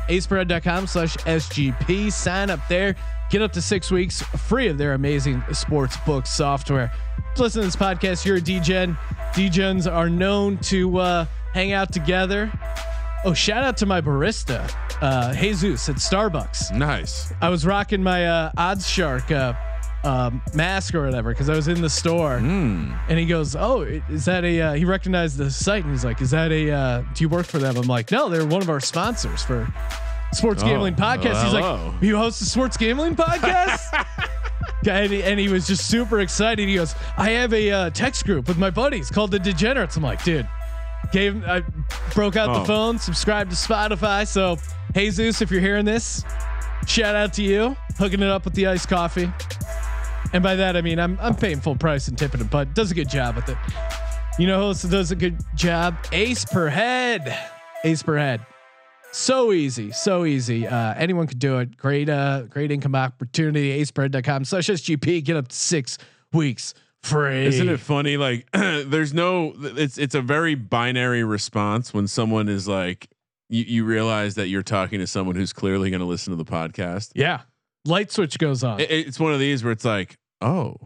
aceperhead.com 0.08 0.86
slash 0.86 1.16
SGP. 1.18 2.12
Sign 2.12 2.50
up 2.50 2.60
there. 2.68 2.96
Get 3.30 3.40
up 3.40 3.52
to 3.52 3.62
six 3.62 3.90
weeks 3.90 4.20
free 4.20 4.68
of 4.68 4.76
their 4.76 4.92
amazing 4.92 5.42
sports 5.52 5.96
book 6.04 6.26
software. 6.26 6.92
Listen 7.38 7.62
to 7.62 7.66
this 7.66 7.76
podcast. 7.76 8.26
You're 8.26 8.36
a 8.36 8.40
DGen. 8.40 8.96
DGens 9.32 9.90
are 9.90 10.10
known 10.10 10.58
to 10.58 10.98
uh, 10.98 11.24
hang 11.52 11.72
out 11.72 11.92
together. 11.92 12.52
Oh, 13.24 13.34
shout 13.34 13.62
out 13.62 13.76
to 13.78 13.86
my 13.86 14.00
barista, 14.00 14.68
uh, 15.00 15.32
Jesus 15.34 15.88
at 15.88 15.96
Starbucks. 15.96 16.74
Nice. 16.76 17.32
I 17.40 17.48
was 17.50 17.64
rocking 17.64 18.02
my 18.02 18.26
uh, 18.26 18.50
Odds 18.56 18.88
Shark 18.88 19.30
uh, 19.30 19.52
um, 20.02 20.42
mask 20.54 20.92
or 20.96 21.04
whatever 21.04 21.30
because 21.30 21.48
I 21.48 21.54
was 21.54 21.68
in 21.68 21.80
the 21.80 21.88
store, 21.90 22.38
Hmm. 22.40 22.92
and 23.08 23.18
he 23.20 23.26
goes, 23.26 23.54
"Oh, 23.54 23.82
is 23.82 24.24
that 24.24 24.44
a?" 24.44 24.60
Uh, 24.60 24.72
he 24.72 24.84
recognized 24.84 25.36
the 25.36 25.52
site, 25.52 25.84
and 25.84 25.92
he's 25.92 26.04
like, 26.04 26.20
"Is 26.20 26.32
that 26.32 26.50
a? 26.50 26.70
Uh, 26.72 27.02
do 27.14 27.22
you 27.22 27.28
work 27.28 27.46
for 27.46 27.58
them?" 27.58 27.76
I'm 27.76 27.86
like, 27.86 28.10
"No, 28.10 28.28
they're 28.28 28.44
one 28.44 28.60
of 28.62 28.68
our 28.68 28.80
sponsors 28.80 29.44
for 29.44 29.72
Sports 30.32 30.64
Oh, 30.64 30.66
Gambling 30.66 30.96
Podcast." 30.96 31.44
He's 31.44 31.52
hello. 31.52 31.92
like, 31.92 32.02
"You 32.02 32.16
host 32.16 32.42
a 32.42 32.44
Sports 32.46 32.76
Gambling 32.76 33.14
Podcast?" 33.14 34.04
and, 34.88 35.12
he, 35.12 35.22
and 35.22 35.38
he 35.38 35.48
was 35.48 35.68
just 35.68 35.86
super 35.86 36.18
excited. 36.18 36.68
He 36.68 36.74
goes, 36.74 36.96
"I 37.16 37.30
have 37.30 37.52
a 37.54 37.70
uh, 37.70 37.90
text 37.90 38.24
group 38.26 38.48
with 38.48 38.58
my 38.58 38.70
buddies 38.70 39.10
called 39.10 39.30
the 39.30 39.38
Degenerates." 39.38 39.96
I'm 39.96 40.02
like, 40.02 40.24
"Dude." 40.24 40.48
Gave 41.10 41.44
I 41.44 41.62
broke 42.14 42.36
out 42.36 42.48
Oh. 42.50 42.60
the 42.60 42.64
phone, 42.64 42.98
subscribed 42.98 43.50
to 43.50 43.56
Spotify. 43.56 44.26
So, 44.26 44.58
Jesus, 44.94 45.42
if 45.42 45.50
you're 45.50 45.60
hearing 45.60 45.84
this, 45.84 46.24
shout 46.86 47.14
out 47.16 47.32
to 47.34 47.42
you, 47.42 47.76
hooking 47.98 48.22
it 48.22 48.28
up 48.28 48.44
with 48.44 48.54
the 48.54 48.66
iced 48.66 48.88
coffee. 48.88 49.30
And 50.32 50.42
by 50.42 50.54
that 50.56 50.76
I 50.76 50.80
mean 50.80 50.98
I'm 50.98 51.18
I'm 51.20 51.34
paying 51.34 51.60
full 51.60 51.76
price 51.76 52.08
and 52.08 52.16
tipping 52.16 52.40
him, 52.40 52.46
but 52.46 52.74
does 52.74 52.90
a 52.90 52.94
good 52.94 53.10
job 53.10 53.36
with 53.36 53.48
it. 53.48 53.58
You 54.38 54.46
know 54.46 54.58
who 54.60 54.66
else 54.68 54.82
does 54.82 55.10
a 55.10 55.16
good 55.16 55.38
job? 55.54 55.94
Ace 56.12 56.44
per 56.46 56.68
head. 56.68 57.36
Ace 57.84 58.02
per 58.02 58.16
head. 58.16 58.40
So 59.14 59.52
easy, 59.52 59.90
so 59.92 60.24
easy. 60.24 60.66
Uh, 60.66 60.94
anyone 60.94 61.26
could 61.26 61.38
do 61.38 61.58
it. 61.58 61.76
Great, 61.76 62.08
uh, 62.08 62.42
great 62.44 62.70
income 62.70 62.94
opportunity. 62.94 63.78
Aceperhead.com 63.78 64.46
slash 64.46 64.68
SGP. 64.68 65.22
Get 65.22 65.36
up 65.36 65.48
to 65.48 65.54
six 65.54 65.98
weeks 66.32 66.72
free. 67.02 67.46
Isn't 67.46 67.68
it 67.68 67.80
funny? 67.80 68.16
Like, 68.16 68.46
there's 68.52 69.12
no. 69.14 69.52
It's 69.58 69.98
it's 69.98 70.14
a 70.14 70.22
very 70.22 70.54
binary 70.54 71.24
response 71.24 71.92
when 71.94 72.06
someone 72.06 72.48
is 72.48 72.66
like, 72.68 73.08
you, 73.48 73.64
you 73.64 73.84
realize 73.84 74.34
that 74.36 74.48
you're 74.48 74.62
talking 74.62 74.98
to 75.00 75.06
someone 75.06 75.36
who's 75.36 75.52
clearly 75.52 75.90
going 75.90 76.00
to 76.00 76.06
listen 76.06 76.30
to 76.36 76.42
the 76.42 76.50
podcast. 76.50 77.10
Yeah. 77.14 77.40
Light 77.84 78.12
switch 78.12 78.38
goes 78.38 78.62
on. 78.62 78.80
It- 78.80 78.90
it's 78.90 79.18
one 79.20 79.32
of 79.32 79.40
these 79.40 79.64
where 79.64 79.72
it's 79.72 79.84
like, 79.84 80.16
oh, 80.40 80.76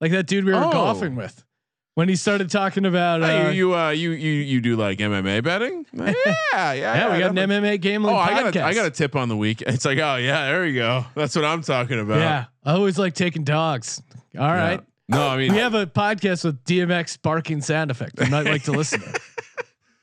like 0.00 0.10
that 0.12 0.26
dude 0.26 0.44
we 0.44 0.52
were 0.52 0.58
Oh. 0.64 0.72
golfing 0.72 1.14
with. 1.16 1.42
When 1.94 2.10
he 2.10 2.16
started 2.16 2.50
talking 2.50 2.84
about 2.84 3.22
uh, 3.22 3.26
hey, 3.26 3.54
you 3.54 3.74
uh, 3.74 3.88
you 3.88 4.10
you 4.10 4.32
you 4.32 4.60
do 4.60 4.76
like 4.76 4.98
MMA 4.98 5.42
betting? 5.42 5.86
Yeah, 5.96 6.12
yeah, 6.52 6.72
Yeah, 6.74 7.12
we 7.12 7.18
got 7.20 7.30
an 7.30 7.36
MMA 7.36 7.80
gambling 7.80 8.14
Oh, 8.14 8.18
I 8.18 8.30
got 8.42 8.54
a, 8.56 8.64
I 8.64 8.74
got 8.74 8.84
a 8.86 8.90
tip 8.90 9.16
on 9.16 9.28
the 9.30 9.36
week. 9.36 9.62
It's 9.62 9.84
like, 9.86 9.96
oh 9.98 10.16
yeah, 10.16 10.46
there 10.46 10.62
we 10.62 10.74
go. 10.74 11.06
That's 11.14 11.34
what 11.34 11.44
I'm 11.46 11.62
talking 11.62 11.98
about. 11.98 12.18
Yeah, 12.18 12.44
I 12.64 12.72
always 12.72 12.98
like 12.98 13.14
taking 13.14 13.44
dogs. 13.44 14.02
All 14.38 14.42
Yeah. 14.46 14.54
right. 14.58 14.80
No, 15.08 15.28
I 15.28 15.36
mean, 15.36 15.52
We 15.52 15.58
have 15.58 15.74
a 15.74 15.86
podcast 15.86 16.44
with 16.44 16.64
DMX 16.64 17.20
barking 17.22 17.60
sound 17.62 17.90
effect. 17.90 18.20
I 18.20 18.28
might 18.28 18.46
like 18.46 18.64
to 18.64 18.72
listen 18.72 19.00
to. 19.00 19.08
it. 19.10 19.20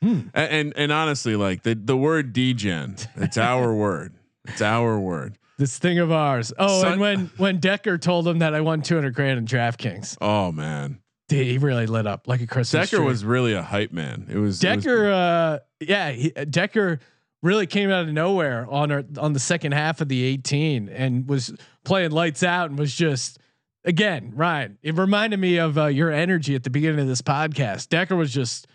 and, 0.02 0.30
and 0.34 0.72
and 0.76 0.92
honestly, 0.92 1.36
like 1.36 1.62
the 1.62 1.74
the 1.74 1.96
word 1.96 2.32
degen, 2.32 2.96
it's 3.16 3.36
our 3.38 3.74
word. 3.74 4.14
It's 4.46 4.62
our 4.62 4.98
word. 4.98 5.38
This 5.58 5.78
thing 5.78 5.98
of 5.98 6.10
ours. 6.10 6.52
Oh, 6.58 6.80
Son- 6.82 6.92
and 6.92 7.00
when 7.00 7.30
when 7.36 7.58
Decker 7.60 7.98
told 7.98 8.26
him 8.26 8.38
that 8.40 8.54
I 8.54 8.60
won 8.60 8.82
200 8.82 9.14
grand 9.14 9.38
in 9.38 9.46
DraftKings, 9.46 10.16
Oh 10.20 10.50
man, 10.52 11.00
dude, 11.28 11.46
he 11.46 11.58
really 11.58 11.86
lit 11.86 12.06
up 12.06 12.26
like 12.26 12.40
a 12.40 12.46
Christmas 12.46 12.90
Decker 12.90 12.96
tree. 13.02 13.06
was 13.06 13.24
really 13.24 13.52
a 13.52 13.62
hype 13.62 13.92
man. 13.92 14.26
It 14.30 14.36
was 14.38 14.62
it 14.64 14.74
was- 14.76 14.84
Decker. 14.84 15.10
uh, 15.10 15.58
yeah, 15.80 16.10
he, 16.12 16.30
Decker 16.30 16.98
really 17.42 17.66
came 17.66 17.90
out 17.90 18.04
of 18.08 18.12
nowhere 18.12 18.66
on 18.70 18.90
our, 18.90 19.04
on 19.18 19.34
the 19.34 19.38
second 19.38 19.72
half 19.72 20.00
of 20.00 20.08
the 20.08 20.22
18 20.24 20.88
and 20.88 21.28
was 21.28 21.54
playing 21.84 22.10
lights 22.10 22.42
out 22.42 22.70
and 22.70 22.78
was 22.78 22.94
just 22.94 23.38
again, 23.84 24.32
Ryan. 24.34 24.78
It 24.82 24.96
reminded 24.96 25.38
me 25.38 25.58
of 25.58 25.78
uh, 25.78 25.86
your 25.86 26.10
energy 26.10 26.54
at 26.54 26.64
the 26.64 26.70
beginning 26.70 27.00
of 27.00 27.06
this 27.06 27.22
podcast. 27.22 27.88
Decker 27.88 28.16
was 28.16 28.32
just 28.32 28.66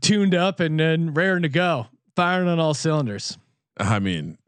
tuned 0.00 0.34
up 0.34 0.60
and 0.60 0.78
then 0.78 1.14
raring 1.14 1.42
to 1.42 1.48
go, 1.48 1.86
firing 2.16 2.48
on 2.48 2.58
all 2.58 2.74
cylinders. 2.74 3.38
I 3.76 3.98
mean, 3.98 4.38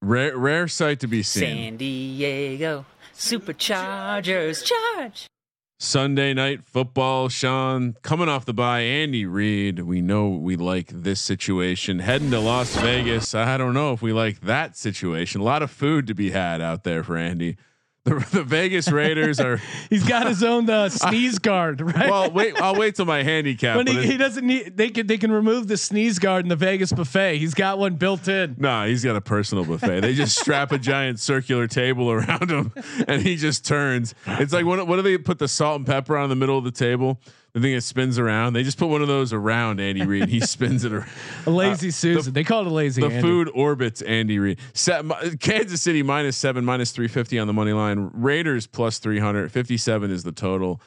rare 0.00 0.36
rare 0.36 0.68
sight 0.68 1.00
to 1.00 1.06
be 1.06 1.22
seen. 1.22 1.40
San 1.42 1.76
Diego 1.76 2.84
Superchargers 3.14 4.64
charge. 4.64 5.26
Sunday 5.78 6.32
night 6.32 6.64
football, 6.64 7.28
Sean 7.28 7.96
coming 8.02 8.28
off 8.28 8.44
the 8.44 8.54
bye. 8.54 8.80
Andy 8.80 9.26
Reid, 9.26 9.80
we 9.80 10.00
know 10.00 10.28
we 10.28 10.54
like 10.54 10.86
this 10.88 11.20
situation. 11.20 11.98
Heading 11.98 12.30
to 12.30 12.38
Las 12.38 12.76
Vegas, 12.76 13.34
I 13.34 13.56
don't 13.56 13.74
know 13.74 13.92
if 13.92 14.00
we 14.00 14.12
like 14.12 14.42
that 14.42 14.76
situation. 14.76 15.40
A 15.40 15.44
lot 15.44 15.60
of 15.60 15.72
food 15.72 16.06
to 16.06 16.14
be 16.14 16.30
had 16.30 16.60
out 16.60 16.84
there 16.84 17.02
for 17.02 17.16
Andy. 17.16 17.56
The, 18.04 18.14
the 18.32 18.42
Vegas 18.42 18.90
Raiders 18.90 19.38
are. 19.38 19.60
He's 19.90 20.02
got 20.02 20.26
his 20.26 20.42
own 20.42 20.68
uh, 20.68 20.88
sneeze 20.88 21.38
guard, 21.38 21.80
right? 21.94 22.10
Well, 22.10 22.32
wait. 22.32 22.60
I'll 22.60 22.74
wait 22.74 22.96
till 22.96 23.04
my 23.04 23.22
handicap. 23.22 23.76
when 23.76 23.86
but 23.86 23.94
he, 23.94 24.12
he 24.12 24.16
doesn't 24.16 24.44
need, 24.44 24.76
they 24.76 24.90
can 24.90 25.06
they 25.06 25.18
can 25.18 25.30
remove 25.30 25.68
the 25.68 25.76
sneeze 25.76 26.18
guard 26.18 26.44
in 26.44 26.48
the 26.48 26.56
Vegas 26.56 26.92
buffet. 26.92 27.38
He's 27.38 27.54
got 27.54 27.78
one 27.78 27.94
built 27.94 28.26
in. 28.26 28.56
Nah, 28.58 28.86
he's 28.86 29.04
got 29.04 29.14
a 29.14 29.20
personal 29.20 29.64
buffet. 29.64 30.00
They 30.00 30.14
just 30.14 30.36
strap 30.36 30.72
a 30.72 30.78
giant 30.78 31.20
circular 31.20 31.68
table 31.68 32.10
around 32.10 32.50
him, 32.50 32.72
and 33.06 33.22
he 33.22 33.36
just 33.36 33.64
turns. 33.64 34.16
It's 34.26 34.52
like 34.52 34.66
what, 34.66 34.84
what 34.88 34.96
do 34.96 35.02
they 35.02 35.16
put 35.16 35.38
the 35.38 35.48
salt 35.48 35.76
and 35.76 35.86
pepper 35.86 36.16
on 36.16 36.28
the 36.28 36.36
middle 36.36 36.58
of 36.58 36.64
the 36.64 36.72
table? 36.72 37.20
The 37.54 37.60
thing 37.60 37.74
that 37.74 37.82
spins 37.82 38.18
around. 38.18 38.54
They 38.54 38.62
just 38.62 38.78
put 38.78 38.88
one 38.88 39.02
of 39.02 39.08
those 39.08 39.32
around 39.32 39.78
Andy 39.80 40.06
Reid. 40.06 40.28
He 40.28 40.40
spins 40.40 40.84
it 40.84 40.92
around. 40.92 41.08
A 41.46 41.50
lazy 41.50 41.90
Susan. 41.90 42.32
they 42.32 42.44
call 42.44 42.62
it 42.62 42.66
a 42.66 42.70
lazy. 42.70 43.02
Uh, 43.02 43.08
The 43.08 43.14
Andy. 43.16 43.26
food 43.28 43.50
orbits 43.54 44.00
Andy 44.02 44.38
Reid. 44.38 44.58
Set, 44.72 45.04
Kansas 45.40 45.82
City 45.82 46.02
minus 46.02 46.36
seven, 46.36 46.64
minus 46.64 46.92
350 46.92 47.38
on 47.38 47.46
the 47.46 47.52
money 47.52 47.72
line. 47.72 48.10
Raiders 48.14 48.66
plus 48.66 48.98
300. 48.98 49.52
57 49.52 50.10
is 50.10 50.22
the 50.22 50.32
total. 50.32 50.80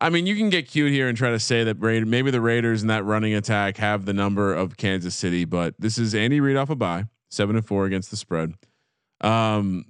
I 0.00 0.10
mean, 0.10 0.26
you 0.26 0.36
can 0.36 0.48
get 0.48 0.68
cute 0.68 0.92
here 0.92 1.08
and 1.08 1.16
try 1.18 1.30
to 1.30 1.40
say 1.40 1.64
that 1.64 1.76
Raid, 1.80 2.06
maybe 2.06 2.30
the 2.30 2.40
Raiders 2.40 2.82
and 2.82 2.90
that 2.90 3.04
running 3.04 3.34
attack 3.34 3.76
have 3.78 4.04
the 4.04 4.12
number 4.12 4.54
of 4.54 4.76
Kansas 4.76 5.14
City, 5.14 5.44
but 5.44 5.74
this 5.78 5.98
is 5.98 6.14
Andy 6.14 6.40
Reid 6.40 6.56
off 6.56 6.70
a 6.70 6.76
bye, 6.76 7.06
seven 7.30 7.56
and 7.56 7.66
four 7.66 7.84
against 7.84 8.10
the 8.10 8.16
spread. 8.16 8.54
Um, 9.20 9.86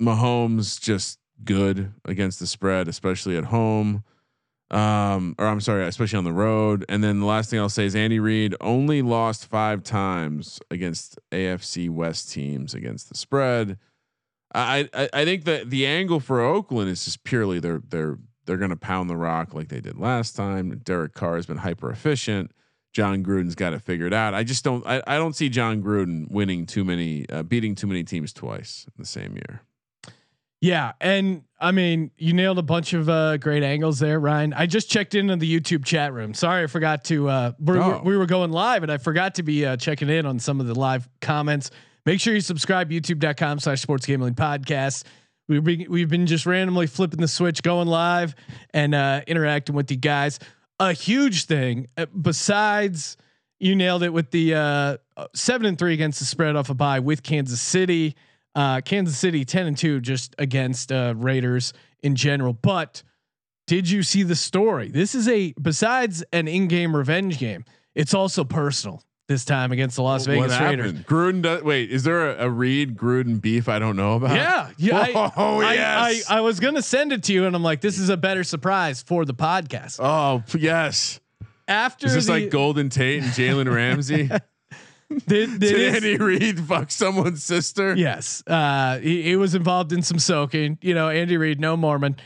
Mahomes 0.00 0.80
just 0.80 1.18
good 1.44 1.92
against 2.04 2.38
the 2.38 2.46
spread, 2.46 2.88
especially 2.88 3.36
at 3.36 3.46
home. 3.46 4.04
Um, 4.70 5.34
or 5.38 5.46
I'm 5.46 5.60
sorry, 5.60 5.84
especially 5.84 6.18
on 6.18 6.24
the 6.24 6.32
road. 6.32 6.84
And 6.88 7.02
then 7.02 7.18
the 7.20 7.26
last 7.26 7.50
thing 7.50 7.58
I'll 7.58 7.68
say 7.68 7.86
is 7.86 7.96
Andy 7.96 8.20
Reid 8.20 8.54
only 8.60 9.02
lost 9.02 9.46
five 9.46 9.82
times 9.82 10.60
against 10.70 11.18
AFC 11.32 11.90
West 11.90 12.32
teams 12.32 12.72
against 12.72 13.08
the 13.08 13.16
spread. 13.16 13.78
I 14.54 14.88
I, 14.94 15.08
I 15.12 15.24
think 15.24 15.44
that 15.44 15.70
the 15.70 15.86
angle 15.86 16.20
for 16.20 16.40
Oakland 16.40 16.88
is 16.90 17.04
just 17.04 17.24
purely 17.24 17.58
they're 17.58 17.82
they're 17.88 18.18
they're 18.46 18.56
going 18.56 18.70
to 18.70 18.76
pound 18.76 19.10
the 19.10 19.16
rock 19.16 19.54
like 19.54 19.68
they 19.68 19.80
did 19.80 19.98
last 19.98 20.36
time. 20.36 20.80
Derek 20.84 21.14
Carr 21.14 21.36
has 21.36 21.46
been 21.46 21.58
hyper 21.58 21.90
efficient. 21.90 22.52
Jon 22.92 23.22
Gruden's 23.22 23.54
got 23.54 23.72
it 23.72 23.82
figured 23.82 24.12
out. 24.12 24.34
I 24.34 24.42
just 24.42 24.64
don't. 24.64 24.84
I, 24.86 25.02
I 25.06 25.16
don't 25.16 25.34
see 25.36 25.48
Jon 25.48 25.82
Gruden 25.82 26.30
winning 26.30 26.66
too 26.66 26.84
many, 26.84 27.28
uh, 27.30 27.44
beating 27.44 27.74
too 27.74 27.86
many 27.86 28.02
teams 28.02 28.32
twice 28.32 28.86
in 28.86 29.00
the 29.00 29.06
same 29.06 29.34
year. 29.34 29.62
Yeah, 30.60 30.92
and 31.00 31.44
I 31.58 31.72
mean, 31.72 32.10
you 32.18 32.34
nailed 32.34 32.58
a 32.58 32.62
bunch 32.62 32.92
of 32.92 33.08
uh, 33.08 33.38
great 33.38 33.62
angles 33.62 33.98
there, 33.98 34.20
Ryan. 34.20 34.52
I 34.52 34.66
just 34.66 34.90
checked 34.90 35.14
in 35.14 35.30
into 35.30 35.36
the 35.44 35.60
YouTube 35.60 35.84
chat 35.84 36.12
room. 36.12 36.34
Sorry, 36.34 36.64
I 36.64 36.66
forgot 36.66 37.04
to. 37.04 37.28
Uh, 37.28 37.52
we, 37.58 37.78
Oh. 37.78 38.02
we 38.04 38.16
were 38.16 38.26
going 38.26 38.50
live, 38.52 38.82
and 38.82 38.92
I 38.92 38.98
forgot 38.98 39.36
to 39.36 39.42
be 39.42 39.64
uh, 39.64 39.76
checking 39.78 40.10
in 40.10 40.26
on 40.26 40.38
some 40.38 40.60
of 40.60 40.66
the 40.66 40.78
live 40.78 41.08
comments. 41.22 41.70
Make 42.04 42.20
sure 42.20 42.34
you 42.34 42.40
subscribe 42.42 42.90
YouTube.com/slash 42.90 43.80
Sports 43.80 44.04
Gambling 44.06 44.34
Podcast. 44.34 45.04
We've 45.48 45.64
been, 45.64 45.86
we've 45.88 46.08
been 46.08 46.26
just 46.26 46.44
randomly 46.46 46.86
flipping 46.86 47.20
the 47.20 47.28
switch, 47.28 47.62
going 47.62 47.88
live, 47.88 48.34
and 48.74 48.94
uh, 48.94 49.22
interacting 49.26 49.74
with 49.74 49.90
you 49.90 49.96
guys. 49.96 50.38
A 50.78 50.92
huge 50.92 51.46
thing 51.46 51.88
uh, 51.96 52.06
besides 52.06 53.16
you 53.58 53.74
nailed 53.74 54.02
it 54.02 54.12
with 54.12 54.30
the 54.30 54.54
uh, 54.54 54.96
seven 55.34 55.66
and 55.66 55.78
three 55.78 55.92
against 55.94 56.18
the 56.20 56.24
spread 56.24 56.54
off 56.56 56.70
a 56.70 56.74
bye 56.74 57.00
with 57.00 57.22
Kansas 57.22 57.60
City. 57.60 58.14
Uh, 58.54 58.80
Kansas 58.80 59.16
City 59.16 59.44
ten 59.44 59.66
and 59.66 59.76
two 59.78 60.00
just 60.00 60.34
against 60.38 60.90
uh, 60.90 61.14
Raiders 61.16 61.72
in 62.02 62.16
general. 62.16 62.52
But 62.52 63.02
did 63.66 63.88
you 63.88 64.02
see 64.02 64.22
the 64.24 64.34
story? 64.34 64.88
This 64.88 65.14
is 65.14 65.28
a 65.28 65.52
besides 65.60 66.24
an 66.32 66.48
in-game 66.48 66.94
revenge 66.96 67.38
game. 67.38 67.64
It's 67.94 68.14
also 68.14 68.42
personal 68.44 69.02
this 69.28 69.44
time 69.44 69.70
against 69.70 69.94
the 69.94 70.02
Las 70.02 70.26
Vegas 70.26 70.50
what 70.50 70.60
Raiders. 70.60 70.86
happened? 70.92 71.06
Gruden. 71.06 71.42
Does, 71.42 71.62
wait, 71.62 71.90
is 71.92 72.02
there 72.02 72.30
a, 72.36 72.46
a 72.46 72.50
Reid 72.50 72.96
Gruden 72.96 73.40
beef 73.40 73.68
I 73.68 73.78
don't 73.78 73.94
know 73.94 74.14
about? 74.14 74.34
Yeah, 74.34 74.70
yeah. 74.78 74.98
I, 74.98 75.32
Oh, 75.36 75.60
I- 75.60 75.74
yes. 75.74 76.28
I, 76.30 76.38
I 76.38 76.40
was 76.40 76.58
gonna 76.58 76.82
send 76.82 77.12
it 77.12 77.22
to 77.24 77.32
you, 77.32 77.46
and 77.46 77.54
I'm 77.54 77.62
like, 77.62 77.80
this 77.80 77.98
is 78.00 78.08
a 78.08 78.16
better 78.16 78.42
surprise 78.42 79.00
for 79.02 79.24
the 79.24 79.34
podcast. 79.34 80.00
Oh 80.00 80.42
yes. 80.58 81.20
After 81.68 82.08
Is 82.08 82.14
this 82.14 82.26
the, 82.26 82.32
like 82.32 82.50
Golden 82.50 82.88
Tate 82.88 83.22
and 83.22 83.30
Jalen 83.32 83.72
Ramsey? 83.72 84.28
did, 85.26 85.58
did 85.58 85.60
Did 85.60 85.94
Andy 85.96 86.16
Reid 86.16 86.60
fuck 86.60 86.90
someone's 86.90 87.42
sister? 87.42 87.94
Yes, 87.96 88.42
uh, 88.46 88.98
he, 88.98 89.22
he 89.22 89.36
was 89.36 89.54
involved 89.54 89.92
in 89.92 90.02
some 90.02 90.18
soaking. 90.18 90.78
You 90.82 90.94
know, 90.94 91.08
Andy 91.08 91.36
Reid, 91.36 91.58
no 91.60 91.76
Mormon. 91.76 92.16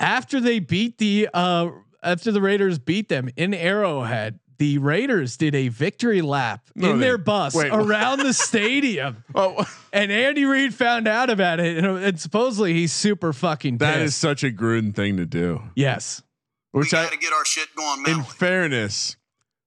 After 0.00 0.40
they 0.40 0.60
beat 0.60 0.98
the 0.98 1.28
uh, 1.34 1.70
after 2.02 2.30
the 2.30 2.40
Raiders 2.40 2.78
beat 2.78 3.08
them 3.08 3.28
in 3.36 3.52
Arrowhead, 3.52 4.38
the 4.58 4.78
Raiders 4.78 5.36
did 5.36 5.54
a 5.56 5.68
victory 5.68 6.20
lap 6.22 6.66
No, 6.76 6.92
in 6.92 6.98
they- 7.00 7.06
their 7.06 7.18
bus 7.18 7.54
wait, 7.54 7.72
around 7.72 8.20
the 8.20 8.32
stadium, 8.32 9.24
Oh, 9.34 9.64
and 9.92 10.12
Andy 10.12 10.44
Reid 10.44 10.72
found 10.72 11.08
out 11.08 11.30
about 11.30 11.58
it, 11.60 11.78
and, 11.78 11.98
and 11.98 12.20
supposedly 12.20 12.74
he's 12.74 12.92
super 12.92 13.32
fucking. 13.32 13.78
that 13.78 13.98
is 14.00 14.12
pissed. 14.12 14.18
such 14.20 14.44
a 14.44 14.50
Gruden 14.50 14.94
thing 14.94 15.16
to 15.16 15.26
do. 15.26 15.62
yes. 15.74 16.22
Which 16.70 16.92
we 16.92 16.98
I, 16.98 17.04
got 17.04 17.12
to 17.12 17.18
get 17.18 17.32
our 17.32 17.44
shit 17.46 17.68
going 17.74 18.04
in 18.06 18.22
fairness, 18.22 19.16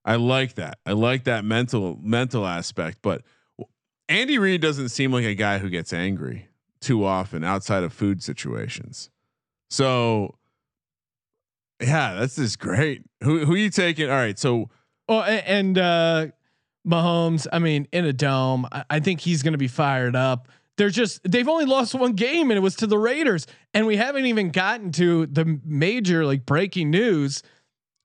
I 0.03 0.15
like 0.15 0.55
that. 0.55 0.79
I 0.85 0.93
like 0.93 1.25
that 1.25 1.45
mental 1.45 1.99
mental 2.01 2.45
aspect. 2.45 2.99
But 3.01 3.21
Andy 4.09 4.37
Reid 4.37 4.61
doesn't 4.61 4.89
seem 4.89 5.11
like 5.11 5.25
a 5.25 5.35
guy 5.35 5.59
who 5.59 5.69
gets 5.69 5.93
angry 5.93 6.47
too 6.79 7.05
often 7.05 7.43
outside 7.43 7.83
of 7.83 7.93
food 7.93 8.23
situations. 8.23 9.09
So, 9.69 10.35
yeah, 11.81 12.15
that's 12.19 12.35
just 12.35 12.59
great. 12.59 13.03
Who 13.23 13.45
who 13.45 13.55
you 13.55 13.69
taking? 13.69 14.09
All 14.09 14.15
right, 14.15 14.37
so 14.37 14.69
Well, 15.07 15.21
a- 15.21 15.47
and 15.49 15.77
uh, 15.77 16.27
Mahomes, 16.87 17.47
I 17.51 17.59
mean, 17.59 17.87
in 17.91 18.05
a 18.05 18.13
dome, 18.13 18.67
I, 18.71 18.83
I 18.89 18.99
think 18.99 19.19
he's 19.21 19.41
going 19.43 19.53
to 19.53 19.57
be 19.59 19.67
fired 19.67 20.15
up. 20.15 20.47
They're 20.77 20.89
just 20.89 21.21
they've 21.29 21.47
only 21.47 21.65
lost 21.65 21.93
one 21.95 22.13
game 22.13 22.49
and 22.49 22.57
it 22.57 22.61
was 22.61 22.75
to 22.77 22.87
the 22.87 22.97
Raiders, 22.97 23.45
and 23.73 23.85
we 23.85 23.97
haven't 23.97 24.25
even 24.25 24.49
gotten 24.49 24.91
to 24.93 25.27
the 25.27 25.59
major 25.63 26.25
like 26.25 26.45
breaking 26.45 26.89
news. 26.91 27.43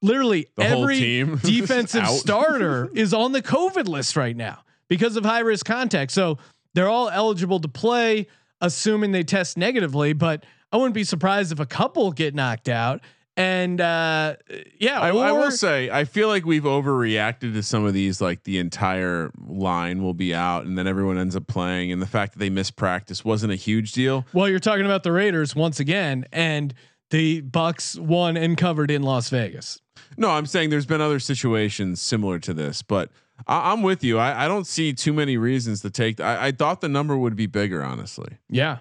Literally 0.02 0.46
The 0.56 0.68
whole 0.68 0.82
every 0.82 0.98
team 0.98 1.36
defensive 1.42 2.06
starter 2.06 2.90
is 2.94 3.14
on 3.14 3.32
the 3.32 3.42
COVID 3.42 3.88
list 3.88 4.16
right 4.16 4.36
now 4.36 4.62
because 4.88 5.16
of 5.16 5.24
high 5.24 5.40
risk 5.40 5.66
contact. 5.66 6.12
So 6.12 6.38
they're 6.74 6.88
all 6.88 7.08
eligible 7.08 7.60
to 7.60 7.68
play, 7.68 8.26
assuming 8.60 9.12
they 9.12 9.22
test 9.22 9.56
negatively. 9.56 10.12
But 10.12 10.44
I 10.70 10.76
wouldn't 10.76 10.94
be 10.94 11.04
surprised 11.04 11.52
if 11.52 11.60
a 11.60 11.66
couple 11.66 12.12
get 12.12 12.34
knocked 12.34 12.68
out. 12.68 13.00
And 13.38 13.82
uh, 13.82 14.36
yeah, 14.78 14.98
I, 14.98 15.08
I 15.08 15.32
will 15.32 15.50
say 15.50 15.90
I 15.90 16.04
feel 16.04 16.28
like 16.28 16.46
we've 16.46 16.62
overreacted 16.62 17.52
to 17.52 17.62
some 17.62 17.84
of 17.84 17.92
these. 17.92 18.18
Like 18.18 18.44
the 18.44 18.58
entire 18.58 19.30
line 19.46 20.02
will 20.02 20.14
be 20.14 20.34
out, 20.34 20.64
and 20.64 20.78
then 20.78 20.86
everyone 20.86 21.18
ends 21.18 21.36
up 21.36 21.46
playing, 21.46 21.92
and 21.92 22.00
the 22.00 22.06
fact 22.06 22.32
that 22.32 22.38
they 22.38 22.48
missed 22.48 22.76
practice 22.76 23.26
wasn't 23.26 23.52
a 23.52 23.56
huge 23.56 23.92
deal. 23.92 24.24
Well, 24.32 24.48
you're 24.48 24.58
talking 24.58 24.86
about 24.86 25.02
the 25.02 25.12
Raiders 25.12 25.54
once 25.54 25.80
again, 25.80 26.24
and 26.32 26.72
the 27.10 27.42
Bucks 27.42 27.98
won 27.98 28.38
and 28.38 28.56
covered 28.56 28.90
in 28.90 29.02
Las 29.02 29.28
Vegas. 29.28 29.80
No, 30.16 30.30
I'm 30.30 30.46
saying 30.46 30.70
there's 30.70 30.86
been 30.86 31.00
other 31.00 31.18
situations 31.20 32.00
similar 32.00 32.38
to 32.40 32.54
this, 32.54 32.82
but 32.82 33.10
I, 33.46 33.72
I'm 33.72 33.82
with 33.82 34.02
you. 34.04 34.18
I, 34.18 34.44
I 34.44 34.48
don't 34.48 34.66
see 34.66 34.92
too 34.92 35.12
many 35.12 35.36
reasons 35.36 35.82
to 35.82 35.90
take. 35.90 36.20
I, 36.20 36.46
I 36.48 36.52
thought 36.52 36.80
the 36.80 36.88
number 36.88 37.16
would 37.16 37.36
be 37.36 37.46
bigger, 37.46 37.82
honestly. 37.82 38.38
Yeah, 38.48 38.78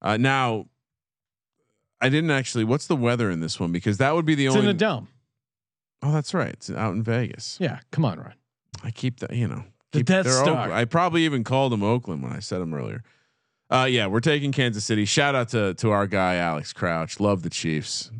Uh, 0.00 0.16
now, 0.16 0.66
I 2.00 2.08
didn't 2.08 2.30
actually. 2.30 2.64
What's 2.64 2.86
the 2.86 2.96
weather 2.96 3.30
in 3.30 3.40
this 3.40 3.58
one? 3.58 3.72
Because 3.72 3.98
that 3.98 4.14
would 4.14 4.24
be 4.24 4.34
the 4.34 4.48
only 4.48 4.60
it's 4.60 4.62
only. 4.62 4.70
in 4.70 4.76
a 4.76 4.78
dome. 4.78 5.08
oh, 6.02 6.12
that's 6.12 6.32
right. 6.32 6.50
It's 6.52 6.70
out 6.70 6.94
in 6.94 7.02
Vegas. 7.02 7.58
Yeah, 7.60 7.80
come 7.90 8.04
on, 8.04 8.18
Ron. 8.18 8.34
I 8.84 8.90
keep 8.92 9.20
that. 9.20 9.32
You 9.32 9.48
know, 9.48 9.64
The 9.92 9.98
keep, 10.00 10.06
Death 10.06 10.30
Star. 10.30 10.48
Oakland. 10.48 10.72
I 10.72 10.84
probably 10.84 11.24
even 11.24 11.42
called 11.44 11.72
them 11.72 11.82
Oakland 11.82 12.22
when 12.22 12.32
I 12.32 12.38
said 12.38 12.60
them 12.60 12.72
earlier. 12.72 13.02
Uh, 13.70 13.86
yeah, 13.88 14.06
we're 14.06 14.20
taking 14.20 14.50
Kansas 14.50 14.84
City. 14.84 15.04
Shout 15.04 15.34
out 15.34 15.50
to 15.50 15.74
to 15.74 15.90
our 15.90 16.06
guy 16.06 16.36
Alex 16.36 16.72
Crouch. 16.72 17.20
Love 17.20 17.42
the 17.42 17.50
Chiefs. 17.50 18.10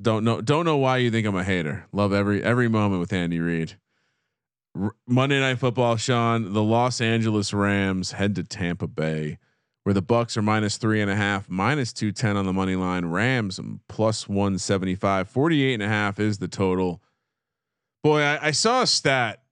Don't 0.00 0.24
know 0.24 0.40
don't 0.40 0.64
know 0.64 0.78
why 0.78 0.96
you 0.96 1.10
think 1.10 1.26
I'm 1.26 1.36
a 1.36 1.44
hater. 1.44 1.86
Love 1.92 2.12
every 2.12 2.42
every 2.42 2.68
moment 2.68 3.00
with 3.00 3.12
Andy 3.12 3.38
Reid. 3.38 3.76
R- 4.78 4.96
Monday 5.06 5.38
Night 5.40 5.58
Football, 5.58 5.96
Sean. 5.96 6.54
The 6.54 6.62
Los 6.62 7.00
Angeles 7.02 7.52
Rams 7.52 8.12
head 8.12 8.34
to 8.36 8.44
Tampa 8.44 8.86
Bay, 8.88 9.38
where 9.82 9.92
the 9.92 10.02
Bucks 10.02 10.38
are 10.38 10.42
minus 10.42 10.78
three 10.78 11.02
and 11.02 11.10
a 11.10 11.16
half, 11.16 11.50
minus 11.50 11.92
two 11.92 12.10
ten 12.10 12.38
on 12.38 12.46
the 12.46 12.52
money 12.54 12.74
line. 12.74 13.04
Rams 13.04 13.60
plus 13.90 14.26
one 14.26 14.58
seventy 14.58 14.94
five. 14.94 15.28
Forty 15.28 15.62
eight 15.62 15.74
and 15.74 15.82
a 15.82 15.88
half 15.88 16.18
is 16.18 16.38
the 16.38 16.48
total. 16.48 17.02
Boy, 18.02 18.22
I, 18.22 18.48
I 18.48 18.50
saw 18.52 18.82
a 18.82 18.86
stat 18.86 19.43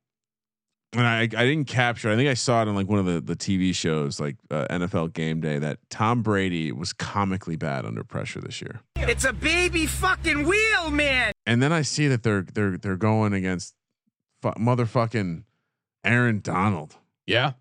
and 0.95 1.07
I, 1.07 1.23
I 1.23 1.27
didn't 1.27 1.65
capture. 1.67 2.11
it. 2.11 2.15
I 2.15 2.17
think 2.17 2.29
I 2.29 2.35
saw 2.35 2.63
it 2.63 2.69
on 2.69 2.75
like 2.75 2.89
one 2.89 2.99
of 2.99 3.07
the 3.07 3.21
the 3.21 3.37
TV 3.37 3.75
shows, 3.75 4.21
like 4.21 4.37
uh, 4.51 4.67
NFL 4.71 5.13
Game 5.13 5.41
Day, 5.41 5.59
that 5.59 5.79
Tom 5.91 6.23
Brady 6.23 6.71
was 6.73 6.93
comically 6.93 7.57
bad 7.57 7.85
under 7.87 8.05
pressure 8.05 8.41
this 8.41 8.61
year. 8.61 8.81
It's 8.97 9.25
a 9.25 9.33
baby 9.33 9.87
fucking 9.87 10.47
wheel, 10.47 10.91
man. 10.91 11.33
And 11.47 11.63
then 11.63 11.73
I 11.73 11.83
see 11.83 12.09
that 12.09 12.23
they're 12.23 12.43
they're 12.43 12.77
they're 12.77 12.97
going 12.97 13.33
against 13.33 13.75
fu- 14.43 14.51
motherfucking 14.51 15.45
Aaron 16.05 16.41
Donald, 16.41 16.97
Yeah, 17.27 17.53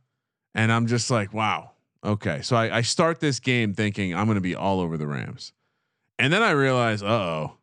and 0.56 0.72
I'm 0.72 0.88
just 0.88 1.10
like, 1.12 1.34
wow, 1.34 1.72
okay. 2.04 2.42
So 2.42 2.56
I, 2.56 2.78
I 2.78 2.82
start 2.82 3.20
this 3.20 3.40
game 3.40 3.74
thinking 3.74 4.14
I'm 4.16 4.26
going 4.26 4.36
to 4.36 4.42
be 4.42 4.56
all 4.56 4.80
over 4.82 4.98
the 4.98 5.08
Rams, 5.08 5.54
and 6.20 6.34
then 6.34 6.42
I 6.44 6.52
realize, 6.52 7.02
uh 7.04 7.06
oh, 7.08 7.58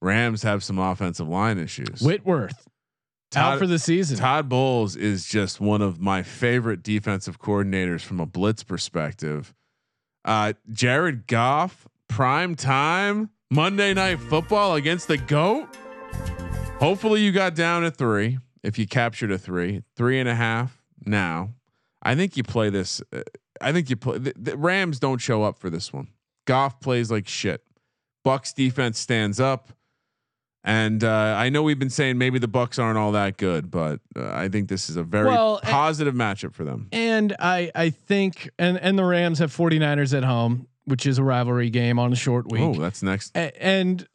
Rams 0.00 0.42
have 0.42 0.64
some 0.64 0.78
offensive 0.78 1.28
line 1.28 1.58
issues. 1.58 2.00
Whitworth 2.00 2.66
out 3.36 3.50
Todd- 3.50 3.58
for 3.58 3.66
the 3.66 3.78
season. 3.78 4.16
Todd 4.18 4.48
Bowles 4.48 4.96
is 4.96 5.26
just 5.26 5.60
one 5.60 5.82
of 5.82 6.00
my 6.00 6.22
favorite 6.22 6.82
defensive 6.82 7.40
coordinators 7.40 8.00
from 8.00 8.20
a 8.20 8.26
blitz 8.26 8.62
perspective. 8.62 9.54
Uh, 10.24 10.54
Jared 10.72 11.26
Goff, 11.26 11.86
prime 12.08 12.54
time 12.54 13.30
Monday 13.50 13.94
night 13.94 14.20
football 14.20 14.74
against 14.74 15.08
the 15.08 15.16
GOAT. 15.16 15.68
Hopefully, 16.78 17.22
you 17.22 17.32
got 17.32 17.54
down 17.54 17.82
to 17.82 17.90
three. 17.90 18.38
If 18.62 18.78
you 18.78 18.86
captured 18.86 19.30
a 19.30 19.38
three, 19.38 19.82
three 19.96 20.18
and 20.18 20.28
a 20.28 20.34
half 20.34 20.82
now, 21.04 21.54
I 22.02 22.14
think 22.14 22.36
you 22.36 22.42
play 22.42 22.70
this. 22.70 23.02
Uh, 23.12 23.22
I 23.60 23.72
think 23.72 23.90
you 23.90 23.96
play. 23.96 24.18
The, 24.18 24.34
the 24.36 24.56
Rams 24.56 24.98
don't 24.98 25.18
show 25.18 25.42
up 25.42 25.58
for 25.58 25.70
this 25.70 25.92
one. 25.92 26.08
Goff 26.46 26.80
plays 26.80 27.10
like 27.10 27.28
shit. 27.28 27.62
Bucks 28.24 28.52
defense 28.52 28.98
stands 28.98 29.40
up. 29.40 29.70
And 30.64 31.02
uh, 31.04 31.34
I 31.38 31.48
know 31.50 31.62
we've 31.62 31.78
been 31.78 31.88
saying 31.90 32.18
maybe 32.18 32.38
the 32.38 32.48
Bucks 32.48 32.78
aren't 32.78 32.98
all 32.98 33.12
that 33.12 33.36
good, 33.36 33.70
but 33.70 34.00
uh, 34.16 34.30
I 34.32 34.48
think 34.48 34.68
this 34.68 34.90
is 34.90 34.96
a 34.96 35.02
very 35.02 35.26
Well, 35.28 35.58
and- 35.58 35.68
positive 35.70 36.14
matchup 36.14 36.52
for 36.54 36.64
them. 36.64 36.88
And 36.92 37.34
I 37.38 37.70
I 37.74 37.90
think 37.90 38.50
and 38.58 38.76
and 38.78 38.98
the 38.98 39.04
Rams 39.04 39.38
have 39.38 39.54
49ers 39.54 40.16
at 40.16 40.24
home, 40.24 40.66
which 40.84 41.06
is 41.06 41.18
a 41.18 41.22
rivalry 41.22 41.70
game 41.70 41.98
on 41.98 42.12
a 42.12 42.16
short 42.16 42.50
week. 42.50 42.60
Oh, 42.62 42.74
that's 42.74 43.02
next. 43.02 43.36
A- 43.36 43.62
and 43.62 44.06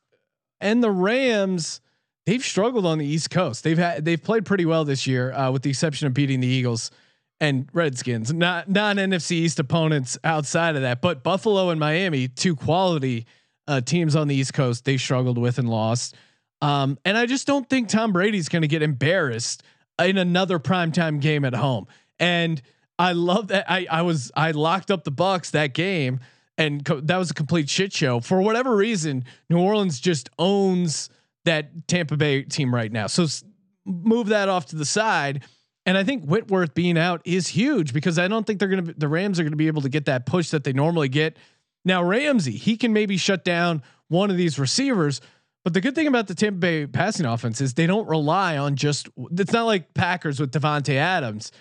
and 0.62 0.84
the 0.84 0.92
Rams 0.92 1.82
they've 2.26 2.44
struggled 2.44 2.86
on 2.86 2.98
the 3.00 3.06
East 3.06 3.30
Coast. 3.32 3.64
They've 3.64 3.78
had 3.78 4.04
they've 4.06 4.22
played 4.22 4.46
pretty 4.46 4.66
well 4.66 4.86
this 4.86 5.08
year, 5.08 5.32
uh, 5.34 5.50
with 5.50 5.62
the 5.64 5.70
exception 5.70 6.08
of 6.08 6.14
beating 6.14 6.40
the 6.42 6.48
Eagles 6.48 6.92
and 7.40 7.68
Redskins, 7.74 8.32
not 8.34 8.70
non 8.70 8.98
NFC 8.98 9.32
East 9.32 9.60
opponents 9.60 10.18
outside 10.24 10.76
of 10.76 10.82
that. 10.84 11.02
But 11.02 11.24
Buffalo 11.24 11.70
and 11.70 11.80
Miami, 11.80 12.28
two 12.28 12.56
quality 12.56 13.26
uh, 13.68 13.82
teams 13.82 14.16
on 14.16 14.28
the 14.28 14.36
East 14.36 14.54
Coast, 14.54 14.84
they 14.86 14.98
struggled 14.98 15.38
with 15.38 15.58
and 15.58 15.70
lost. 15.70 16.16
Um, 16.64 16.98
and 17.04 17.18
I 17.18 17.26
just 17.26 17.46
don't 17.46 17.70
think 17.70 17.90
Tom 17.90 18.14
Brady's 18.14 18.48
going 18.48 18.62
to 18.62 18.70
get 18.70 18.82
embarrassed 18.82 19.64
in 20.00 20.18
another 20.18 20.60
primetime 20.60 21.20
game 21.20 21.44
at 21.44 21.54
home. 21.54 21.88
And 22.20 22.62
I 22.98 23.12
love 23.12 23.50
that. 23.50 23.70
I 23.70 23.86
I 23.92 24.02
was 24.04 24.32
I 24.36 24.52
locked 24.52 24.90
up 24.90 25.04
the 25.04 25.12
Bucks 25.12 25.52
that 25.52 25.74
game, 25.74 26.22
and 26.58 26.86
co- 26.86 27.02
that 27.02 27.18
was 27.18 27.32
a 27.32 27.34
complete 27.34 27.70
shit 27.70 27.92
show. 27.92 28.22
For 28.22 28.42
whatever 28.42 28.76
reason, 28.76 29.26
New 29.50 29.60
Orleans 29.60 30.00
just 30.00 30.30
owns 30.40 31.10
that 31.44 31.88
Tampa 31.90 32.16
Bay 32.16 32.44
team 32.44 32.74
right 32.74 32.92
now. 32.92 33.08
So 33.08 33.24
s- 33.24 33.44
move 33.86 34.28
that 34.28 34.48
off 34.48 34.68
to 34.68 34.78
the 34.78 34.86
side. 34.86 35.44
And 35.86 35.98
I 35.98 36.06
think 36.06 36.24
Whitworth 36.24 36.74
being 36.74 36.98
out 36.98 37.22
is 37.26 37.50
huge 37.50 37.94
because 37.94 38.18
I 38.18 38.30
don't 38.30 38.48
think 38.48 38.60
they're 38.60 38.70
gonna 38.70 38.94
the 38.96 39.10
Rams 39.10 39.38
are 39.38 39.44
gonna 39.44 39.58
be 39.58 39.68
able 39.68 39.82
to 39.82 39.90
get 39.90 40.06
that 40.06 40.26
push 40.26 40.52
that 40.52 40.64
they 40.64 40.72
normally 40.72 41.10
get. 41.10 41.36
Now 41.84 42.02
Ramsey, 42.02 42.54
he 42.54 42.78
can 42.78 42.94
maybe 42.94 43.18
shut 43.18 43.44
down 43.44 43.82
one 44.08 44.32
of 44.32 44.38
these 44.38 44.58
receivers. 44.58 45.20
But 45.64 45.74
the 45.74 45.82
good 45.82 45.96
thing 45.96 46.08
about 46.08 46.28
the 46.28 46.36
Tampa 46.36 46.60
Bay 46.60 46.88
passing 46.88 47.26
offense 47.26 47.62
is 47.62 47.74
they 47.74 47.88
don't 47.88 48.08
rely 48.08 48.58
on 48.58 48.76
just. 48.76 49.08
It's 49.32 49.54
not 49.54 49.66
like 49.66 49.94
Packers 49.94 50.40
with 50.40 50.52
Davante 50.52 50.96
Adams. 50.96 51.52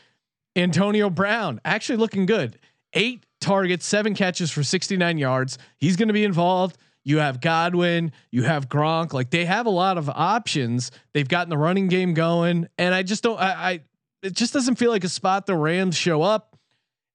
Antonio 0.57 1.09
Brown 1.09 1.61
actually 1.65 1.97
looking 1.97 2.27
good. 2.27 2.59
Eight 2.95 3.25
targets, 3.41 3.87
seven 3.87 4.15
catches 4.15 4.51
for 4.51 4.63
69 4.63 5.19
yards. 5.19 5.57
He's 5.79 5.97
going 5.97 6.09
to 6.09 6.15
be 6.15 6.25
involved. 6.25 6.77
You 7.05 7.19
have 7.19 7.41
Godwin, 7.41 8.13
you 8.31 8.45
have 8.45 8.69
Gronk. 8.69 9.13
Like 9.13 9.31
they 9.31 9.45
have 9.45 9.67
a 9.67 9.71
lot 9.71 9.99
of 9.99 10.09
options. 10.09 10.91
They've 11.15 11.29
gotten 11.29 11.51
the 11.51 11.59
running 11.59 11.89
game 11.89 12.15
going, 12.15 12.69
and 12.79 12.95
I 12.95 13.03
just 13.03 13.23
don't. 13.23 13.39
I, 13.41 13.51
I 13.53 13.81
it 14.23 14.35
just 14.35 14.53
doesn't 14.53 14.77
feel 14.77 14.91
like 14.91 15.05
a 15.05 15.09
spot 15.09 15.47
the 15.47 15.57
Rams 15.57 15.97
show 15.97 16.23
up. 16.23 16.52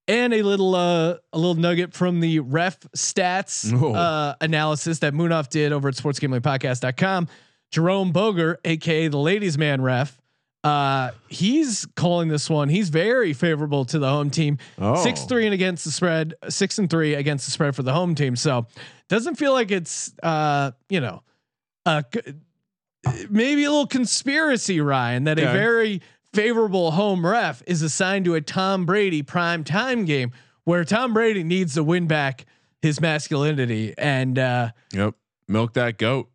And 0.07 0.33
a 0.33 0.41
little 0.41 0.73
uh, 0.73 1.17
a 1.33 1.37
little 1.37 1.55
nugget 1.55 1.93
from 1.93 2.21
the 2.21 2.39
ref 2.39 2.79
stats 2.95 3.73
uh, 3.73 4.35
analysis 4.39 4.99
that 4.99 5.13
Moonoff 5.13 5.49
did 5.49 5.73
over 5.73 5.89
at 5.89 5.95
sportsgamblingpodcast.com. 5.95 7.27
Jerome 7.71 8.13
Boger, 8.13 8.59
aka 8.63 9.09
the 9.09 9.17
ladies 9.17 9.57
man 9.57 9.81
ref, 9.81 10.17
uh, 10.63 11.11
he's 11.27 11.85
calling 11.95 12.29
this 12.29 12.49
one. 12.49 12.69
He's 12.69 12.89
very 12.89 13.33
favorable 13.33 13.85
to 13.85 13.99
the 13.99 14.09
home 14.09 14.29
team. 14.29 14.57
Oh. 14.77 15.01
Six 15.03 15.23
three 15.25 15.45
and 15.45 15.53
against 15.53 15.85
the 15.85 15.91
spread, 15.91 16.33
six 16.49 16.79
and 16.79 16.89
three 16.89 17.13
against 17.13 17.45
the 17.45 17.51
spread 17.51 17.75
for 17.75 17.83
the 17.83 17.93
home 17.93 18.15
team. 18.15 18.35
So 18.35 18.67
doesn't 19.07 19.35
feel 19.35 19.53
like 19.53 19.71
it's 19.71 20.13
uh, 20.23 20.71
you 20.89 20.99
know, 20.99 21.23
uh, 21.85 22.01
maybe 23.29 23.63
a 23.63 23.69
little 23.69 23.87
conspiracy, 23.87 24.81
Ryan, 24.81 25.25
that 25.25 25.39
a 25.39 25.43
very 25.43 26.01
favorable 26.37 26.91
home 26.91 27.25
ref 27.25 27.63
is 27.65 27.81
assigned 27.81 28.23
to 28.23 28.35
a 28.35 28.41
Tom 28.41 28.85
Brady 28.85 29.23
prime 29.23 29.63
time 29.63 30.05
game 30.05 30.31
where 30.65 30.85
Tom 30.85 31.11
Brady 31.11 31.43
needs 31.43 31.73
to 31.73 31.83
win 31.83 32.05
back 32.05 32.45
his 32.79 33.01
masculinity. 33.01 33.95
And 33.97 34.37
uh, 34.37 34.69
Yep. 34.93 35.15
Milk 35.47 35.73
that 35.73 35.97
goat. 35.97 36.29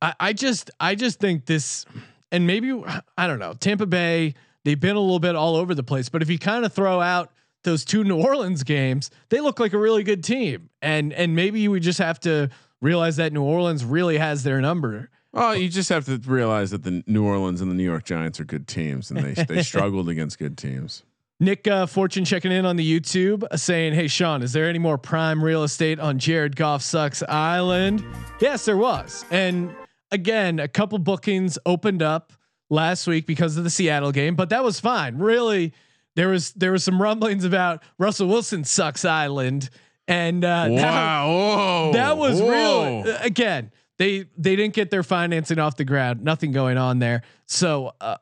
I, 0.00 0.14
I 0.18 0.32
just 0.32 0.70
I 0.80 0.94
just 0.94 1.20
think 1.20 1.44
this 1.44 1.84
and 2.32 2.46
maybe 2.46 2.72
I 3.18 3.26
don't 3.26 3.38
know, 3.38 3.52
Tampa 3.52 3.84
Bay, 3.84 4.32
they've 4.64 4.80
been 4.80 4.96
a 4.96 5.00
little 5.00 5.20
bit 5.20 5.36
all 5.36 5.56
over 5.56 5.74
the 5.74 5.82
place, 5.82 6.08
but 6.08 6.22
if 6.22 6.30
you 6.30 6.38
kind 6.38 6.64
of 6.64 6.72
throw 6.72 7.02
out 7.02 7.30
those 7.64 7.84
two 7.84 8.04
New 8.04 8.16
Orleans 8.16 8.62
games, 8.62 9.10
they 9.28 9.40
look 9.40 9.60
like 9.60 9.74
a 9.74 9.78
really 9.78 10.04
good 10.04 10.24
team. 10.24 10.70
And 10.80 11.12
and 11.12 11.36
maybe 11.36 11.68
we 11.68 11.80
just 11.80 11.98
have 11.98 12.18
to 12.20 12.48
realize 12.80 13.16
that 13.16 13.34
New 13.34 13.42
Orleans 13.42 13.84
really 13.84 14.16
has 14.16 14.42
their 14.42 14.62
number. 14.62 15.10
Well, 15.32 15.54
you 15.54 15.68
just 15.68 15.88
have 15.90 16.06
to 16.06 16.18
realize 16.26 16.70
that 16.70 16.82
the 16.84 17.02
New 17.06 17.24
Orleans 17.24 17.60
and 17.60 17.70
the 17.70 17.74
New 17.74 17.84
York 17.84 18.04
Giants 18.04 18.40
are 18.40 18.44
good 18.44 18.66
teams, 18.66 19.10
and 19.10 19.20
they 19.20 19.34
they 19.44 19.62
struggled 19.72 20.08
against 20.08 20.38
good 20.38 20.56
teams. 20.56 21.02
Nick 21.40 21.68
uh, 21.68 21.86
Fortune 21.86 22.24
checking 22.24 22.50
in 22.50 22.66
on 22.66 22.74
the 22.76 23.00
YouTube 23.00 23.44
uh, 23.48 23.56
saying, 23.56 23.94
Hey, 23.94 24.08
Sean, 24.08 24.42
is 24.42 24.52
there 24.52 24.68
any 24.68 24.80
more 24.80 24.98
prime 24.98 25.42
real 25.44 25.62
estate 25.62 26.00
on 26.00 26.18
Jared 26.18 26.56
Goff 26.56 26.82
Sucks 26.82 27.22
Island? 27.22 28.04
Yes, 28.40 28.64
there 28.64 28.76
was. 28.76 29.24
And 29.30 29.72
again, 30.10 30.58
a 30.58 30.66
couple 30.66 30.98
bookings 30.98 31.56
opened 31.64 32.02
up 32.02 32.32
last 32.70 33.06
week 33.06 33.24
because 33.24 33.56
of 33.56 33.62
the 33.62 33.70
Seattle 33.70 34.10
game, 34.10 34.34
but 34.34 34.48
that 34.50 34.64
was 34.64 34.80
fine. 34.80 35.18
Really, 35.18 35.72
there 36.16 36.30
was 36.30 36.52
there 36.54 36.72
was 36.72 36.82
some 36.82 37.00
rumblings 37.00 37.44
about 37.44 37.82
Russell 37.98 38.26
Wilson 38.28 38.64
Sucks 38.64 39.04
Island. 39.04 39.70
And 40.08 40.42
uh, 40.44 40.64
that- 40.68 40.70
Wow! 40.72 41.28
Whoa! 41.28 41.90
that 41.92 42.16
was 42.16 42.40
Whoa. 42.40 43.02
real. 43.02 43.12
Uh, 43.14 43.18
Again, 43.20 43.70
they 43.98 44.26
they 44.36 44.56
didn't 44.56 44.74
get 44.74 44.90
their 44.90 45.02
financing 45.02 45.58
off 45.58 45.76
the 45.76 45.84
ground. 45.84 46.22
Nothing 46.22 46.52
going 46.52 46.78
on 46.78 46.98
there. 46.98 47.22
So 47.46 47.92
uh, 48.00 48.16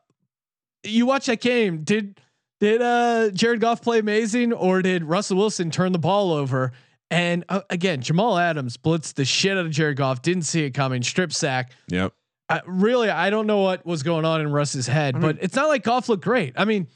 you 0.83 1.05
watch 1.05 1.27
that 1.27 1.41
game. 1.41 1.83
Did 1.83 2.19
did 2.59 2.81
uh, 2.81 3.29
Jared 3.31 3.61
Goff 3.61 3.81
play 3.81 3.99
amazing, 3.99 4.53
or 4.53 4.81
did 4.81 5.03
Russell 5.03 5.37
Wilson 5.37 5.71
turn 5.71 5.91
the 5.91 5.99
ball 5.99 6.31
over? 6.31 6.71
And 7.09 7.45
uh, 7.47 7.61
again, 7.69 8.01
Jamal 8.01 8.37
Adams 8.37 8.75
blitzed 8.77 9.13
the 9.13 9.25
shit 9.25 9.57
out 9.57 9.65
of 9.65 9.71
Jared 9.71 9.97
Goff. 9.97 10.21
Didn't 10.21 10.43
see 10.43 10.63
it 10.63 10.71
coming. 10.71 11.03
Strip 11.03 11.31
sack. 11.31 11.71
Yep. 11.87 12.13
I, 12.49 12.61
really, 12.65 13.09
I 13.09 13.29
don't 13.29 13.45
know 13.45 13.59
what 13.59 13.85
was 13.85 14.03
going 14.03 14.25
on 14.25 14.41
in 14.41 14.51
Russ's 14.51 14.87
head, 14.87 15.19
but 15.19 15.37
it's 15.41 15.55
not 15.55 15.67
like 15.67 15.83
Goff 15.83 16.07
looked 16.07 16.23
great. 16.23 16.53
I 16.55 16.63
mean, 16.63 16.87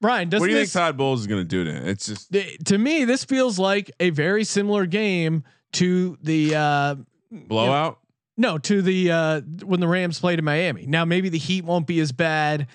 Ryan, 0.00 0.28
doesn't 0.28 0.42
What 0.42 0.46
do 0.48 0.52
you 0.52 0.58
this, 0.58 0.72
think 0.72 0.84
Todd 0.84 0.96
Bowles 0.96 1.20
is 1.20 1.26
going 1.28 1.40
to 1.40 1.44
do 1.44 1.64
to 1.64 1.70
it? 1.70 1.88
It's 1.88 2.06
just 2.06 2.36
to 2.66 2.78
me 2.78 3.04
this 3.04 3.24
feels 3.24 3.58
like 3.58 3.92
a 4.00 4.10
very 4.10 4.42
similar 4.42 4.86
game 4.86 5.44
to 5.74 6.18
the 6.22 6.56
uh, 6.56 6.96
blowout. 7.30 8.00
No, 8.36 8.58
to 8.58 8.82
the 8.82 9.10
uh 9.10 9.40
when 9.64 9.80
the 9.80 9.88
Rams 9.88 10.18
played 10.20 10.38
in 10.38 10.44
Miami. 10.44 10.86
Now 10.86 11.04
maybe 11.04 11.28
the 11.28 11.38
Heat 11.38 11.64
won't 11.64 11.86
be 11.86 12.00
as 12.00 12.12
bad, 12.12 12.66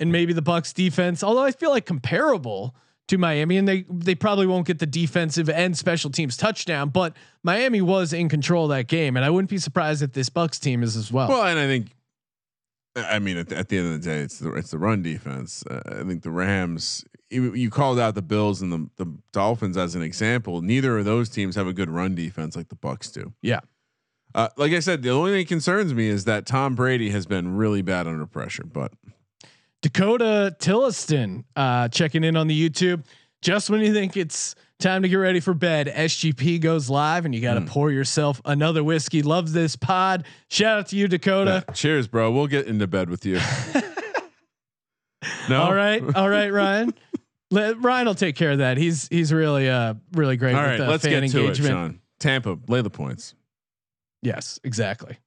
and 0.00 0.10
maybe 0.10 0.32
the 0.32 0.42
Bucks 0.42 0.72
defense, 0.72 1.22
although 1.22 1.44
I 1.44 1.50
feel 1.52 1.70
like 1.70 1.86
comparable 1.86 2.74
to 3.08 3.18
Miami, 3.18 3.58
and 3.58 3.68
they 3.68 3.84
they 3.90 4.14
probably 4.14 4.46
won't 4.46 4.66
get 4.66 4.78
the 4.78 4.86
defensive 4.86 5.50
and 5.50 5.76
special 5.76 6.10
teams 6.10 6.36
touchdown, 6.36 6.88
but 6.88 7.14
Miami 7.42 7.82
was 7.82 8.12
in 8.12 8.28
control 8.28 8.68
that 8.68 8.88
game, 8.88 9.16
and 9.16 9.24
I 9.24 9.30
wouldn't 9.30 9.50
be 9.50 9.58
surprised 9.58 10.02
if 10.02 10.12
this 10.12 10.30
Bucks 10.30 10.58
team 10.58 10.82
is 10.82 10.96
as 10.96 11.12
well. 11.12 11.28
Well, 11.28 11.44
and 11.44 11.58
I 11.58 11.66
think, 11.66 11.88
I 12.96 13.18
mean, 13.18 13.36
at 13.36 13.50
the, 13.50 13.58
at 13.58 13.68
the 13.68 13.76
end 13.76 13.92
of 13.94 14.02
the 14.02 14.08
day, 14.08 14.20
it's 14.20 14.38
the 14.38 14.54
it's 14.54 14.70
the 14.70 14.78
run 14.78 15.02
defense. 15.02 15.62
Uh, 15.68 15.82
I 15.86 16.04
think 16.04 16.22
the 16.22 16.30
Rams. 16.30 17.04
You, 17.30 17.52
you 17.52 17.68
called 17.68 17.98
out 17.98 18.14
the 18.14 18.22
Bills 18.22 18.62
and 18.62 18.72
the 18.72 18.88
the 18.96 19.12
Dolphins 19.32 19.76
as 19.76 19.94
an 19.94 20.02
example. 20.02 20.62
Neither 20.62 20.96
of 20.98 21.04
those 21.04 21.28
teams 21.28 21.56
have 21.56 21.66
a 21.66 21.72
good 21.72 21.90
run 21.90 22.14
defense 22.14 22.54
like 22.54 22.68
the 22.68 22.76
Bucks 22.76 23.10
do. 23.10 23.32
yeah, 23.42 23.60
Uh, 24.34 24.48
like 24.56 24.72
I 24.72 24.80
said, 24.80 25.02
the 25.02 25.10
only 25.10 25.32
thing 25.32 25.40
that 25.42 25.48
concerns 25.48 25.94
me 25.94 26.08
is 26.08 26.24
that 26.24 26.44
Tom 26.44 26.74
Brady 26.74 27.10
has 27.10 27.24
been 27.26 27.56
really 27.56 27.82
bad 27.82 28.08
under 28.08 28.26
pressure. 28.26 28.64
But 28.64 28.92
Dakota 29.80 30.56
Tilliston 30.58 31.44
uh, 31.54 31.88
checking 31.88 32.24
in 32.24 32.36
on 32.36 32.48
the 32.48 32.70
YouTube. 32.70 33.04
Just 33.42 33.68
when 33.70 33.80
you 33.80 33.92
think 33.92 34.16
it's 34.16 34.54
time 34.80 35.02
to 35.02 35.08
get 35.08 35.16
ready 35.16 35.38
for 35.38 35.54
bed, 35.54 35.86
SGP 35.86 36.60
goes 36.60 36.88
live, 36.88 37.26
and 37.26 37.34
you 37.34 37.40
got 37.40 37.54
to 37.54 37.60
pour 37.60 37.92
yourself 37.92 38.40
another 38.46 38.82
whiskey. 38.82 39.22
Love 39.22 39.52
this 39.52 39.76
pod. 39.76 40.24
Shout 40.48 40.78
out 40.78 40.86
to 40.88 40.96
you, 40.96 41.06
Dakota. 41.06 41.64
uh, 41.68 41.72
cheers, 41.72 42.08
bro. 42.08 42.30
We'll 42.32 42.46
get 42.46 42.66
into 42.66 42.86
bed 42.86 43.10
with 43.10 43.26
you. 43.26 43.34
no, 45.48 45.62
All 45.62 45.74
right, 45.74 46.02
all 46.16 46.28
right, 46.28 46.48
Ryan. 46.52 46.94
Let, 47.50 47.80
Ryan 47.82 48.06
will 48.06 48.14
take 48.14 48.36
care 48.36 48.50
of 48.50 48.58
that. 48.58 48.78
He's 48.78 49.06
he's 49.08 49.32
really 49.32 49.68
uh 49.68 49.94
really 50.12 50.36
great. 50.36 50.54
All 50.54 50.62
with 50.62 50.80
right, 50.80 50.88
let's 50.88 51.04
get 51.04 51.10
to 51.10 51.16
it, 51.18 51.24
engagement. 51.24 51.70
Sean. 51.70 52.00
Tampa, 52.18 52.58
lay 52.68 52.80
the 52.80 52.90
points. 52.90 53.34
Yes, 54.24 54.58
exactly. 54.64 55.18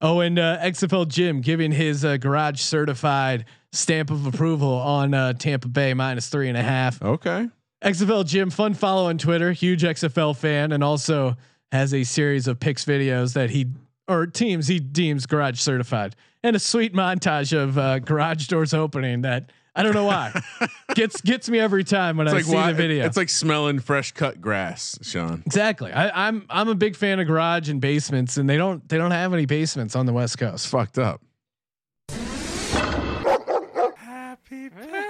Oh, 0.00 0.20
and 0.20 0.38
uh, 0.38 0.58
XFL 0.60 1.06
Jim 1.06 1.42
giving 1.42 1.70
his 1.70 2.04
uh, 2.04 2.16
garage 2.16 2.60
certified 2.60 3.44
stamp 3.72 4.10
of 4.10 4.26
approval 4.26 4.72
on 4.72 5.12
uh, 5.12 5.34
Tampa 5.34 5.68
Bay 5.68 5.92
minus 5.92 6.28
three 6.28 6.48
and 6.48 6.56
a 6.56 6.62
half. 6.62 7.02
Okay. 7.02 7.48
XFL 7.84 8.26
Jim, 8.26 8.50
fun 8.50 8.72
follow 8.72 9.08
on 9.08 9.18
Twitter, 9.18 9.52
huge 9.52 9.82
XFL 9.82 10.34
fan, 10.36 10.72
and 10.72 10.82
also 10.82 11.36
has 11.70 11.92
a 11.92 12.02
series 12.04 12.48
of 12.48 12.58
picks 12.58 12.84
videos 12.84 13.34
that 13.34 13.50
he 13.50 13.66
or 14.08 14.26
teams 14.26 14.66
he 14.66 14.80
deems 14.80 15.26
garage 15.26 15.60
certified, 15.60 16.16
and 16.42 16.56
a 16.56 16.58
sweet 16.58 16.94
montage 16.94 17.56
of 17.56 17.78
uh, 17.78 17.98
garage 18.00 18.46
doors 18.48 18.74
opening 18.74 19.20
that 19.20 19.52
I 19.74 19.82
don't 19.84 19.94
know 19.94 20.04
why 20.04 20.32
gets 20.94 21.20
gets 21.20 21.48
me 21.48 21.58
every 21.60 21.84
time 21.84 22.16
when 22.16 22.26
It's 22.26 22.34
I 22.34 22.36
like 22.38 22.44
see 22.46 22.54
why- 22.54 22.72
the 22.72 22.76
video. 22.76 23.06
It's 23.06 23.16
like 23.16 23.28
smelling 23.28 23.78
fresh 23.78 24.12
cut 24.12 24.40
grass, 24.40 24.98
Sean. 25.02 25.42
exactly. 25.46 25.92
I, 25.92 26.26
I'm 26.28 26.44
I'm 26.50 26.68
a 26.68 26.74
big 26.74 26.96
fan 26.96 27.20
of 27.20 27.26
garage 27.26 27.68
and 27.68 27.80
basements, 27.80 28.36
and 28.36 28.50
they 28.50 28.56
don't 28.56 28.86
they 28.88 28.98
don't 28.98 29.12
have 29.12 29.32
any 29.32 29.46
basements 29.46 29.94
on 29.94 30.06
the 30.06 30.12
West 30.12 30.34
It's 30.34 30.40
Coast. 30.40 30.66
fucked 30.68 30.98
up. 30.98 31.20
Happy 33.96 34.68
birthday. 34.68 35.06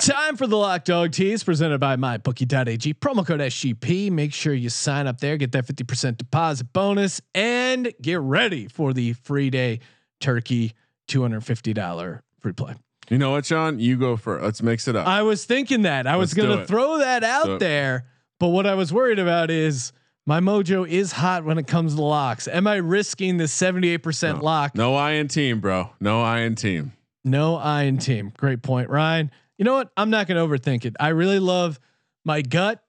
Time 0.00 0.36
for 0.36 0.46
the 0.46 0.56
Lock 0.56 0.84
Dog 0.84 1.12
Tease 1.12 1.44
presented 1.44 1.78
by 1.78 1.96
MyBookie.ag. 1.96 2.94
Promo 2.94 3.26
code 3.26 3.40
SGP. 3.40 4.10
Make 4.10 4.32
sure 4.32 4.52
you 4.52 4.68
sign 4.68 5.06
up 5.06 5.20
there, 5.20 5.36
get 5.36 5.52
that 5.52 5.66
50% 5.66 6.16
deposit 6.18 6.72
bonus, 6.72 7.20
and 7.34 7.92
get 8.00 8.20
ready 8.20 8.68
for 8.68 8.92
the 8.92 9.12
free 9.14 9.50
day 9.50 9.80
turkey 10.20 10.72
$250 11.08 12.20
free 12.40 12.52
play. 12.52 12.74
You 13.12 13.18
know 13.18 13.30
what, 13.32 13.44
Sean? 13.44 13.78
You 13.78 13.98
go 13.98 14.16
first. 14.16 14.42
Let's 14.42 14.62
mix 14.62 14.88
it 14.88 14.96
up. 14.96 15.06
I 15.06 15.22
was 15.22 15.44
thinking 15.44 15.82
that. 15.82 16.06
I 16.06 16.16
was 16.16 16.30
Let's 16.30 16.46
do 16.46 16.46
going 16.48 16.58
to 16.60 16.66
throw 16.66 16.98
that 16.98 17.22
out 17.22 17.46
it. 17.48 17.58
there, 17.60 18.06
but 18.40 18.48
what 18.48 18.66
I 18.66 18.74
was 18.74 18.90
worried 18.90 19.18
about 19.18 19.50
is 19.50 19.92
my 20.24 20.40
mojo 20.40 20.88
is 20.88 21.12
hot 21.12 21.44
when 21.44 21.58
it 21.58 21.66
comes 21.66 21.94
to 21.96 22.00
locks. 22.02 22.48
Am 22.48 22.66
I 22.66 22.76
risking 22.76 23.36
the 23.36 23.44
78% 23.44 24.40
lock? 24.40 24.74
no 24.74 24.94
I 24.94 25.10
in 25.12 25.28
team, 25.28 25.60
bro. 25.60 25.90
No 26.00 26.22
I 26.22 26.38
in 26.38 26.54
team. 26.54 26.92
No 27.22 27.56
iron 27.56 27.98
team. 27.98 28.32
Great 28.38 28.62
point, 28.62 28.88
Ryan. 28.88 29.30
You 29.58 29.66
know 29.66 29.74
what? 29.74 29.92
I'm 29.94 30.08
not 30.08 30.26
going 30.26 30.38
to 30.38 30.48
overthink 30.58 30.86
it. 30.86 30.96
I 30.98 31.08
really 31.08 31.38
love 31.38 31.78
my 32.24 32.40
gut 32.40 32.82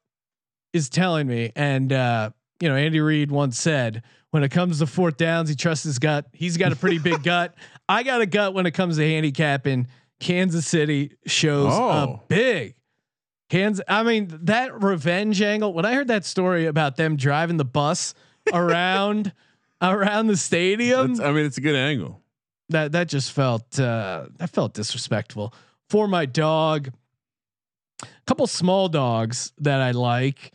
is 0.72 0.88
telling 0.90 1.28
me, 1.28 1.52
and 1.56 1.92
uh, 1.92 2.30
you 2.62 2.70
know, 2.70 2.76
Andy 2.76 3.02
Reid 3.02 3.30
once 3.30 3.60
said, 3.60 4.04
when 4.32 4.42
it 4.42 4.50
comes 4.50 4.80
to 4.80 4.88
fourth 4.88 5.18
downs, 5.18 5.50
he 5.50 5.56
trusts 5.56 5.84
his 5.84 6.00
gut. 6.00 6.28
He's 6.32 6.56
got 6.56 6.72
a 6.72 6.76
pretty 6.78 6.98
big 6.98 7.22
gut. 7.26 7.56
I 7.90 8.04
got 8.04 8.22
a 8.22 8.26
gut 8.26 8.54
when 8.54 8.66
it 8.66 8.72
comes 8.72 8.96
to 8.98 9.04
handicapping. 9.08 9.88
Kansas 10.24 10.66
City 10.66 11.12
shows 11.26 11.72
Oh. 11.74 11.90
up 11.90 12.28
big. 12.30 12.76
Kansas. 13.50 13.84
I 13.88 14.04
mean, 14.04 14.30
that 14.44 14.82
revenge 14.82 15.42
angle. 15.42 15.74
When 15.74 15.86
I 15.86 15.94
heard 15.94 16.08
that 16.08 16.26
story 16.26 16.66
about 16.66 16.96
them 16.96 17.16
driving 17.18 17.58
the 17.58 17.66
bus 17.66 18.14
around 18.54 19.34
around 19.82 20.28
the 20.28 20.38
stadium, 20.38 21.16
That's, 21.16 21.20
I 21.28 21.32
mean, 21.34 21.46
it's 21.46 21.58
a 21.58 21.62
good 21.62 21.76
angle. 21.76 22.22
that 22.70 22.94
that 22.94 23.10
just 23.10 23.32
felt 23.34 23.78
uh 23.80 24.28
that 24.38 24.50
felt 24.50 24.74
disrespectful 24.74 25.54
for 25.90 26.08
my 26.08 26.26
dog 26.26 26.90
a 28.02 28.08
couple 28.26 28.48
small 28.48 28.88
dogs 28.88 29.52
that 29.60 29.82
i 29.82 29.92
like 29.92 30.54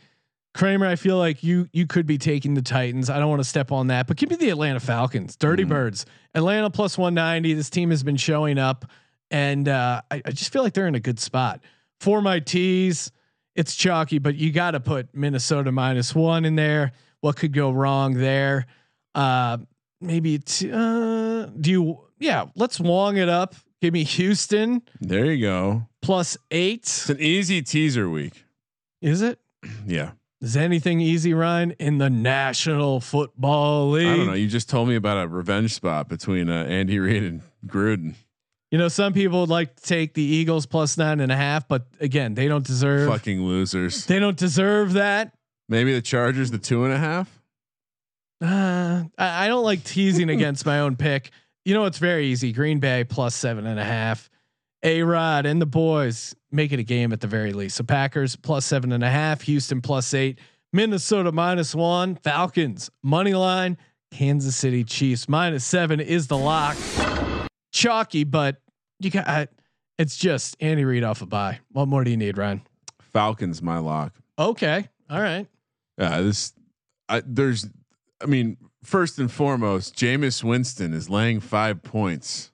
kramer 0.55 0.87
i 0.87 0.95
feel 0.95 1.17
like 1.17 1.43
you 1.43 1.69
you 1.71 1.85
could 1.85 2.05
be 2.07 2.17
taking 2.17 2.55
the 2.55 2.61
titans 2.63 3.09
i 3.09 3.19
don't 3.19 3.29
want 3.29 3.39
to 3.41 3.47
step 3.47 3.71
on 3.71 3.87
that 3.87 4.07
but 4.07 4.17
give 4.17 4.29
me 4.29 4.35
the 4.35 4.49
atlanta 4.49 4.79
falcons 4.79 5.35
dirty 5.35 5.63
birds 5.63 6.05
atlanta 6.33 6.69
plus 6.69 6.97
190 6.97 7.53
this 7.53 7.69
team 7.69 7.91
has 7.91 8.03
been 8.03 8.17
showing 8.17 8.57
up 8.57 8.85
and 9.31 9.67
uh 9.67 10.01
I, 10.11 10.21
I 10.25 10.31
just 10.31 10.51
feel 10.51 10.63
like 10.63 10.73
they're 10.73 10.87
in 10.87 10.95
a 10.95 10.99
good 10.99 11.19
spot 11.19 11.61
for 11.99 12.21
my 12.21 12.39
tees 12.39 13.11
it's 13.55 13.75
chalky 13.75 14.19
but 14.19 14.35
you 14.35 14.51
got 14.51 14.71
to 14.71 14.79
put 14.79 15.13
minnesota 15.15 15.71
minus 15.71 16.15
one 16.15 16.45
in 16.45 16.55
there 16.55 16.91
what 17.21 17.35
could 17.35 17.53
go 17.53 17.71
wrong 17.71 18.13
there 18.15 18.65
uh 19.15 19.57
maybe 20.01 20.35
it's 20.35 20.63
uh 20.63 21.49
do 21.59 21.71
you 21.71 21.99
yeah 22.19 22.45
let's 22.55 22.79
wong 22.79 23.17
it 23.17 23.27
up 23.29 23.55
give 23.81 23.93
me 23.93 24.03
houston 24.03 24.81
There 25.01 25.25
you 25.25 25.45
go. 25.45 25.87
plus 26.01 26.37
eight 26.51 26.81
It's 26.83 27.09
an 27.09 27.19
easy 27.19 27.61
teaser 27.61 28.09
week. 28.09 28.45
is 29.01 29.21
it 29.21 29.39
Yeah. 29.85 30.11
is 30.41 30.55
anything 30.55 31.01
easy 31.01 31.33
ryan 31.33 31.71
in 31.79 31.97
the 31.97 32.09
national 32.09 33.01
football 33.01 33.89
league 33.89 34.07
I 34.07 34.15
don't 34.17 34.27
know. 34.27 34.33
You 34.33 34.47
just 34.47 34.69
told 34.69 34.87
me 34.87 34.95
about 34.95 35.17
a 35.23 35.27
revenge 35.27 35.73
spot 35.73 36.07
between 36.07 36.49
uh, 36.49 36.63
Andy 36.63 36.97
Reid 36.99 37.23
and 37.23 37.41
Gruden. 37.67 38.15
You 38.71 38.77
know 38.77 38.87
some 38.87 39.13
people 39.13 39.41
would 39.41 39.49
like 39.49 39.75
to 39.75 39.83
take 39.83 40.13
the 40.13 40.21
eagles 40.23 40.65
plus 40.65 40.97
nine 40.97 41.19
and 41.19 41.31
a 41.31 41.35
half 41.35 41.67
but 41.67 41.87
again 41.99 42.33
they 42.35 42.47
don't 42.47 42.65
deserve 42.65 43.09
Fucking 43.09 43.41
losers. 43.41 44.05
they 44.05 44.19
don't 44.19 44.37
deserve 44.37 44.93
that 44.93 45.33
Maybe 45.67 45.93
the 45.93 46.01
Chargers, 46.01 46.49
the 46.49 46.57
two 46.57 46.83
and 46.83 46.91
a 46.93 46.97
half. 46.97 47.29
uh, 48.43 49.03
I, 49.17 49.45
I 49.45 49.47
don't 49.47 49.63
like 49.63 49.83
teasing 49.83 50.29
against 50.29 50.65
my 50.65 50.79
own 50.79 50.95
pick 50.95 51.31
you 51.65 51.73
know 51.73 51.85
it's 51.85 51.97
very 51.99 52.25
easy 52.27 52.51
green 52.51 52.79
bay 52.79 53.03
plus 53.03 53.35
seven 53.35 53.65
and 53.67 53.79
a 53.79 53.83
half 53.83 54.29
A 54.83 55.03
Rod 55.03 55.45
and 55.45 55.61
the 55.61 55.65
boys 55.65 56.35
make 56.51 56.71
it 56.71 56.79
a 56.79 56.83
game 56.83 57.11
at 57.13 57.19
the 57.21 57.27
very 57.27 57.53
least. 57.53 57.75
So 57.75 57.83
Packers 57.83 58.35
plus 58.35 58.65
seven 58.65 58.91
and 58.91 59.03
a 59.03 59.09
half, 59.09 59.41
Houston 59.41 59.81
plus 59.81 60.13
eight, 60.15 60.39
Minnesota 60.73 61.31
minus 61.31 61.75
one, 61.75 62.15
Falcons 62.15 62.89
money 63.03 63.33
line, 63.35 63.77
Kansas 64.11 64.55
City 64.55 64.83
Chiefs 64.83 65.29
minus 65.29 65.63
seven 65.65 65.99
is 65.99 66.25
the 66.27 66.37
lock. 66.37 66.75
Chalky, 67.71 68.23
but 68.23 68.61
you 68.99 69.09
got 69.09 69.49
it's 69.97 70.15
just 70.15 70.55
Andy 70.59 70.85
Reid 70.85 71.03
off 71.03 71.21
a 71.21 71.25
bye. 71.25 71.59
What 71.71 71.87
more 71.87 72.03
do 72.03 72.11
you 72.11 72.17
need, 72.17 72.37
Ryan? 72.37 72.61
Falcons, 73.01 73.61
my 73.61 73.79
lock. 73.79 74.13
Okay, 74.37 74.87
all 75.09 75.21
right. 75.21 75.45
Yeah, 75.97 76.21
this. 76.21 76.53
I, 77.09 77.21
there's. 77.25 77.67
I 78.21 78.25
mean, 78.25 78.57
first 78.83 79.19
and 79.19 79.31
foremost, 79.31 79.95
Jameis 79.95 80.43
Winston 80.43 80.93
is 80.93 81.09
laying 81.09 81.39
five 81.39 81.83
points. 81.83 82.51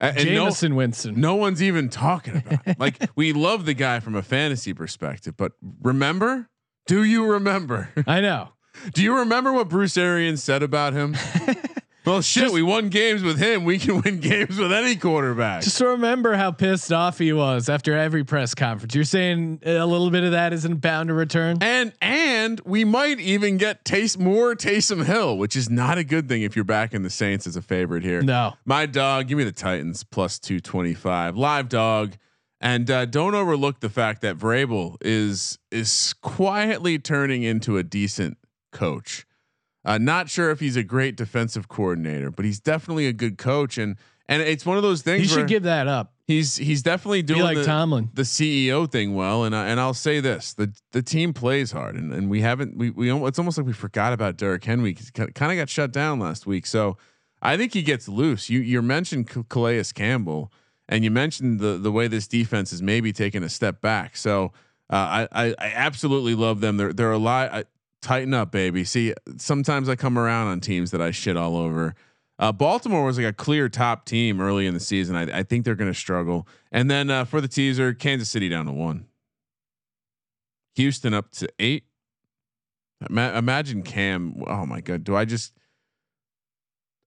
And, 0.00 0.34
no, 0.34 0.50
Winston. 0.74 1.20
no 1.20 1.36
one's 1.36 1.62
even 1.62 1.88
talking 1.88 2.36
about 2.38 2.66
it. 2.66 2.80
Like 2.80 2.98
we 3.16 3.32
love 3.32 3.66
the 3.66 3.74
guy 3.74 4.00
from 4.00 4.16
a 4.16 4.22
fantasy 4.22 4.74
perspective, 4.74 5.36
but 5.36 5.52
remember? 5.80 6.48
Do 6.86 7.04
you 7.04 7.24
remember? 7.24 7.90
I 8.06 8.20
know. 8.20 8.48
Do 8.94 9.02
you 9.02 9.16
remember 9.18 9.52
what 9.52 9.68
Bruce 9.68 9.96
Arians 9.96 10.42
said 10.42 10.62
about 10.62 10.92
him? 10.92 11.16
well, 12.04 12.20
shit, 12.22 12.50
we 12.50 12.62
won 12.62 12.88
games 12.88 13.22
with 13.22 13.38
him. 13.38 13.64
We 13.64 13.78
can 13.78 14.00
win 14.04 14.20
games 14.20 14.58
with 14.58 14.72
any 14.72 14.96
quarterback. 14.96 15.62
Just 15.62 15.80
remember 15.80 16.34
how 16.34 16.50
pissed 16.50 16.92
off 16.92 17.18
he 17.18 17.32
was 17.32 17.68
after 17.68 17.96
every 17.96 18.24
press 18.24 18.54
conference. 18.54 18.94
You're 18.94 19.04
saying 19.04 19.60
a 19.64 19.84
little 19.86 20.10
bit 20.10 20.24
of 20.24 20.32
that 20.32 20.52
isn't 20.52 20.80
bound 20.80 21.08
to 21.08 21.14
return. 21.14 21.58
and 21.60 21.92
and 22.00 22.60
we 22.64 22.84
might 22.84 23.20
even 23.20 23.56
get 23.56 23.84
taste 23.84 24.18
more 24.18 24.54
Taysom 24.54 25.04
Hill, 25.04 25.38
which 25.38 25.56
is 25.56 25.70
not 25.70 25.98
a 25.98 26.04
good 26.04 26.28
thing 26.28 26.42
if 26.42 26.56
you're 26.56 26.64
backing 26.64 27.02
the 27.02 27.10
Saints 27.10 27.46
as 27.46 27.56
a 27.56 27.62
favorite 27.62 28.02
here. 28.04 28.22
No. 28.22 28.54
My 28.64 28.86
dog, 28.86 29.28
give 29.28 29.38
me 29.38 29.44
the 29.44 29.52
Titans 29.52 30.04
plus 30.04 30.38
225. 30.38 31.36
Live 31.36 31.68
dog. 31.68 32.14
And 32.60 32.88
uh, 32.90 33.06
don't 33.06 33.34
overlook 33.34 33.80
the 33.80 33.88
fact 33.90 34.22
that 34.22 34.38
Vrabel 34.38 34.96
is 35.00 35.58
is 35.72 36.14
quietly 36.22 36.96
turning 36.98 37.42
into 37.42 37.76
a 37.76 37.82
decent 37.82 38.38
coach. 38.70 39.26
Uh, 39.84 39.98
not 39.98 40.28
sure 40.30 40.50
if 40.50 40.60
he's 40.60 40.76
a 40.76 40.84
great 40.84 41.16
defensive 41.16 41.68
coordinator, 41.68 42.30
but 42.30 42.44
he's 42.44 42.60
definitely 42.60 43.06
a 43.06 43.12
good 43.12 43.36
coach. 43.38 43.78
And 43.78 43.96
and 44.28 44.40
it's 44.42 44.64
one 44.64 44.76
of 44.76 44.82
those 44.82 45.02
things. 45.02 45.22
He 45.22 45.28
should 45.28 45.48
give 45.48 45.64
that 45.64 45.88
up. 45.88 46.14
he's 46.26 46.56
he's 46.56 46.82
definitely 46.82 47.22
doing 47.22 47.40
Be 47.40 47.44
like 47.44 47.56
the, 47.58 47.64
Tomlin. 47.64 48.08
the 48.14 48.22
CEO 48.22 48.90
thing 48.90 49.14
well. 49.14 49.44
And 49.44 49.54
I, 49.54 49.66
and 49.68 49.80
I'll 49.80 49.94
say 49.94 50.20
this: 50.20 50.54
the 50.54 50.72
the 50.92 51.02
team 51.02 51.32
plays 51.32 51.72
hard, 51.72 51.96
and, 51.96 52.12
and 52.12 52.30
we 52.30 52.40
haven't 52.40 52.76
we 52.76 52.90
we 52.90 53.12
it's 53.26 53.38
almost 53.38 53.58
like 53.58 53.66
we 53.66 53.72
forgot 53.72 54.12
about 54.12 54.36
Derrick 54.36 54.64
Henry. 54.64 54.94
Kind 54.94 55.52
of 55.52 55.56
got 55.56 55.68
shut 55.68 55.92
down 55.92 56.20
last 56.20 56.46
week, 56.46 56.66
so 56.66 56.96
I 57.42 57.56
think 57.56 57.74
he 57.74 57.82
gets 57.82 58.08
loose. 58.08 58.48
You 58.48 58.60
you 58.60 58.80
mentioned 58.82 59.28
Calais 59.48 59.82
Campbell, 59.92 60.52
and 60.88 61.02
you 61.02 61.10
mentioned 61.10 61.58
the 61.58 61.76
the 61.76 61.90
way 61.90 62.06
this 62.06 62.28
defense 62.28 62.72
is 62.72 62.80
maybe 62.80 63.12
taking 63.12 63.42
a 63.42 63.48
step 63.48 63.80
back. 63.80 64.16
So 64.16 64.52
uh, 64.88 64.94
I, 64.94 65.28
I 65.32 65.46
I 65.58 65.72
absolutely 65.74 66.36
love 66.36 66.60
them. 66.60 66.76
They're 66.76 66.92
they're 66.92 67.10
a 67.12 67.18
lot. 67.18 67.52
I, 67.52 67.64
tighten 68.02 68.34
up, 68.34 68.52
baby. 68.52 68.84
See, 68.84 69.14
sometimes 69.38 69.88
I 69.88 69.96
come 69.96 70.18
around 70.18 70.48
on 70.48 70.60
teams 70.60 70.90
that 70.90 71.00
I 71.00 71.10
shit 71.12 71.36
all 71.36 71.56
over. 71.56 71.94
Uh, 72.38 72.52
Baltimore 72.52 73.04
was 73.04 73.16
like 73.16 73.26
a 73.26 73.32
clear 73.32 73.68
top 73.68 74.04
team 74.04 74.40
early 74.40 74.66
in 74.66 74.74
the 74.74 74.80
season. 74.80 75.14
I, 75.16 75.38
I 75.38 75.42
think 75.44 75.64
they're 75.64 75.76
going 75.76 75.92
to 75.92 75.98
struggle. 75.98 76.46
And 76.72 76.90
then 76.90 77.08
uh, 77.08 77.24
for 77.24 77.40
the 77.40 77.48
teaser, 77.48 77.94
Kansas 77.94 78.28
City 78.28 78.48
down 78.48 78.66
to 78.66 78.72
one, 78.72 79.06
Houston 80.74 81.14
up 81.14 81.30
to 81.32 81.48
eight. 81.58 81.84
Ima- 83.08 83.34
imagine 83.36 83.82
Cam. 83.82 84.42
Oh 84.46 84.66
my 84.66 84.80
god, 84.80 85.04
do 85.04 85.14
I 85.16 85.24
just? 85.24 85.52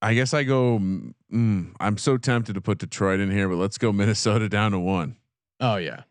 I 0.02 0.14
guess 0.14 0.34
I 0.34 0.44
go. 0.44 0.80
Mm, 0.80 1.74
I'm 1.80 1.98
so 1.98 2.18
tempted 2.18 2.54
to 2.54 2.62
put 2.62 2.78
Detroit 2.78 3.20
in 3.20 3.32
here, 3.32 3.50
but 3.50 3.58
let's 3.58 3.78
go 3.78 3.92
Minnesota 3.92 4.48
down 4.48 4.72
to 4.72 4.80
one. 4.80 5.18
Oh 5.60 5.78
yeah. 5.78 6.04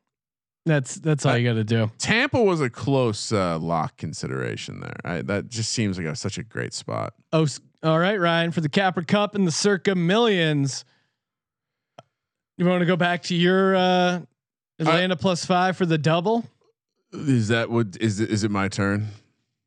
That's 0.67 0.95
that's 0.97 1.27
all 1.27 1.33
I- 1.33 1.37
you 1.37 1.49
got 1.49 1.55
to 1.55 1.65
do. 1.65 1.91
Tampa 1.99 2.43
was 2.43 2.61
a 2.61 2.71
close 2.71 3.33
uh, 3.33 3.59
lock 3.59 3.97
consideration 3.97 4.81
there. 4.81 4.97
I, 5.05 5.23
that 5.23 5.49
just 5.49 5.73
seems 5.73 5.99
like 5.99 6.07
a, 6.07 6.17
such 6.17 6.39
a 6.39 6.43
great 6.43 6.73
spot. 6.73 7.15
Oh, 7.33 7.47
all 7.83 7.99
right, 7.99 8.19
Ryan, 8.19 8.51
for 8.51 8.63
the 8.63 8.69
Capra 8.71 9.05
Cup 9.05 9.35
and 9.35 9.47
the 9.47 9.53
Circa 9.53 9.95
Millions. 9.95 10.85
You 12.57 12.67
want 12.67 12.81
to 12.81 12.87
go 12.87 12.97
back 12.97 13.25
to 13.25 13.35
your 13.35 13.75
uh, 13.77 14.21
Atlanta 14.79 15.17
plus 15.17 15.45
five 15.45 15.77
for 15.77 15.87
the 15.87 15.99
double? 15.99 16.45
Is 17.13 17.49
that 17.49 17.69
what 17.71 17.97
is 18.01 18.21
it, 18.21 18.31
is 18.31 18.45
it 18.45 18.51
my 18.51 18.69
turn? 18.69 19.09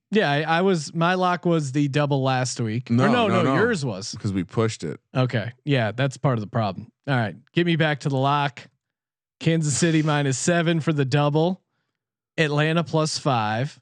Yeah, 0.09 0.31
I, 0.31 0.41
I 0.41 0.61
was. 0.61 0.93
My 0.95 1.15
lock 1.15 1.45
was 1.45 1.73
the 1.73 1.89
double 1.89 2.23
last 2.23 2.59
week. 2.61 2.89
No, 2.89 3.11
no, 3.11 3.27
no, 3.27 3.41
no. 3.43 3.55
yours 3.55 3.83
was. 3.85 4.13
Because 4.13 4.31
we 4.31 4.43
pushed 4.45 4.83
it. 4.83 4.99
Okay, 5.13 5.51
yeah, 5.65 5.91
that's 5.91 6.15
part 6.17 6.35
of 6.35 6.41
the 6.41 6.47
problem. 6.47 6.89
All 7.07 7.15
right, 7.15 7.35
get 7.51 7.65
me 7.65 7.75
back 7.75 7.99
to 8.01 8.09
the 8.09 8.15
lock. 8.17 8.61
Kansas 9.39 9.77
City 9.77 10.01
minus 10.03 10.37
seven 10.37 10.79
for 10.79 10.93
the 10.93 11.05
double. 11.05 11.61
Atlanta 12.37 12.83
plus 12.83 13.17
five, 13.17 13.79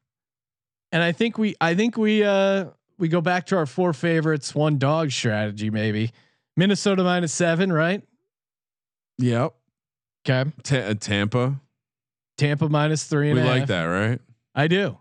and 0.92 1.04
I 1.04 1.12
think 1.12 1.38
we. 1.38 1.56
I 1.60 1.76
think 1.76 1.98
we. 1.98 2.24
uh 2.24 2.66
We 2.98 3.10
go 3.10 3.20
back 3.22 3.48
to 3.48 3.58
our 3.58 3.66
four 3.66 3.92
favorites, 3.92 4.56
one 4.56 4.78
dog 4.78 5.12
strategy, 5.12 5.70
maybe. 5.70 6.12
Minnesota 6.56 7.04
minus 7.04 7.34
seven, 7.34 7.72
right? 7.74 8.02
Yep. 9.18 9.54
Okay. 10.28 10.52
Ta- 10.64 10.76
uh, 10.78 10.94
Tampa. 10.94 11.60
Tampa 12.38 12.70
minus 12.70 13.04
three 13.04 13.30
and 13.32 13.40
We 13.40 13.46
like 13.46 13.60
half. 13.60 13.68
that, 13.70 13.84
right? 13.84 14.22
I 14.56 14.68
do. 14.68 14.98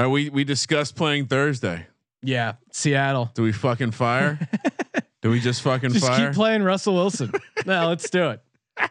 Uh, 0.00 0.10
we 0.10 0.30
we 0.30 0.42
discussed 0.42 0.96
playing 0.96 1.26
Thursday. 1.26 1.86
Yeah, 2.22 2.54
Seattle. 2.72 3.30
Do 3.34 3.42
we 3.44 3.52
fucking 3.52 3.92
fire? 3.92 4.38
do 5.22 5.30
we 5.30 5.38
just 5.40 5.62
fucking 5.62 5.90
Just 5.92 6.06
fire? 6.06 6.28
keep 6.28 6.34
playing 6.34 6.62
Russell 6.64 6.94
Wilson. 6.94 7.32
no, 7.66 7.88
let's 7.88 8.10
do 8.10 8.30
it. 8.30 8.40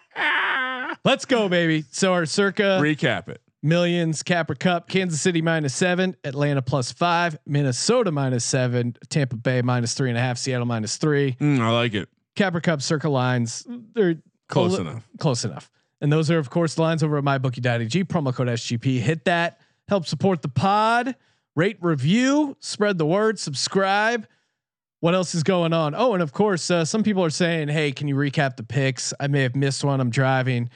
Let's 1.06 1.26
go, 1.26 1.50
baby. 1.50 1.84
So 1.92 2.14
our 2.14 2.26
circa 2.26 2.80
Recap 2.82 3.28
it. 3.28 3.42
millions 3.62 4.24
Capra 4.24 4.56
Cup, 4.56 4.88
Kansas 4.88 5.20
City 5.22 5.42
minus 5.42 5.74
seven, 5.76 6.16
Atlanta 6.24 6.62
plus 6.62 6.92
five, 6.92 7.38
Minnesota 7.46 8.12
minus 8.12 8.46
seven, 8.46 8.96
Tampa 9.10 9.36
Bay 9.36 9.62
minus 9.62 9.94
three 9.94 10.10
and 10.10 10.18
a 10.18 10.22
half, 10.22 10.38
Seattle 10.38 10.66
minus 10.66 10.98
three. 10.98 11.34
Mm, 11.42 11.60
I 11.60 11.70
like 11.72 11.94
it. 11.94 12.10
Capra 12.36 12.62
Cup 12.62 12.82
circa 12.82 13.10
lines, 13.10 13.66
they're 13.94 14.16
Close 14.48 14.74
li- 14.74 14.82
enough. 14.82 15.08
Close 15.20 15.44
enough. 15.46 15.70
And 16.02 16.12
those 16.12 16.30
are, 16.32 16.38
of 16.38 16.50
course, 16.50 16.76
the 16.76 16.82
lines 16.82 17.02
over 17.04 17.18
at 17.18 17.24
mybookie.ag, 17.24 18.04
promo 18.06 18.34
code 18.34 18.48
SGP. 18.50 19.00
Hit 19.00 19.26
that. 19.26 19.60
Help 19.88 20.06
support 20.06 20.42
the 20.42 20.50
pod. 20.50 21.16
Rate, 21.56 21.78
review, 21.82 22.58
spread 22.60 22.98
the 22.98 23.06
word, 23.06 23.38
subscribe. 23.40 24.28
What 25.02 25.14
else 25.14 25.36
is 25.36 25.44
going 25.44 25.72
on? 25.74 25.94
Oh, 25.96 26.14
and 26.14 26.24
of 26.24 26.32
course, 26.34 26.72
uh, 26.72 26.84
some 26.86 27.04
people 27.04 27.24
are 27.24 27.30
saying, 27.30 27.68
"Hey, 27.68 27.92
can 27.92 28.08
you 28.08 28.16
recap 28.16 28.56
the 28.58 28.64
picks?" 28.64 29.14
I 29.20 29.28
may 29.28 29.42
have 29.44 29.56
missed 29.56 29.84
one. 29.84 30.00
I'm 30.00 30.10
driving. 30.10 30.70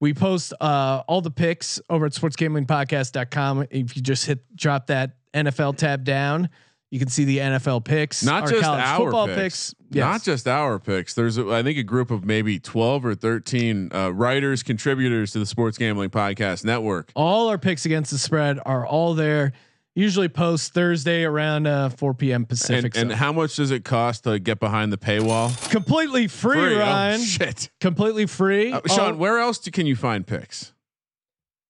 We 0.00 0.14
post 0.14 0.54
uh, 0.60 1.02
all 1.06 1.20
the 1.20 1.30
picks 1.30 1.80
over 1.90 2.06
at 2.06 2.12
sportsgamblingpodcast.com. 2.12 3.66
If 3.70 3.96
you 3.96 4.02
just 4.02 4.26
hit 4.26 4.40
drop 4.56 4.86
that 4.86 5.16
NFL 5.34 5.76
tab 5.76 6.04
down, 6.04 6.48
you 6.90 6.98
can 6.98 7.08
see 7.08 7.24
the 7.24 7.38
NFL 7.38 7.84
picks, 7.84 8.22
Not 8.24 8.44
our 8.44 8.48
just 8.48 8.62
college 8.62 8.82
our 8.84 8.96
football 8.98 9.26
picks. 9.28 9.74
picks. 9.74 9.74
Not 9.94 10.22
just 10.22 10.48
our 10.48 10.78
picks. 10.78 11.14
There's, 11.14 11.38
a, 11.38 11.48
I 11.50 11.62
think, 11.62 11.78
a 11.78 11.82
group 11.84 12.10
of 12.10 12.24
maybe 12.24 12.58
12 12.58 13.04
or 13.04 13.14
13 13.14 13.90
uh, 13.94 14.12
writers, 14.12 14.62
contributors 14.62 15.32
to 15.32 15.38
the 15.38 15.46
Sports 15.46 15.78
Gambling 15.78 16.10
Podcast 16.10 16.64
Network. 16.64 17.12
all 17.14 17.48
our 17.48 17.58
picks 17.58 17.86
against 17.86 18.10
the 18.10 18.18
spread 18.18 18.58
are 18.66 18.84
all 18.86 19.14
there. 19.14 19.52
Usually 19.96 20.28
post 20.28 20.72
Thursday 20.72 21.24
around 21.24 21.66
uh, 21.66 21.88
4 21.90 22.14
p.m. 22.14 22.46
Pacific. 22.46 22.96
And, 22.96 23.10
and 23.10 23.18
how 23.18 23.32
much 23.32 23.56
does 23.56 23.70
it 23.72 23.84
cost 23.84 24.22
to 24.24 24.38
get 24.38 24.60
behind 24.60 24.92
the 24.92 24.96
paywall? 24.98 25.50
completely 25.70 26.28
free, 26.28 26.56
Free. 26.56 26.76
Oh, 26.76 26.78
Ryan. 26.78 27.20
shit. 27.20 27.70
completely 27.80 28.26
free. 28.26 28.72
Uh, 28.72 28.80
Sean, 28.86 29.14
Oh, 29.14 29.16
where 29.16 29.38
else 29.40 29.58
do, 29.58 29.70
can 29.72 29.86
you 29.86 29.96
find 29.96 30.26
picks? 30.26 30.72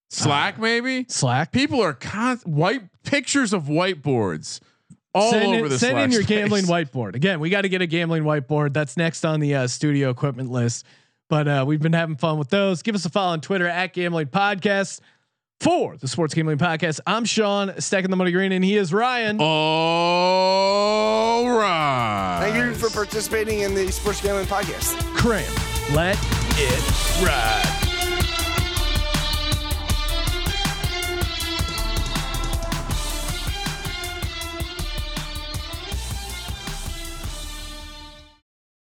Slack, 0.09 0.59
maybe. 0.59 1.05
Slack. 1.07 1.51
People 1.51 1.81
are 1.81 1.93
con- 1.93 2.37
white 2.45 2.83
pictures 3.03 3.53
of 3.53 3.63
whiteboards 3.63 4.59
all 5.13 5.31
send 5.31 5.45
over 5.47 5.65
in, 5.65 5.69
the 5.69 5.79
send 5.79 5.93
Slack 5.93 6.03
in 6.05 6.11
your 6.11 6.21
space. 6.23 6.37
gambling 6.37 6.65
whiteboard. 6.65 7.15
Again, 7.15 7.39
we 7.39 7.49
got 7.49 7.61
to 7.61 7.69
get 7.69 7.81
a 7.81 7.87
gambling 7.87 8.23
whiteboard. 8.23 8.73
That's 8.73 8.97
next 8.97 9.25
on 9.25 9.39
the 9.39 9.55
uh, 9.55 9.67
studio 9.67 10.09
equipment 10.09 10.51
list. 10.51 10.85
But 11.29 11.47
uh, 11.47 11.63
we've 11.65 11.81
been 11.81 11.93
having 11.93 12.17
fun 12.17 12.37
with 12.37 12.49
those. 12.49 12.81
Give 12.81 12.93
us 12.93 13.05
a 13.05 13.09
follow 13.09 13.31
on 13.31 13.41
Twitter 13.41 13.67
at 13.67 13.93
Gambling 13.93 14.27
Podcast 14.27 14.99
for 15.61 15.95
the 15.97 16.07
Sports 16.07 16.33
Gambling 16.33 16.57
Podcast. 16.57 16.99
I'm 17.05 17.23
Sean, 17.23 17.79
stacking 17.79 18.09
the 18.09 18.15
money 18.17 18.31
green, 18.31 18.51
and 18.51 18.65
he 18.65 18.77
is 18.77 18.91
Ryan. 18.91 19.39
All 19.39 19.47
right. 21.47 22.39
Thank 22.41 22.55
you 22.55 22.73
for 22.73 22.89
participating 22.89 23.59
in 23.59 23.75
the 23.75 23.91
Sports 23.91 24.21
Gambling 24.21 24.47
Podcast. 24.47 24.95
Cram. 25.15 25.45
Let 25.95 26.17
it 26.57 27.23
ride. 27.23 27.80